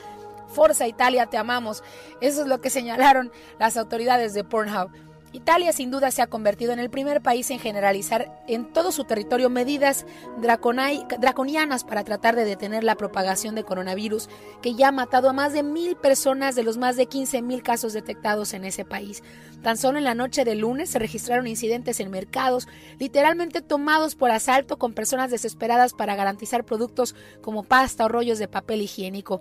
Forza 0.49 0.87
Italia, 0.87 1.27
te 1.27 1.39
amamos. 1.39 1.83
Eso 2.21 2.43
es 2.43 2.47
lo 2.47 2.61
que 2.61 2.69
señalaron 2.69 3.33
las 3.59 3.77
autoridades 3.77 4.35
de 4.35 4.45
Pornhub. 4.45 4.91
Italia 5.33 5.73
sin 5.73 5.91
duda 5.91 6.11
se 6.11 6.21
ha 6.21 6.27
convertido 6.27 6.73
en 6.73 6.79
el 6.79 6.91
primer 6.91 7.23
país 7.23 7.51
en 7.51 7.59
generalizar 7.59 8.45
en 8.47 8.71
todo 8.71 8.93
su 8.93 9.05
territorio 9.05 9.49
medidas 9.49 10.05
draconianas 10.41 11.85
para 11.85 12.05
tratar 12.05 12.37
de 12.37 12.45
detener 12.45 12.85
la 12.85 12.97
propagación 12.97 13.55
de 13.55 13.65
coronavirus, 13.65 14.29
que 14.61 14.75
ya 14.75 14.89
ha 14.89 14.93
matado 14.93 15.31
a 15.31 15.33
más 15.33 15.55
de 15.55 15.63
mil 15.63 15.97
personas 15.97 16.55
de 16.55 16.65
los 16.65 16.77
más 16.77 16.97
de 16.97 17.07
15 17.07 17.41
mil 17.41 17.63
casos 17.63 17.95
detectados 17.95 18.53
en 18.53 18.67
ese 18.67 18.85
país. 18.85 19.23
Tan 19.63 19.79
solo 19.79 19.97
en 19.97 20.05
la 20.05 20.15
noche 20.15 20.45
de 20.45 20.55
lunes 20.55 20.91
se 20.91 20.99
registraron 20.99 21.47
incidentes 21.47 22.01
en 22.01 22.11
mercados, 22.11 22.69
literalmente 22.99 23.63
tomados 23.63 24.15
por 24.17 24.31
asalto 24.31 24.79
con 24.79 24.93
personas 24.93 25.31
desesperadas 25.31 25.95
para 25.95 26.15
garantizar 26.15 26.65
productos 26.65 27.15
como 27.41 27.63
pasta 27.63 28.05
o 28.05 28.09
rollos 28.09 28.39
de 28.39 28.49
papel 28.49 28.83
higiénico. 28.83 29.41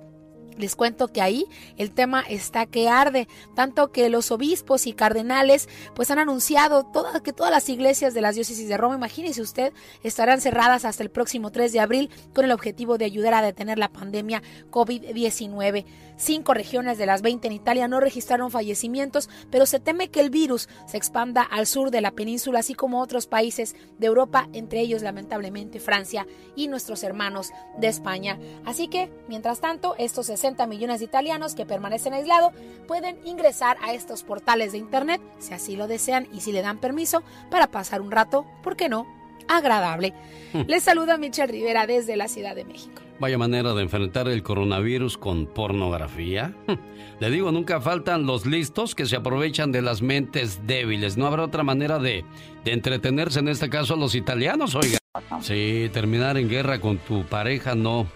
Les 0.58 0.76
cuento 0.76 1.08
que 1.08 1.22
ahí 1.22 1.46
el 1.78 1.92
tema 1.92 2.22
está 2.22 2.66
que 2.66 2.90
arde, 2.90 3.28
tanto 3.56 3.92
que 3.92 4.10
los 4.10 4.32
obispos 4.32 4.88
y 4.88 4.94
cardenales 4.94 5.70
pues 5.96 6.12
han 6.12 6.20
anunciado 6.20 6.92
que 7.24 7.34
todas 7.34 7.52
las 7.52 7.70
iglesias 7.70 8.14
de 8.14 8.22
las 8.22 8.36
diócesis 8.36 8.68
de 8.68 8.78
Roma, 8.78 8.96
imagínese 8.96 9.42
usted, 9.42 9.74
estarán 10.04 10.42
cerradas 10.42 10.86
hasta 10.86 11.04
el 11.04 11.10
próximo 11.10 11.52
3 11.52 11.72
de 11.72 11.80
abril 11.80 12.10
con 12.34 12.46
el 12.46 12.52
objetivo 12.52 12.98
de 12.98 13.06
ayudar 13.06 13.34
a 13.34 13.42
detener 13.42 13.78
la 13.78 13.90
pandemia 13.90 14.42
COVID-19. 14.70 15.86
Cinco 16.22 16.54
regiones 16.54 17.00
de 17.00 17.08
las 17.08 17.24
20 17.24 17.48
en 17.48 17.54
Italia 17.54 17.88
no 17.88 18.00
registraron 18.00 18.52
fallecimientos, 18.52 19.28
pero 19.50 19.66
se 19.66 19.80
teme 19.80 20.10
que 20.10 20.20
el 20.20 20.30
virus 20.30 20.70
se 20.86 20.96
expanda 20.96 21.42
al 21.42 21.66
sur 21.66 21.90
de 21.90 22.00
la 22.00 22.12
península, 22.12 22.60
así 22.60 22.76
como 22.76 23.02
otros 23.02 23.26
países 23.26 23.76
de 23.98 24.06
Europa, 24.06 24.48
entre 24.54 24.82
ellos 24.82 25.02
lamentablemente 25.02 25.80
Francia 25.80 26.28
y 26.56 26.68
nuestros 26.68 27.04
hermanos 27.04 27.50
de 27.80 27.88
España. 27.88 28.38
Así 28.66 28.88
que, 28.88 29.12
mientras 29.28 29.62
tanto, 29.62 29.96
estos 29.98 30.28
60 30.28 30.68
millones 30.68 31.00
de 31.00 31.06
italianos 31.06 31.56
que 31.56 31.66
permanecen 31.66 32.14
aislados 32.14 32.54
pueden 32.88 33.18
ingresar 33.26 33.78
a 33.82 33.96
estos 33.96 34.22
portales 34.22 34.74
de 34.74 34.78
Internet, 34.78 35.22
si 35.40 35.56
así 35.56 35.76
lo 35.76 35.88
desean 35.88 36.28
y 36.32 36.42
si 36.42 36.52
le 36.52 36.62
dan 36.62 36.80
permiso, 36.80 37.24
para 37.50 37.72
pasar 37.72 38.00
un 38.00 38.12
rato, 38.12 38.46
¿por 38.62 38.76
qué 38.76 38.90
no? 38.90 39.08
Agradable. 39.48 40.14
Hmm. 40.54 40.66
Les 40.68 40.84
saluda 40.84 41.18
Michelle 41.18 41.52
Rivera 41.52 41.88
desde 41.88 42.16
la 42.16 42.28
Ciudad 42.28 42.56
de 42.56 42.64
México. 42.64 43.02
Vaya 43.22 43.38
manera 43.38 43.76
de 43.76 43.84
enfrentar 43.84 44.28
el 44.28 44.42
coronavirus 44.42 45.16
con 45.16 45.46
pornografía. 45.46 46.56
Le 47.20 47.30
digo, 47.30 47.52
nunca 47.52 47.80
faltan 47.80 48.26
los 48.26 48.48
listos 48.48 48.96
que 48.96 49.06
se 49.06 49.16
aprovechan 49.16 49.72
de 49.72 49.84
las 49.84 50.02
mentes 50.02 50.66
débiles. 50.66 51.18
No 51.18 51.28
habrá 51.28 51.44
otra 51.44 51.62
manera 51.62 52.00
de, 52.00 52.26
entretenerse, 52.66 53.38
en 53.38 53.50
este 53.50 53.70
caso, 53.70 53.94
a 53.94 53.98
los 53.98 54.16
italianos, 54.16 54.74
oiga. 54.74 54.98
Sí, 55.40 55.88
terminar 55.94 56.36
en 56.40 56.50
guerra 56.50 56.82
con 56.82 56.98
tu 56.98 57.24
pareja 57.26 57.76
no. 57.76 58.08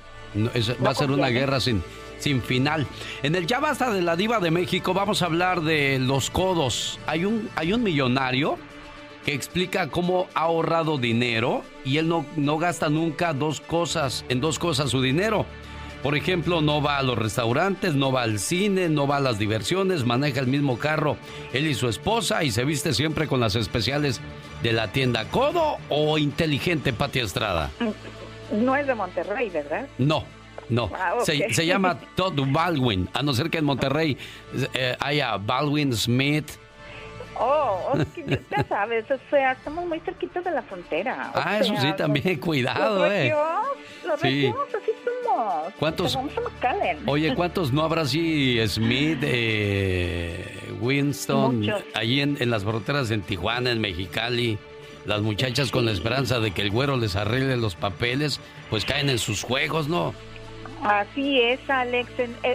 va 0.83 0.89
a 0.89 0.95
ser 0.95 1.11
una 1.11 1.27
guerra 1.27 1.59
sin, 1.59 1.83
sin 2.17 2.41
final. 2.41 2.87
En 3.21 3.35
el 3.35 3.45
Ya 3.45 3.59
Basta 3.59 3.93
de 3.93 4.01
la 4.01 4.15
Diva 4.15 4.39
de 4.39 4.49
México 4.49 4.95
vamos 4.95 5.21
a 5.21 5.27
hablar 5.27 5.61
de 5.61 5.99
los 5.99 6.31
codos. 6.31 6.99
Hay 7.05 7.25
un, 7.25 7.47
hay 7.55 7.73
un 7.73 7.83
millonario 7.83 8.57
que 9.25 9.33
explica 9.33 9.89
cómo 9.89 10.27
ha 10.35 10.41
ahorrado 10.41 10.97
dinero 10.97 11.63
y 11.83 11.97
él 11.97 12.07
no, 12.07 12.25
no 12.35 12.57
gasta 12.57 12.89
nunca 12.89 13.33
dos 13.33 13.59
cosas, 13.59 14.23
en 14.29 14.39
dos 14.39 14.59
cosas 14.59 14.91
su 14.91 15.01
dinero. 15.01 15.45
Por 16.03 16.15
ejemplo, 16.15 16.61
no 16.61 16.83
va 16.83 16.99
a 16.99 17.03
los 17.03 17.17
restaurantes, 17.17 17.95
no 17.95 18.11
va 18.11 18.21
al 18.21 18.37
cine, 18.37 18.89
no 18.89 19.07
va 19.07 19.17
a 19.17 19.19
las 19.19 19.39
diversiones, 19.39 20.05
maneja 20.05 20.39
el 20.39 20.45
mismo 20.45 20.77
carro 20.77 21.17
él 21.51 21.65
y 21.65 21.73
su 21.73 21.89
esposa 21.89 22.43
y 22.43 22.51
se 22.51 22.63
viste 22.63 22.93
siempre 22.93 23.27
con 23.27 23.39
las 23.39 23.55
especiales 23.55 24.21
de 24.61 24.71
la 24.71 24.91
tienda 24.91 25.25
Codo 25.25 25.77
o 25.89 26.19
inteligente 26.19 26.93
Pati 26.93 27.19
Estrada. 27.19 27.71
No 28.51 28.75
es 28.75 28.85
de 28.85 28.93
Monterrey, 28.93 29.49
¿verdad? 29.49 29.87
No. 29.97 30.23
No, 30.69 30.89
ah, 30.95 31.17
se, 31.23 31.65
llama 31.65 31.99
Todd 32.15 32.39
Baldwin, 32.47 33.07
a 33.13 33.21
no 33.21 33.33
ser 33.33 33.51
que 33.51 33.59
en 33.59 33.65
Monterrey 33.65 34.17
eh, 34.73 34.95
haya 34.99 35.37
Baldwin 35.37 35.93
Smith, 35.93 36.49
Oh, 37.37 37.93
ya 38.49 38.63
sabes, 38.63 39.09
o 39.11 39.17
sea, 39.29 39.53
estamos 39.53 39.85
muy 39.85 39.99
cerquitos 39.99 40.43
de 40.43 40.51
la 40.51 40.61
frontera. 40.61 41.31
Ah, 41.33 41.59
eso 41.59 41.73
sí, 41.77 41.93
también, 41.97 42.39
cuidado, 42.39 43.05
eh. 43.11 43.33
Los 44.05 44.19
sí. 44.19 44.53
así 44.67 44.91
somos. 45.03 45.73
¿Cuántos? 45.79 46.17
Oye, 47.07 47.33
¿cuántos 47.35 47.73
no 47.73 47.83
habrá 47.83 48.01
así 48.01 48.59
Smith, 48.67 49.19
eh, 49.21 50.73
Winston, 50.79 51.67
allí 51.93 52.21
en, 52.21 52.37
en, 52.39 52.49
las 52.49 52.63
fronteras 52.63 53.11
en 53.11 53.21
Tijuana, 53.21 53.71
en 53.71 53.81
Mexicali? 53.81 54.57
Las 55.05 55.21
muchachas 55.21 55.71
con 55.71 55.85
la 55.85 55.91
esperanza 55.91 56.39
de 56.39 56.51
que 56.51 56.63
el 56.63 56.71
güero 56.71 56.97
les 56.97 57.15
arregle 57.15 57.57
los 57.57 57.75
papeles, 57.75 58.39
pues 58.69 58.85
caen 58.85 59.09
en 59.09 59.19
sus 59.19 59.43
juegos, 59.43 59.87
¿no? 59.87 60.13
Así 60.85 61.41
es, 61.41 61.59
Alex. 61.69 62.11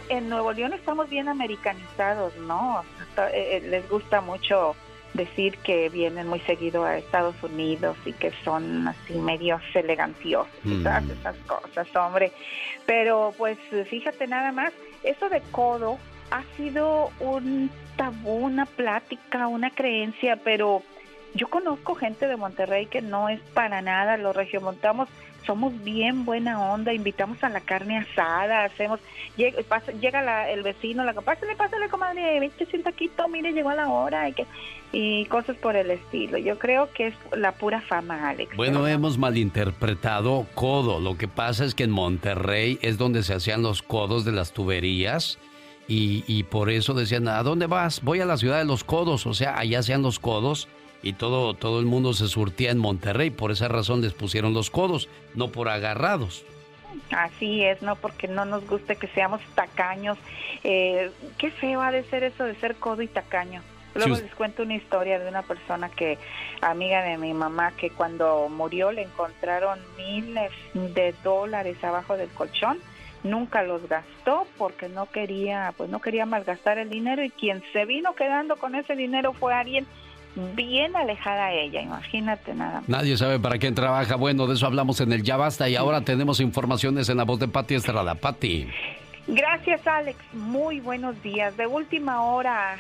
En, 0.09 0.29
Nuevo 0.29 0.53
León 0.53 0.73
estamos 0.73 1.09
bien 1.09 1.29
americanizados, 1.29 2.37
¿no? 2.37 2.83
Eh, 3.17 3.57
eh, 3.57 3.61
les 3.69 3.89
gusta 3.89 4.21
mucho 4.21 4.75
decir 5.15 5.59
que 5.59 5.89
vienen 5.89 6.29
muy 6.29 6.41
seguido 6.41 6.85
a 6.85 6.97
Estados 6.97 7.35
Unidos 7.43 7.97
y 8.05 8.13
que 8.13 8.33
son 8.45 8.87
así 8.87 9.15
medios 9.15 9.61
elegantiosos, 9.75 10.49
mm. 10.63 10.87
esas 10.87 11.37
cosas, 11.47 11.95
hombre. 11.97 12.33
Pero 12.87 13.35
pues 13.37 13.59
fíjate 13.89 14.27
nada 14.27 14.53
más, 14.53 14.73
eso 15.03 15.29
de 15.29 15.41
codo 15.51 15.99
ha 16.31 16.45
sido 16.57 17.11
un 17.19 17.71
tabú, 17.97 18.47
una 18.47 18.67
plática, 18.67 19.49
una 19.49 19.71
creencia, 19.71 20.37
pero 20.37 20.83
yo 21.35 21.49
conozco 21.49 21.95
gente 21.95 22.27
de 22.27 22.37
Monterrey 22.37 22.87
que 22.87 23.03
no 23.03 23.29
es 23.29 23.41
para 23.55 23.83
nada, 23.83 24.17
lo 24.17 24.33
regiomontamos 24.33 25.09
somos 25.47 25.73
bien 25.83 26.25
buena 26.25 26.73
onda, 26.73 26.93
invitamos 26.93 27.43
a 27.43 27.49
la 27.49 27.61
carne 27.61 27.99
asada, 27.99 28.65
hacemos, 28.65 29.01
llega, 29.37 29.63
pasa, 29.69 29.93
llega 29.93 30.51
el 30.51 30.63
vecino, 30.63 31.05
la 31.05 31.13
pásale, 31.15 31.57
pásale, 31.57 31.89
comadre, 31.89 32.41
vente, 32.41 32.67
sienta 32.67 32.91
aquí, 32.91 33.11
mire, 33.31 33.53
llegó 33.53 33.71
a 33.71 33.75
la 33.75 33.89
hora, 33.89 34.29
y, 34.29 34.33
que, 34.33 34.47
y 34.93 35.25
cosas 35.27 35.57
por 35.57 35.77
el 35.77 35.91
estilo. 35.91 36.39
Yo 36.39 36.59
creo 36.59 36.91
que 36.93 37.09
es 37.09 37.15
la 37.37 37.53
pura 37.53 37.81
fama, 37.81 38.29
Alex. 38.29 38.57
Bueno, 38.57 38.87
hemos 38.87 39.19
malinterpretado 39.19 40.47
codo. 40.55 41.01
Lo 41.01 41.17
que 41.17 41.29
pasa 41.29 41.65
es 41.65 41.75
que 41.75 41.85
en 41.85 41.91
Monterrey 41.91 42.79
es 42.83 42.99
donde 42.99 43.23
se 43.23 43.35
hacían 43.35 43.63
los 43.63 43.83
codos 43.83 44.25
de 44.25 44.33
las 44.33 44.53
tuberías. 44.53 45.39
Y, 45.89 46.23
y 46.29 46.45
por 46.45 46.71
eso 46.71 46.95
decían, 46.95 47.27
¿a 47.27 47.43
dónde 47.43 47.67
vas? 47.67 48.03
Voy 48.03 48.21
a 48.21 48.25
la 48.25 48.37
ciudad 48.37 48.59
de 48.59 48.65
los 48.65 48.85
codos. 48.85 49.27
O 49.27 49.35
sea, 49.35 49.59
allá 49.59 49.81
hacían 49.81 50.03
los 50.03 50.21
codos 50.21 50.69
y 51.03 51.15
todo, 51.15 51.55
todo 51.55 51.81
el 51.81 51.87
mundo 51.87 52.13
se 52.13 52.29
surtía 52.29 52.71
en 52.71 52.79
Monterrey. 52.79 53.31
Por 53.31 53.51
esa 53.51 53.69
razón 53.69 54.01
les 54.01 54.13
pusieron 54.13 54.55
los 54.55 54.71
codos, 54.71 55.09
no 55.35 55.49
por 55.49 55.69
agarrados. 55.69 56.45
Así 57.11 57.65
es, 57.65 57.83
¿no? 57.83 57.97
Porque 57.97 58.29
no 58.29 58.45
nos 58.45 58.67
guste 58.67 58.97
que 58.97 59.09
seamos 59.09 59.41
tacaños. 59.55 60.19
Eh, 60.63 61.11
qué 61.39 61.51
feo 61.51 61.81
ha 61.81 61.91
de 61.91 62.05
ser 62.05 62.25
eso 62.25 62.45
de 62.45 62.55
ser 62.57 62.77
codo 62.77 63.03
y 63.03 63.09
tacaño. 63.09 63.63
Luego 63.95 64.17
les 64.17 64.35
cuento 64.35 64.63
una 64.63 64.77
historia 64.77 65.19
de 65.19 65.29
una 65.29 65.43
persona 65.43 65.89
que, 65.89 66.17
amiga 66.61 67.03
de 67.03 67.19
mi 67.19 67.35
mamá, 67.35 67.73
que 67.73 67.91
cuando 67.91 68.49
murió 68.49 68.93
le 68.93 69.03
encontraron 69.03 69.81
miles 69.97 70.53
de 70.75 71.13
dólares 71.25 71.83
abajo 71.83 72.17
del 72.17 72.29
colchón. 72.29 72.79
Nunca 73.23 73.63
los 73.63 73.87
gastó 73.89 74.47
porque 74.57 74.89
no 74.89 75.07
quería, 75.11 75.75
pues 75.77 75.91
no 75.91 76.01
quería 76.01 76.25
malgastar 76.25 76.79
el 76.79 76.89
dinero 76.89 77.23
y 77.23 77.31
quien 77.31 77.63
se 77.73 77.85
vino 77.85 78.15
quedando 78.15 78.57
con 78.57 78.75
ese 78.75 78.97
dinero 78.97 79.33
fue 79.35 79.53
alguien 79.53 79.87
bien 80.35 80.95
alejada 80.97 81.47
a 81.47 81.53
ella, 81.53 81.83
imagínate 81.83 82.55
nada. 82.55 82.83
Nadie 82.87 83.17
sabe 83.17 83.39
para 83.39 83.59
quién 83.59 83.75
trabaja. 83.75 84.17
Bueno, 84.17 84.47
de 84.47 84.55
eso 84.55 84.67
hablamos 84.67 85.01
en 85.01 85.13
el 85.13 85.23
Ya 85.23 85.37
Basta 85.37 85.69
y 85.69 85.77
ahora 85.77 86.03
tenemos 86.03 86.41
informaciones 86.41 87.09
en 87.09 87.17
la 87.17 87.25
voz 87.25 87.41
de 87.41 87.49
Pati 87.49 87.75
Estrada. 87.75 88.15
Pati. 88.15 88.69
Gracias, 89.27 89.87
Alex. 89.87 90.19
Muy 90.33 90.81
buenos 90.81 91.21
días. 91.23 91.57
De 91.57 91.67
última 91.67 92.23
hora, 92.23 92.79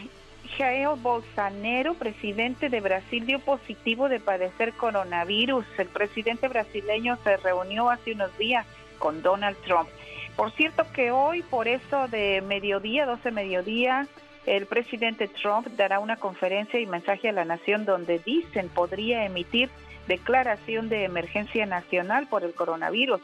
Jair 0.56 0.88
Bolsonaro, 1.00 1.94
presidente 1.94 2.68
de 2.68 2.80
Brasil, 2.80 3.26
dio 3.26 3.38
positivo 3.38 4.08
de 4.08 4.20
padecer 4.20 4.72
coronavirus. 4.72 5.64
El 5.78 5.88
presidente 5.88 6.48
brasileño 6.48 7.18
se 7.22 7.36
reunió 7.36 7.90
hace 7.90 8.12
unos 8.12 8.36
días 8.38 8.66
con 8.98 9.22
Donald 9.22 9.56
Trump. 9.64 9.88
Por 10.36 10.52
cierto 10.52 10.86
que 10.92 11.10
hoy, 11.10 11.42
por 11.42 11.68
eso 11.68 12.08
de 12.08 12.42
mediodía, 12.46 13.06
12 13.06 13.30
mediodía, 13.30 14.06
el 14.46 14.66
presidente 14.66 15.28
Trump 15.28 15.66
dará 15.76 15.98
una 15.98 16.16
conferencia 16.16 16.80
y 16.80 16.86
mensaje 16.86 17.28
a 17.28 17.32
la 17.32 17.44
nación 17.44 17.84
donde 17.84 18.18
dicen 18.18 18.68
podría 18.68 19.24
emitir 19.24 19.70
declaración 20.08 20.88
de 20.88 21.04
emergencia 21.04 21.66
nacional 21.66 22.26
por 22.26 22.42
el 22.42 22.54
coronavirus. 22.54 23.20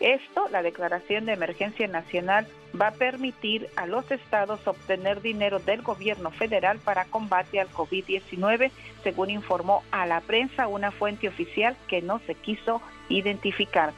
Esto, 0.00 0.48
la 0.50 0.62
declaración 0.62 1.26
de 1.26 1.34
emergencia 1.34 1.86
nacional, 1.86 2.46
va 2.80 2.88
a 2.88 2.92
permitir 2.92 3.68
a 3.76 3.86
los 3.86 4.10
estados 4.10 4.66
obtener 4.66 5.20
dinero 5.20 5.58
del 5.58 5.82
gobierno 5.82 6.30
federal 6.30 6.78
para 6.78 7.04
combate 7.04 7.60
al 7.60 7.68
COVID-19, 7.68 8.70
según 9.02 9.28
informó 9.28 9.82
a 9.90 10.06
la 10.06 10.22
prensa 10.22 10.68
una 10.68 10.90
fuente 10.90 11.28
oficial 11.28 11.76
que 11.88 12.00
no 12.00 12.20
se 12.20 12.34
quiso 12.34 12.80
identificar. 13.10 13.92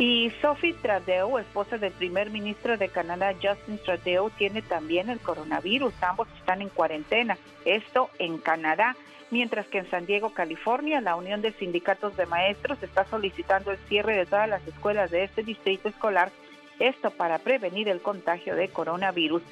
Y 0.00 0.32
Sophie 0.40 0.72
Trudeau, 0.72 1.36
esposa 1.36 1.76
del 1.76 1.92
primer 1.92 2.30
ministro 2.30 2.78
de 2.78 2.88
Canadá, 2.88 3.34
Justin 3.34 3.78
Trudeau, 3.84 4.30
tiene 4.30 4.62
también 4.62 5.10
el 5.10 5.20
coronavirus. 5.20 5.92
Ambos 6.02 6.26
están 6.38 6.62
en 6.62 6.70
cuarentena. 6.70 7.36
Esto 7.66 8.08
en 8.18 8.38
Canadá. 8.38 8.96
Mientras 9.30 9.66
que 9.66 9.76
en 9.76 9.90
San 9.90 10.06
Diego, 10.06 10.30
California, 10.30 11.02
la 11.02 11.16
Unión 11.16 11.42
de 11.42 11.52
Sindicatos 11.52 12.16
de 12.16 12.24
Maestros 12.24 12.82
está 12.82 13.04
solicitando 13.04 13.72
el 13.72 13.78
cierre 13.90 14.16
de 14.16 14.24
todas 14.24 14.48
las 14.48 14.66
escuelas 14.66 15.10
de 15.10 15.24
este 15.24 15.42
distrito 15.42 15.90
escolar 15.90 16.32
esto 16.78 17.10
para 17.10 17.38
prevenir 17.38 17.90
el 17.90 18.00
contagio 18.00 18.56
de 18.56 18.68
coronavirus. 18.68 19.42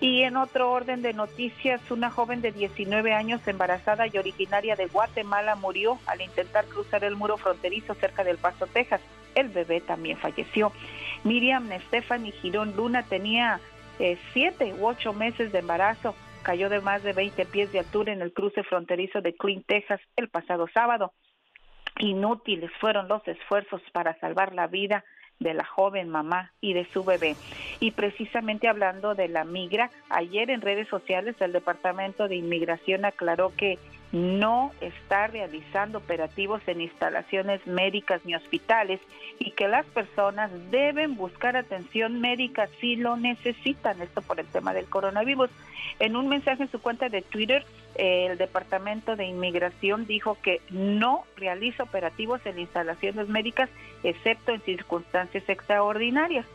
Y 0.00 0.22
en 0.22 0.36
otro 0.36 0.70
orden 0.70 1.02
de 1.02 1.14
noticias, 1.14 1.80
una 1.90 2.10
joven 2.10 2.42
de 2.42 2.52
19 2.52 3.12
años 3.12 3.40
embarazada 3.48 4.06
y 4.06 4.16
originaria 4.16 4.76
de 4.76 4.86
Guatemala 4.86 5.56
murió 5.56 5.98
al 6.06 6.22
intentar 6.22 6.64
cruzar 6.66 7.02
el 7.02 7.16
muro 7.16 7.38
fronterizo 7.38 7.94
cerca 7.94 8.22
del 8.22 8.38
Paso, 8.38 8.68
Texas. 8.68 9.00
El 9.34 9.48
bebé 9.48 9.80
también 9.80 10.18
falleció. 10.18 10.72
Miriam 11.24 11.68
Stephanie 11.88 12.32
Girón 12.32 12.74
Luna 12.76 13.02
tenía 13.02 13.60
eh, 13.98 14.18
siete 14.32 14.74
u 14.78 14.86
ocho 14.86 15.12
meses 15.12 15.52
de 15.52 15.58
embarazo. 15.58 16.14
Cayó 16.42 16.70
de 16.70 16.80
más 16.80 17.02
de 17.02 17.12
20 17.12 17.44
pies 17.46 17.70
de 17.72 17.80
altura 17.80 18.12
en 18.12 18.22
el 18.22 18.32
cruce 18.32 18.62
fronterizo 18.62 19.20
de 19.20 19.34
Clean, 19.34 19.62
Texas, 19.62 20.00
el 20.16 20.28
pasado 20.28 20.66
sábado. 20.72 21.12
Inútiles 21.98 22.70
fueron 22.80 23.08
los 23.08 23.26
esfuerzos 23.28 23.82
para 23.92 24.18
salvar 24.20 24.54
la 24.54 24.66
vida 24.66 25.04
de 25.38 25.54
la 25.54 25.64
joven 25.64 26.08
mamá 26.08 26.52
y 26.60 26.74
de 26.74 26.86
su 26.92 27.02
bebé. 27.04 27.34
Y 27.80 27.90
precisamente 27.90 28.68
hablando 28.68 29.14
de 29.14 29.28
la 29.28 29.44
migra, 29.44 29.90
ayer 30.08 30.50
en 30.50 30.60
redes 30.60 30.88
sociales 30.88 31.34
el 31.40 31.52
Departamento 31.52 32.28
de 32.28 32.36
Inmigración 32.36 33.04
aclaró 33.04 33.52
que 33.56 33.78
no 34.12 34.72
está 34.80 35.28
realizando 35.28 35.98
operativos 35.98 36.60
en 36.66 36.80
instalaciones 36.80 37.64
médicas 37.66 38.20
ni 38.24 38.34
hospitales 38.34 39.00
y 39.38 39.52
que 39.52 39.68
las 39.68 39.86
personas 39.86 40.50
deben 40.70 41.16
buscar 41.16 41.56
atención 41.56 42.20
médica 42.20 42.68
si 42.80 42.96
lo 42.96 43.16
necesitan, 43.16 44.02
esto 44.02 44.20
por 44.22 44.40
el 44.40 44.46
tema 44.46 44.72
del 44.74 44.86
coronavirus. 44.86 45.50
En 46.00 46.16
un 46.16 46.28
mensaje 46.28 46.64
en 46.64 46.70
su 46.70 46.80
cuenta 46.80 47.08
de 47.08 47.22
Twitter, 47.22 47.64
el 47.94 48.36
Departamento 48.36 49.14
de 49.14 49.26
Inmigración 49.26 50.06
dijo 50.06 50.36
que 50.42 50.60
no 50.70 51.24
realiza 51.36 51.84
operativos 51.84 52.44
en 52.46 52.58
instalaciones 52.58 53.28
médicas 53.28 53.70
excepto 54.02 54.52
en 54.52 54.60
circunstancias 54.62 55.48
extraordinarias. 55.48 56.46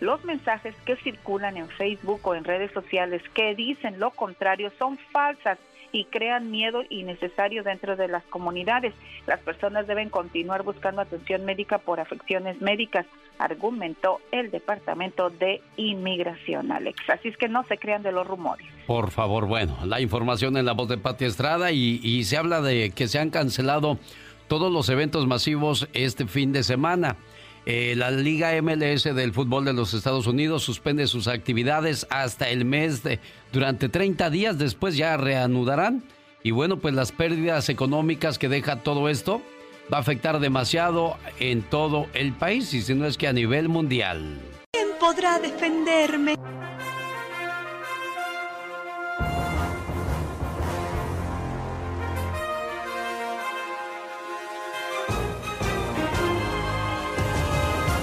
Los 0.00 0.24
mensajes 0.24 0.74
que 0.84 0.96
circulan 0.96 1.56
en 1.56 1.68
Facebook 1.68 2.20
o 2.24 2.34
en 2.34 2.44
redes 2.44 2.72
sociales 2.72 3.22
que 3.34 3.54
dicen 3.54 4.00
lo 4.00 4.10
contrario 4.10 4.72
son 4.78 4.98
falsas 5.12 5.58
y 5.94 6.06
crean 6.06 6.50
miedo 6.50 6.82
innecesario 6.90 7.62
dentro 7.62 7.94
de 7.94 8.08
las 8.08 8.24
comunidades. 8.24 8.92
Las 9.28 9.38
personas 9.40 9.86
deben 9.86 10.10
continuar 10.10 10.64
buscando 10.64 11.00
atención 11.00 11.44
médica 11.44 11.78
por 11.78 12.00
afecciones 12.00 12.60
médicas, 12.60 13.06
argumentó 13.38 14.20
el 14.32 14.50
Departamento 14.50 15.30
de 15.30 15.62
Inmigración, 15.76 16.72
Alex. 16.72 16.98
Así 17.08 17.28
es 17.28 17.36
que 17.36 17.48
no 17.48 17.62
se 17.64 17.78
crean 17.78 18.02
de 18.02 18.10
los 18.10 18.26
rumores. 18.26 18.66
Por 18.88 19.12
favor, 19.12 19.46
bueno, 19.46 19.78
la 19.86 20.00
información 20.00 20.56
en 20.56 20.66
la 20.66 20.72
voz 20.72 20.88
de 20.88 20.98
Pati 20.98 21.26
Estrada 21.26 21.70
y, 21.70 22.00
y 22.02 22.24
se 22.24 22.36
habla 22.36 22.60
de 22.60 22.90
que 22.90 23.06
se 23.06 23.20
han 23.20 23.30
cancelado 23.30 23.96
todos 24.48 24.72
los 24.72 24.88
eventos 24.88 25.28
masivos 25.28 25.88
este 25.92 26.26
fin 26.26 26.52
de 26.52 26.64
semana. 26.64 27.16
Eh, 27.66 27.94
la 27.96 28.10
Liga 28.10 28.50
MLS 28.60 29.04
del 29.04 29.32
fútbol 29.32 29.64
de 29.64 29.72
los 29.72 29.94
Estados 29.94 30.26
Unidos 30.26 30.62
suspende 30.62 31.06
sus 31.06 31.28
actividades 31.28 32.06
hasta 32.10 32.50
el 32.50 32.66
mes 32.66 33.02
de 33.02 33.20
durante 33.52 33.88
30 33.88 34.28
días 34.28 34.58
después 34.58 34.98
ya 34.98 35.16
reanudarán 35.16 36.02
y 36.42 36.50
bueno 36.50 36.76
pues 36.76 36.92
las 36.92 37.10
pérdidas 37.10 37.70
económicas 37.70 38.38
que 38.38 38.50
deja 38.50 38.82
todo 38.82 39.08
esto 39.08 39.40
va 39.92 39.98
a 39.98 40.00
afectar 40.00 40.40
demasiado 40.40 41.16
en 41.40 41.62
todo 41.62 42.06
el 42.12 42.34
país 42.34 42.72
y 42.74 42.82
si 42.82 42.94
no 42.94 43.06
es 43.06 43.16
que 43.16 43.28
a 43.28 43.32
nivel 43.32 43.68
mundial. 43.70 44.38
¿Quién 44.72 44.88
podrá 45.00 45.38
defenderme? 45.38 46.36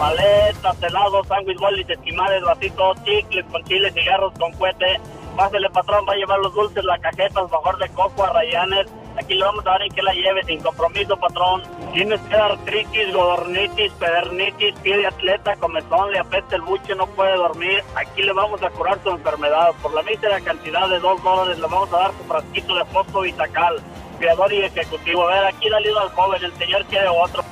Paletas, 0.02 0.82
helados, 0.82 1.28
sándwich, 1.28 1.60
bolis, 1.60 1.88
esquimales, 1.88 2.42
vasitos, 2.42 2.98
chicles 3.04 3.46
con 3.52 3.64
chile, 3.66 3.92
cigarros 3.92 4.34
con 4.40 4.52
cuete. 4.54 5.00
Pásele, 5.38 5.70
patrón, 5.70 6.06
va 6.10 6.14
a 6.14 6.16
llevar 6.16 6.40
los 6.40 6.54
dulces, 6.56 6.84
la 6.84 6.98
cajeta, 6.98 7.44
mejor 7.44 7.78
de 7.78 7.88
coco 7.90 8.24
a 8.24 8.34
Rayanes. 8.34 8.88
Aquí 9.16 9.36
le 9.36 9.44
vamos 9.44 9.64
a 9.68 9.72
dar 9.72 9.82
en 9.84 9.92
que 9.94 10.02
la 10.02 10.14
lleve 10.14 10.44
sin 10.46 10.60
compromiso, 10.60 11.16
patrón. 11.18 11.62
Tienes 11.94 12.20
que 12.22 12.36
artritis, 12.36 13.14
godornitis, 13.14 13.92
pedernitis, 13.94 14.74
pie 14.80 14.98
de 14.98 15.06
atleta, 15.06 15.56
comezón, 15.58 16.12
le 16.12 16.20
apetece 16.20 16.56
el 16.56 16.62
buche, 16.64 16.96
no 16.96 17.06
puede 17.06 17.36
dormir. 17.36 17.84
Aquí 17.96 18.24
le 18.24 18.34
vamos 18.34 18.64
a 18.64 18.72
curar 18.72 18.98
su 19.04 19.12
enfermedad. 19.12 19.72
Por 19.84 19.94
la 19.94 20.02
mísera 20.02 20.42
cantidad 20.42 20.90
de 20.90 21.00
dos 21.00 21.22
dólares 21.24 21.60
le 21.60 21.68
vamos 21.68 21.94
a 21.94 21.98
dar 21.98 22.12
su 22.14 22.24
frasquito 22.24 22.74
de 22.74 22.86
fosfo 22.86 23.22
Vitacal. 23.22 23.80
Creador 24.18 24.52
y 24.52 24.64
ejecutivo. 24.64 25.28
A 25.28 25.34
ver, 25.34 25.46
aquí 25.46 25.70
dale 25.70 25.90
al 25.90 26.10
joven, 26.10 26.44
el 26.44 26.54
señor 26.54 26.86
quiere 26.86 27.08
otro. 27.08 27.44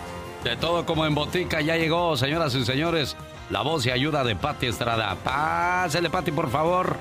De 0.43 0.55
todo 0.55 0.85
como 0.85 1.05
en 1.05 1.15
botica 1.15 1.59
ya 1.61 1.75
llegó, 1.75 2.15
señoras 2.15 2.55
y 2.55 2.63
señores, 2.63 3.17
la 3.49 3.61
voz 3.61 3.85
y 3.85 3.91
ayuda 3.91 4.23
de 4.23 4.35
Pati 4.35 4.67
Estrada. 4.67 5.15
Pásele, 5.23 6.09
Pati, 6.09 6.31
por 6.31 6.49
favor. 6.49 6.95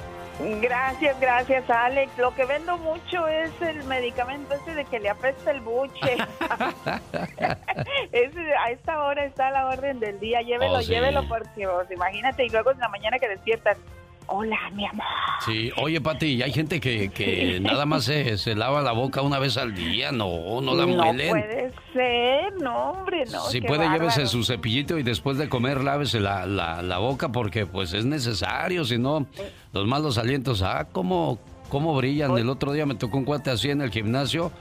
Gracias, 0.60 1.18
gracias, 1.20 1.68
Alex. 1.68 2.16
Lo 2.16 2.34
que 2.34 2.44
vendo 2.44 2.78
mucho 2.78 3.26
es 3.26 3.50
el 3.60 3.82
medicamento 3.84 4.54
ese 4.54 4.74
de 4.74 4.84
que 4.84 5.00
le 5.00 5.08
apesta 5.10 5.50
el 5.50 5.60
buche. 5.60 6.16
a 7.40 8.70
esta 8.70 9.02
hora 9.02 9.24
está 9.24 9.50
la 9.50 9.66
orden 9.66 9.98
del 9.98 10.20
día. 10.20 10.40
Llévelo, 10.42 10.78
oh, 10.78 10.80
llévelo, 10.80 11.26
porque 11.28 11.66
imagínate, 11.92 12.44
y 12.46 12.50
luego 12.50 12.70
en 12.70 12.78
la 12.78 12.88
mañana 12.88 13.18
que 13.18 13.28
despiertas, 13.28 13.78
Hola, 14.30 14.58
mi 14.74 14.86
amor. 14.86 15.06
Sí, 15.44 15.70
oye, 15.78 16.02
Pati, 16.02 16.42
hay 16.42 16.52
gente 16.52 16.80
que, 16.80 17.08
que 17.08 17.60
nada 17.60 17.86
más 17.86 18.04
se, 18.04 18.36
se, 18.38 18.54
lava 18.54 18.82
la 18.82 18.92
boca 18.92 19.22
una 19.22 19.38
vez 19.38 19.56
al 19.56 19.74
día. 19.74 20.12
No, 20.12 20.60
no 20.60 20.74
la 20.74 20.86
muelen. 20.86 21.28
No 21.28 21.32
puede 21.32 21.72
ser, 21.94 22.52
no, 22.60 22.90
hombre, 22.90 23.24
no. 23.32 23.40
Si 23.46 23.62
puede, 23.62 23.88
llévese 23.88 24.26
su 24.26 24.44
cepillito 24.44 24.98
y 24.98 25.02
después 25.02 25.38
de 25.38 25.48
comer 25.48 25.82
lávese 25.82 26.20
la, 26.20 26.44
la, 26.44 26.82
la 26.82 26.98
boca 26.98 27.32
porque 27.32 27.64
pues 27.64 27.94
es 27.94 28.04
necesario. 28.04 28.84
Si 28.84 28.98
no, 28.98 29.26
los 29.72 29.86
malos 29.86 30.18
alientos, 30.18 30.60
ah, 30.60 30.88
cómo, 30.92 31.38
cómo 31.70 31.96
brillan. 31.96 32.36
El 32.36 32.50
otro 32.50 32.72
día 32.72 32.84
me 32.84 32.96
tocó 32.96 33.16
un 33.16 33.24
cuate 33.24 33.50
así 33.50 33.70
en 33.70 33.80
el 33.80 33.90
gimnasio 33.90 34.52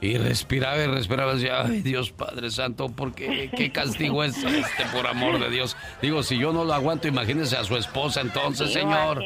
y 0.00 0.18
respiraba 0.18 0.78
y 0.78 0.86
respiraba 0.86 1.32
y 1.32 1.36
decía, 1.36 1.62
ay 1.62 1.80
Dios 1.80 2.12
Padre 2.12 2.50
Santo, 2.50 2.88
¿por 2.88 3.14
qué? 3.14 3.50
¿Qué 3.56 3.70
castigo 3.72 4.22
es 4.24 4.42
este, 4.42 4.84
por 4.92 5.06
amor 5.06 5.38
de 5.38 5.50
Dios? 5.50 5.76
Digo, 6.02 6.22
si 6.22 6.38
yo 6.38 6.52
no 6.52 6.64
lo 6.64 6.74
aguanto, 6.74 7.08
imagínese 7.08 7.56
a 7.56 7.64
su 7.64 7.76
esposa 7.76 8.20
entonces, 8.20 8.72
señor. 8.72 9.22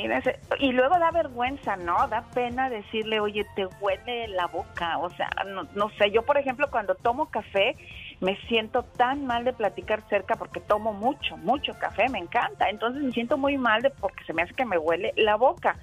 Y 0.61 0.73
luego 0.73 0.99
da 0.99 1.11
vergüenza, 1.11 1.77
¿no? 1.77 2.09
Da 2.09 2.23
pena 2.35 2.71
decirle, 2.71 3.21
oye, 3.21 3.45
te 3.55 3.67
huele 3.81 4.29
la 4.29 4.47
boca. 4.47 4.99
O 4.99 5.11
sea, 5.11 5.29
no, 5.47 5.67
no 5.75 5.91
sé, 5.99 6.11
yo 6.11 6.23
por 6.23 6.39
ejemplo 6.39 6.69
cuando 6.71 6.95
tomo 6.95 7.27
café, 7.27 7.77
me 8.21 8.37
siento 8.49 8.83
tan 8.83 9.27
mal 9.27 9.45
de 9.45 9.53
platicar 9.53 10.03
cerca 10.09 10.35
porque 10.35 10.61
tomo 10.61 10.93
mucho, 10.93 11.37
mucho 11.37 11.73
café, 11.79 12.09
me 12.09 12.19
encanta. 12.19 12.69
Entonces 12.69 13.03
me 13.03 13.13
siento 13.13 13.39
muy 13.39 13.57
mal 13.57 13.83
de 13.83 13.91
porque 13.91 14.25
se 14.25 14.33
me 14.33 14.43
hace 14.43 14.55
que 14.55 14.65
me 14.65 14.79
huele 14.79 15.13
la 15.17 15.37
boca. 15.37 15.77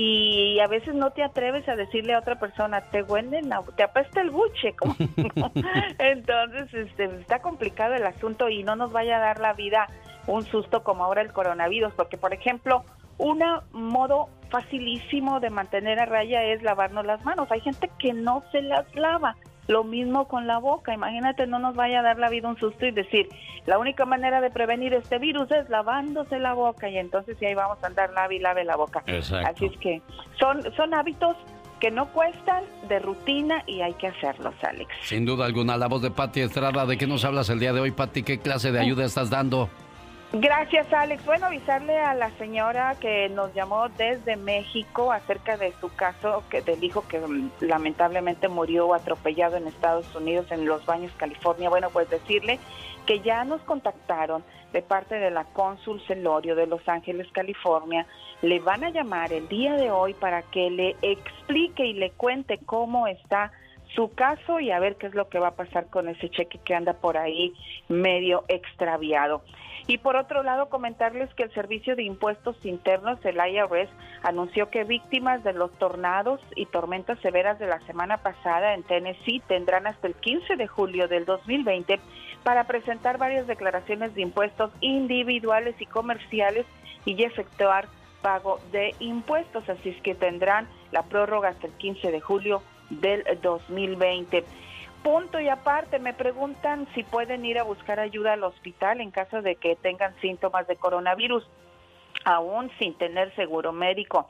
Y 0.00 0.60
a 0.60 0.68
veces 0.68 0.94
no 0.94 1.10
te 1.10 1.24
atreves 1.24 1.68
a 1.68 1.74
decirle 1.74 2.14
a 2.14 2.20
otra 2.20 2.38
persona, 2.38 2.82
te 2.82 3.02
huele, 3.02 3.42
la, 3.42 3.64
te 3.76 3.82
apesta 3.82 4.20
el 4.20 4.30
buche. 4.30 4.72
Como, 4.76 4.94
Entonces 5.98 6.72
este, 6.72 7.06
está 7.06 7.40
complicado 7.40 7.94
el 7.94 8.06
asunto 8.06 8.48
y 8.48 8.62
no 8.62 8.76
nos 8.76 8.92
vaya 8.92 9.16
a 9.16 9.20
dar 9.20 9.40
la 9.40 9.54
vida 9.54 9.88
un 10.28 10.44
susto 10.44 10.82
como 10.82 11.04
ahora 11.04 11.22
el 11.22 11.32
coronavirus, 11.32 11.92
porque 11.94 12.16
por 12.16 12.32
ejemplo, 12.32 12.84
un 13.16 13.42
modo 13.72 14.28
facilísimo 14.50 15.40
de 15.40 15.50
mantener 15.50 15.98
a 16.00 16.06
raya 16.06 16.44
es 16.44 16.62
lavarnos 16.62 17.04
las 17.04 17.24
manos. 17.24 17.50
Hay 17.50 17.60
gente 17.60 17.90
que 17.98 18.12
no 18.12 18.42
se 18.52 18.62
las 18.62 18.86
lava. 18.94 19.36
Lo 19.66 19.84
mismo 19.84 20.28
con 20.28 20.46
la 20.46 20.56
boca. 20.58 20.94
Imagínate, 20.94 21.46
no 21.46 21.58
nos 21.58 21.74
vaya 21.74 22.00
a 22.00 22.02
dar 22.02 22.18
la 22.18 22.30
vida 22.30 22.48
un 22.48 22.56
susto 22.56 22.86
y 22.86 22.90
decir, 22.90 23.28
la 23.66 23.78
única 23.78 24.06
manera 24.06 24.40
de 24.40 24.50
prevenir 24.50 24.94
este 24.94 25.18
virus 25.18 25.50
es 25.50 25.68
lavándose 25.68 26.38
la 26.38 26.54
boca. 26.54 26.88
Y 26.88 26.96
entonces 26.96 27.36
si 27.38 27.44
ahí 27.44 27.54
vamos 27.54 27.76
a 27.82 27.88
andar 27.88 28.10
lave 28.12 28.36
y 28.36 28.38
lave 28.38 28.64
la 28.64 28.76
boca. 28.76 29.02
Así 29.06 29.66
es 29.66 29.76
que 29.78 30.00
son, 30.40 30.62
son 30.74 30.94
hábitos 30.94 31.36
que 31.80 31.90
no 31.90 32.06
cuestan, 32.12 32.64
de 32.88 32.98
rutina 32.98 33.62
y 33.66 33.82
hay 33.82 33.92
que 33.94 34.08
hacerlos, 34.08 34.54
Alex. 34.62 34.90
Sin 35.02 35.26
duda 35.26 35.44
alguna, 35.44 35.76
la 35.76 35.86
voz 35.86 36.00
de 36.00 36.10
Patti 36.10 36.40
Estrada. 36.40 36.86
¿De 36.86 36.96
qué 36.96 37.06
nos 37.06 37.24
hablas 37.26 37.50
el 37.50 37.60
día 37.60 37.74
de 37.74 37.80
hoy, 37.80 37.90
Patti? 37.90 38.22
¿Qué 38.22 38.38
clase 38.38 38.72
de 38.72 38.80
ayuda 38.80 39.04
estás 39.04 39.28
dando? 39.28 39.68
Gracias, 40.32 40.92
Alex. 40.92 41.24
Bueno, 41.24 41.46
avisarle 41.46 41.96
a 41.96 42.12
la 42.12 42.30
señora 42.32 42.94
que 43.00 43.30
nos 43.30 43.54
llamó 43.54 43.88
desde 43.88 44.36
México 44.36 45.10
acerca 45.10 45.56
de 45.56 45.72
su 45.80 45.88
caso 45.94 46.44
que 46.50 46.60
del 46.60 46.84
hijo 46.84 47.08
que 47.08 47.18
mm, 47.18 47.50
lamentablemente 47.60 48.46
murió 48.48 48.92
atropellado 48.92 49.56
en 49.56 49.66
Estados 49.66 50.14
Unidos 50.14 50.46
en 50.50 50.66
Los 50.66 50.84
Baños, 50.84 51.12
California. 51.16 51.70
Bueno, 51.70 51.88
pues 51.90 52.10
decirle 52.10 52.58
que 53.06 53.20
ya 53.20 53.42
nos 53.44 53.62
contactaron 53.62 54.44
de 54.74 54.82
parte 54.82 55.14
de 55.14 55.30
la 55.30 55.44
cónsul 55.44 55.98
Celorio 56.06 56.54
de 56.56 56.66
Los 56.66 56.86
Ángeles, 56.86 57.26
California. 57.32 58.06
Le 58.42 58.60
van 58.60 58.84
a 58.84 58.90
llamar 58.90 59.32
el 59.32 59.48
día 59.48 59.76
de 59.76 59.90
hoy 59.90 60.12
para 60.12 60.42
que 60.42 60.68
le 60.68 60.94
explique 61.00 61.86
y 61.86 61.94
le 61.94 62.10
cuente 62.10 62.58
cómo 62.58 63.06
está 63.06 63.50
su 63.94 64.12
caso 64.14 64.60
y 64.60 64.70
a 64.70 64.78
ver 64.78 64.96
qué 64.96 65.06
es 65.06 65.14
lo 65.14 65.30
que 65.30 65.38
va 65.38 65.48
a 65.48 65.56
pasar 65.56 65.86
con 65.86 66.06
ese 66.08 66.28
cheque 66.28 66.58
que 66.62 66.74
anda 66.74 66.92
por 66.92 67.16
ahí 67.16 67.54
medio 67.88 68.44
extraviado. 68.48 69.42
Y 69.88 69.96
por 69.96 70.16
otro 70.16 70.42
lado, 70.42 70.68
comentarles 70.68 71.32
que 71.32 71.44
el 71.44 71.54
Servicio 71.54 71.96
de 71.96 72.02
Impuestos 72.02 72.56
Internos, 72.62 73.18
el 73.24 73.36
IRS, 73.36 73.88
anunció 74.22 74.68
que 74.68 74.84
víctimas 74.84 75.42
de 75.44 75.54
los 75.54 75.72
tornados 75.78 76.42
y 76.54 76.66
tormentas 76.66 77.18
severas 77.20 77.58
de 77.58 77.68
la 77.68 77.80
semana 77.86 78.18
pasada 78.18 78.74
en 78.74 78.82
Tennessee 78.82 79.40
tendrán 79.48 79.86
hasta 79.86 80.06
el 80.06 80.14
15 80.14 80.56
de 80.56 80.66
julio 80.66 81.08
del 81.08 81.24
2020 81.24 82.00
para 82.44 82.64
presentar 82.64 83.16
varias 83.16 83.46
declaraciones 83.46 84.14
de 84.14 84.20
impuestos 84.20 84.70
individuales 84.82 85.74
y 85.80 85.86
comerciales 85.86 86.66
y 87.06 87.22
efectuar 87.22 87.88
pago 88.20 88.60
de 88.70 88.94
impuestos. 88.98 89.66
Así 89.70 89.88
es 89.88 90.02
que 90.02 90.14
tendrán 90.14 90.68
la 90.92 91.04
prórroga 91.04 91.48
hasta 91.48 91.66
el 91.66 91.72
15 91.72 92.12
de 92.12 92.20
julio 92.20 92.62
del 92.90 93.24
2020. 93.40 94.44
Punto 95.02 95.40
y 95.40 95.48
aparte, 95.48 95.98
me 95.98 96.12
preguntan 96.12 96.86
si 96.94 97.02
pueden 97.02 97.44
ir 97.44 97.58
a 97.58 97.62
buscar 97.62 98.00
ayuda 98.00 98.32
al 98.32 98.44
hospital 98.44 99.00
en 99.00 99.10
caso 99.10 99.42
de 99.42 99.56
que 99.56 99.76
tengan 99.76 100.14
síntomas 100.20 100.66
de 100.66 100.76
coronavirus, 100.76 101.48
aún 102.24 102.70
sin 102.78 102.94
tener 102.94 103.34
seguro 103.34 103.72
médico. 103.72 104.28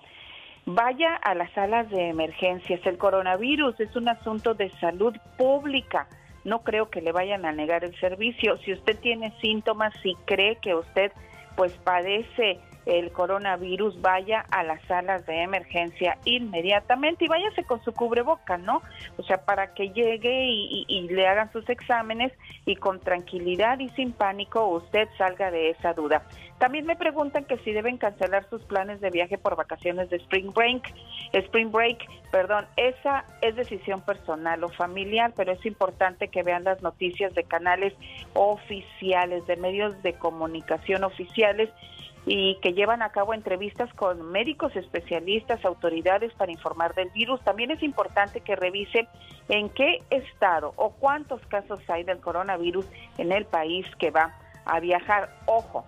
Vaya 0.66 1.14
a 1.14 1.34
las 1.34 1.50
salas 1.52 1.88
de 1.90 2.08
emergencias. 2.08 2.84
El 2.84 2.98
coronavirus 2.98 3.80
es 3.80 3.96
un 3.96 4.08
asunto 4.08 4.54
de 4.54 4.68
salud 4.78 5.16
pública. 5.38 6.06
No 6.44 6.60
creo 6.60 6.90
que 6.90 7.00
le 7.00 7.12
vayan 7.12 7.46
a 7.46 7.52
negar 7.52 7.84
el 7.84 7.98
servicio. 7.98 8.58
Si 8.58 8.72
usted 8.74 8.98
tiene 9.00 9.32
síntomas, 9.40 9.94
si 10.02 10.14
cree 10.26 10.56
que 10.56 10.74
usted 10.74 11.12
pues 11.56 11.72
padece 11.78 12.60
el 12.88 13.12
coronavirus, 13.12 14.00
vaya 14.00 14.46
a 14.50 14.64
las 14.64 14.80
salas 14.86 15.26
de 15.26 15.42
emergencia 15.42 16.16
inmediatamente 16.24 17.26
y 17.26 17.28
váyase 17.28 17.64
con 17.64 17.84
su 17.84 17.92
cubreboca, 17.92 18.56
¿no? 18.56 18.80
O 19.18 19.22
sea, 19.22 19.44
para 19.44 19.74
que 19.74 19.90
llegue 19.90 20.46
y, 20.46 21.08
le 21.08 21.26
hagan 21.26 21.52
sus 21.52 21.68
exámenes 21.68 22.32
y 22.64 22.76
con 22.76 23.00
tranquilidad 23.00 23.78
y 23.78 23.88
sin 23.90 24.12
pánico 24.12 24.66
usted 24.66 25.08
salga 25.18 25.50
de 25.50 25.70
esa 25.70 25.92
duda. 25.92 26.22
También 26.58 26.86
me 26.86 26.96
preguntan 26.96 27.44
que 27.44 27.58
si 27.58 27.72
deben 27.72 27.98
cancelar 27.98 28.48
sus 28.48 28.62
planes 28.62 29.00
de 29.00 29.10
viaje 29.10 29.38
por 29.38 29.54
vacaciones 29.54 30.10
de 30.10 30.16
Spring 30.16 30.52
Break. 30.52 30.92
Spring 31.32 31.70
Break, 31.70 31.98
perdón, 32.30 32.66
esa 32.76 33.24
es 33.42 33.54
decisión 33.54 34.00
personal 34.00 34.64
o 34.64 34.68
familiar, 34.68 35.32
pero 35.36 35.52
es 35.52 35.64
importante 35.66 36.28
que 36.28 36.42
vean 36.42 36.64
las 36.64 36.82
noticias 36.82 37.34
de 37.34 37.44
canales 37.44 37.94
oficiales, 38.32 39.46
de 39.46 39.56
medios 39.56 40.02
de 40.02 40.14
comunicación 40.14 41.04
oficiales 41.04 41.70
y 42.26 42.56
que 42.56 42.72
llevan 42.74 43.02
a 43.02 43.10
cabo 43.10 43.34
entrevistas 43.34 43.92
con 43.94 44.30
médicos 44.30 44.74
especialistas, 44.76 45.64
autoridades 45.64 46.32
para 46.34 46.52
informar 46.52 46.94
del 46.94 47.10
virus. 47.10 47.40
También 47.42 47.70
es 47.70 47.82
importante 47.82 48.40
que 48.40 48.56
revise 48.56 49.08
en 49.48 49.70
qué 49.70 50.02
estado 50.10 50.72
o 50.76 50.90
cuántos 50.90 51.40
casos 51.46 51.80
hay 51.88 52.04
del 52.04 52.20
coronavirus 52.20 52.86
en 53.16 53.32
el 53.32 53.44
país 53.46 53.86
que 53.98 54.10
va 54.10 54.34
a 54.66 54.80
viajar. 54.80 55.30
Ojo, 55.46 55.84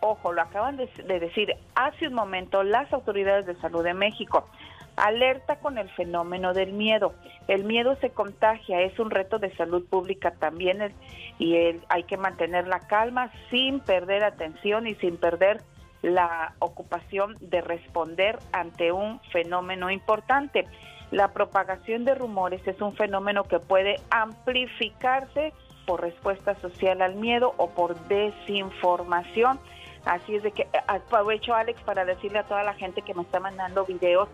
ojo, 0.00 0.32
lo 0.32 0.42
acaban 0.42 0.76
de, 0.76 0.88
decir 1.20 1.54
hace 1.74 2.08
un 2.08 2.14
momento 2.14 2.62
las 2.62 2.92
autoridades 2.92 3.46
de 3.46 3.54
salud 3.56 3.84
de 3.84 3.94
México. 3.94 4.48
Alerta 4.96 5.56
con 5.56 5.78
el 5.78 5.88
fenómeno 5.90 6.52
del 6.52 6.72
miedo. 6.72 7.14
El 7.48 7.64
miedo 7.64 7.96
se 7.96 8.10
contagia, 8.10 8.82
es 8.82 8.98
un 8.98 9.10
reto 9.10 9.38
de 9.38 9.54
salud 9.56 9.86
pública 9.86 10.32
también 10.32 10.92
y 11.38 11.56
hay 11.88 12.02
que 12.04 12.18
mantener 12.18 12.68
la 12.68 12.80
calma 12.80 13.30
sin 13.50 13.80
perder 13.80 14.22
atención 14.22 14.86
y 14.86 14.94
sin 14.96 15.16
perder 15.16 15.62
la 16.02 16.54
ocupación 16.58 17.36
de 17.40 17.60
responder 17.60 18.38
ante 18.52 18.92
un 18.92 19.20
fenómeno 19.32 19.90
importante. 19.90 20.66
La 21.10 21.28
propagación 21.28 22.04
de 22.04 22.14
rumores 22.14 22.66
es 22.66 22.80
un 22.80 22.94
fenómeno 22.96 23.44
que 23.44 23.60
puede 23.60 23.96
amplificarse 24.10 25.52
por 25.86 26.00
respuesta 26.00 26.54
social 26.56 27.02
al 27.02 27.14
miedo 27.14 27.54
o 27.56 27.70
por 27.70 27.96
desinformación. 28.08 29.60
Así 30.04 30.34
es 30.34 30.42
de 30.42 30.50
que 30.50 30.66
aprovecho 30.86 31.54
Alex 31.54 31.80
para 31.82 32.04
decirle 32.04 32.40
a 32.40 32.44
toda 32.44 32.64
la 32.64 32.74
gente 32.74 33.02
que 33.02 33.14
me 33.14 33.22
está 33.22 33.40
mandando 33.40 33.84
videos 33.84 34.28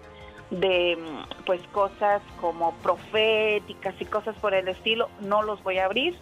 de 0.51 0.97
pues 1.45 1.61
cosas 1.73 2.23
como 2.41 2.73
proféticas 2.77 3.95
y 4.01 4.07
cosas 4.07 4.35
por 4.37 4.55
el 4.55 4.69
estilo, 4.69 5.11
no 5.21 5.43
los 5.43 5.63
voy 5.63 5.79
a 5.79 5.85
abrir. 5.85 6.17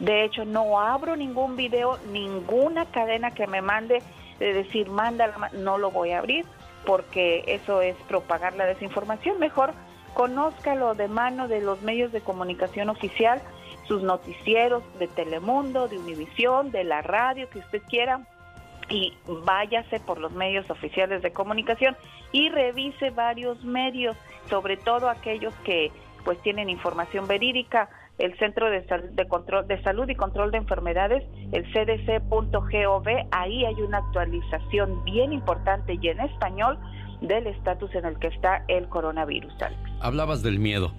De 0.00 0.24
hecho, 0.24 0.44
no 0.44 0.80
abro 0.80 1.14
ningún 1.14 1.56
video, 1.56 1.98
ninguna 2.10 2.86
cadena 2.86 3.32
que 3.32 3.46
me 3.46 3.60
mande 3.60 4.02
de 4.40 4.52
decir, 4.52 4.90
mándala, 4.90 5.50
no 5.52 5.78
lo 5.78 5.92
voy 5.92 6.10
a 6.10 6.18
abrir, 6.18 6.44
porque 6.84 7.44
eso 7.46 7.80
es 7.82 7.94
propagar 8.08 8.54
la 8.56 8.66
desinformación. 8.66 9.38
Mejor 9.38 9.72
conózcalo 10.14 10.94
de 10.94 11.06
mano 11.06 11.46
de 11.46 11.60
los 11.60 11.82
medios 11.82 12.10
de 12.10 12.20
comunicación 12.20 12.88
oficial, 12.88 13.40
sus 13.86 14.02
noticieros 14.02 14.82
de 14.98 15.06
Telemundo, 15.06 15.86
de 15.86 15.98
Univisión, 15.98 16.72
de 16.72 16.82
la 16.82 17.02
radio 17.02 17.48
que 17.48 17.60
usted 17.60 17.82
quiera, 17.88 18.26
y 18.88 19.16
váyase 19.44 20.00
por 20.00 20.18
los 20.18 20.32
medios 20.32 20.68
oficiales 20.68 21.22
de 21.22 21.32
comunicación 21.32 21.96
y 22.32 22.48
revise 22.48 23.10
varios 23.10 23.62
medios, 23.64 24.16
sobre 24.48 24.76
todo 24.76 25.08
aquellos 25.08 25.54
que 25.64 25.92
pues 26.24 26.40
tienen 26.42 26.68
información 26.68 27.26
verídica, 27.26 27.88
el 28.20 28.36
Centro 28.38 28.70
de, 28.70 29.28
Control, 29.28 29.66
de 29.66 29.82
Salud 29.82 30.08
y 30.08 30.14
Control 30.14 30.50
de 30.50 30.58
Enfermedades, 30.58 31.24
el 31.52 31.64
cdc.gov, 31.72 33.08
ahí 33.30 33.64
hay 33.64 33.74
una 33.74 33.98
actualización 33.98 35.02
bien 35.04 35.32
importante 35.32 35.98
y 36.00 36.08
en 36.08 36.20
español 36.20 36.78
del 37.22 37.46
estatus 37.46 37.94
en 37.94 38.04
el 38.04 38.18
que 38.18 38.28
está 38.28 38.64
el 38.68 38.88
coronavirus. 38.88 39.52
Hablabas 40.00 40.42
del 40.42 40.58
miedo. 40.58 40.92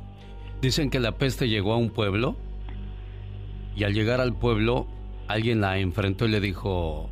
Dicen 0.61 0.89
que 0.89 0.99
la 0.99 1.13
peste 1.13 1.47
llegó 1.47 1.73
a 1.73 1.77
un 1.77 1.91
pueblo 1.91 2.35
y 3.75 3.83
al 3.83 3.93
llegar 3.93 4.19
al 4.19 4.33
pueblo 4.33 4.87
alguien 5.27 5.61
la 5.61 5.77
enfrentó 5.77 6.25
y 6.25 6.29
le 6.29 6.39
dijo, 6.39 7.09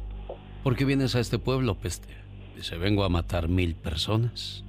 ¿por 0.64 0.76
qué 0.76 0.86
vienes 0.86 1.16
a 1.16 1.20
este 1.20 1.38
pueblo, 1.38 1.76
peste? 1.76 2.10
Dice, 2.56 2.78
vengo 2.78 3.04
a 3.04 3.10
matar 3.10 3.48
mil 3.48 3.76
personas. 3.76 4.64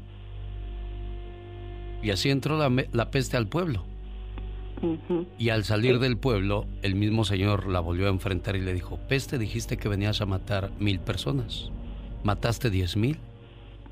Y 2.03 2.11
así 2.11 2.31
entró 2.31 2.59
la 2.59 3.11
peste 3.11 3.37
al 3.37 3.49
pueblo. 3.49 3.90
Y 5.39 5.51
al 5.51 5.65
salir 5.65 5.99
del 5.99 6.17
pueblo, 6.17 6.67
el 6.83 6.95
mismo 6.95 7.25
señor 7.25 7.67
la 7.67 7.81
volvió 7.81 8.07
a 8.07 8.11
enfrentar 8.11 8.57
y 8.57 8.61
le 8.61 8.73
dijo, 8.73 8.99
peste, 9.09 9.39
dijiste 9.39 9.77
que 9.77 9.89
venías 9.89 10.21
a 10.21 10.27
matar 10.27 10.71
mil 10.79 11.01
personas. 11.01 11.71
¿Mataste 12.25 12.71
diez 12.71 12.97
mil? 12.97 13.19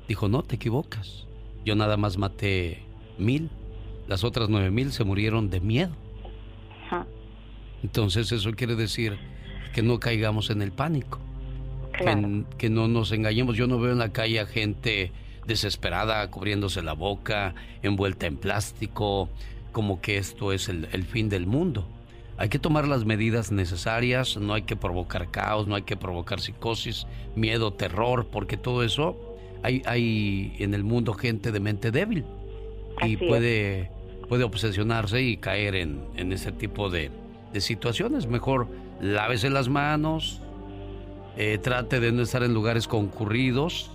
Dijo, 0.07 0.27
no, 0.27 0.41
te 0.43 0.55
equivocas. 0.55 1.25
Yo 1.65 1.75
nada 1.75 1.97
más 1.97 2.17
maté 2.17 2.83
mil. 3.17 3.49
Las 4.07 4.23
otras 4.23 4.49
nueve 4.49 4.71
mil 4.71 4.91
se 4.91 5.03
murieron 5.03 5.49
de 5.49 5.59
miedo. 5.59 5.91
Entonces 7.83 8.31
eso 8.31 8.51
quiere 8.51 8.75
decir 8.75 9.17
que 9.73 9.81
no 9.83 9.99
caigamos 9.99 10.49
en 10.49 10.61
el 10.61 10.71
pánico. 10.71 11.19
Que, 11.97 12.43
que 12.57 12.69
no 12.69 12.87
nos 12.87 13.11
engañemos. 13.11 13.55
Yo 13.55 13.67
no 13.67 13.79
veo 13.79 13.91
en 13.91 13.99
la 13.99 14.11
calle 14.11 14.39
a 14.39 14.45
gente 14.45 15.11
desesperada, 15.45 16.29
cubriéndose 16.29 16.81
la 16.81 16.93
boca, 16.93 17.55
envuelta 17.81 18.27
en 18.27 18.37
plástico, 18.37 19.29
como 19.71 20.01
que 20.01 20.17
esto 20.17 20.51
es 20.51 20.69
el, 20.69 20.87
fin 21.05 21.29
del 21.29 21.47
mundo. 21.47 21.87
hay 22.37 22.49
que 22.49 22.59
tomar 22.59 22.87
las 22.87 23.05
medidas 23.05 23.51
necesarias, 23.51 24.37
no 24.37 24.53
hay 24.53 24.63
que 24.63 24.75
provocar 24.75 25.29
caos, 25.31 25.67
no 25.67 25.75
hay 25.75 25.83
que 25.83 25.97
provocar 25.97 26.39
psicosis, 26.39 27.05
miedo, 27.35 27.73
terror, 27.73 28.27
porque 28.31 28.57
todo 28.57 28.83
eso 28.83 29.37
hay, 29.63 29.81
hay 29.85 30.55
en 30.59 30.73
el 30.73 30.83
mundo 30.83 31.13
gente 31.13 31.51
de 31.51 31.59
mente 31.59 31.91
débil 31.91 32.25
y 33.01 33.17
puede, 33.17 33.91
puede 34.27 34.43
obsesionarse 34.43 35.21
y 35.21 35.37
caer 35.37 35.75
en, 35.75 36.01
en 36.15 36.31
ese 36.31 36.51
tipo 36.51 36.89
de, 36.89 37.11
de 37.53 37.61
situaciones. 37.61 38.27
Mejor 38.27 38.67
lávese 39.01 39.49
las 39.49 39.69
manos, 39.69 40.41
eh, 41.37 41.57
trate 41.57 41.99
de 41.99 42.11
no 42.11 42.21
estar 42.21 42.43
en 42.43 42.53
lugares 42.53 42.87
concurridos. 42.87 43.91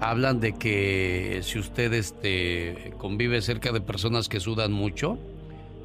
Hablan 0.00 0.38
de 0.38 0.52
que 0.52 1.40
si 1.42 1.58
usted 1.58 1.92
este, 1.92 2.94
convive 2.98 3.42
cerca 3.42 3.72
de 3.72 3.80
personas 3.80 4.28
que 4.28 4.38
sudan 4.38 4.72
mucho, 4.72 5.18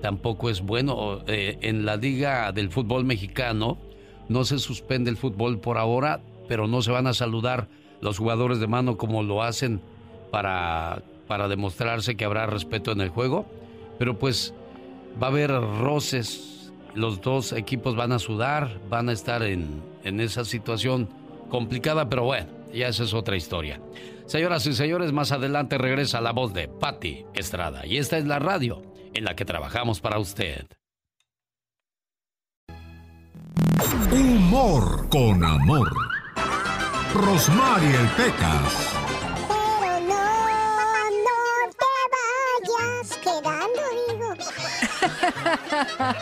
tampoco 0.02 0.50
es 0.50 0.62
bueno. 0.62 1.22
Eh, 1.28 1.58
en 1.62 1.86
la 1.86 1.96
liga 1.96 2.52
del 2.52 2.70
fútbol 2.70 3.06
mexicano 3.06 3.78
no 4.30 4.44
se 4.44 4.60
suspende 4.60 5.10
el 5.10 5.18
fútbol 5.18 5.60
por 5.60 5.78
ahora, 5.78 6.22
pero 6.48 6.68
no 6.68 6.82
se 6.82 6.92
van 6.92 7.08
a 7.08 7.14
saludar 7.14 7.68
los 8.02 8.20
jugadores 8.20 8.60
de 8.60 8.68
mano 8.68 8.98
como 8.98 9.24
lo 9.24 9.42
hacen 9.42 9.82
para, 10.30 11.02
para 11.28 11.48
demostrarse 11.48 12.16
que 12.16 12.26
habrá 12.26 12.46
respeto 12.46 12.92
en 12.92 13.02
el 13.02 13.10
juego. 13.10 13.48
Pero 13.98 14.20
pues 14.20 14.54
va 15.22 15.28
a 15.28 15.30
haber 15.32 15.50
roces, 15.52 16.72
los 16.94 17.22
dos 17.22 17.52
equipos 17.52 17.96
van 17.96 18.12
a 18.12 18.20
sudar, 18.20 18.80
van 18.90 19.10
a 19.10 19.14
estar 19.14 19.42
en, 19.42 19.82
en 20.04 20.20
esa 20.20 20.46
situación 20.46 21.10
complicada, 21.50 22.10
pero 22.10 22.26
bueno, 22.26 22.48
ya 22.74 22.88
esa 22.88 23.04
es 23.04 23.14
otra 23.14 23.36
historia. 23.36 23.82
Señoras 24.26 24.66
y 24.66 24.74
señores, 24.74 25.12
más 25.12 25.32
adelante 25.32 25.78
regresa 25.78 26.22
la 26.22 26.32
voz 26.32 26.54
de 26.54 26.68
Patti 26.68 27.26
Estrada 27.34 27.86
y 27.86 27.98
esta 27.98 28.18
es 28.18 28.26
la 28.26 28.40
radio 28.40 28.82
en 29.14 29.26
la 29.26 29.36
que 29.36 29.46
trabajamos 29.46 30.00
para 30.00 30.20
usted. 30.20 30.66
Humor 34.12 35.10
con 35.10 35.44
amor. 35.44 35.92
Rosmarie 37.14 37.96
el 37.96 38.08
Pecas. 38.10 38.90
Pero 39.48 40.00
no, 40.00 40.24
no 41.28 41.38
te 41.78 41.92
vayas 42.14 43.18
quedando, 43.18 43.82
digo. 44.08 44.34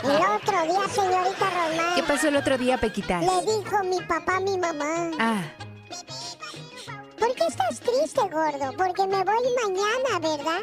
El 0.02 0.20
otro 0.36 0.62
día, 0.64 0.88
señorita 0.88 1.50
Román. 1.50 1.94
¿Qué 1.94 2.02
pasó 2.02 2.28
el 2.28 2.36
otro 2.36 2.58
día, 2.58 2.78
Pequitas? 2.78 3.22
Le 3.22 3.40
dijo 3.52 3.84
mi 3.84 4.00
papá 4.06 4.36
a 4.36 4.40
mi 4.40 4.58
mamá. 4.58 5.10
Ah. 5.18 5.42
¿Por 7.22 7.34
qué 7.36 7.44
estás 7.46 7.78
triste, 7.78 8.20
gordo? 8.32 8.72
Porque 8.76 9.06
me 9.06 9.22
voy 9.22 9.44
mañana, 9.62 10.18
¿verdad? 10.20 10.62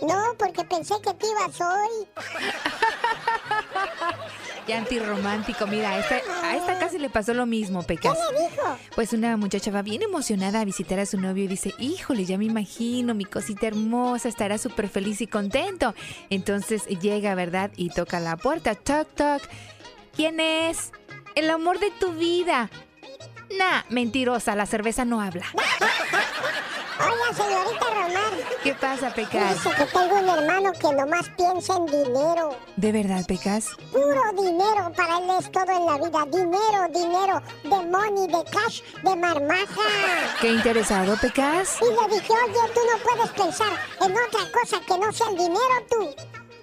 No, 0.00 0.32
porque 0.38 0.64
pensé 0.64 0.94
que 1.04 1.12
te 1.12 1.26
ibas 1.26 1.60
hoy. 1.60 2.08
Qué 4.66 4.72
antirromántico. 4.72 5.66
Mira, 5.66 5.90
a 5.90 5.98
esta, 5.98 6.22
a 6.44 6.56
esta 6.56 6.78
casi 6.78 6.98
le 6.98 7.10
pasó 7.10 7.34
lo 7.34 7.44
mismo, 7.44 7.82
Pecas. 7.82 8.16
¿Qué 8.16 8.20
le 8.34 8.40
dijo? 8.48 8.78
Pues 8.94 9.12
una 9.12 9.36
muchacha 9.36 9.70
va 9.70 9.82
bien 9.82 10.00
emocionada 10.00 10.62
a 10.62 10.64
visitar 10.64 10.98
a 10.98 11.04
su 11.04 11.20
novio 11.20 11.44
y 11.44 11.48
dice, 11.48 11.74
híjole, 11.78 12.24
ya 12.24 12.38
me 12.38 12.46
imagino, 12.46 13.12
mi 13.12 13.26
cosita 13.26 13.66
hermosa, 13.66 14.30
estará 14.30 14.56
súper 14.56 14.88
feliz 14.88 15.20
y 15.20 15.26
contento. 15.26 15.94
Entonces 16.30 16.86
llega, 16.86 17.34
¿verdad? 17.34 17.70
Y 17.76 17.90
toca 17.90 18.18
la 18.18 18.38
puerta. 18.38 18.74
Toc, 18.74 19.14
toc. 19.14 19.42
¿Quién 20.16 20.40
es? 20.40 20.90
El 21.34 21.50
amor 21.50 21.78
de 21.78 21.90
tu 21.90 22.12
vida. 22.12 22.70
Nah, 23.56 23.82
mentirosa, 23.88 24.54
la 24.54 24.66
cerveza 24.66 25.04
no 25.04 25.20
habla. 25.20 25.46
Hola, 27.00 27.32
señorita 27.34 27.86
Román. 27.86 28.34
¿Qué 28.62 28.74
pasa, 28.74 29.14
Pecas? 29.14 29.54
Dice 29.54 29.70
que 29.76 29.84
tengo 29.86 30.16
un 30.16 30.28
hermano 30.28 30.72
que 30.72 30.92
nomás 30.92 31.28
piensa 31.30 31.76
en 31.76 31.86
dinero. 31.86 32.56
¿De 32.76 32.92
verdad, 32.92 33.24
Pecas? 33.26 33.68
Puro 33.92 34.20
dinero, 34.36 34.92
para 34.96 35.18
él 35.18 35.30
es 35.38 35.50
todo 35.50 35.70
en 35.70 35.86
la 35.86 35.96
vida. 35.96 36.24
Dinero, 36.26 36.88
dinero, 36.92 37.42
de 37.62 37.86
money, 37.86 38.26
de 38.26 38.44
cash, 38.50 38.82
de 39.02 39.16
marmaja. 39.16 39.82
Qué 40.40 40.50
interesado, 40.50 41.16
Pecas. 41.20 41.78
Y 41.80 41.84
le 41.84 42.16
dije, 42.16 42.32
oye, 42.32 42.72
tú 42.74 42.80
no 42.90 42.98
puedes 43.02 43.30
pensar 43.30 43.72
en 44.00 44.12
otra 44.12 44.52
cosa 44.52 44.80
que 44.84 44.98
no 44.98 45.12
sea 45.12 45.28
el 45.28 45.36
dinero, 45.36 45.86
tú. 45.88 46.14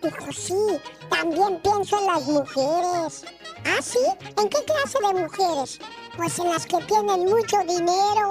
Dijo, 0.04 0.32
sí, 0.34 0.80
también 1.10 1.60
pienso 1.64 1.98
en 1.98 2.06
las 2.08 2.24
mujeres. 2.24 3.26
¿Ah, 3.66 3.82
sí? 3.82 4.00
¿En 4.38 4.50
qué 4.50 4.64
clase 4.66 5.00
de 5.02 5.22
mujeres? 5.22 5.80
Pues 6.18 6.40
en 6.40 6.50
las 6.50 6.66
que 6.66 6.78
tienen 6.88 7.26
mucho 7.26 7.58
dinero. 7.68 8.30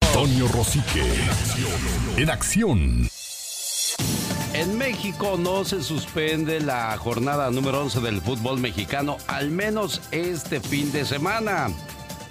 Antonio 0.00 0.48
Rosique. 0.48 1.04
En 2.16 2.30
acción. 2.30 3.08
En 4.54 4.78
México 4.78 5.36
no 5.38 5.64
se 5.64 5.82
suspende 5.82 6.60
la 6.60 6.96
jornada 6.96 7.50
número 7.50 7.80
11 7.82 8.00
del 8.00 8.20
fútbol 8.20 8.60
mexicano, 8.60 9.16
al 9.26 9.50
menos 9.50 10.00
este 10.10 10.60
fin 10.60 10.92
de 10.92 11.04
semana. 11.04 11.68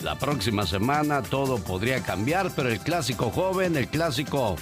La 0.02 0.18
próxima 0.18 0.66
semana 0.66 1.22
todo 1.22 1.58
podría 1.58 2.02
cambiar, 2.02 2.52
pero 2.56 2.70
el 2.70 2.80
clásico 2.80 3.30
joven, 3.30 3.76
el 3.76 3.88
clásico 3.88 4.56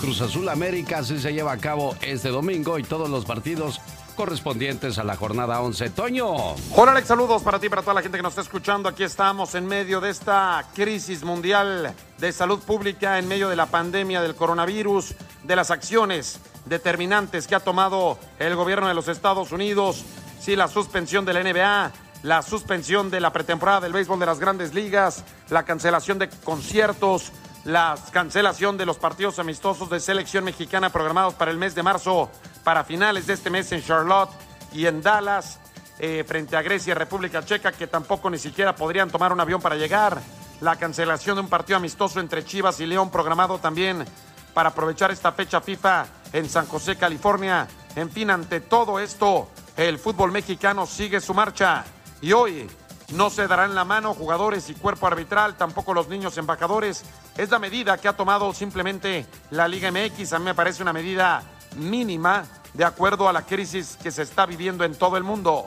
Cruz 0.00 0.20
Azul 0.20 0.48
América, 0.48 1.02
sí 1.04 1.18
se 1.18 1.32
lleva 1.32 1.52
a 1.52 1.58
cabo 1.58 1.96
este 2.02 2.28
domingo 2.28 2.78
y 2.78 2.82
todos 2.82 3.08
los 3.10 3.24
partidos 3.24 3.80
correspondientes 4.16 4.98
a 4.98 5.04
la 5.04 5.14
jornada 5.14 5.60
11. 5.60 5.90
Toño. 5.90 6.34
Hola 6.74 6.92
Alex, 6.92 7.06
saludos 7.06 7.42
para 7.42 7.60
ti, 7.60 7.68
para 7.68 7.82
toda 7.82 7.94
la 7.94 8.02
gente 8.02 8.18
que 8.18 8.22
nos 8.22 8.32
está 8.32 8.40
escuchando. 8.40 8.88
Aquí 8.88 9.04
estamos 9.04 9.54
en 9.54 9.66
medio 9.66 10.00
de 10.00 10.10
esta 10.10 10.64
crisis 10.74 11.22
mundial 11.22 11.94
de 12.18 12.32
salud 12.32 12.58
pública, 12.60 13.18
en 13.18 13.28
medio 13.28 13.48
de 13.48 13.54
la 13.54 13.66
pandemia 13.66 14.22
del 14.22 14.34
coronavirus, 14.34 15.14
de 15.44 15.54
las 15.54 15.70
acciones 15.70 16.40
determinantes 16.64 17.46
que 17.46 17.54
ha 17.54 17.60
tomado 17.60 18.18
el 18.40 18.56
gobierno 18.56 18.88
de 18.88 18.94
los 18.94 19.06
Estados 19.06 19.52
Unidos, 19.52 20.04
sí, 20.40 20.56
la 20.56 20.66
suspensión 20.66 21.24
de 21.24 21.34
la 21.34 21.42
NBA, 21.44 21.92
la 22.22 22.42
suspensión 22.42 23.10
de 23.10 23.20
la 23.20 23.32
pretemporada 23.32 23.82
del 23.82 23.92
béisbol 23.92 24.18
de 24.18 24.26
las 24.26 24.40
grandes 24.40 24.74
ligas, 24.74 25.24
la 25.50 25.64
cancelación 25.64 26.18
de 26.18 26.28
conciertos, 26.28 27.30
la 27.64 27.96
cancelación 28.12 28.76
de 28.76 28.86
los 28.86 28.96
partidos 28.96 29.38
amistosos 29.38 29.90
de 29.90 30.00
selección 30.00 30.44
mexicana 30.44 30.90
programados 30.90 31.34
para 31.34 31.50
el 31.50 31.58
mes 31.58 31.74
de 31.74 31.82
marzo, 31.82 32.30
para 32.66 32.82
finales 32.82 33.28
de 33.28 33.34
este 33.34 33.48
mes 33.48 33.70
en 33.70 33.80
Charlotte 33.80 34.32
y 34.72 34.86
en 34.86 35.00
Dallas, 35.00 35.60
eh, 36.00 36.24
frente 36.26 36.56
a 36.56 36.62
Grecia 36.62 36.90
y 36.90 36.94
República 36.94 37.44
Checa, 37.44 37.70
que 37.70 37.86
tampoco 37.86 38.28
ni 38.28 38.38
siquiera 38.38 38.74
podrían 38.74 39.08
tomar 39.08 39.32
un 39.32 39.38
avión 39.38 39.60
para 39.60 39.76
llegar. 39.76 40.20
La 40.60 40.74
cancelación 40.74 41.36
de 41.36 41.42
un 41.42 41.48
partido 41.48 41.76
amistoso 41.76 42.18
entre 42.18 42.44
Chivas 42.44 42.80
y 42.80 42.86
León, 42.86 43.12
programado 43.12 43.58
también 43.58 44.04
para 44.52 44.70
aprovechar 44.70 45.12
esta 45.12 45.30
fecha 45.30 45.60
FIFA 45.60 46.06
en 46.32 46.50
San 46.50 46.66
José, 46.66 46.96
California. 46.96 47.68
En 47.94 48.10
fin, 48.10 48.30
ante 48.30 48.58
todo 48.58 48.98
esto, 48.98 49.48
el 49.76 50.00
fútbol 50.00 50.32
mexicano 50.32 50.86
sigue 50.86 51.20
su 51.20 51.34
marcha. 51.34 51.84
Y 52.20 52.32
hoy 52.32 52.68
no 53.12 53.30
se 53.30 53.46
darán 53.46 53.76
la 53.76 53.84
mano 53.84 54.12
jugadores 54.12 54.68
y 54.70 54.74
cuerpo 54.74 55.06
arbitral, 55.06 55.56
tampoco 55.56 55.94
los 55.94 56.08
niños 56.08 56.36
embajadores. 56.36 57.04
Es 57.36 57.48
la 57.48 57.60
medida 57.60 57.96
que 57.96 58.08
ha 58.08 58.16
tomado 58.16 58.52
simplemente 58.52 59.24
la 59.50 59.68
Liga 59.68 59.92
MX. 59.92 60.32
A 60.32 60.40
mí 60.40 60.46
me 60.46 60.54
parece 60.54 60.82
una 60.82 60.92
medida 60.92 61.44
mínima 61.76 62.44
de 62.74 62.84
acuerdo 62.84 63.28
a 63.28 63.32
la 63.32 63.42
crisis 63.42 63.96
que 64.02 64.10
se 64.10 64.22
está 64.22 64.46
viviendo 64.46 64.84
en 64.84 64.94
todo 64.94 65.16
el 65.16 65.24
mundo. 65.24 65.64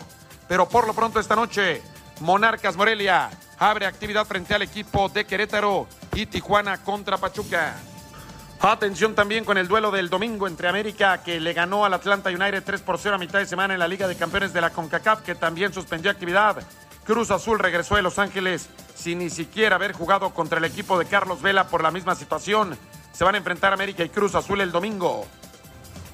Pero 0.48 0.68
por 0.68 0.88
lo 0.88 0.94
pronto 0.94 1.20
esta 1.20 1.36
noche, 1.36 1.82
Monarcas 2.20 2.76
Morelia 2.76 3.30
abre 3.58 3.86
actividad 3.86 4.26
frente 4.26 4.54
al 4.54 4.62
equipo 4.62 5.10
de 5.10 5.26
Querétaro 5.26 5.88
y 6.14 6.26
Tijuana 6.26 6.78
contra 6.80 7.18
Pachuca. 7.18 7.76
Atención 8.62 9.16
también 9.16 9.46
con 9.46 9.58
el 9.58 9.70
duelo 9.70 9.90
del 9.90 10.10
domingo 10.10 10.46
entre 10.46 10.68
América, 10.68 11.24
que 11.24 11.40
le 11.40 11.54
ganó 11.54 11.86
al 11.86 11.94
Atlanta 11.94 12.30
United 12.30 12.64
3 12.66 12.82
por 12.82 12.98
0 12.98 13.16
a 13.16 13.18
mitad 13.20 13.40
de 13.40 13.46
semana 13.46 13.74
en 13.74 13.80
la 13.80 13.88
Liga 13.88 14.08
de 14.08 14.18
Campeones 14.18 14.52
de 14.52 14.60
la 14.60 14.72
CONCACAF, 14.72 15.22
que 15.22 15.34
también 15.36 15.72
suspendió 15.72 16.12
actividad. 16.12 16.58
Cruz 17.06 17.32
Azul 17.32 17.58
regresó 17.58 17.96
de 17.96 18.02
Los 18.02 18.20
Ángeles 18.20 18.70
sin 18.96 19.20
ni 19.20 19.30
siquiera 19.30 19.78
haber 19.78 19.94
jugado 19.94 20.34
contra 20.34 20.60
el 20.60 20.66
equipo 20.66 21.00
de 21.00 21.06
Carlos 21.06 21.42
Vela 21.42 21.68
por 21.68 21.82
la 21.82 21.90
misma 21.90 22.16
situación. 22.16 22.78
Se 23.14 23.24
van 23.24 23.36
a 23.36 23.38
enfrentar 23.38 23.72
América 23.72 24.04
y 24.04 24.10
Cruz 24.10 24.36
Azul 24.36 24.60
el 24.60 24.74
domingo. 24.74 25.26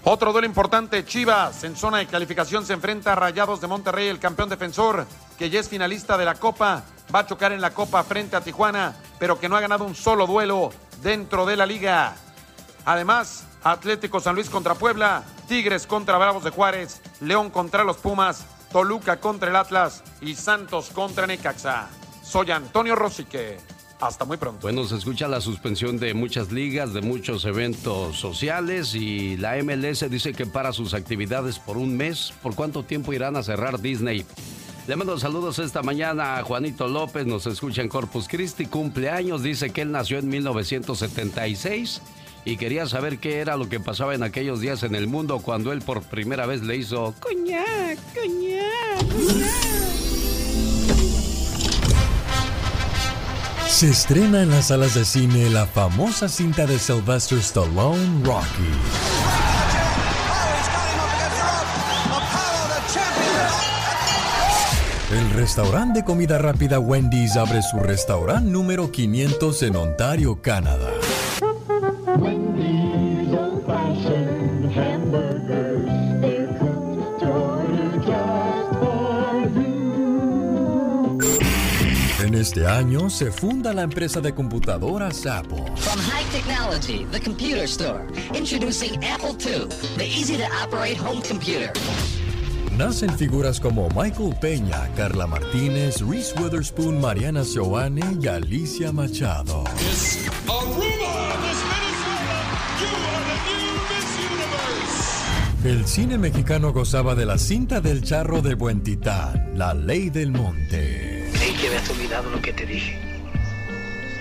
Otro 0.07 0.32
duelo 0.32 0.45
importante, 0.45 1.03
Chivas, 1.03 1.64
en 1.64 1.76
zona 1.76 1.98
de 1.98 2.06
calificación 2.06 2.64
se 2.64 2.73
enfrenta 2.73 3.14
a 3.14 3.15
Rayados 3.15 3.60
de 3.60 3.65
Monterrey, 3.65 4.07
el 4.07 4.19
campeón 4.19 4.49
defensor, 4.49 5.07
que 5.36 5.49
ya 5.49 5.60
es 5.60 5.68
finalista 5.68 6.15
de 6.15 6.26
la 6.26 6.36
Copa, 6.36 6.84
va 7.14 7.19
a 7.22 7.26
chocar 7.26 7.52
en 7.52 7.60
la 7.60 7.73
Copa 7.73 8.03
frente 8.03 8.36
a 8.36 8.41
Tijuana, 8.41 8.95
pero 9.18 9.40
que 9.40 9.49
no 9.49 9.57
ha 9.57 9.61
ganado 9.61 9.84
un 9.84 9.95
solo 9.95 10.27
duelo 10.27 10.69
dentro 11.02 11.48
de 11.48 11.56
la 11.57 11.65
liga. 11.65 12.15
Además, 12.86 13.48
Atlético 13.64 14.19
San 14.19 14.36
Luis 14.36 14.48
contra 14.48 14.76
Puebla, 14.76 15.23
Tigres 15.48 15.88
contra 15.88 16.19
Bravos 16.19 16.44
de 16.44 16.52
Juárez, 16.52 17.02
León 17.19 17.49
contra 17.49 17.84
los 17.84 17.98
Pumas, 17.98 18.45
Toluca 18.72 19.19
contra 19.19 19.49
el 19.49 19.56
Atlas 19.56 20.03
y 20.22 20.36
Santos 20.36 20.91
contra 20.94 21.26
Necaxa. 21.26 21.88
Soy 22.22 22.52
Antonio 22.52 22.95
Rosique. 22.95 23.57
Hasta 23.99 24.26
muy 24.26 24.38
pronto. 24.38 24.61
Bueno, 24.61 24.84
se 24.85 24.95
escucha 24.95 25.27
la 25.27 25.39
suspensión 25.39 25.97
de 25.97 26.13
muchas 26.13 26.51
ligas, 26.51 26.93
de 26.93 27.01
muchos 27.01 27.45
eventos 27.45 28.17
sociales 28.17 28.93
y 28.93 29.38
la 29.38 29.55
MLS 29.63 30.09
dice 30.09 30.34
que 30.34 30.45
para 30.45 30.73
sus 30.73 30.93
actividades 30.93 31.59
por 31.59 31.77
un 31.77 31.95
mes. 31.95 32.34
¿Por 32.43 32.55
cuánto 32.55 32.84
tiempo 32.84 33.13
irán 33.13 33.38
a 33.38 33.43
cerrar 33.43 33.80
Disney? 33.80 34.26
Le 34.88 34.95
mando 34.95 35.17
saludos 35.17 35.57
esta 35.59 35.81
mañana 35.81 36.38
a 36.38 36.43
Juanito 36.43 36.88
López, 36.88 37.26
nos 37.26 37.47
escucha 37.47 37.81
en 37.81 37.89
Corpus 37.89 38.27
Christi, 38.27 38.67
cumpleaños, 38.67 39.41
dice 39.41 39.72
que 39.72 39.81
él 39.81 39.91
nació 39.91 40.19
en 40.19 40.27
1976 40.27 42.01
y 42.45 42.57
quería 42.57 42.85
saber 42.85 43.17
qué 43.17 43.39
era 43.39 43.57
lo 43.57 43.67
que 43.67 43.80
pasaba 43.80 44.13
en 44.13 44.22
aquellos 44.22 44.61
días 44.61 44.84
en 44.84 44.93
el 44.93 45.07
mundo 45.07 45.39
cuando 45.39 45.72
él 45.72 45.81
por 45.81 46.03
primera 46.03 46.45
vez 46.45 46.61
le 46.61 46.77
hizo 46.77 47.15
coñac, 47.19 47.97
coñac, 48.13 50.05
Se 53.67 53.89
estrena 53.89 54.41
en 54.41 54.51
las 54.51 54.67
salas 54.67 54.93
de 54.93 55.03
cine 55.03 55.49
la 55.49 55.65
famosa 55.65 56.29
cinta 56.29 56.65
de 56.65 56.79
Sylvester 56.79 57.39
Stallone, 57.39 58.23
Rocky. 58.23 58.45
El 65.11 65.29
restaurante 65.31 65.99
de 65.99 66.05
comida 66.05 66.37
rápida 66.37 66.79
Wendy's 66.79 67.37
abre 67.37 67.61
su 67.61 67.77
restaurante 67.79 68.49
número 68.49 68.91
500 68.91 69.63
en 69.63 69.75
Ontario, 69.75 70.41
Canadá. 70.41 70.91
Este 82.45 82.67
año 82.67 83.09
se 83.09 83.31
funda 83.31 83.73
la 83.73 83.81
empresa 83.81 84.22
de 84.22 84.31
computadoras 84.31 85.26
Apple. 85.26 85.65
From 85.77 85.99
high 85.99 86.23
technology, 86.31 87.03
the 87.11 87.19
computer 87.19 87.63
store. 87.63 88.05
Introducing 88.35 89.03
Apple 89.03 89.35
II, 89.43 89.67
the 89.97 90.05
easy 90.05 90.38
to 90.38 90.45
operate 90.63 90.95
home 90.95 91.23
computer. 91.23 91.72
Nacen 92.77 93.17
figuras 93.17 93.59
como 93.59 93.89
Michael 93.95 94.35
Peña, 94.39 94.88
Carla 94.95 95.26
Martínez, 95.26 96.01
Reese 96.01 96.35
Witherspoon, 96.39 97.01
Mariana 97.01 97.41
Joane 97.43 98.03
y 98.22 98.27
Alicia 98.27 98.91
Machado. 98.91 99.63
El 105.63 105.88
cine 105.88 106.19
mexicano 106.19 106.73
gozaba 106.73 107.15
de 107.15 107.26
la 107.26 107.39
cinta 107.39 107.81
del 107.81 108.03
charro 108.03 108.43
de 108.43 108.53
Buen 108.53 108.84
Titán, 108.84 109.53
La 109.55 109.73
Ley 109.73 110.11
del 110.11 110.31
Monte. 110.31 111.14
Creí 111.45 111.57
que 111.57 111.67
habías 111.67 111.88
olvidado 111.91 112.31
lo 112.31 112.41
que 112.41 112.51
te 112.51 112.65
dije. 112.65 112.97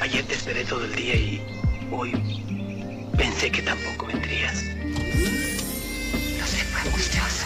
Ayer 0.02 0.22
te 0.26 0.34
esperé 0.34 0.62
todo 0.66 0.84
el 0.84 0.94
día 0.94 1.14
y 1.14 1.42
hoy 1.90 2.12
pensé 3.16 3.50
que 3.50 3.62
tampoco 3.62 4.04
vendrías. 4.04 4.62
No 4.62 6.46
sé, 6.46 6.64
fue 6.64 6.80
angustioso. 6.82 7.43